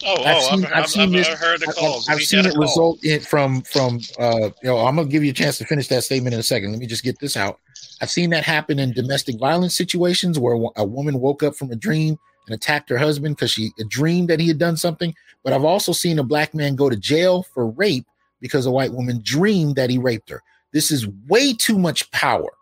Oh, 0.06 0.22
I've 0.22 0.36
oh, 0.36 0.40
seen, 0.40 0.64
I've, 0.66 0.72
I've, 0.72 0.88
seen 0.88 1.12
this, 1.12 1.28
heard 1.28 1.60
the 1.60 1.66
calls. 1.66 2.08
I've, 2.08 2.16
I've 2.16 2.22
seen 2.22 2.44
it 2.44 2.56
result 2.56 3.02
in 3.04 3.20
from 3.20 3.62
from 3.62 4.00
uh 4.18 4.50
you 4.62 4.68
know, 4.68 4.78
I'm 4.78 4.96
gonna 4.96 5.08
give 5.08 5.24
you 5.24 5.30
a 5.30 5.34
chance 5.34 5.58
to 5.58 5.64
finish 5.64 5.88
that 5.88 6.04
statement 6.04 6.34
in 6.34 6.40
a 6.40 6.44
second. 6.44 6.72
Let 6.72 6.80
me 6.80 6.86
just 6.86 7.04
get 7.04 7.18
this 7.18 7.36
out. 7.36 7.60
I've 8.00 8.10
seen 8.10 8.30
that 8.30 8.44
happen 8.44 8.78
in 8.78 8.92
domestic 8.92 9.38
violence 9.38 9.76
situations 9.76 10.38
where 10.38 10.54
a 10.76 10.84
woman 10.84 11.20
woke 11.20 11.42
up 11.42 11.56
from 11.56 11.70
a 11.70 11.76
dream 11.76 12.18
and 12.46 12.54
attacked 12.54 12.90
her 12.90 12.98
husband 12.98 13.36
because 13.36 13.50
she 13.50 13.70
dreamed 13.88 14.28
that 14.28 14.40
he 14.40 14.48
had 14.48 14.58
done 14.58 14.76
something. 14.76 15.14
But 15.42 15.52
I've 15.52 15.64
also 15.64 15.92
seen 15.92 16.18
a 16.18 16.24
black 16.24 16.54
man 16.54 16.74
go 16.74 16.90
to 16.90 16.96
jail 16.96 17.42
for 17.42 17.68
rape 17.68 18.06
because 18.40 18.66
a 18.66 18.70
white 18.70 18.92
woman 18.92 19.20
dreamed 19.22 19.76
that 19.76 19.90
he 19.90 19.98
raped 19.98 20.28
her. 20.28 20.42
This 20.72 20.90
is 20.90 21.08
way 21.28 21.54
too 21.54 21.78
much 21.78 22.10
power 22.10 22.52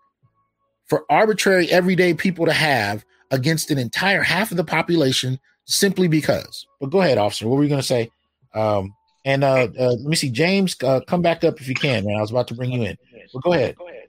for 0.86 1.04
arbitrary 1.08 1.70
everyday 1.70 2.14
people 2.14 2.46
to 2.46 2.52
have 2.52 3.04
against 3.30 3.70
an 3.70 3.78
entire 3.78 4.22
half 4.22 4.50
of 4.50 4.58
the 4.58 4.64
population 4.64 5.40
simply 5.72 6.08
because. 6.08 6.66
But 6.80 6.90
go 6.90 7.00
ahead, 7.00 7.18
officer. 7.18 7.48
What 7.48 7.56
were 7.56 7.62
you 7.62 7.68
going 7.68 7.80
to 7.80 7.86
say? 7.86 8.10
Um, 8.54 8.94
and 9.24 9.44
uh, 9.44 9.68
uh, 9.78 9.92
let 9.92 10.00
me 10.04 10.16
see, 10.16 10.30
James, 10.30 10.76
uh, 10.82 11.00
come 11.06 11.22
back 11.22 11.44
up 11.44 11.60
if 11.60 11.68
you 11.68 11.74
can, 11.74 12.04
man. 12.04 12.16
I 12.16 12.20
was 12.20 12.30
about 12.30 12.48
to 12.48 12.54
bring 12.54 12.72
you 12.72 12.82
in. 12.82 12.96
But 13.32 13.42
go 13.42 13.52
ahead. 13.52 13.76
Go 13.76 13.88
ahead. 13.88 14.08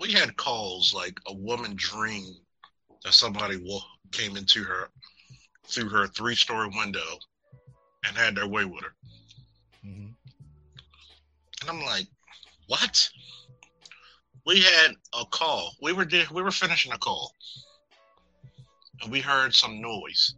We 0.00 0.12
had 0.12 0.36
calls 0.36 0.92
like 0.92 1.18
a 1.28 1.34
woman 1.34 1.74
dreamed 1.76 2.36
that 3.04 3.14
somebody 3.14 3.64
came 4.10 4.36
into 4.36 4.62
her 4.64 4.88
through 5.66 5.88
her 5.88 6.08
three-story 6.08 6.70
window 6.76 7.18
and 8.06 8.16
had 8.16 8.34
their 8.34 8.48
way 8.48 8.64
with 8.64 8.82
her. 8.82 8.94
Mm-hmm. 9.86 10.08
And 11.60 11.70
I'm 11.70 11.84
like, 11.84 12.06
what? 12.66 13.08
We 14.44 14.60
had 14.60 14.96
a 15.14 15.24
call. 15.26 15.72
We 15.80 15.92
were 15.92 16.06
we 16.32 16.42
were 16.42 16.50
finishing 16.50 16.92
a 16.92 16.98
call, 16.98 17.32
and 19.00 19.12
we 19.12 19.20
heard 19.20 19.54
some 19.54 19.80
noise. 19.80 20.34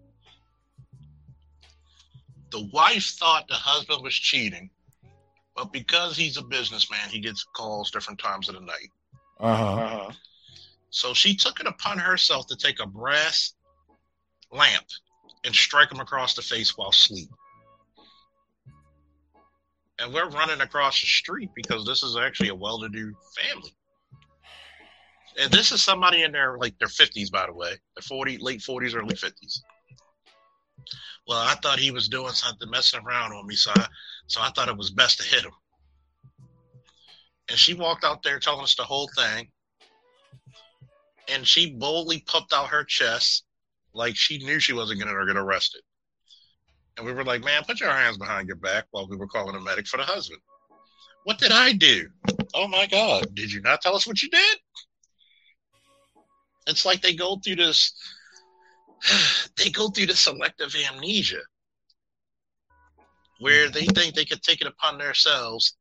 The 2.54 2.70
wife 2.72 3.16
thought 3.18 3.48
the 3.48 3.54
husband 3.54 4.02
was 4.02 4.14
cheating, 4.14 4.70
but 5.56 5.72
because 5.72 6.16
he's 6.16 6.36
a 6.36 6.42
businessman, 6.42 7.08
he 7.08 7.20
gets 7.20 7.44
calls 7.54 7.90
different 7.90 8.20
times 8.20 8.48
of 8.48 8.54
the 8.54 8.60
night. 8.60 8.90
Uh-huh. 9.40 9.74
uh-huh. 9.74 10.12
So 10.90 11.12
she 11.12 11.34
took 11.34 11.58
it 11.58 11.66
upon 11.66 11.98
herself 11.98 12.46
to 12.46 12.56
take 12.56 12.78
a 12.78 12.86
brass 12.86 13.54
lamp 14.52 14.86
and 15.44 15.54
strike 15.54 15.90
him 15.90 15.98
across 15.98 16.34
the 16.34 16.42
face 16.42 16.76
while 16.76 16.90
asleep 16.90 17.28
and 19.98 20.12
we're 20.12 20.28
running 20.28 20.60
across 20.60 21.00
the 21.00 21.06
street 21.06 21.50
because 21.54 21.84
this 21.84 22.02
is 22.02 22.16
actually 22.16 22.48
a 22.48 22.54
well-to-do 22.54 23.14
family. 23.38 23.74
And 25.40 25.52
this 25.52 25.72
is 25.72 25.82
somebody 25.82 26.22
in 26.22 26.32
their 26.32 26.58
like 26.58 26.78
their 26.78 26.88
fifties, 26.88 27.30
by 27.30 27.46
the 27.46 27.52
way, 27.52 27.70
their 27.96 28.02
forty, 28.02 28.38
late 28.38 28.62
forties, 28.62 28.94
early 28.94 29.16
fifties. 29.16 29.62
Well, 31.26 31.38
I 31.38 31.54
thought 31.54 31.78
he 31.78 31.90
was 31.90 32.08
doing 32.08 32.32
something, 32.32 32.68
messing 32.70 33.00
around 33.00 33.32
on 33.32 33.46
me, 33.46 33.54
so 33.54 33.70
I, 33.74 33.86
so 34.26 34.40
I 34.42 34.50
thought 34.50 34.68
it 34.68 34.76
was 34.76 34.90
best 34.90 35.18
to 35.18 35.24
hit 35.24 35.44
him. 35.44 35.52
And 37.48 37.58
she 37.58 37.74
walked 37.74 38.04
out 38.04 38.22
there 38.22 38.38
telling 38.38 38.62
us 38.62 38.74
the 38.74 38.82
whole 38.82 39.08
thing, 39.16 39.48
and 41.28 41.46
she 41.46 41.74
boldly 41.74 42.22
puffed 42.26 42.52
out 42.52 42.68
her 42.68 42.84
chest 42.84 43.44
like 43.94 44.16
she 44.16 44.38
knew 44.38 44.58
she 44.58 44.72
wasn't 44.72 45.00
going 45.00 45.14
to 45.14 45.26
get 45.26 45.38
arrested. 45.38 45.80
And 46.96 47.06
we 47.06 47.12
were 47.12 47.24
like, 47.24 47.42
man, 47.42 47.64
put 47.64 47.80
your 47.80 47.90
hands 47.90 48.18
behind 48.18 48.46
your 48.46 48.56
back 48.56 48.84
while 48.90 49.08
we 49.08 49.16
were 49.16 49.26
calling 49.26 49.56
a 49.56 49.60
medic 49.60 49.86
for 49.86 49.96
the 49.96 50.04
husband. 50.04 50.40
What 51.24 51.38
did 51.38 51.52
I 51.52 51.72
do? 51.72 52.08
Oh 52.54 52.68
my 52.68 52.86
God. 52.86 53.34
Did 53.34 53.50
you 53.50 53.60
not 53.62 53.80
tell 53.80 53.96
us 53.96 54.06
what 54.06 54.22
you 54.22 54.28
did? 54.28 54.58
It's 56.66 56.84
like 56.84 57.02
they 57.02 57.14
go 57.14 57.36
through 57.36 57.56
this, 57.56 57.94
they 59.56 59.70
go 59.70 59.88
through 59.88 60.06
the 60.06 60.16
selective 60.16 60.74
amnesia 60.90 61.40
where 63.40 63.68
they 63.68 63.84
think 63.86 64.14
they 64.14 64.24
could 64.24 64.42
take 64.42 64.60
it 64.60 64.66
upon 64.66 64.98
themselves 64.98 65.76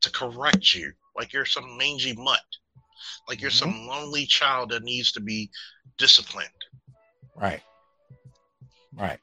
to 0.00 0.10
correct 0.10 0.74
you, 0.74 0.92
like 1.16 1.32
you're 1.32 1.44
some 1.44 1.76
mangy 1.76 2.14
mutt, 2.14 2.40
like 3.28 3.40
you're 3.40 3.50
mm-hmm. 3.50 3.70
some 3.70 3.86
lonely 3.86 4.26
child 4.26 4.70
that 4.70 4.82
needs 4.82 5.12
to 5.12 5.20
be 5.20 5.50
disciplined. 5.98 6.48
Right. 7.34 7.62
Right. 8.96 9.18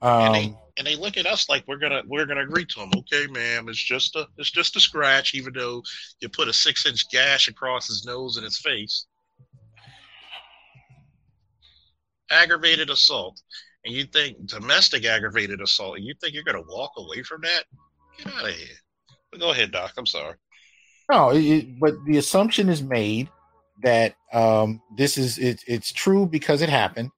Um, 0.00 0.22
and, 0.22 0.34
they, 0.34 0.44
um, 0.44 0.58
and 0.78 0.86
they 0.86 0.96
look 0.96 1.16
at 1.16 1.26
us 1.26 1.48
like 1.48 1.64
we're 1.66 1.78
gonna 1.78 2.02
we're 2.06 2.26
gonna 2.26 2.42
agree 2.42 2.64
to 2.64 2.80
them. 2.80 2.90
Okay, 2.96 3.26
ma'am, 3.26 3.68
it's 3.68 3.82
just 3.82 4.14
a 4.14 4.28
it's 4.36 4.50
just 4.50 4.76
a 4.76 4.80
scratch, 4.80 5.34
even 5.34 5.52
though 5.52 5.82
you 6.20 6.28
put 6.28 6.48
a 6.48 6.52
six 6.52 6.86
inch 6.86 7.10
gash 7.10 7.48
across 7.48 7.88
his 7.88 8.04
nose 8.04 8.36
and 8.36 8.44
his 8.44 8.58
face. 8.58 9.06
Aggravated 12.30 12.90
assault, 12.90 13.40
and 13.84 13.94
you 13.94 14.04
think 14.04 14.46
domestic 14.46 15.04
aggravated 15.04 15.60
assault, 15.60 15.96
and 15.96 16.04
you 16.04 16.14
think 16.20 16.34
you're 16.34 16.44
gonna 16.44 16.62
walk 16.68 16.92
away 16.96 17.22
from 17.22 17.40
that? 17.42 17.64
Get 18.18 18.34
out 18.34 18.48
of 18.48 18.54
here. 18.54 18.76
But 19.30 19.40
go 19.40 19.50
ahead, 19.50 19.72
Doc. 19.72 19.92
I'm 19.96 20.06
sorry. 20.06 20.34
No, 21.10 21.30
it, 21.30 21.78
but 21.80 21.94
the 22.04 22.18
assumption 22.18 22.68
is 22.68 22.82
made 22.82 23.28
that 23.82 24.14
um, 24.32 24.82
this 24.96 25.16
is 25.16 25.38
it, 25.38 25.62
it's 25.66 25.92
true 25.92 26.26
because 26.26 26.60
it 26.60 26.68
happened, 26.68 27.10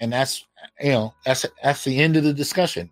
and 0.00 0.12
that's 0.12 0.44
you 0.80 0.90
know 0.90 1.14
that's 1.24 1.46
that's 1.62 1.84
the 1.84 1.98
end 1.98 2.16
of 2.16 2.24
the 2.24 2.32
discussion 2.32 2.90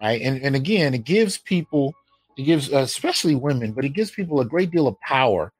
right 0.00 0.20
and 0.22 0.42
and 0.42 0.56
again 0.56 0.94
it 0.94 1.04
gives 1.04 1.38
people 1.38 1.94
it 2.36 2.42
gives 2.42 2.70
especially 2.70 3.34
women 3.34 3.72
but 3.72 3.84
it 3.84 3.90
gives 3.90 4.10
people 4.10 4.40
a 4.40 4.44
great 4.44 4.70
deal 4.70 4.86
of 4.86 4.98
power 5.00 5.52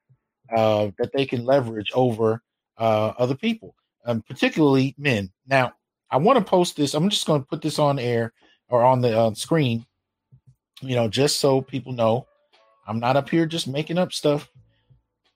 uh, 0.57 0.91
that 0.99 1.13
they 1.13 1.27
can 1.27 1.45
leverage 1.45 1.91
over 1.95 2.43
uh, 2.79 3.13
other 3.19 3.35
people 3.35 3.75
um, 4.09 4.23
particularly 4.23 4.95
men 4.99 5.31
now 5.47 5.73
I 6.11 6.17
want 6.17 6.39
to 6.39 6.45
post 6.45 6.77
this. 6.77 6.95
I'm 6.95 7.11
just 7.11 7.27
going 7.27 7.43
to 7.43 7.47
put 7.47 7.61
this 7.63 7.79
on 7.79 7.99
air 7.99 8.33
or 8.69 8.83
on 8.83 9.01
the 9.03 9.19
uh, 9.19 9.35
screen, 9.35 9.85
you 10.81 10.95
know, 10.97 11.09
just 11.09 11.39
so 11.39 11.61
people 11.61 11.93
know 11.93 12.27
I'm 12.87 13.01
not 13.01 13.17
up 13.17 13.29
here 13.29 13.45
just 13.45 13.69
making 13.69 13.99
up 13.99 14.13
stuff, 14.13 14.49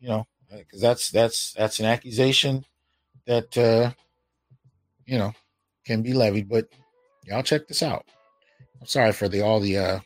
you 0.01 0.09
know, 0.09 0.27
because 0.51 0.81
that's 0.81 1.11
that's 1.11 1.53
that's 1.53 1.81
an 1.81 1.87
accusation 1.87 2.65
that 3.27 3.57
uh, 3.59 3.93
you 5.05 5.19
know 5.19 5.35
can 5.85 6.03
be 6.03 6.15
levied. 6.15 6.49
But 6.49 6.69
y'all 7.27 7.43
check 7.43 7.69
this 7.69 7.83
out. 7.83 8.07
I'm 8.81 8.87
sorry 8.87 9.13
for 9.13 9.29
the 9.29 9.43
all 9.43 9.61
the 9.61 9.77
uh, 9.77 10.01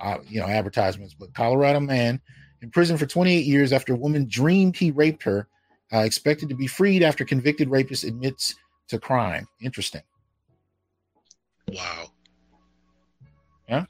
uh 0.00 0.18
you 0.28 0.40
know 0.40 0.46
advertisements, 0.46 1.14
but 1.14 1.34
Colorado 1.34 1.78
man 1.78 2.20
in 2.60 2.70
prison 2.70 2.98
for 2.98 3.06
28 3.06 3.46
years 3.46 3.72
after 3.72 3.94
a 3.94 3.96
woman 3.96 4.26
dreamed 4.28 4.76
he 4.76 4.90
raped 4.90 5.22
her, 5.22 5.46
uh, 5.92 5.98
expected 5.98 6.48
to 6.48 6.54
be 6.54 6.66
freed 6.66 7.02
after 7.02 7.24
convicted 7.24 7.70
rapist 7.70 8.04
admits 8.04 8.54
to 8.88 8.98
crime. 8.98 9.46
Interesting. 9.60 10.02
Wow. 11.72 12.10
Yeah. 13.68 13.84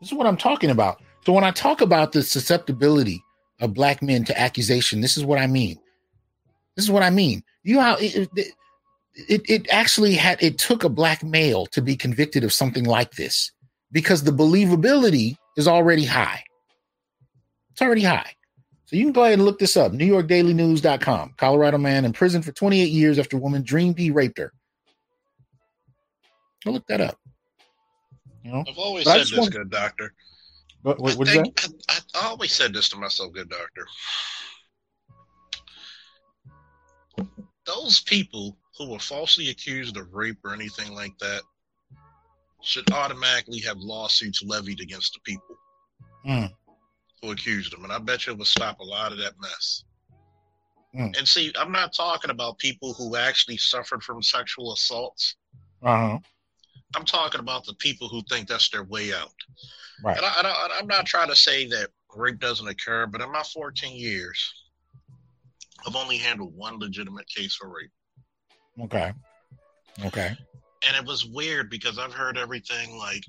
This 0.00 0.10
is 0.10 0.14
what 0.14 0.26
I'm 0.26 0.36
talking 0.36 0.70
about. 0.70 1.00
So 1.24 1.32
when 1.32 1.44
I 1.44 1.50
talk 1.50 1.80
about 1.80 2.12
the 2.12 2.22
susceptibility 2.22 3.22
of 3.60 3.74
black 3.74 4.02
men 4.02 4.24
to 4.24 4.38
accusation, 4.38 5.00
this 5.00 5.16
is 5.16 5.24
what 5.24 5.38
I 5.38 5.46
mean. 5.46 5.78
This 6.76 6.84
is 6.84 6.90
what 6.90 7.02
I 7.02 7.10
mean. 7.10 7.42
You 7.62 7.76
know 7.76 7.82
how 7.82 7.96
it, 7.96 8.28
it, 8.36 8.48
it, 9.14 9.42
it 9.48 9.68
actually 9.70 10.14
had 10.14 10.42
it 10.42 10.58
took 10.58 10.84
a 10.84 10.88
black 10.88 11.22
male 11.22 11.66
to 11.66 11.80
be 11.80 11.96
convicted 11.96 12.44
of 12.44 12.52
something 12.52 12.84
like 12.84 13.12
this 13.12 13.52
because 13.92 14.24
the 14.24 14.32
believability 14.32 15.36
is 15.56 15.68
already 15.68 16.04
high. 16.04 16.42
It's 17.70 17.80
already 17.80 18.02
high. 18.02 18.33
So 18.86 18.96
you 18.96 19.04
can 19.04 19.12
go 19.12 19.22
ahead 19.22 19.34
and 19.34 19.44
look 19.44 19.58
this 19.58 19.76
up. 19.76 19.92
NewYorkDailyNews.com. 19.92 21.34
Colorado 21.36 21.78
man 21.78 22.04
in 22.04 22.12
prison 22.12 22.42
for 22.42 22.52
28 22.52 22.90
years 22.90 23.18
after 23.18 23.36
woman 23.36 23.62
dreamed 23.62 23.98
he 23.98 24.10
raped 24.10 24.38
her. 24.38 24.52
Go 26.64 26.72
look 26.72 26.86
that 26.88 27.00
up. 27.00 27.18
You 28.42 28.52
know? 28.52 28.64
I've 28.68 28.78
always 28.78 29.04
said 29.04 29.20
this, 29.20 29.36
want... 29.36 29.52
good 29.52 29.70
doctor. 29.70 30.12
What, 30.82 31.00
what, 31.00 31.16
what 31.16 31.28
think, 31.28 31.60
that? 31.62 31.72
I, 31.88 31.98
I, 32.20 32.26
always 32.28 32.52
said 32.52 32.74
this 32.74 32.90
to 32.90 32.96
myself, 32.96 33.32
good 33.32 33.48
doctor. 33.48 33.86
Those 37.64 38.00
people 38.00 38.58
who 38.76 38.90
were 38.90 38.98
falsely 38.98 39.48
accused 39.48 39.96
of 39.96 40.12
rape 40.12 40.36
or 40.44 40.52
anything 40.52 40.94
like 40.94 41.16
that 41.20 41.40
should 42.60 42.90
automatically 42.92 43.60
have 43.60 43.78
lawsuits 43.78 44.42
levied 44.42 44.80
against 44.80 45.14
the 45.14 45.20
people 45.20 45.56
mm. 46.26 46.50
Who 47.24 47.32
accused 47.32 47.72
them. 47.72 47.84
And 47.84 47.92
I 47.92 47.98
bet 47.98 48.26
you 48.26 48.32
it 48.32 48.38
would 48.38 48.46
stop 48.46 48.80
a 48.80 48.84
lot 48.84 49.12
of 49.12 49.18
that 49.18 49.34
mess. 49.40 49.84
Mm. 50.94 51.16
And 51.16 51.26
see, 51.26 51.52
I'm 51.58 51.72
not 51.72 51.94
talking 51.94 52.30
about 52.30 52.58
people 52.58 52.92
who 52.94 53.16
actually 53.16 53.56
suffered 53.56 54.02
from 54.02 54.22
sexual 54.22 54.72
assaults. 54.72 55.36
Uh-huh. 55.82 56.18
I'm 56.94 57.04
talking 57.04 57.40
about 57.40 57.64
the 57.64 57.74
people 57.74 58.08
who 58.08 58.22
think 58.28 58.46
that's 58.46 58.68
their 58.70 58.84
way 58.84 59.12
out. 59.12 59.32
Right. 60.02 60.16
And 60.16 60.24
I, 60.24 60.78
am 60.80 60.86
not 60.86 61.06
trying 61.06 61.28
to 61.28 61.36
say 61.36 61.66
that 61.68 61.88
rape 62.14 62.38
doesn't 62.38 62.68
occur, 62.68 63.06
but 63.06 63.20
in 63.20 63.32
my 63.32 63.42
14 63.42 63.96
years, 63.96 64.52
I've 65.86 65.96
only 65.96 66.16
handled 66.16 66.54
one 66.56 66.78
legitimate 66.78 67.26
case 67.28 67.54
for 67.54 67.68
rape. 67.68 67.90
Okay. 68.80 69.12
Okay. 70.04 70.36
And 70.86 70.96
it 70.96 71.04
was 71.04 71.24
weird 71.24 71.70
because 71.70 71.98
I've 71.98 72.12
heard 72.12 72.38
everything 72.38 72.96
like, 72.96 73.24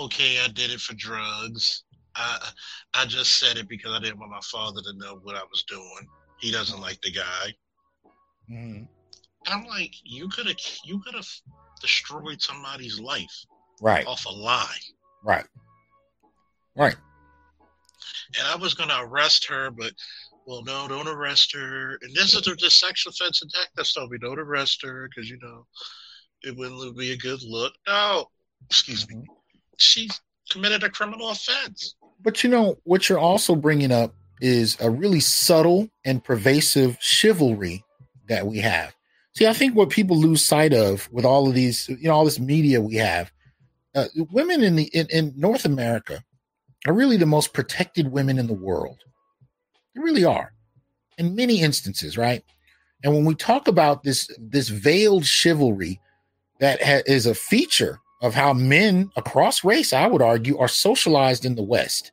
okay, 0.00 0.38
I 0.44 0.48
did 0.48 0.70
it 0.70 0.80
for 0.80 0.94
drugs. 0.94 1.84
I 2.16 2.50
I 2.94 3.06
just 3.06 3.38
said 3.38 3.56
it 3.56 3.68
because 3.68 3.92
I 3.92 4.00
didn't 4.00 4.18
want 4.18 4.30
my 4.30 4.40
father 4.42 4.80
to 4.82 4.92
know 4.98 5.20
what 5.22 5.36
I 5.36 5.42
was 5.50 5.64
doing. 5.68 6.08
He 6.38 6.50
doesn't 6.50 6.80
like 6.80 7.00
the 7.02 7.12
guy. 7.12 7.54
Mm-hmm. 8.50 8.84
And 8.84 8.88
I'm 9.46 9.66
like, 9.66 9.94
you 10.04 10.28
could 10.28 10.46
have 10.46 10.56
you 10.84 11.00
could 11.00 11.14
have 11.14 11.28
destroyed 11.80 12.40
somebody's 12.40 12.98
life 13.00 13.44
right. 13.80 14.06
off 14.06 14.24
a 14.26 14.30
lie. 14.30 14.78
Right. 15.24 15.46
Right. 16.74 16.96
And 18.38 18.48
i 18.48 18.56
was 18.56 18.74
going 18.74 18.88
to 18.88 19.00
arrest 19.00 19.46
her 19.46 19.70
but 19.70 19.92
well 20.46 20.62
no 20.64 20.88
don't 20.88 21.08
arrest 21.08 21.54
her. 21.54 21.98
And 22.02 22.14
this 22.14 22.34
is 22.34 22.42
the 22.42 22.70
sexual 22.70 23.10
offense 23.10 23.42
and 23.42 23.50
detective 23.50 23.92
told 23.94 24.10
me. 24.10 24.18
Don't 24.18 24.38
arrest 24.38 24.82
her 24.84 25.08
because 25.08 25.30
you 25.30 25.38
know 25.42 25.66
it 26.42 26.56
wouldn't 26.56 26.96
be 26.96 27.12
a 27.12 27.16
good 27.16 27.42
look. 27.42 27.72
No. 27.86 28.26
Excuse 28.68 29.04
mm-hmm. 29.06 29.20
me 29.20 29.26
she 29.76 30.08
committed 30.50 30.82
a 30.82 30.90
criminal 30.90 31.30
offense 31.30 31.94
but 32.22 32.42
you 32.42 32.50
know 32.50 32.78
what 32.84 33.08
you're 33.08 33.18
also 33.18 33.54
bringing 33.54 33.92
up 33.92 34.14
is 34.40 34.76
a 34.80 34.90
really 34.90 35.20
subtle 35.20 35.88
and 36.04 36.22
pervasive 36.22 36.96
chivalry 37.00 37.84
that 38.28 38.46
we 38.46 38.58
have 38.58 38.96
See, 39.36 39.46
I 39.46 39.52
think 39.52 39.74
what 39.76 39.90
people 39.90 40.18
lose 40.18 40.42
sight 40.42 40.72
of 40.72 41.12
with 41.12 41.26
all 41.26 41.46
of 41.46 41.52
these, 41.52 41.90
you 41.90 42.08
know, 42.08 42.14
all 42.14 42.24
this 42.24 42.40
media 42.40 42.80
we 42.80 42.94
have, 42.94 43.30
uh, 43.94 44.06
women 44.32 44.62
in 44.62 44.76
the 44.76 44.84
in, 44.94 45.06
in 45.10 45.34
North 45.36 45.66
America 45.66 46.24
are 46.86 46.94
really 46.94 47.18
the 47.18 47.26
most 47.26 47.52
protected 47.52 48.10
women 48.10 48.38
in 48.38 48.46
the 48.46 48.54
world. 48.54 49.04
They 49.94 50.00
really 50.00 50.24
are, 50.24 50.54
in 51.18 51.34
many 51.34 51.60
instances, 51.60 52.16
right? 52.16 52.42
And 53.04 53.12
when 53.12 53.26
we 53.26 53.34
talk 53.34 53.68
about 53.68 54.04
this 54.04 54.30
this 54.38 54.70
veiled 54.70 55.26
chivalry 55.26 56.00
that 56.60 56.82
ha- 56.82 57.02
is 57.04 57.26
a 57.26 57.34
feature 57.34 58.00
of 58.22 58.34
how 58.34 58.52
men 58.52 59.10
across 59.16 59.64
race, 59.64 59.92
I 59.92 60.06
would 60.06 60.22
argue, 60.22 60.58
are 60.58 60.68
socialized 60.68 61.44
in 61.44 61.54
the 61.54 61.62
West, 61.62 62.12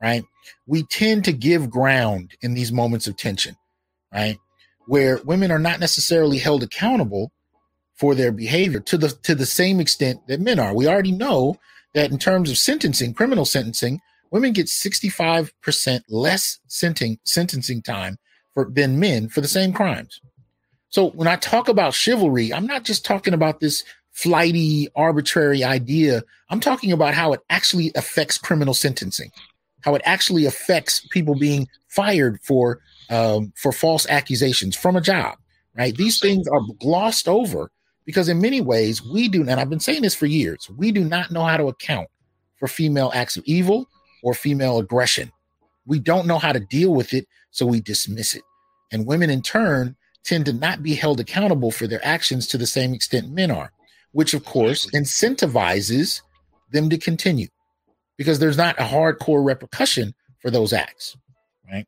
right? 0.00 0.24
We 0.66 0.84
tend 0.84 1.24
to 1.24 1.32
give 1.32 1.70
ground 1.70 2.36
in 2.40 2.54
these 2.54 2.72
moments 2.72 3.06
of 3.06 3.16
tension, 3.16 3.56
right? 4.12 4.38
where 4.90 5.20
women 5.24 5.52
are 5.52 5.58
not 5.60 5.78
necessarily 5.78 6.36
held 6.36 6.64
accountable 6.64 7.30
for 7.94 8.16
their 8.16 8.32
behavior 8.32 8.80
to 8.80 8.98
the 8.98 9.10
to 9.22 9.36
the 9.36 9.46
same 9.46 9.78
extent 9.78 10.18
that 10.26 10.40
men 10.40 10.58
are. 10.58 10.74
We 10.74 10.88
already 10.88 11.12
know 11.12 11.60
that 11.94 12.10
in 12.10 12.18
terms 12.18 12.50
of 12.50 12.58
sentencing, 12.58 13.14
criminal 13.14 13.44
sentencing, 13.44 14.00
women 14.32 14.52
get 14.52 14.66
65% 14.66 16.00
less 16.08 16.58
sentencing 16.66 17.20
sentencing 17.22 17.82
time 17.82 18.16
for 18.52 18.68
than 18.68 18.98
men 18.98 19.28
for 19.28 19.40
the 19.40 19.46
same 19.46 19.72
crimes. 19.72 20.20
So 20.88 21.10
when 21.10 21.28
I 21.28 21.36
talk 21.36 21.68
about 21.68 21.94
chivalry, 21.94 22.52
I'm 22.52 22.66
not 22.66 22.82
just 22.82 23.04
talking 23.04 23.32
about 23.34 23.60
this 23.60 23.84
flighty, 24.12 24.88
arbitrary 24.96 25.64
idea. 25.64 26.22
I'm 26.48 26.60
talking 26.60 26.92
about 26.92 27.14
how 27.14 27.32
it 27.32 27.40
actually 27.50 27.92
affects 27.94 28.38
criminal 28.38 28.74
sentencing, 28.74 29.30
how 29.82 29.94
it 29.94 30.02
actually 30.04 30.46
affects 30.46 31.06
people 31.10 31.34
being 31.34 31.68
fired 31.88 32.40
for 32.42 32.80
um, 33.10 33.52
for 33.56 33.72
false 33.72 34.06
accusations 34.08 34.76
from 34.76 34.96
a 34.96 35.00
job, 35.00 35.36
right? 35.76 35.96
These 35.96 36.20
things 36.20 36.46
are 36.48 36.60
glossed 36.80 37.28
over 37.28 37.70
because, 38.04 38.28
in 38.28 38.40
many 38.40 38.60
ways, 38.60 39.04
we 39.04 39.28
do, 39.28 39.40
and 39.42 39.60
I've 39.60 39.70
been 39.70 39.80
saying 39.80 40.02
this 40.02 40.14
for 40.14 40.26
years, 40.26 40.68
we 40.76 40.92
do 40.92 41.04
not 41.04 41.30
know 41.30 41.42
how 41.42 41.56
to 41.56 41.68
account 41.68 42.08
for 42.58 42.68
female 42.68 43.10
acts 43.14 43.36
of 43.36 43.44
evil 43.46 43.88
or 44.22 44.34
female 44.34 44.78
aggression. 44.78 45.32
We 45.86 45.98
don't 45.98 46.26
know 46.26 46.38
how 46.38 46.52
to 46.52 46.60
deal 46.60 46.94
with 46.94 47.12
it, 47.14 47.26
so 47.50 47.66
we 47.66 47.80
dismiss 47.80 48.34
it. 48.34 48.42
And 48.92 49.06
women, 49.06 49.30
in 49.30 49.42
turn, 49.42 49.96
tend 50.22 50.44
to 50.46 50.52
not 50.52 50.82
be 50.82 50.94
held 50.94 51.18
accountable 51.20 51.70
for 51.70 51.86
their 51.86 52.04
actions 52.04 52.46
to 52.48 52.58
the 52.58 52.66
same 52.66 52.94
extent 52.94 53.30
men 53.30 53.50
are, 53.50 53.72
which, 54.12 54.34
of 54.34 54.44
course, 54.44 54.86
incentivizes 54.90 56.22
them 56.72 56.90
to 56.90 56.98
continue 56.98 57.48
because 58.16 58.38
there's 58.38 58.56
not 58.56 58.78
a 58.78 58.84
hardcore 58.84 59.44
repercussion 59.44 60.14
for 60.40 60.50
those 60.50 60.72
acts. 60.72 61.16
Right? 61.70 61.86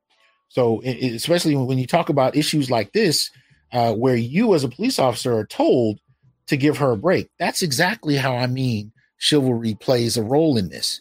So, 0.48 0.80
it, 0.80 1.14
especially 1.14 1.56
when 1.56 1.78
you 1.78 1.86
talk 1.86 2.08
about 2.08 2.36
issues 2.36 2.70
like 2.70 2.92
this, 2.92 3.30
uh, 3.72 3.94
where 3.94 4.16
you 4.16 4.54
as 4.54 4.64
a 4.64 4.68
police 4.68 4.98
officer 4.98 5.36
are 5.36 5.46
told 5.46 5.98
to 6.46 6.56
give 6.56 6.78
her 6.78 6.92
a 6.92 6.96
break, 6.96 7.30
that's 7.38 7.62
exactly 7.62 8.16
how 8.16 8.36
I 8.36 8.46
mean 8.46 8.92
chivalry 9.16 9.74
plays 9.74 10.16
a 10.16 10.22
role 10.22 10.56
in 10.56 10.68
this. 10.68 11.00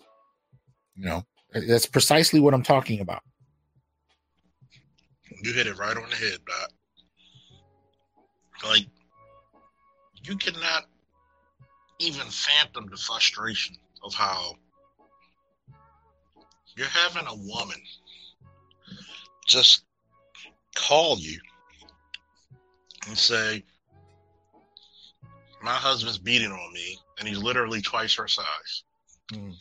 You 0.95 1.05
know, 1.05 1.23
that's 1.53 1.85
precisely 1.85 2.39
what 2.39 2.53
I'm 2.53 2.63
talking 2.63 2.99
about. 2.99 3.23
You 5.43 5.53
hit 5.53 5.67
it 5.67 5.77
right 5.77 5.97
on 5.97 6.09
the 6.09 6.15
head, 6.15 6.37
Doc. 6.45 6.69
Like, 8.63 8.85
you 10.23 10.37
cannot 10.37 10.85
even 12.01 12.27
phantom 12.27 12.87
the 12.89 12.97
frustration 12.97 13.75
of 14.03 14.13
how 14.13 14.55
you're 16.75 16.87
having 16.87 17.27
a 17.27 17.35
woman 17.35 17.77
just 19.47 19.83
call 20.75 21.17
you 21.19 21.39
and 23.07 23.17
say, 23.17 23.63
My 25.61 25.73
husband's 25.73 26.17
beating 26.17 26.51
on 26.51 26.73
me, 26.73 26.97
and 27.19 27.27
he's 27.27 27.37
literally 27.37 27.81
twice 27.81 28.15
her 28.15 28.27
size. 28.27 28.83
Mm. 29.33 29.53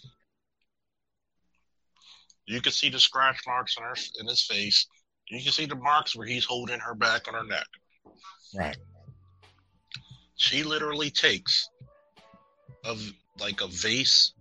You 2.46 2.60
can 2.60 2.72
see 2.72 2.88
the 2.88 2.98
scratch 2.98 3.38
marks 3.46 3.76
on 3.76 3.84
her 3.84 3.94
in 4.18 4.26
his 4.26 4.42
face. 4.42 4.86
You 5.28 5.42
can 5.42 5.52
see 5.52 5.66
the 5.66 5.76
marks 5.76 6.16
where 6.16 6.26
he's 6.26 6.44
holding 6.44 6.80
her 6.80 6.94
back 6.94 7.28
on 7.28 7.34
her 7.34 7.44
neck. 7.44 7.66
Right. 8.54 8.76
She 10.36 10.64
literally 10.64 11.10
takes 11.10 11.68
of 12.84 13.00
like 13.38 13.60
a 13.60 13.66
vase 13.68 14.32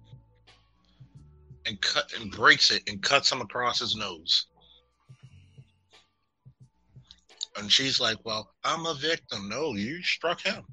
and 1.65 1.79
cut 1.81 2.11
and 2.19 2.31
breaks 2.31 2.71
it 2.71 2.83
and 2.87 3.01
cuts 3.01 3.31
him 3.31 3.41
across 3.41 3.79
his 3.79 3.95
nose. 3.95 4.47
And 7.57 7.71
she's 7.71 7.99
like, 7.99 8.17
Well, 8.23 8.49
I'm 8.63 8.85
a 8.85 8.93
victim. 8.93 9.49
No, 9.49 9.73
you 9.73 10.01
struck 10.01 10.41
him. 10.41 10.63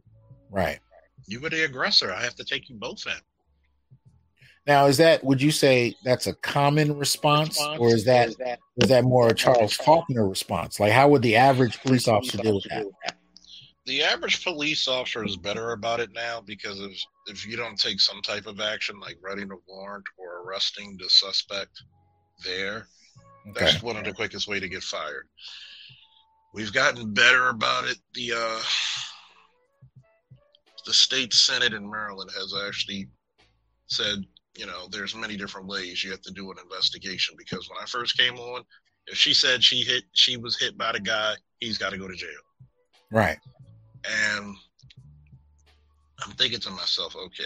Right. 0.51 0.79
You 1.27 1.41
were 1.41 1.51
the 1.51 1.65
aggressor. 1.65 2.13
I 2.13 2.23
have 2.23 2.37
to 2.37 2.45
take 2.45 2.69
you 2.69 2.77
both 2.77 3.05
in. 3.07 3.13
Now, 4.67 4.87
is 4.87 4.97
that 4.97 5.23
would 5.23 5.41
you 5.41 5.53
say 5.53 5.95
that's 6.05 6.27
a 6.27 6.35
common 6.35 6.97
response, 6.99 7.61
or 7.79 7.95
is 7.95 8.05
that 8.05 8.31
is 8.77 8.89
that 8.89 9.05
more 9.05 9.29
a 9.29 9.35
Charles 9.35 9.75
Faulkner 9.75 10.29
response? 10.29 10.81
Like, 10.81 10.93
how 10.93 11.09
would 11.09 11.23
the 11.23 11.37
average 11.37 11.81
police 11.83 12.09
officer 12.09 12.39
deal 12.39 12.57
with 12.57 12.65
that? 12.71 12.87
The 13.87 14.03
average 14.03 14.43
police 14.43 14.89
officer 14.89 15.25
is 15.25 15.37
better 15.37 15.73
about 15.73 16.01
it 16.01 16.11
now 16.13 16.41
because 16.41 16.81
if 16.81 17.01
if 17.29 17.47
you 17.47 17.57
don't 17.57 17.79
take 17.79 18.01
some 18.01 18.21
type 18.23 18.47
of 18.47 18.61
action, 18.61 18.99
like 19.01 19.17
writing 19.23 19.51
a 19.51 19.57
warrant 19.69 20.05
or 20.19 20.43
arresting 20.43 20.97
the 20.99 21.09
suspect 21.09 21.83
there, 22.45 22.89
okay. 23.49 23.65
that's 23.65 23.83
one 23.83 23.97
of 23.97 24.05
the 24.05 24.13
quickest 24.13 24.49
way 24.49 24.61
to 24.61 24.69
get 24.69 24.83
fired. 24.83 25.29
We've 26.53 26.73
gotten 26.73 27.15
better 27.15 27.49
about 27.49 27.85
it. 27.85 27.99
The 28.15 28.33
uh, 28.33 28.63
the 30.85 30.93
state 30.93 31.33
senate 31.33 31.73
in 31.73 31.89
Maryland 31.89 32.31
has 32.37 32.55
actually 32.67 33.09
said 33.87 34.25
you 34.57 34.67
know, 34.67 34.89
there's 34.91 35.15
many 35.15 35.37
different 35.37 35.67
ways 35.67 36.03
you 36.03 36.11
have 36.11 36.23
to 36.23 36.33
do 36.33 36.51
an 36.51 36.59
investigation 36.63 37.35
because 37.39 37.69
when 37.69 37.79
I 37.81 37.87
first 37.87 38.17
came 38.17 38.39
on, 38.39 38.63
if 39.07 39.17
she 39.17 39.35
said 39.35 39.63
she 39.63 39.83
hit, 39.83 40.05
she 40.13 40.37
was 40.37 40.59
hit 40.59 40.77
by 40.77 40.93
the 40.93 41.01
guy, 41.01 41.35
he's 41.61 41.79
got 41.79 41.91
to 41.91 41.99
go 41.99 42.09
to 42.09 42.15
jail. 42.15 42.31
Right. 43.11 43.39
And 44.11 44.55
I'm 46.25 46.33
thinking 46.33 46.61
to 46.61 46.71
myself, 46.71 47.17
okay, 47.17 47.45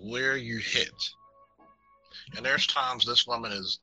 where 0.00 0.36
you 0.36 0.58
hit, 0.58 0.92
and 2.36 2.44
there's 2.44 2.66
times 2.66 3.04
this 3.04 3.26
woman 3.26 3.52
is 3.52 3.80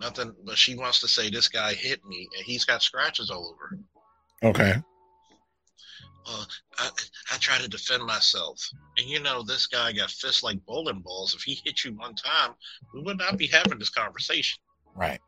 nothing, 0.00 0.34
but 0.44 0.56
she 0.56 0.74
wants 0.74 1.00
to 1.00 1.08
say 1.08 1.30
this 1.30 1.48
guy 1.48 1.74
hit 1.74 2.04
me, 2.04 2.28
and 2.36 2.44
he's 2.44 2.64
got 2.64 2.82
scratches 2.82 3.30
all 3.30 3.54
over. 3.54 3.78
Okay 4.42 4.80
uh, 6.28 6.44
I, 6.78 6.90
I 7.32 7.36
try 7.38 7.58
to 7.58 7.68
defend 7.68 8.04
myself. 8.04 8.60
And 8.96 9.08
you 9.08 9.20
know, 9.20 9.42
this 9.42 9.66
guy 9.66 9.92
got 9.92 10.10
fists 10.10 10.42
like 10.42 10.64
bowling 10.66 11.00
balls. 11.00 11.34
If 11.34 11.42
he 11.42 11.60
hit 11.64 11.84
you 11.84 11.92
one 11.92 12.14
time, 12.14 12.54
we 12.94 13.02
would 13.02 13.18
not 13.18 13.36
be 13.36 13.46
having 13.46 13.78
this 13.78 13.90
conversation. 13.90 14.58
Right. 14.94 15.20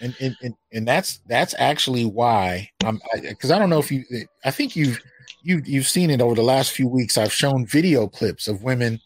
And 0.00 0.14
and, 0.20 0.36
and, 0.42 0.54
and 0.72 0.86
that's 0.86 1.20
that's 1.28 1.54
actually 1.58 2.04
why 2.04 2.70
I'm 2.84 3.00
because 3.20 3.50
I, 3.50 3.56
I 3.56 3.58
don't 3.58 3.70
know 3.70 3.78
if 3.78 3.90
you 3.90 4.04
I 4.44 4.50
think 4.50 4.76
you've 4.76 5.00
you 5.42 5.62
you've 5.64 5.88
seen 5.88 6.10
it 6.10 6.20
over 6.20 6.34
the 6.34 6.42
last 6.42 6.72
few 6.72 6.88
weeks. 6.88 7.18
I've 7.18 7.32
shown 7.32 7.66
video 7.66 8.06
clips 8.06 8.48
of 8.48 8.62
women 8.62 9.00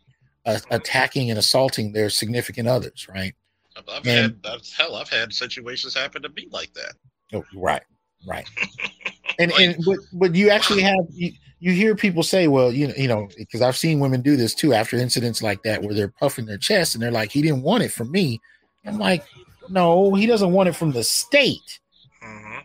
uh, 0.44 0.58
attacking 0.70 1.30
and 1.30 1.38
assaulting 1.38 1.92
their 1.92 2.10
significant 2.10 2.68
others. 2.68 3.06
Right. 3.08 3.34
I've 3.76 4.06
and, 4.06 4.36
had 4.44 4.60
hell. 4.76 4.96
I've 4.96 5.08
had 5.08 5.32
situations 5.32 5.94
happen 5.94 6.22
to 6.22 6.28
me 6.30 6.48
like 6.50 6.72
that. 6.74 6.94
Oh, 7.32 7.44
right. 7.54 7.82
Right. 8.26 8.46
and 9.38 9.50
like, 9.52 9.60
and 9.60 9.84
but 9.84 9.98
but 10.12 10.34
you 10.34 10.50
actually 10.50 10.82
have 10.82 11.04
you, 11.10 11.32
you 11.58 11.72
hear 11.72 11.94
people 11.94 12.22
say, 12.22 12.48
well, 12.48 12.72
you 12.72 12.88
know, 12.88 12.94
you 12.96 13.08
know, 13.08 13.28
because 13.36 13.62
I've 13.62 13.76
seen 13.76 14.00
women 14.00 14.20
do 14.20 14.36
this 14.36 14.54
too 14.54 14.74
after 14.74 14.96
incidents 14.96 15.42
like 15.42 15.62
that 15.62 15.82
where 15.82 15.94
they're 15.94 16.08
puffing 16.08 16.46
their 16.46 16.58
chest 16.58 16.94
and 16.94 17.02
they're 17.02 17.12
like, 17.12 17.30
he 17.30 17.40
didn't 17.40 17.62
want 17.62 17.84
it 17.84 17.92
from 17.92 18.10
me. 18.10 18.40
I'm 18.84 18.98
like, 18.98 19.24
no, 19.68 20.14
he 20.14 20.26
doesn't 20.26 20.52
want 20.52 20.68
it 20.68 20.76
from 20.76 20.92
the 20.92 21.04
state. 21.04 21.80
Mm-hmm. 22.24 22.58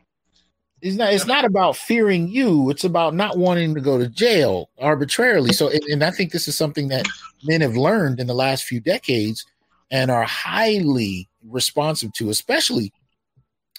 It's 0.81 0.95
not. 0.95 1.13
It's 1.13 1.25
not 1.25 1.45
about 1.45 1.75
fearing 1.75 2.27
you. 2.27 2.69
It's 2.69 2.83
about 2.83 3.15
not 3.15 3.37
wanting 3.37 3.73
to 3.75 3.81
go 3.81 3.97
to 3.97 4.07
jail 4.07 4.69
arbitrarily. 4.79 5.53
So, 5.53 5.69
and, 5.69 5.83
and 5.83 6.03
I 6.03 6.11
think 6.11 6.31
this 6.31 6.47
is 6.47 6.57
something 6.57 6.87
that 6.89 7.07
men 7.43 7.61
have 7.61 7.75
learned 7.75 8.19
in 8.19 8.27
the 8.27 8.35
last 8.35 8.65
few 8.65 8.79
decades 8.79 9.45
and 9.89 10.11
are 10.11 10.23
highly 10.23 11.29
responsive 11.47 12.13
to, 12.13 12.29
especially, 12.29 12.93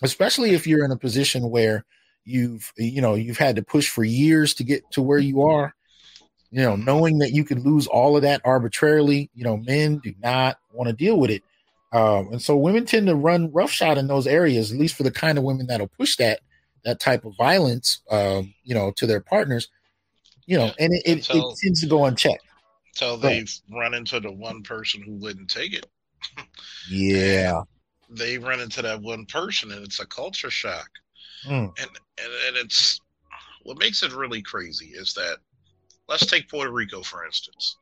especially 0.02 0.50
if 0.50 0.66
you're 0.66 0.84
in 0.84 0.90
a 0.90 0.96
position 0.96 1.50
where 1.50 1.84
you've 2.28 2.72
you 2.76 3.00
know 3.00 3.14
you've 3.14 3.38
had 3.38 3.56
to 3.56 3.62
push 3.62 3.88
for 3.88 4.04
years 4.04 4.52
to 4.54 4.62
get 4.62 4.88
to 4.90 5.00
where 5.00 5.18
you 5.18 5.42
are 5.42 5.74
you 6.50 6.62
know 6.62 6.76
knowing 6.76 7.18
that 7.18 7.32
you 7.32 7.42
could 7.42 7.64
lose 7.64 7.86
all 7.86 8.16
of 8.16 8.22
that 8.22 8.42
arbitrarily 8.44 9.30
you 9.34 9.42
know 9.44 9.56
men 9.56 9.98
do 9.98 10.12
not 10.22 10.58
want 10.72 10.88
to 10.88 10.94
deal 10.94 11.18
with 11.18 11.30
it 11.30 11.42
um, 11.92 12.28
and 12.32 12.42
so 12.42 12.56
women 12.56 12.84
tend 12.84 13.06
to 13.06 13.14
run 13.14 13.52
roughshod 13.52 13.98
in 13.98 14.06
those 14.06 14.26
areas 14.26 14.72
at 14.72 14.78
least 14.78 14.94
for 14.94 15.02
the 15.02 15.10
kind 15.10 15.38
of 15.38 15.44
women 15.44 15.66
that'll 15.66 15.88
push 15.88 16.16
that 16.16 16.40
that 16.84 17.00
type 17.00 17.24
of 17.24 17.36
violence 17.36 18.00
um, 18.10 18.52
you 18.64 18.74
know 18.74 18.92
to 18.92 19.06
their 19.06 19.20
partners 19.20 19.68
you 20.48 20.56
know 20.56 20.72
and 20.80 20.92
it, 20.92 21.02
it, 21.04 21.12
until, 21.12 21.50
it 21.50 21.58
tends 21.62 21.80
to 21.80 21.86
go 21.86 22.06
unchecked. 22.06 22.42
until 22.94 23.16
they've 23.16 23.52
run 23.70 23.94
into 23.94 24.18
the 24.18 24.32
one 24.32 24.62
person 24.62 25.02
who 25.02 25.12
wouldn't 25.14 25.48
take 25.48 25.74
it. 25.74 25.86
Yeah. 26.90 27.60
they 28.08 28.38
run 28.38 28.60
into 28.60 28.80
that 28.80 29.02
one 29.02 29.26
person 29.26 29.70
and 29.70 29.84
it's 29.84 30.00
a 30.00 30.06
culture 30.06 30.50
shock. 30.50 30.88
Mm. 31.46 31.68
And, 31.78 31.90
and 32.18 32.32
and 32.48 32.56
it's 32.56 32.98
what 33.62 33.78
makes 33.78 34.02
it 34.02 34.12
really 34.12 34.40
crazy 34.40 34.86
is 34.86 35.12
that 35.14 35.36
let's 36.08 36.26
take 36.26 36.48
Puerto 36.48 36.72
Rico 36.72 37.02
for 37.02 37.26
instance. 37.26 37.76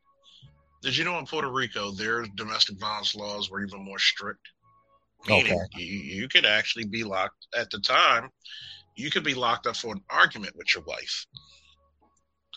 Did 0.87 0.97
you 0.97 1.03
know 1.03 1.19
in 1.19 1.27
Puerto 1.27 1.51
Rico 1.51 1.91
their 1.91 2.23
domestic 2.37 2.79
violence 2.79 3.17
laws 3.17 3.51
were 3.51 3.61
even 3.61 3.85
more 3.85 3.99
strict? 3.99 4.47
Meaning 5.27 5.55
okay. 5.55 5.83
you, 5.83 5.99
you 5.99 6.29
could 6.29 6.47
actually 6.47 6.85
be 6.85 7.03
locked 7.03 7.49
at 7.57 7.69
the 7.71 7.81
time. 7.81 8.31
You 8.95 9.11
could 9.11 9.25
be 9.25 9.35
locked 9.35 9.67
up 9.67 9.75
for 9.75 9.93
an 9.93 10.01
argument 10.09 10.55
with 10.55 10.73
your 10.73 10.85
wife. 10.85 11.27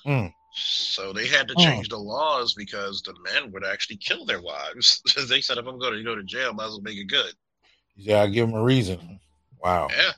Mm. 0.06 0.32
So 0.54 1.12
they 1.12 1.26
had 1.26 1.48
to 1.48 1.56
hmm. 1.56 1.62
change 1.62 1.88
mm. 1.88 1.90
the 1.90 1.98
laws 1.98 2.54
because 2.54 3.02
the 3.02 3.16
men 3.24 3.52
would 3.52 3.66
actually 3.66 3.98
kill 3.98 4.28
their 4.28 4.44
wives. 4.44 5.02
they 5.28 5.42
said, 5.42 5.58
if 5.58 5.66
I'm 5.66 5.80
going 5.80 5.96
to 5.96 6.04
go 6.04 6.14
to 6.14 6.24
jail, 6.24 6.54
might 6.54 6.66
as 6.66 6.72
well 6.74 6.82
make 6.82 7.00
it 7.00 7.08
good. 7.08 7.34
Yeah, 7.96 8.22
I 8.22 8.28
give 8.28 8.48
them 8.48 8.60
a 8.60 8.64
reason. 8.64 9.20
Wow. 9.64 9.88
Yeah. 9.90 10.12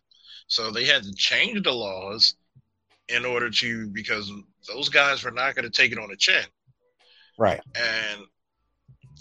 So 0.48 0.70
they 0.70 0.84
had 0.84 1.04
to 1.04 1.14
change 1.14 1.64
the 1.64 1.72
laws 1.72 2.36
in 3.08 3.24
order 3.24 3.50
to 3.50 3.88
because 3.88 4.30
those 4.68 4.90
guys 4.90 5.24
were 5.24 5.32
not 5.32 5.56
going 5.56 5.64
to 5.64 5.72
take 5.72 5.94
it 5.94 5.98
on 5.98 6.10
the 6.10 6.18
chin. 6.18 6.44
Right. 7.38 7.62
And 7.76 8.22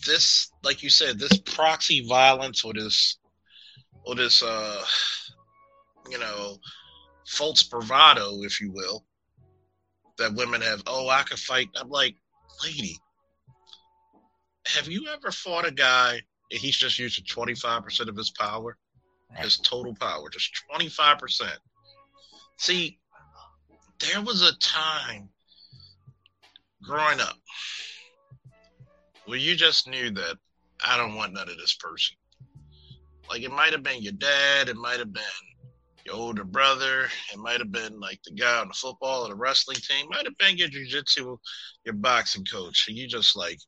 this, 0.06 0.50
like 0.62 0.82
you 0.82 0.90
said, 0.90 1.18
this 1.18 1.38
proxy 1.38 2.06
violence 2.06 2.64
or 2.64 2.72
this 2.72 3.18
or 4.04 4.14
this 4.14 4.42
uh 4.42 4.82
you 6.10 6.18
know 6.18 6.56
false 7.26 7.62
bravado, 7.62 8.42
if 8.42 8.60
you 8.60 8.72
will, 8.72 9.04
that 10.18 10.34
women 10.34 10.60
have, 10.60 10.82
oh, 10.86 11.08
I 11.08 11.22
could 11.22 11.38
fight. 11.38 11.68
I'm 11.76 11.88
like, 11.88 12.16
lady, 12.64 12.96
have 14.66 14.88
you 14.88 15.06
ever 15.12 15.30
fought 15.30 15.66
a 15.66 15.70
guy 15.70 16.20
and 16.50 16.60
he's 16.60 16.76
just 16.76 16.98
using 16.98 17.24
25% 17.24 18.08
of 18.08 18.16
his 18.16 18.30
power? 18.30 18.76
his 19.36 19.58
total 19.58 19.94
power, 19.94 20.28
just 20.28 20.50
25%. 20.72 21.50
See, 22.58 22.98
there 24.00 24.22
was 24.22 24.42
a 24.42 24.56
time 24.58 25.28
growing 26.82 27.20
up 27.20 27.36
where 29.30 29.38
you 29.38 29.54
just 29.54 29.88
knew 29.88 30.10
that 30.10 30.36
I 30.84 30.96
don't 30.96 31.14
want 31.14 31.32
none 31.32 31.48
of 31.48 31.56
this 31.56 31.76
person. 31.76 32.16
Like 33.28 33.42
it 33.42 33.52
might 33.52 33.72
have 33.72 33.84
been 33.84 34.02
your 34.02 34.12
dad, 34.14 34.68
it 34.68 34.76
might 34.76 34.98
have 34.98 35.12
been 35.12 35.22
your 36.04 36.16
older 36.16 36.42
brother, 36.42 37.04
it 37.32 37.38
might 37.38 37.60
have 37.60 37.70
been 37.70 38.00
like 38.00 38.18
the 38.24 38.32
guy 38.32 38.58
on 38.58 38.66
the 38.68 38.74
football 38.74 39.24
or 39.24 39.28
the 39.28 39.36
wrestling 39.36 39.76
team, 39.76 40.06
might 40.10 40.24
have 40.24 40.36
been 40.38 40.56
your 40.56 40.66
jiu-jitsu, 40.66 41.36
your 41.84 41.94
boxing 41.94 42.44
coach. 42.44 42.86
And 42.88 42.96
you 42.96 43.06
just 43.06 43.36
like, 43.36 43.58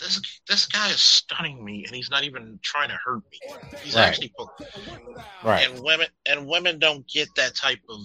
this 0.00 0.20
this 0.48 0.66
guy 0.66 0.88
is 0.88 1.00
stunning 1.00 1.64
me, 1.64 1.84
and 1.86 1.94
he's 1.94 2.10
not 2.10 2.24
even 2.24 2.58
trying 2.64 2.88
to 2.88 2.98
hurt 3.04 3.22
me. 3.30 3.38
He's 3.84 3.94
right. 3.94 4.08
actually 4.08 4.32
right. 5.44 5.68
And 5.68 5.80
women 5.80 6.08
and 6.28 6.48
women 6.48 6.80
don't 6.80 7.06
get 7.06 7.28
that 7.36 7.54
type 7.54 7.78
of 7.88 8.00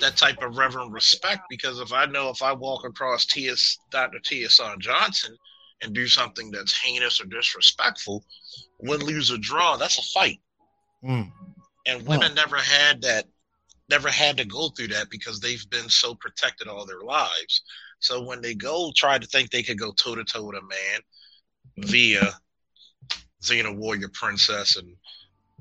that 0.00 0.16
type 0.16 0.42
of 0.42 0.58
reverent 0.58 0.92
respect 0.92 1.42
because 1.48 1.80
if 1.80 1.92
I 1.92 2.06
know 2.06 2.28
if 2.28 2.42
I 2.42 2.52
walk 2.52 2.84
across 2.84 3.26
T.S. 3.26 3.78
Dr. 3.90 4.18
T. 4.18 4.42
Hasan 4.42 4.80
Johnson 4.80 5.36
and 5.82 5.94
do 5.94 6.06
something 6.06 6.50
that's 6.50 6.78
heinous 6.78 7.20
or 7.20 7.26
disrespectful, 7.26 8.24
win, 8.80 9.00
lose, 9.00 9.32
or 9.32 9.38
draw, 9.38 9.76
that's 9.76 9.98
a 9.98 10.02
fight. 10.02 10.40
Mm. 11.02 11.30
And 11.86 12.06
women 12.06 12.34
never 12.34 12.56
had 12.56 13.00
that, 13.02 13.26
never 13.88 14.10
had 14.10 14.36
to 14.36 14.44
go 14.44 14.68
through 14.68 14.88
that 14.88 15.08
because 15.10 15.40
they've 15.40 15.68
been 15.70 15.88
so 15.88 16.14
protected 16.14 16.68
all 16.68 16.84
their 16.84 17.00
lives. 17.00 17.62
So 18.00 18.22
when 18.22 18.42
they 18.42 18.54
go 18.54 18.92
try 18.94 19.18
to 19.18 19.26
think 19.26 19.50
they 19.50 19.62
could 19.62 19.78
go 19.78 19.92
toe 19.92 20.14
to 20.14 20.24
toe 20.24 20.44
with 20.44 20.56
a 20.56 20.62
man 20.62 21.00
via 21.78 22.32
Xena 23.42 23.74
Warrior 23.74 24.10
Princess 24.12 24.76
and 24.76 24.94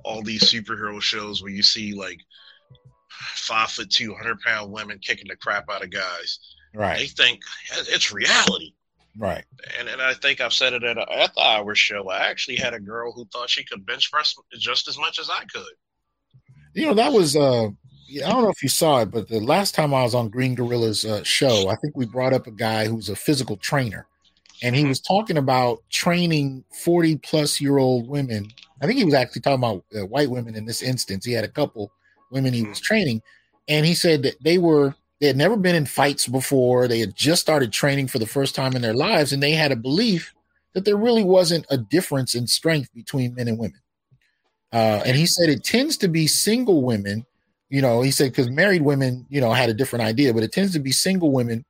all 0.03 0.21
these 0.21 0.43
superhero 0.43 1.01
shows 1.01 1.41
where 1.41 1.51
you 1.51 1.63
see 1.63 1.93
like 1.93 2.19
five 3.35 3.69
foot 3.69 3.89
two, 3.89 4.13
hundred 4.15 4.39
pound 4.41 4.71
women 4.71 4.99
kicking 4.99 5.27
the 5.27 5.35
crap 5.35 5.69
out 5.69 5.83
of 5.83 5.89
guys. 5.89 6.39
Right. 6.73 6.99
They 6.99 7.07
think 7.07 7.41
it's 7.71 8.11
reality. 8.11 8.73
Right. 9.17 9.43
And 9.77 9.89
and 9.89 10.01
I 10.01 10.13
think 10.13 10.39
I've 10.39 10.53
said 10.53 10.73
it 10.73 10.83
at, 10.83 10.97
a, 10.97 11.11
at 11.11 11.33
the 11.35 11.41
hour 11.41 11.75
show. 11.75 12.09
I 12.09 12.29
actually 12.29 12.57
had 12.57 12.73
a 12.73 12.79
girl 12.79 13.11
who 13.11 13.25
thought 13.25 13.49
she 13.49 13.63
could 13.63 13.85
bench 13.85 14.11
press 14.11 14.35
just 14.57 14.87
as 14.87 14.97
much 14.97 15.19
as 15.19 15.29
I 15.29 15.43
could. 15.53 15.73
You 16.73 16.85
know, 16.85 16.93
that 16.93 17.11
was 17.11 17.35
uh 17.35 17.69
I 18.11 18.29
don't 18.29 18.43
know 18.43 18.49
if 18.49 18.63
you 18.63 18.69
saw 18.69 19.01
it, 19.01 19.11
but 19.11 19.27
the 19.27 19.39
last 19.39 19.75
time 19.75 19.93
I 19.93 20.03
was 20.03 20.15
on 20.15 20.29
Green 20.29 20.55
Gorilla's 20.55 21.05
uh, 21.05 21.23
show, 21.23 21.69
I 21.69 21.75
think 21.75 21.95
we 21.95 22.05
brought 22.07 22.33
up 22.33 22.47
a 22.47 22.51
guy 22.51 22.87
who's 22.87 23.09
a 23.09 23.15
physical 23.15 23.55
trainer, 23.57 24.07
and 24.63 24.75
he 24.75 24.85
was 24.85 24.99
talking 24.99 25.37
about 25.37 25.83
training 25.91 26.63
forty 26.71 27.17
plus 27.17 27.61
year 27.61 27.77
old 27.77 28.07
women. 28.07 28.47
I 28.81 28.87
think 28.87 28.97
he 28.97 29.05
was 29.05 29.13
actually 29.13 29.41
talking 29.41 29.63
about 29.63 29.83
uh, 29.95 30.05
white 30.07 30.29
women 30.29 30.55
in 30.55 30.65
this 30.65 30.81
instance. 30.81 31.25
He 31.25 31.33
had 31.33 31.43
a 31.43 31.49
couple 31.49 31.91
women 32.31 32.53
he 32.53 32.63
was 32.63 32.79
training, 32.79 33.21
and 33.67 33.85
he 33.85 33.93
said 33.93 34.23
that 34.23 34.41
they 34.43 34.57
were 34.57 34.95
they 35.19 35.27
had 35.27 35.37
never 35.37 35.57
been 35.57 35.75
in 35.75 35.85
fights 35.85 36.27
before. 36.27 36.87
They 36.87 36.99
had 36.99 37.15
just 37.15 37.41
started 37.41 37.73
training 37.73 38.07
for 38.07 38.19
the 38.19 38.25
first 38.25 38.55
time 38.55 38.75
in 38.75 38.81
their 38.81 38.93
lives, 38.93 39.33
and 39.33 39.43
they 39.43 39.51
had 39.51 39.71
a 39.71 39.75
belief 39.75 40.33
that 40.73 40.85
there 40.85 40.97
really 40.97 41.23
wasn't 41.23 41.65
a 41.69 41.77
difference 41.77 42.35
in 42.35 42.47
strength 42.47 42.93
between 42.93 43.35
men 43.35 43.47
and 43.47 43.57
women. 43.57 43.79
Uh, 44.71 45.01
and 45.05 45.17
he 45.17 45.25
said 45.25 45.49
it 45.49 45.63
tends 45.63 45.97
to 45.97 46.07
be 46.07 46.27
single 46.27 46.83
women, 46.83 47.25
you 47.69 47.81
know, 47.81 48.01
he 48.01 48.11
said 48.11 48.31
because 48.31 48.49
married 48.49 48.81
women, 48.81 49.25
you 49.29 49.41
know, 49.41 49.51
had 49.51 49.69
a 49.69 49.73
different 49.73 50.05
idea, 50.05 50.33
but 50.33 50.43
it 50.43 50.51
tends 50.51 50.73
to 50.73 50.79
be 50.79 50.91
single 50.91 51.31
women, 51.31 51.65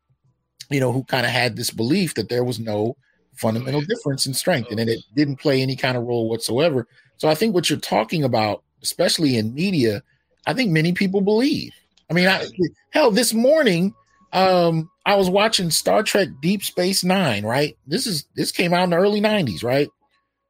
you 0.70 0.80
know, 0.80 0.92
who 0.92 1.04
kind 1.06 1.26
of 1.26 1.32
had 1.32 1.56
this 1.56 1.72
belief 1.72 2.14
that 2.16 2.30
there 2.30 2.44
was 2.44 2.60
no 2.60 2.96
fundamental 3.36 3.82
difference 3.82 4.26
in 4.26 4.34
strength 4.34 4.70
and 4.70 4.82
it 4.82 5.00
didn't 5.16 5.38
play 5.38 5.62
any 5.62 5.76
kind 5.76 5.96
of 5.96 6.04
role 6.04 6.30
whatsoever. 6.30 6.88
So 7.18 7.30
I 7.30 7.36
think 7.36 7.54
what 7.54 7.70
you're 7.70 7.80
talking 7.80 8.24
about, 8.24 8.64
especially 8.84 9.38
in 9.38 9.54
media, 9.54 10.04
I 10.50 10.54
think 10.56 10.72
many 10.72 10.94
people 10.94 11.22
believe. 11.22 11.72
I 12.10 12.14
mean, 12.14 12.28
I, 12.28 12.44
hell, 12.90 13.12
this 13.12 13.36
morning, 13.36 13.94
um, 14.34 14.90
I 15.06 15.14
was 15.14 15.30
watching 15.30 15.70
Star 15.70 16.02
Trek 16.02 16.30
Deep 16.42 16.64
Space 16.64 17.04
Nine, 17.04 17.46
right? 17.46 17.78
This 17.86 18.08
is 18.08 18.26
this 18.36 18.52
came 18.52 18.74
out 18.74 18.86
in 18.86 18.90
the 18.90 18.96
early 18.96 19.22
90s, 19.22 19.64
right? 19.64 19.88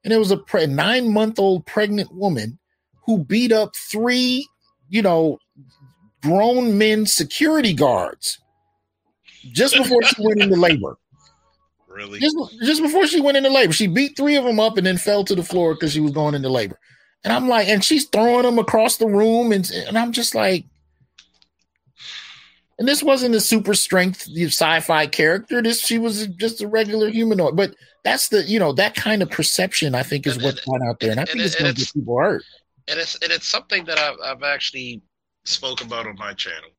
And 0.05 0.13
it 0.13 0.17
was 0.17 0.31
a 0.31 0.37
pre- 0.37 0.67
nine 0.67 1.11
month 1.11 1.37
old 1.37 1.65
pregnant 1.65 2.13
woman 2.15 2.57
who 3.05 3.25
beat 3.25 3.51
up 3.51 3.75
three, 3.75 4.47
you 4.87 5.01
know, 5.01 5.37
grown 6.23 6.77
men 6.77 7.05
security 7.05 7.73
guards 7.73 8.39
just 9.51 9.75
before 9.75 10.01
she 10.03 10.15
went 10.23 10.41
into 10.41 10.55
labor. 10.55 10.97
Really? 11.89 12.21
Just, 12.21 12.37
just 12.61 12.81
before 12.81 13.05
she 13.05 13.19
went 13.19 13.35
into 13.35 13.49
labor, 13.49 13.73
she 13.73 13.87
beat 13.87 14.15
three 14.15 14.37
of 14.37 14.45
them 14.45 14.61
up 14.61 14.77
and 14.77 14.87
then 14.87 14.97
fell 14.97 15.25
to 15.25 15.35
the 15.35 15.43
floor 15.43 15.73
because 15.73 15.91
she 15.91 15.99
was 15.99 16.11
going 16.11 16.35
into 16.35 16.47
labor. 16.47 16.79
And 17.23 17.33
I'm 17.33 17.49
like, 17.49 17.67
and 17.67 17.83
she's 17.83 18.05
throwing 18.05 18.43
them 18.43 18.59
across 18.59 18.97
the 18.97 19.07
room, 19.07 19.51
and 19.51 19.69
and 19.69 19.97
I'm 19.97 20.13
just 20.13 20.35
like, 20.35 20.65
and 22.77 22.87
this 22.87 23.03
wasn't 23.03 23.35
a 23.35 23.41
super 23.41 23.73
strength 23.73 24.25
sci-fi 24.29 25.05
character. 25.07 25.61
This 25.61 25.85
she 25.85 25.97
was 25.97 26.27
just 26.27 26.61
a 26.61 26.67
regular 26.67 27.09
humanoid. 27.09 27.57
But 27.57 27.75
that's 28.05 28.29
the 28.29 28.43
you 28.43 28.57
know 28.57 28.71
that 28.73 28.95
kind 28.95 29.21
of 29.21 29.29
perception 29.29 29.95
I 29.95 30.03
think 30.03 30.25
is 30.25 30.35
and, 30.35 30.45
what's 30.45 30.61
going 30.61 30.81
out 30.87 31.01
there, 31.01 31.11
and 31.11 31.19
I 31.19 31.25
think 31.25 31.37
and, 31.37 31.45
it's 31.45 31.55
going 31.55 31.73
to 31.73 31.79
get 31.79 31.93
people 31.93 32.17
hurt. 32.17 32.43
And 32.87 32.97
it's 32.97 33.15
and 33.15 33.31
it's 33.31 33.47
something 33.47 33.83
that 33.85 33.99
I've, 33.99 34.15
I've 34.23 34.43
actually 34.43 35.01
spoke 35.43 35.81
about 35.81 36.07
on 36.07 36.15
my 36.15 36.33
channel. 36.33 36.69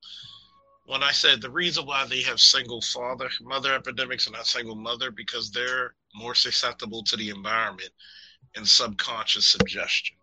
When 0.87 1.03
I 1.03 1.13
said 1.13 1.43
the 1.43 1.51
reason 1.51 1.85
why 1.85 2.07
they 2.07 2.23
have 2.23 2.41
single 2.41 2.81
father 2.81 3.29
mother 3.43 3.75
epidemics 3.75 4.27
and 4.27 4.35
not 4.35 4.47
single 4.47 4.77
mother 4.77 5.11
because 5.11 5.51
they're 5.51 5.95
more 6.15 6.35
susceptible 6.35 7.03
to 7.05 7.17
the 7.17 7.29
environment 7.29 7.91
and 8.57 8.67
subconscious 8.67 9.47
suggestion. 9.47 10.17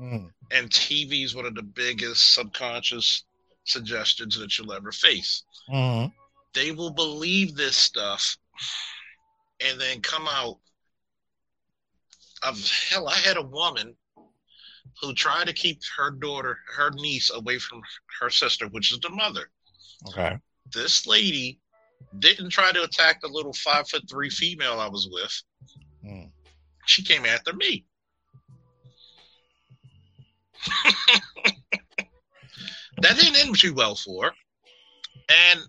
Mm. 0.00 0.30
And 0.52 0.70
TV 0.70 1.24
is 1.24 1.34
one 1.34 1.46
of 1.46 1.54
the 1.54 1.62
biggest 1.62 2.34
subconscious 2.34 3.24
suggestions 3.64 4.38
that 4.38 4.56
you'll 4.56 4.72
ever 4.72 4.92
face. 4.92 5.42
Mm-hmm. 5.68 6.08
They 6.54 6.72
will 6.72 6.90
believe 6.90 7.54
this 7.54 7.76
stuff 7.76 8.36
and 9.60 9.80
then 9.80 10.00
come 10.00 10.26
out 10.28 10.58
of 12.42 12.58
hell. 12.90 13.08
I 13.08 13.16
had 13.16 13.36
a 13.36 13.42
woman 13.42 13.94
who 15.00 15.14
tried 15.14 15.46
to 15.46 15.52
keep 15.52 15.80
her 15.96 16.10
daughter, 16.10 16.58
her 16.76 16.90
niece, 16.90 17.30
away 17.32 17.58
from 17.58 17.80
her 18.20 18.30
sister, 18.30 18.66
which 18.68 18.92
is 18.92 18.98
the 19.00 19.10
mother. 19.10 19.50
Okay. 20.08 20.36
This 20.72 21.06
lady 21.06 21.60
didn't 22.18 22.50
try 22.50 22.72
to 22.72 22.82
attack 22.82 23.20
the 23.20 23.28
little 23.28 23.52
five 23.52 23.88
foot 23.88 24.08
three 24.08 24.30
female 24.30 24.80
I 24.80 24.88
was 24.88 25.08
with. 25.10 25.42
Mm. 26.04 26.30
She 26.86 27.02
came 27.02 27.26
after 27.26 27.52
me. 27.52 27.84
that 33.00 33.16
didn't 33.16 33.36
end 33.36 33.58
too 33.58 33.74
well 33.74 33.94
for 33.94 34.26
her. 34.26 34.32
And 35.28 35.60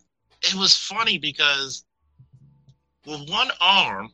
it 0.42 0.56
was 0.56 0.76
funny 0.76 1.18
because 1.18 1.86
with 3.06 3.30
one 3.30 3.50
arm, 3.60 4.10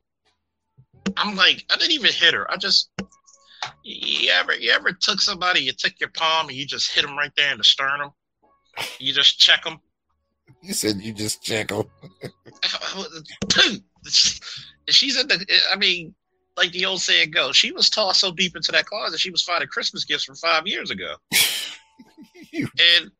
I'm 1.18 1.36
like, 1.36 1.64
I 1.70 1.78
didn't 1.78 1.92
even 1.92 2.12
hit 2.12 2.34
her. 2.34 2.50
I 2.52 2.58
just, 2.58 2.90
you 3.84 4.32
ever, 4.32 4.56
you 4.56 4.72
ever 4.72 4.92
took 4.92 5.22
somebody, 5.22 5.62
you 5.62 5.72
took 5.72 5.94
your 6.00 6.10
palm 6.10 6.48
and 6.48 6.58
you 6.58 6.66
just 6.66 6.92
hit 6.94 7.06
them 7.06 7.18
right 7.18 7.32
there 7.38 7.52
in 7.52 7.58
the 7.58 7.64
sternum? 7.64 8.12
You 9.00 9.14
just 9.14 9.40
check 9.40 9.64
them. 9.64 9.80
You 10.62 10.74
said 10.74 10.98
you 10.98 11.14
just 11.14 11.42
check 11.44 11.70
them. 11.70 11.86
She's 14.90 15.20
in 15.20 15.28
the, 15.28 15.46
I 15.72 15.78
mean, 15.78 16.14
like 16.58 16.72
the 16.72 16.86
old 16.86 17.02
saying 17.02 17.32
goes, 17.32 17.56
she 17.56 17.72
was 17.72 17.90
tossed 17.90 18.22
so 18.22 18.32
deep 18.32 18.56
into 18.56 18.72
that 18.72 18.86
closet, 18.86 19.20
she 19.20 19.32
was 19.32 19.44
finding 19.44 19.68
Christmas 19.68 20.06
gifts 20.06 20.24
from 20.24 20.36
five 20.36 20.68
years 20.68 20.92
ago. 20.92 21.16
and 22.54 23.12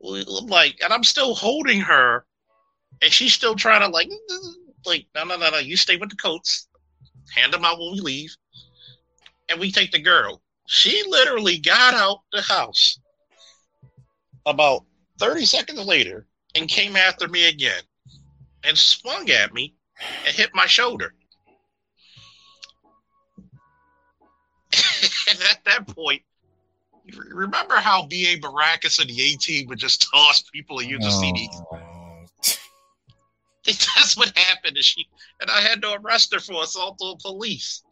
like, 0.00 0.76
and 0.82 0.92
I'm 0.92 1.04
still 1.04 1.34
holding 1.34 1.80
her, 1.80 2.24
and 3.02 3.12
she's 3.12 3.34
still 3.34 3.54
trying 3.54 3.80
to 3.80 3.88
like, 3.88 4.08
like, 4.86 5.06
no, 5.14 5.24
no, 5.24 5.36
no, 5.36 5.50
no. 5.50 5.58
You 5.58 5.76
stay 5.76 5.96
with 5.96 6.10
the 6.10 6.16
coats. 6.16 6.68
Hand 7.34 7.52
them 7.52 7.64
out 7.64 7.78
when 7.78 7.92
we 7.92 8.00
leave, 8.00 8.34
and 9.48 9.60
we 9.60 9.70
take 9.70 9.92
the 9.92 10.00
girl. 10.00 10.40
She 10.66 11.02
literally 11.08 11.58
got 11.58 11.94
out 11.94 12.20
the 12.32 12.42
house 12.42 12.98
about 14.46 14.84
30 15.18 15.44
seconds 15.44 15.84
later 15.84 16.26
and 16.54 16.68
came 16.68 16.96
after 16.96 17.28
me 17.28 17.48
again 17.48 17.82
and 18.64 18.78
swung 18.78 19.28
at 19.30 19.52
me 19.52 19.74
and 20.26 20.34
hit 20.34 20.50
my 20.54 20.66
shoulder. 20.66 21.14
And 25.28 25.38
at 25.50 25.64
that 25.64 25.86
point, 25.94 26.22
remember 27.30 27.76
how 27.76 28.06
B.A. 28.06 28.38
Baracus 28.38 29.00
and 29.00 29.08
the 29.08 29.20
A 29.20 29.36
team 29.36 29.66
would 29.68 29.78
just 29.78 30.06
toss 30.12 30.42
people 30.52 30.78
and 30.78 30.88
you 30.88 30.98
just 30.98 31.20
see? 31.20 31.48
That's 33.66 34.16
what 34.16 34.36
happened. 34.36 34.76
And 34.76 34.84
she 34.84 35.06
and 35.40 35.50
I 35.50 35.60
had 35.60 35.82
to 35.82 35.98
arrest 36.00 36.32
her 36.32 36.40
for 36.40 36.62
assault 36.62 36.98
on 37.00 37.16
police. 37.20 37.82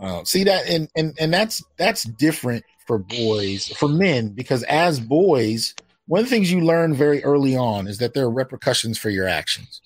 Oh, 0.00 0.24
see 0.24 0.44
that, 0.44 0.68
and 0.68 0.88
and 0.96 1.14
and 1.18 1.32
that's 1.32 1.62
that's 1.76 2.04
different 2.04 2.64
for 2.86 2.98
boys, 2.98 3.68
for 3.68 3.88
men, 3.88 4.30
because 4.30 4.62
as 4.64 4.98
boys, 4.98 5.74
one 6.06 6.20
of 6.20 6.26
the 6.26 6.30
things 6.30 6.50
you 6.50 6.60
learn 6.60 6.94
very 6.94 7.22
early 7.22 7.56
on 7.56 7.86
is 7.86 7.98
that 7.98 8.14
there 8.14 8.24
are 8.24 8.30
repercussions 8.30 8.98
for 8.98 9.10
your 9.10 9.28
actions. 9.28 9.80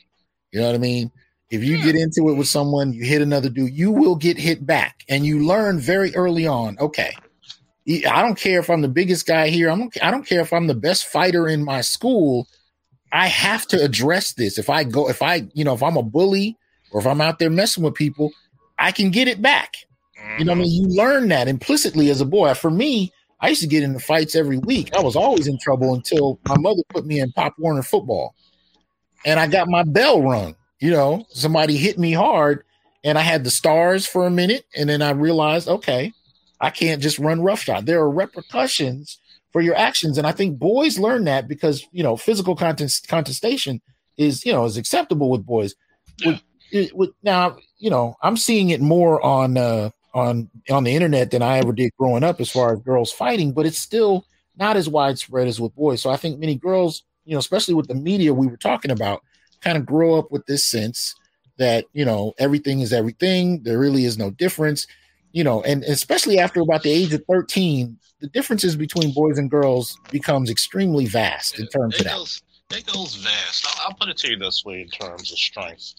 You 0.53 0.61
know 0.61 0.67
what 0.67 0.75
I 0.75 0.79
mean? 0.79 1.11
If 1.55 1.65
you 1.65 1.81
get 1.83 1.95
into 1.95 2.29
it 2.29 2.35
with 2.35 2.49
someone, 2.49 2.93
you 2.93 3.05
hit 3.05 3.23
another 3.23 3.49
dude, 3.49 3.73
you 3.73 3.91
will 3.91 4.17
get 4.17 4.37
hit 4.37 4.67
back, 4.67 5.05
and 5.09 5.25
you 5.25 5.47
learn 5.47 5.79
very 5.79 6.15
early 6.15 6.47
on. 6.47 6.77
Okay, 6.79 7.13
I 7.89 8.23
don't 8.23 8.39
care 8.39 8.61
if 8.61 8.71
I'm 8.71 8.83
the 8.83 8.89
biggest 8.89 9.27
guy 9.27 9.49
here. 9.49 9.71
I'm 9.71 9.91
I 10.03 10.11
don't 10.11 10.27
care 10.27 10.41
if 10.41 10.53
I'm 10.53 10.67
the 10.67 10.75
best 10.75 11.07
fighter 11.07 11.49
in 11.49 11.65
my 11.65 11.81
school. 11.81 12.47
I 13.13 13.29
have 13.29 13.67
to 13.69 13.83
address 13.83 14.33
this. 14.33 14.59
If 14.59 14.69
I 14.69 14.83
go, 14.85 15.09
if 15.09 15.23
I, 15.23 15.47
you 15.55 15.65
know, 15.65 15.75
if 15.75 15.83
I'm 15.83 15.97
a 15.97 16.03
bully 16.03 16.59
or 16.91 17.01
if 17.01 17.07
I'm 17.07 17.21
out 17.21 17.39
there 17.39 17.51
messing 17.51 17.85
with 17.85 17.95
people, 17.95 18.33
I 18.79 18.91
can 18.91 19.11
get 19.11 19.29
it 19.29 19.41
back. 19.41 19.77
You 20.39 20.45
know, 20.47 20.53
I 20.53 20.55
mean, 20.57 20.73
you 20.73 20.89
learn 20.89 21.29
that 21.29 21.47
implicitly 21.47 22.11
as 22.11 22.21
a 22.21 22.25
boy. 22.25 22.55
For 22.55 22.71
me, 22.71 23.13
I 23.41 23.51
used 23.51 23.61
to 23.61 23.69
get 23.69 23.83
into 23.83 24.01
fights 24.01 24.35
every 24.35 24.59
week. 24.59 24.95
I 24.97 25.01
was 25.01 25.15
always 25.17 25.47
in 25.47 25.59
trouble 25.59 25.95
until 25.95 26.41
my 26.49 26.57
mother 26.57 26.83
put 26.89 27.05
me 27.05 27.21
in 27.21 27.31
Pop 27.33 27.55
Warner 27.59 27.83
football, 27.83 28.35
and 29.25 29.39
I 29.39 29.47
got 29.47 29.69
my 29.69 29.85
bell 29.85 30.23
rung. 30.23 30.57
You 30.85 30.91
know, 30.91 31.25
somebody 31.31 31.79
hit 31.79 31.99
me 31.99 32.13
hard, 32.13 32.63
and 33.03 33.17
I 33.17 33.23
had 33.23 33.43
the 33.43 33.51
stars 33.51 34.05
for 34.05 34.27
a 34.27 34.31
minute, 34.31 34.67
and 34.77 34.87
then 34.87 35.01
I 35.01 35.13
realized, 35.13 35.67
okay, 35.67 36.13
I 36.61 36.69
can't 36.69 37.01
just 37.01 37.19
run 37.19 37.41
roughshod. 37.41 37.87
There 37.87 38.01
are 38.01 38.11
repercussions 38.11 39.19
for 39.51 39.63
your 39.63 39.77
actions, 39.77 40.19
and 40.19 40.27
I 40.27 40.33
think 40.33 40.59
boys 40.59 40.99
learn 40.99 41.25
that 41.25 41.49
because 41.49 41.87
you 41.91 42.03
know 42.03 42.19
physical 42.19 42.55
contest, 42.55 43.09
contestation 43.09 43.81
is 44.19 44.45
you 44.45 44.53
know 44.53 44.67
is 44.67 44.77
acceptable 44.77 45.31
with 45.31 45.47
boys. 45.47 45.75
Yeah. 46.19 46.37
With, 46.71 46.93
with, 46.93 47.11
now, 47.23 47.57
you 47.79 47.89
know, 47.89 48.17
I'm 48.21 48.37
seeing 48.37 48.69
it 48.69 48.83
more 48.83 49.25
on 49.25 49.57
uh, 49.57 49.89
on 50.13 50.51
on 50.69 50.85
the 50.85 50.95
internet 50.95 51.31
than 51.31 51.41
I 51.41 51.61
ever 51.61 51.73
did 51.73 51.93
growing 51.99 52.25
up, 52.25 52.43
as 52.43 52.51
far 52.51 52.75
as 52.75 52.81
girls 52.81 53.11
fighting, 53.11 53.53
but 53.53 53.65
it's 53.65 53.79
still 53.79 54.27
not 54.59 54.77
as 54.77 54.87
widespread 54.87 55.49
as 55.49 55.59
with 55.59 55.75
boys. 55.75 56.03
So 56.03 56.11
I 56.11 56.19
think 56.19 56.39
many 56.39 56.57
girls, 56.57 57.05
you 57.25 57.33
know, 57.33 57.39
especially 57.39 57.73
with 57.73 57.89
the 57.89 57.95
media 57.95 58.35
we 58.35 58.49
were 58.49 58.59
talking 58.59 58.91
about, 58.91 59.23
kind 59.65 59.79
of 59.79 59.87
grow 59.87 60.19
up 60.19 60.31
with 60.31 60.45
this 60.47 60.65
sense 60.65 61.15
that 61.57 61.87
you 61.93 62.05
know 62.05 62.35
everything 62.39 62.81
is 62.81 62.93
everything. 62.93 63.63
There 63.63 63.79
really 63.79 64.05
is 64.05 64.19
no 64.19 64.31
difference 64.31 64.87
you 65.35 65.43
know, 65.43 65.63
and 65.63 65.83
especially 65.83 66.39
after 66.39 66.61
about 66.61 66.85
the 66.85 66.91
age 66.91 67.13
of 67.13 67.25
13, 67.29 67.99
the 68.21 68.29
differences 68.29 68.77
between 68.77 69.13
boys 69.13 69.37
and 69.37 69.51
girls 69.51 69.99
becomes 70.13 70.49
extremely 70.49 71.07
vast 71.07 71.59
in 71.59 71.67
terms 71.67 71.97
it 71.97 72.07
of 72.07 72.13
goes, 72.13 72.43
that. 72.71 72.79
It 72.79 72.87
goes 72.87 73.17
vast. 73.17 73.67
I'll, 73.67 73.89
I'll 73.89 73.95
put 73.97 74.09
it 74.09 74.17
to 74.19 74.31
you 74.31 74.37
this 74.39 74.65
way 74.65 74.83
in 74.83 74.89
terms 74.89 75.33
of 75.33 75.39
strength. 75.39 75.95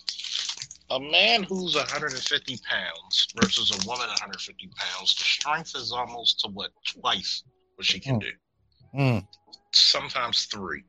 A 0.90 1.00
man 1.00 1.44
who's 1.44 1.76
150 1.76 2.60
pounds 2.64 3.28
versus 3.42 3.72
a 3.72 3.86
woman 3.86 4.08
150 4.08 4.70
pounds, 4.78 5.16
the 5.16 5.24
strength 5.24 5.76
is 5.76 5.92
almost 5.92 6.40
to 6.40 6.48
what 6.52 6.72
twice 6.88 7.44
what 7.76 7.86
she 7.86 8.00
can 8.00 8.22
mm. 8.22 8.22
do. 8.22 8.32
Mm. 8.98 9.28
Sometimes 9.74 10.46
three. 10.46 10.86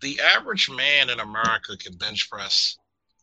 The 0.00 0.20
average 0.20 0.70
man 0.70 1.10
in 1.10 1.20
America 1.20 1.76
can 1.76 1.96
bench 1.96 2.30
press 2.30 2.78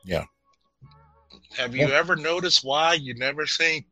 Yeah. 0.04 0.24
Have 1.56 1.74
you 1.74 1.88
yeah. 1.88 1.94
ever 1.94 2.16
noticed 2.16 2.64
why 2.64 2.94
you 2.94 3.14
never 3.14 3.46
seen 3.46 3.84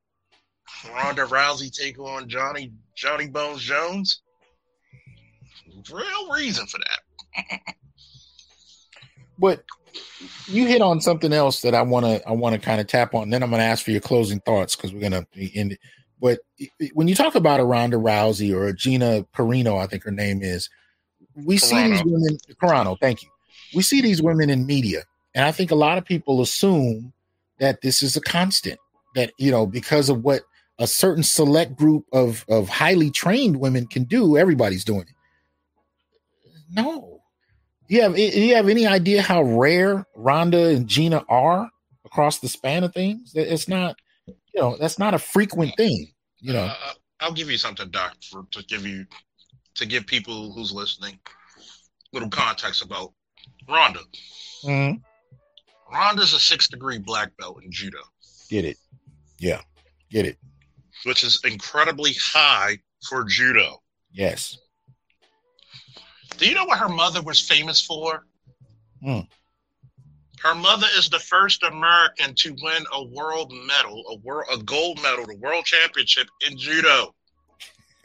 Ronda 0.91 1.27
Rousey 1.27 1.71
take 1.71 1.99
on 1.99 2.29
Johnny 2.29 2.73
Johnny 2.95 3.29
Bones 3.29 3.61
Jones? 3.61 4.23
Real 5.93 6.33
reason 6.33 6.67
for 6.67 6.79
that. 6.79 7.61
but 9.39 9.63
you 10.47 10.67
hit 10.67 10.81
on 10.81 11.01
something 11.01 11.33
else 11.33 11.61
that 11.63 11.75
I 11.75 11.83
want 11.83 12.07
to 12.07 12.27
I 12.29 12.33
want 12.33 12.55
to 12.55 12.61
kind 12.61 12.81
of 12.81 12.87
tap 12.87 13.15
on. 13.15 13.31
Then 13.31 13.43
I'm 13.43 13.51
going 13.51 13.61
to 13.61 13.67
ask 13.67 13.85
for 13.85 13.91
your 13.91 14.01
closing 14.01 14.41
thoughts 14.41 14.77
because 14.77 14.93
we're 14.93 15.09
going 15.09 15.13
to 15.13 15.59
end 15.59 15.73
it. 15.73 15.81
But 16.21 16.41
when 16.95 17.09
you 17.09 17.15
talk 17.15 17.35
about 17.35 17.61
a 17.61 17.65
Ronda 17.65 17.99
Rousey 17.99 18.55
or 18.55 18.67
a 18.67 18.73
Gina 18.73 19.27
Carano, 19.35 19.79
I 19.79 19.87
think 19.87 20.03
her 20.05 20.11
name 20.11 20.43
is, 20.43 20.71
we 21.35 21.59
see 21.59 21.91
these 21.91 22.03
women. 22.05 22.39
Carano, 22.63 22.99
thank 22.99 23.23
you. 23.23 23.29
We 23.75 23.83
see 23.83 24.01
these 24.01 24.23
women 24.23 24.49
in 24.49 24.65
media, 24.65 25.03
and 25.35 25.45
I 25.45 25.53
think 25.53 25.71
a 25.71 25.77
lot 25.77 25.99
of 25.99 26.05
people 26.07 26.41
assume 26.41 27.13
that 27.59 27.83
this 27.83 28.03
is 28.03 28.17
a 28.17 28.21
constant. 28.21 28.79
That 29.15 29.33
you 29.39 29.51
know 29.51 29.67
because 29.67 30.09
of 30.09 30.25
what 30.25 30.43
a 30.79 30.87
certain 30.87 31.23
select 31.23 31.77
group 31.77 32.07
of 32.13 32.45
of 32.49 32.69
highly 32.69 33.11
trained 33.11 33.59
women 33.59 33.87
can 33.87 34.05
do, 34.05 34.39
everybody's 34.39 34.85
doing 34.85 35.03
it. 35.03 35.15
No, 36.71 37.16
you 37.89 38.03
have 38.03 38.15
do 38.15 38.23
you 38.23 38.55
have 38.55 38.69
any 38.69 38.87
idea 38.87 39.23
how 39.23 39.43
rare 39.43 40.07
Ronda 40.15 40.69
and 40.69 40.89
Gina 40.89 41.25
are 41.29 41.71
across 42.05 42.39
the 42.39 42.49
span 42.49 42.85
of 42.85 42.93
things? 42.93 43.33
It's 43.35 43.69
not, 43.69 43.97
you 44.27 44.61
know, 44.61 44.77
that's 44.77 44.99
not 44.99 45.15
a 45.15 45.19
frequent 45.19 45.77
thing. 45.77 46.09
You 46.41 46.53
know, 46.53 46.65
uh, 46.65 46.93
I'll 47.21 47.33
give 47.33 47.51
you 47.51 47.59
something, 47.59 47.91
Doc, 47.91 48.17
for 48.31 48.47
to 48.53 48.65
give 48.65 48.87
you 48.87 49.07
to 49.75 49.87
give 49.87 50.07
people 50.07 50.53
who's 50.53 50.73
listening 50.73 51.19
little 52.13 52.31
context 52.31 52.83
about 52.83 53.13
Ronda. 53.69 54.01
Mm-hmm. 54.65 55.95
Ronda's 55.95 56.33
a 56.33 56.41
six 56.41 56.69
degree 56.69 56.99
black 56.99 57.37
belt 57.37 57.63
in 57.63 57.71
judo. 57.71 57.99
Get 58.49 58.65
it? 58.65 58.79
Yeah, 59.39 59.61
get 60.11 60.27
it. 60.27 60.39
Which 61.05 61.25
is 61.25 61.41
incredibly 61.45 62.15
high 62.15 62.79
for 63.09 63.25
judo. 63.25 63.83
Yes. 64.13 64.59
Do 66.39 66.47
you 66.49 66.55
know 66.55 66.65
what 66.65 66.79
her 66.79 66.89
mother 66.89 67.23
was 67.23 67.41
famous 67.41 67.81
for? 67.81 68.27
Hmm. 69.03 69.21
Her 70.43 70.55
mother 70.55 70.87
is 70.97 71.09
the 71.09 71.19
first 71.19 71.63
American 71.63 72.35
to 72.35 72.57
win 72.63 72.85
a 72.93 73.05
world 73.05 73.53
medal, 73.53 74.05
a 74.11 74.17
world, 74.17 74.49
a 74.53 74.59
gold 74.59 75.01
medal, 75.03 75.27
the 75.27 75.37
world 75.37 75.65
championship 75.65 76.29
in 76.47 76.59
judo. 76.59 77.15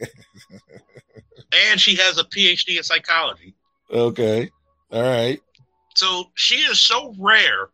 and 1.70 1.80
she 1.80 1.94
has 1.96 2.18
a 2.18 2.24
PhD 2.24 2.78
in 2.78 2.82
psychology. 2.82 3.54
Okay. 3.90 4.50
All 4.90 5.02
right. 5.02 5.40
So 5.94 6.30
she 6.34 6.56
is 6.56 6.80
so 6.80 7.14
rare 7.18 7.68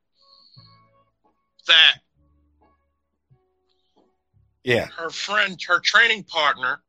that 1.66 1.98
yeah, 4.64 4.86
her 4.86 5.10
friend, 5.10 5.58
her 5.68 5.80
training 5.80 6.24
partner, 6.24 6.82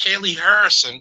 Kayla 0.00 0.36
Harrison, 0.36 1.00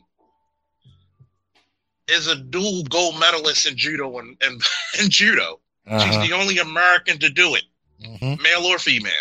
is 2.07 2.27
a 2.27 2.35
dual 2.35 2.83
gold 2.83 3.19
medalist 3.19 3.65
in 3.65 3.77
judo 3.77 4.19
and, 4.19 4.37
and, 4.41 4.61
and 4.99 5.09
judo. 5.09 5.59
Uh-huh. 5.87 5.99
She's 5.99 6.29
the 6.29 6.35
only 6.35 6.59
American 6.59 7.19
to 7.19 7.29
do 7.29 7.55
it, 7.55 7.63
mm-hmm. 8.01 8.41
male 8.41 8.65
or 8.65 8.79
female. 8.79 9.11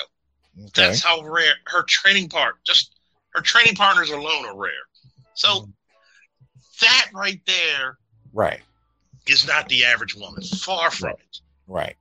Okay. 0.59 0.70
That's 0.74 1.02
how 1.02 1.22
rare 1.22 1.54
her 1.66 1.82
training 1.84 2.28
part. 2.28 2.62
Just 2.64 2.94
her 3.30 3.40
training 3.40 3.74
partners 3.74 4.10
alone 4.10 4.44
are 4.46 4.56
rare. 4.56 4.70
So 5.34 5.48
mm-hmm. 5.48 5.70
that 6.82 7.10
right 7.14 7.40
there, 7.46 7.98
right, 8.32 8.60
is 9.26 9.46
not 9.46 9.68
the 9.68 9.84
average 9.84 10.14
woman. 10.14 10.42
Far 10.42 10.90
from 10.90 11.09
right. 11.09 11.16
it. 11.18 11.40
Right. 11.66 11.96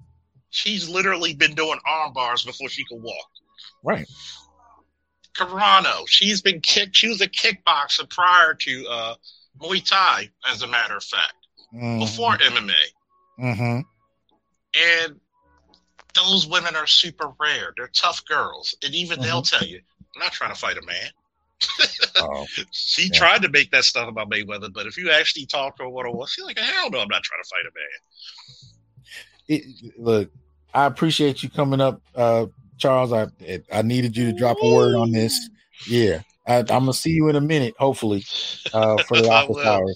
She's 0.50 0.90
literally 0.90 1.34
been 1.34 1.56
doing 1.56 1.80
arm 1.86 2.14
bars 2.14 2.44
before 2.44 2.68
she 2.68 2.84
could 2.84 3.02
walk. 3.02 3.30
Right. 3.84 4.08
Carano, 5.36 6.08
she's 6.08 6.42
been 6.42 6.60
kicked. 6.60 6.96
She 6.96 7.08
was 7.08 7.22
a 7.22 7.28
kickboxer 7.28 8.10
prior 8.10 8.54
to 8.54 8.88
uh, 8.90 9.16
Muay 9.60 9.84
Thai, 9.84 10.30
as 10.50 10.62
a 10.62 10.68
matter 10.68 10.98
of 10.98 11.04
fact, 11.04 11.34
mm-hmm. 11.74 12.00
before 12.00 12.38
MMA. 12.38 12.74
Mm-hmm. 13.40 13.80
And 14.74 15.20
those 16.14 16.48
women 16.48 16.76
are 16.76 16.88
super 16.88 17.32
rare. 17.40 17.74
They're 17.76 17.90
tough 17.94 18.24
girls. 18.26 18.76
And 18.84 18.94
even 18.94 19.18
mm-hmm. 19.18 19.28
they'll 19.28 19.42
tell 19.42 19.64
you, 19.64 19.80
I'm 20.16 20.20
not 20.20 20.32
trying 20.32 20.54
to 20.54 20.60
fight 20.60 20.78
a 20.78 20.86
man. 20.86 21.12
oh, 22.18 22.46
she 22.72 23.04
yeah. 23.04 23.18
tried 23.18 23.42
to 23.44 23.50
make 23.50 23.72
that 23.72 23.84
stuff 23.84 24.10
about 24.10 24.30
Mayweather, 24.30 24.74
but 24.74 24.88
if 24.88 24.98
you 24.98 25.12
actually 25.12 25.46
talk 25.46 25.78
to 25.78 25.84
her 25.84 25.90
what 25.90 26.06
it 26.06 26.14
was, 26.14 26.32
she's 26.32 26.46
like, 26.46 26.58
hell 26.58 26.90
no, 26.90 27.00
I'm 27.00 27.08
not 27.08 27.24
trying 27.24 27.44
to 27.44 27.50
fight 27.50 27.66
a 27.66 27.72
man. 27.76 28.00
It, 29.48 29.94
look, 29.98 30.32
I 30.74 30.86
appreciate 30.86 31.44
you 31.44 31.50
coming 31.50 31.82
up, 31.82 32.02
uh, 32.16 32.48
Charles. 32.78 33.12
I 33.14 33.28
I 33.72 33.82
needed 33.82 34.16
you 34.16 34.32
to 34.32 34.38
drop 34.38 34.58
a 34.62 34.74
word 34.74 34.96
on 34.96 35.12
this. 35.12 35.50
Yeah, 35.88 36.22
I, 36.52 36.60
am 36.60 36.66
gonna 36.66 36.94
see 36.94 37.12
you 37.12 37.30
in 37.30 37.36
a 37.36 37.42
minute, 37.42 37.76
hopefully, 37.78 38.26
uh, 38.74 39.02
for 39.04 39.22
the 39.22 39.30
office 39.32 39.66
hours. 39.66 39.96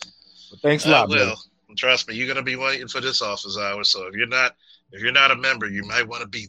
But 0.51 0.59
thanks 0.61 0.85
a 0.85 0.89
lot, 0.89 1.11
I 1.11 1.15
will. 1.15 1.35
Trust 1.77 2.07
me, 2.07 2.15
you're 2.15 2.27
gonna 2.27 2.41
be 2.41 2.55
waiting 2.55 2.87
for 2.87 3.01
this 3.01 3.21
office 3.21 3.57
hours. 3.57 3.91
So 3.91 4.07
if 4.07 4.15
you're 4.15 4.27
not, 4.27 4.55
if 4.91 5.01
you're 5.01 5.11
not 5.11 5.31
a 5.31 5.35
member, 5.35 5.69
you 5.69 5.83
might 5.83 6.07
want 6.07 6.21
to 6.21 6.27
be 6.27 6.47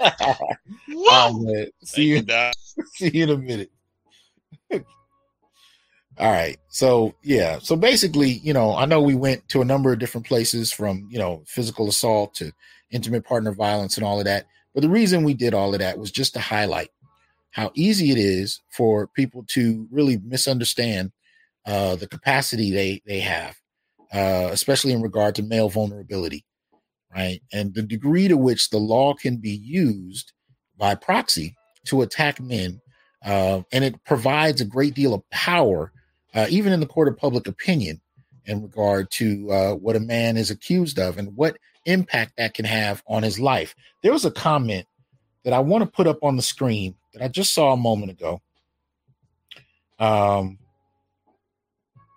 one. 0.00 0.12
Whoa! 0.88 1.44
Right, 1.44 1.74
see 1.82 2.04
you. 2.04 2.16
you 2.16 2.84
see 2.94 3.10
you 3.12 3.24
in 3.24 3.30
a 3.30 3.36
minute. 3.36 3.70
All 6.18 6.30
right. 6.30 6.58
So 6.68 7.14
yeah. 7.22 7.58
So 7.58 7.76
basically, 7.76 8.30
you 8.30 8.52
know, 8.52 8.74
I 8.74 8.84
know 8.84 9.00
we 9.00 9.14
went 9.14 9.48
to 9.48 9.62
a 9.62 9.64
number 9.64 9.92
of 9.92 9.98
different 9.98 10.26
places 10.26 10.72
from, 10.72 11.08
you 11.10 11.18
know, 11.18 11.42
physical 11.46 11.88
assault 11.88 12.34
to 12.34 12.52
intimate 12.90 13.24
partner 13.24 13.52
violence 13.52 13.96
and 13.96 14.06
all 14.06 14.20
of 14.20 14.24
that. 14.26 14.46
But 14.74 14.82
the 14.82 14.88
reason 14.88 15.24
we 15.24 15.34
did 15.34 15.54
all 15.54 15.72
of 15.74 15.80
that 15.80 15.98
was 15.98 16.10
just 16.10 16.34
to 16.34 16.40
highlight 16.40 16.90
how 17.54 17.70
easy 17.74 18.10
it 18.10 18.18
is 18.18 18.60
for 18.68 19.06
people 19.06 19.44
to 19.46 19.86
really 19.92 20.18
misunderstand 20.24 21.12
uh, 21.66 21.94
the 21.94 22.08
capacity 22.08 22.72
they 22.72 23.00
they 23.06 23.20
have, 23.20 23.56
uh, 24.12 24.48
especially 24.50 24.92
in 24.92 25.00
regard 25.00 25.36
to 25.36 25.42
male 25.42 25.68
vulnerability, 25.68 26.44
right? 27.14 27.40
And 27.52 27.72
the 27.72 27.82
degree 27.82 28.26
to 28.26 28.36
which 28.36 28.70
the 28.70 28.78
law 28.78 29.14
can 29.14 29.36
be 29.36 29.52
used 29.52 30.32
by 30.76 30.96
proxy 30.96 31.54
to 31.86 32.02
attack 32.02 32.40
men, 32.40 32.80
uh, 33.24 33.62
and 33.70 33.84
it 33.84 34.02
provides 34.04 34.60
a 34.60 34.66
great 34.66 34.94
deal 34.94 35.14
of 35.14 35.22
power, 35.30 35.92
uh, 36.34 36.46
even 36.50 36.72
in 36.72 36.80
the 36.80 36.86
court 36.86 37.06
of 37.06 37.16
public 37.16 37.46
opinion, 37.46 38.00
in 38.46 38.62
regard 38.62 39.12
to 39.12 39.50
uh, 39.52 39.74
what 39.74 39.94
a 39.94 40.00
man 40.00 40.36
is 40.36 40.50
accused 40.50 40.98
of 40.98 41.18
and 41.18 41.36
what 41.36 41.56
impact 41.86 42.32
that 42.36 42.52
can 42.54 42.64
have 42.64 43.00
on 43.06 43.22
his 43.22 43.38
life. 43.38 43.76
There 44.02 44.12
was 44.12 44.24
a 44.24 44.30
comment 44.32 44.86
that 45.44 45.52
I 45.52 45.60
want 45.60 45.84
to 45.84 45.90
put 45.90 46.08
up 46.08 46.18
on 46.24 46.34
the 46.34 46.42
screen 46.42 46.96
that 47.14 47.22
I 47.22 47.28
just 47.28 47.54
saw 47.54 47.72
a 47.72 47.76
moment 47.76 48.12
ago. 48.12 48.42
Um, 49.98 50.58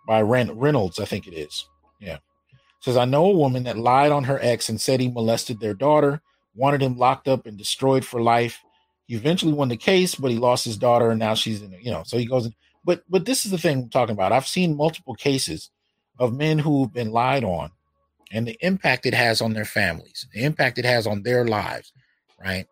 by 0.07 0.21
Ren- 0.21 0.57
Reynolds, 0.57 0.99
I 0.99 1.05
think 1.05 1.27
it 1.27 1.33
is. 1.33 1.67
Yeah. 1.99 2.17
Says, 2.81 2.97
I 2.97 3.05
know 3.05 3.25
a 3.25 3.37
woman 3.37 3.63
that 3.63 3.77
lied 3.77 4.11
on 4.11 4.25
her 4.25 4.39
ex 4.41 4.69
and 4.69 4.79
said 4.79 4.99
he 4.99 5.09
molested 5.09 5.59
their 5.59 5.73
daughter, 5.73 6.21
wanted 6.55 6.81
him 6.81 6.97
locked 6.97 7.27
up 7.27 7.45
and 7.45 7.57
destroyed 7.57 8.05
for 8.05 8.21
life. 8.21 8.61
He 9.05 9.15
eventually 9.15 9.53
won 9.53 9.69
the 9.69 9.77
case, 9.77 10.15
but 10.15 10.31
he 10.31 10.37
lost 10.37 10.65
his 10.65 10.77
daughter 10.77 11.09
and 11.11 11.19
now 11.19 11.33
she's 11.33 11.61
in, 11.61 11.71
you 11.81 11.91
know, 11.91 12.03
so 12.05 12.17
he 12.17 12.25
goes 12.25 12.45
in. 12.45 12.53
But 12.83 13.03
but 13.09 13.25
this 13.25 13.45
is 13.45 13.51
the 13.51 13.57
thing 13.57 13.83
I'm 13.83 13.89
talking 13.89 14.13
about. 14.13 14.31
I've 14.31 14.47
seen 14.47 14.77
multiple 14.77 15.13
cases 15.13 15.69
of 16.19 16.33
men 16.33 16.59
who've 16.59 16.91
been 16.91 17.11
lied 17.11 17.43
on 17.43 17.71
and 18.31 18.47
the 18.47 18.57
impact 18.61 19.05
it 19.05 19.13
has 19.13 19.41
on 19.41 19.53
their 19.53 19.65
families, 19.65 20.27
the 20.33 20.43
impact 20.43 20.77
it 20.77 20.85
has 20.85 21.05
on 21.05 21.23
their 21.23 21.45
lives, 21.45 21.91
right? 22.41 22.65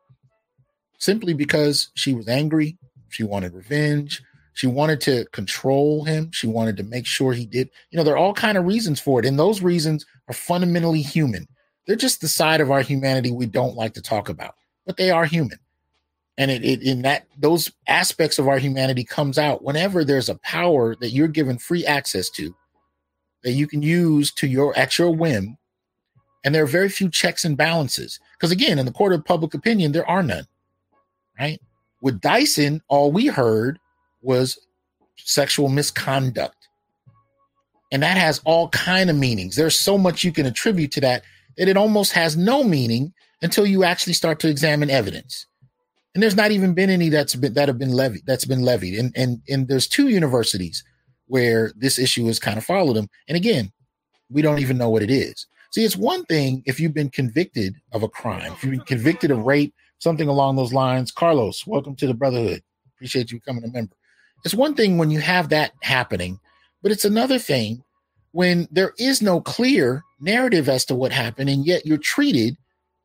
Simply 1.06 1.34
because 1.34 1.92
she 1.94 2.14
was 2.14 2.28
angry. 2.28 2.78
She 3.10 3.24
wanted 3.24 3.54
revenge. 3.54 4.22
She 4.54 4.68
wanted 4.68 5.00
to 5.02 5.26
control 5.32 6.04
him. 6.04 6.32
She 6.32 6.48
wanted 6.48 6.78
to 6.78 6.84
make 6.84 7.06
sure 7.06 7.34
he 7.34 7.46
did. 7.46 7.70
You 7.92 7.98
know, 7.98 8.04
there 8.04 8.16
are 8.16 8.18
all 8.18 8.34
kind 8.34 8.58
of 8.58 8.66
reasons 8.66 9.00
for 9.00 9.20
it, 9.20 9.26
and 9.26 9.38
those 9.38 9.62
reasons 9.62 10.06
are 10.28 10.34
fundamentally 10.34 11.02
human. 11.02 11.48
They're 11.86 11.96
just 11.96 12.22
the 12.22 12.28
side 12.28 12.62
of 12.62 12.72
our 12.72 12.82
humanity 12.82 13.32
we 13.32 13.46
don't 13.46 13.76
like 13.76 13.94
to 13.94 14.02
talk 14.02 14.30
about, 14.30 14.56
but 14.86 14.98
they 14.98 15.12
are 15.12 15.26
human. 15.26 15.60
And 16.38 16.50
it, 16.52 16.66
it 16.66 16.82
in 16.82 17.04
that 17.04 17.28
those 17.38 17.72
aspects 17.88 18.40
of 18.40 18.48
our 18.48 18.58
humanity 18.58 19.04
comes 19.04 19.38
out 19.38 19.64
whenever 19.64 20.04
there's 20.04 20.30
a 20.30 20.40
power 20.40 20.96
that 20.96 21.12
you're 21.12 21.28
given 21.28 21.58
free 21.58 21.86
access 21.86 22.30
to 22.32 22.54
that 23.44 23.52
you 23.52 23.68
can 23.68 23.82
use 23.82 24.34
to 24.34 24.48
your 24.48 24.78
at 24.78 24.98
your 24.98 25.12
whim. 25.12 25.58
And 26.44 26.54
there 26.54 26.64
are 26.64 26.68
very 26.68 26.90
few 26.90 27.10
checks 27.10 27.46
and 27.46 27.56
balances. 27.56 28.20
Because 28.34 28.52
again, 28.52 28.80
in 28.80 28.86
the 28.86 28.92
court 28.92 29.14
of 29.14 29.24
public 29.24 29.54
opinion, 29.54 29.92
there 29.92 30.10
are 30.10 30.24
none. 30.24 30.46
Right? 31.40 31.60
With 32.02 32.22
Dyson, 32.22 32.82
all 32.88 33.12
we 33.12 33.28
heard 33.28 33.80
was 34.22 34.58
sexual 35.18 35.70
misconduct. 35.70 36.56
And 37.92 38.04
that 38.04 38.18
has 38.18 38.42
all 38.46 38.70
kind 38.70 39.10
of 39.10 39.16
meanings. 39.16 39.56
There's 39.56 39.80
so 39.80 39.98
much 39.98 40.24
you 40.24 40.32
can 40.32 40.46
attribute 40.46 40.92
to 40.94 41.02
that 41.02 41.24
that 41.58 41.70
it 41.70 41.78
almost 41.78 42.12
has 42.12 42.36
no 42.36 42.64
meaning 42.64 43.14
until 43.42 43.66
you 43.66 43.84
actually 43.84 44.14
start 44.14 44.40
to 44.40 44.50
examine 44.50 44.90
evidence. 44.90 45.46
And 46.14 46.24
there's 46.24 46.36
not 46.36 46.52
even 46.52 46.74
been 46.74 46.90
any 46.90 47.10
that's 47.10 47.36
been 47.36 47.54
that 47.54 47.68
have 47.68 47.78
been 47.78 47.92
levied 47.92 48.24
that's 48.26 48.46
been 48.46 48.62
levied. 48.62 48.98
And 48.98 49.14
and 49.16 49.42
and 49.50 49.68
there's 49.68 49.88
two 49.88 50.08
universities 50.08 50.84
where 51.28 51.72
this 51.76 52.00
issue 52.00 52.26
has 52.28 52.40
kind 52.40 52.58
of 52.58 52.64
followed 52.64 52.96
them. 52.96 53.10
And 53.28 53.36
again, 53.36 53.72
we 54.30 54.42
don't 54.42 54.60
even 54.60 54.78
know 54.78 54.90
what 54.90 55.04
it 55.04 55.12
is. 55.12 55.46
See, 55.72 55.84
it's 55.84 55.98
one 55.98 56.24
thing 56.26 56.64
if 56.66 56.80
you've 56.80 56.94
been 56.94 57.10
convicted 57.10 57.76
of 57.92 58.04
a 58.04 58.08
crime, 58.08 58.54
if 58.54 58.64
you've 58.64 58.72
been 58.72 58.82
convicted 58.82 59.32
of 59.32 59.40
rape, 59.40 59.74
something 60.06 60.28
along 60.28 60.56
those 60.56 60.72
lines. 60.72 61.12
Carlos, 61.12 61.66
welcome 61.66 61.96
to 61.96 62.06
the 62.06 62.14
Brotherhood. 62.14 62.62
Appreciate 62.96 63.32
you 63.32 63.40
becoming 63.40 63.64
a 63.64 63.74
member. 63.74 63.96
It's 64.46 64.54
one 64.54 64.76
thing 64.76 65.00
when 65.00 65.10
you 65.10 65.20
have 65.20 65.50
that 65.50 65.72
happening, 65.82 66.40
but 66.84 66.92
it's 66.92 67.06
another 67.06 67.40
thing 67.40 67.84
when 68.32 68.68
there 68.70 68.94
is 69.00 69.24
no 69.24 69.42
clear 69.42 70.04
narrative 70.20 70.70
as 70.70 70.86
to 70.86 70.94
what 70.94 71.12
happened, 71.12 71.50
and 71.50 71.66
yet 71.66 71.88
you're 71.88 71.98
treated 71.98 72.56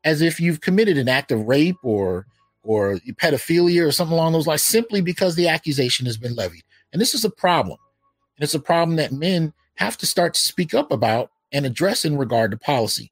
as 0.03 0.21
if 0.21 0.39
you've 0.39 0.61
committed 0.61 0.95
an 0.99 1.09
act 1.09 1.31
of 1.31 1.47
rape 1.47 1.77
or 1.81 2.27
or 2.61 2.99
pedophilia 3.19 3.83
or 3.83 3.91
something 3.91 4.13
along 4.13 4.33
those 4.33 4.45
lines 4.45 4.61
simply 4.61 5.01
because 5.01 5.33
the 5.33 5.47
accusation 5.47 6.05
has 6.05 6.17
been 6.17 6.35
levied. 6.35 6.61
And 6.93 7.01
this 7.01 7.15
is 7.15 7.25
a 7.25 7.31
problem. 7.31 7.79
And 8.37 8.43
it's 8.43 8.53
a 8.53 8.59
problem 8.59 8.97
that 8.97 9.11
men 9.11 9.53
have 9.77 9.97
to 9.97 10.05
start 10.05 10.35
to 10.35 10.39
speak 10.39 10.75
up 10.75 10.91
about 10.91 11.31
and 11.51 11.65
address 11.65 12.05
in 12.05 12.15
regard 12.15 12.51
to 12.51 12.57
policy. 12.57 13.11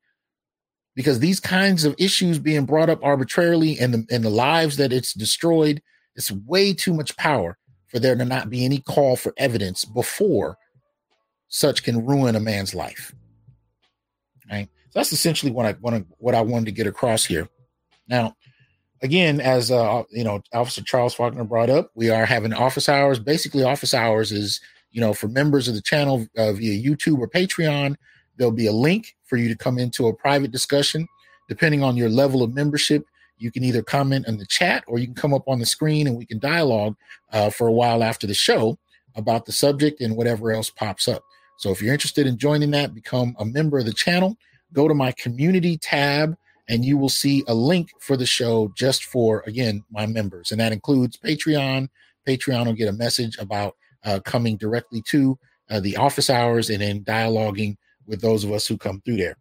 Because 0.99 1.19
these 1.19 1.39
kinds 1.39 1.85
of 1.85 1.95
issues 1.97 2.39
being 2.39 2.65
brought 2.65 2.89
up 2.89 3.01
arbitrarily 3.01 3.79
and 3.79 3.93
the, 3.93 4.05
and 4.13 4.21
the 4.21 4.29
lives 4.29 4.75
that 4.75 4.91
it's 4.91 5.13
destroyed, 5.13 5.81
it's 6.17 6.29
way 6.29 6.73
too 6.73 6.93
much 6.93 7.15
power 7.15 7.57
for 7.87 7.99
there 7.99 8.17
to 8.17 8.25
not 8.25 8.49
be 8.49 8.65
any 8.65 8.79
call 8.79 9.15
for 9.15 9.33
evidence 9.37 9.85
before 9.85 10.57
such 11.47 11.83
can 11.83 12.05
ruin 12.05 12.35
a 12.35 12.41
man's 12.41 12.75
life. 12.75 13.15
Right. 14.51 14.67
So 14.89 14.99
that's 14.99 15.13
essentially 15.13 15.53
what 15.53 15.65
I 15.65 15.75
want 15.79 16.05
what 16.17 16.35
I 16.35 16.41
wanted 16.41 16.65
to 16.65 16.73
get 16.73 16.85
across 16.85 17.23
here. 17.23 17.47
Now, 18.09 18.35
again, 19.01 19.39
as 19.39 19.71
uh, 19.71 20.03
you 20.11 20.25
know, 20.25 20.41
Officer 20.51 20.83
Charles 20.83 21.13
Faulkner 21.13 21.45
brought 21.45 21.69
up, 21.69 21.91
we 21.95 22.09
are 22.09 22.25
having 22.25 22.51
office 22.51 22.89
hours. 22.89 23.19
Basically, 23.19 23.63
office 23.63 23.93
hours 23.93 24.33
is 24.33 24.59
you 24.91 24.99
know 24.99 25.13
for 25.13 25.29
members 25.29 25.69
of 25.69 25.75
the 25.75 25.81
channel 25.81 26.27
uh, 26.37 26.51
via 26.51 26.77
YouTube 26.77 27.19
or 27.19 27.29
Patreon. 27.29 27.95
There'll 28.39 28.51
be 28.51 28.67
a 28.67 28.71
link 28.71 29.15
for 29.25 29.37
you 29.37 29.49
to 29.49 29.55
come 29.55 29.77
into 29.77 30.07
a 30.07 30.13
private 30.13 30.51
discussion. 30.51 31.07
Depending 31.47 31.83
on 31.83 31.97
your 31.97 32.09
level 32.09 32.41
of 32.41 32.53
membership, 32.55 33.05
you 33.37 33.51
can 33.51 33.63
either 33.63 33.83
comment 33.83 34.27
in 34.27 34.37
the 34.37 34.45
chat 34.45 34.83
or 34.87 34.97
you 34.97 35.05
can 35.05 35.15
come 35.15 35.33
up 35.33 35.47
on 35.47 35.59
the 35.59 35.65
screen 35.65 36.07
and 36.07 36.17
we 36.17 36.25
can 36.25 36.39
dialogue 36.39 36.95
uh, 37.31 37.49
for 37.49 37.67
a 37.67 37.71
while 37.71 38.03
after 38.03 38.25
the 38.25 38.33
show 38.33 38.79
about 39.15 39.45
the 39.45 39.51
subject 39.51 40.01
and 40.01 40.15
whatever 40.15 40.51
else 40.51 40.69
pops 40.69 41.07
up. 41.07 41.21
So 41.57 41.69
if 41.71 41.81
you're 41.81 41.93
interested 41.93 42.25
in 42.25 42.37
joining 42.37 42.71
that, 42.71 42.95
become 42.95 43.35
a 43.37 43.45
member 43.45 43.77
of 43.77 43.85
the 43.85 43.93
channel. 43.93 44.37
Go 44.71 44.87
to 44.87 44.93
my 44.93 45.11
community 45.11 45.77
tab 45.77 46.37
and 46.69 46.85
you 46.85 46.97
will 46.97 47.09
see 47.09 47.43
a 47.47 47.53
link 47.53 47.89
for 47.99 48.15
the 48.15 48.25
show 48.25 48.71
just 48.75 49.03
for 49.05 49.43
again 49.47 49.83
my 49.91 50.05
members 50.05 50.51
and 50.51 50.61
that 50.61 50.71
includes 50.71 51.17
patreon 51.17 51.89
patreon 52.27 52.67
will 52.67 52.73
get 52.73 52.87
a 52.87 52.93
message 52.93 53.37
about 53.39 53.75
uh, 54.05 54.19
coming 54.23 54.55
directly 54.55 55.01
to 55.01 55.37
uh, 55.71 55.79
the 55.79 55.97
office 55.97 56.29
hours 56.29 56.69
and 56.69 56.81
then 56.81 57.03
dialoguing 57.03 57.75
with 58.09 58.19
those 58.19 58.43
of 58.43 58.51
us 58.51 58.67
who 58.67 58.77
come 58.77 59.01
through 59.01 59.17
there. 59.17 59.37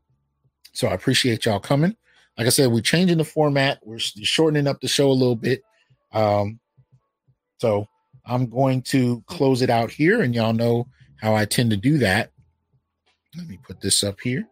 So 0.72 0.86
i 0.86 0.92
appreciate 0.92 1.44
y'all 1.46 1.58
coming. 1.58 1.96
Like 2.36 2.46
i 2.46 2.50
said 2.50 2.70
we're 2.70 2.80
changing 2.80 3.18
the 3.18 3.24
format. 3.24 3.80
We're 3.82 3.98
shortening 3.98 4.68
up 4.68 4.80
the 4.80 4.88
show 4.88 5.10
a 5.10 5.12
little 5.12 5.36
bit. 5.36 5.62
Um, 6.12 6.60
so 7.58 7.88
i'm 8.24 8.48
going 8.48 8.82
to 8.82 9.22
close 9.26 9.62
it 9.62 9.70
out 9.70 9.90
here 9.90 10.20
and 10.22 10.34
y'all 10.34 10.52
know 10.52 10.86
how 11.16 11.34
i 11.34 11.44
tend 11.44 11.70
to 11.70 11.76
do 11.76 11.98
that. 11.98 12.30
Let 13.36 13.48
me 13.48 13.58
put 13.66 13.80
this 13.80 14.04
up 14.04 14.20
here. 14.20 14.46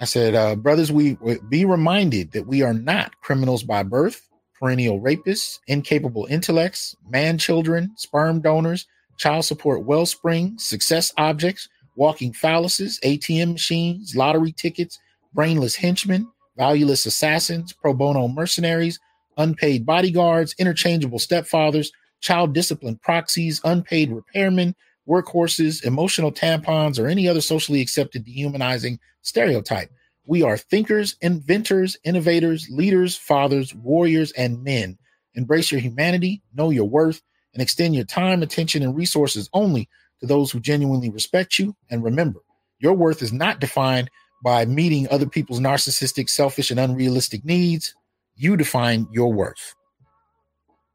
I 0.00 0.04
said, 0.04 0.34
uh, 0.34 0.56
brothers, 0.56 0.90
we 0.90 1.16
be 1.48 1.64
reminded 1.64 2.32
that 2.32 2.48
we 2.48 2.62
are 2.62 2.74
not 2.74 3.20
criminals 3.20 3.62
by 3.62 3.84
birth, 3.84 4.28
perennial 4.58 5.00
rapists, 5.00 5.60
incapable 5.68 6.26
intellects, 6.28 6.96
man 7.08 7.38
children, 7.38 7.92
sperm 7.96 8.40
donors, 8.40 8.88
child 9.16 9.44
support 9.44 9.84
wellspring, 9.84 10.58
success 10.58 11.12
objects, 11.18 11.68
walking 11.96 12.32
phalluses, 12.32 13.00
ATM 13.00 13.52
machines, 13.52 14.16
lottery 14.16 14.52
tickets, 14.52 14.98
brainless 15.32 15.74
henchmen, 15.74 16.30
valueless 16.56 17.06
assassins, 17.06 17.72
pro 17.72 17.94
bono 17.94 18.28
mercenaries, 18.28 18.98
unpaid 19.36 19.86
bodyguards, 19.86 20.54
interchangeable 20.58 21.18
stepfathers, 21.18 21.88
child 22.20 22.52
discipline 22.52 22.96
proxies, 22.96 23.60
unpaid 23.64 24.10
repairmen, 24.10 24.74
workhorses, 25.08 25.84
emotional 25.84 26.30
tampons, 26.30 26.98
or 26.98 27.08
any 27.08 27.28
other 27.28 27.40
socially 27.40 27.80
accepted 27.80 28.24
dehumanizing 28.24 28.98
stereotype. 29.22 29.90
We 30.24 30.42
are 30.42 30.56
thinkers, 30.56 31.16
inventors, 31.20 31.96
innovators, 32.04 32.68
leaders, 32.70 33.16
fathers, 33.16 33.74
warriors, 33.74 34.30
and 34.32 34.62
men. 34.62 34.98
Embrace 35.34 35.72
your 35.72 35.80
humanity, 35.80 36.42
know 36.54 36.70
your 36.70 36.88
worth, 36.88 37.22
and 37.54 37.62
extend 37.62 37.94
your 37.94 38.04
time, 38.04 38.42
attention, 38.42 38.82
and 38.82 38.94
resources 38.94 39.50
only 39.52 39.88
to 40.22 40.26
those 40.26 40.50
who 40.50 40.60
genuinely 40.60 41.10
respect 41.10 41.58
you. 41.58 41.76
And 41.90 42.02
remember, 42.02 42.40
your 42.78 42.94
worth 42.94 43.20
is 43.22 43.32
not 43.32 43.60
defined 43.60 44.10
by 44.42 44.64
meeting 44.64 45.06
other 45.10 45.26
people's 45.26 45.60
narcissistic, 45.60 46.30
selfish, 46.30 46.70
and 46.70 46.80
unrealistic 46.80 47.44
needs. 47.44 47.94
You 48.36 48.56
define 48.56 49.06
your 49.12 49.32
worth. 49.32 49.74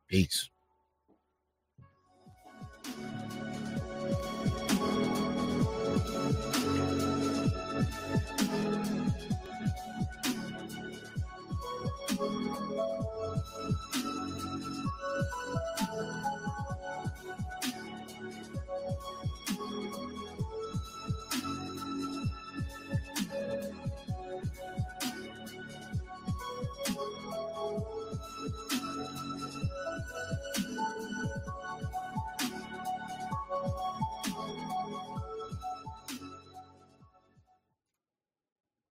Peace. 0.09 0.49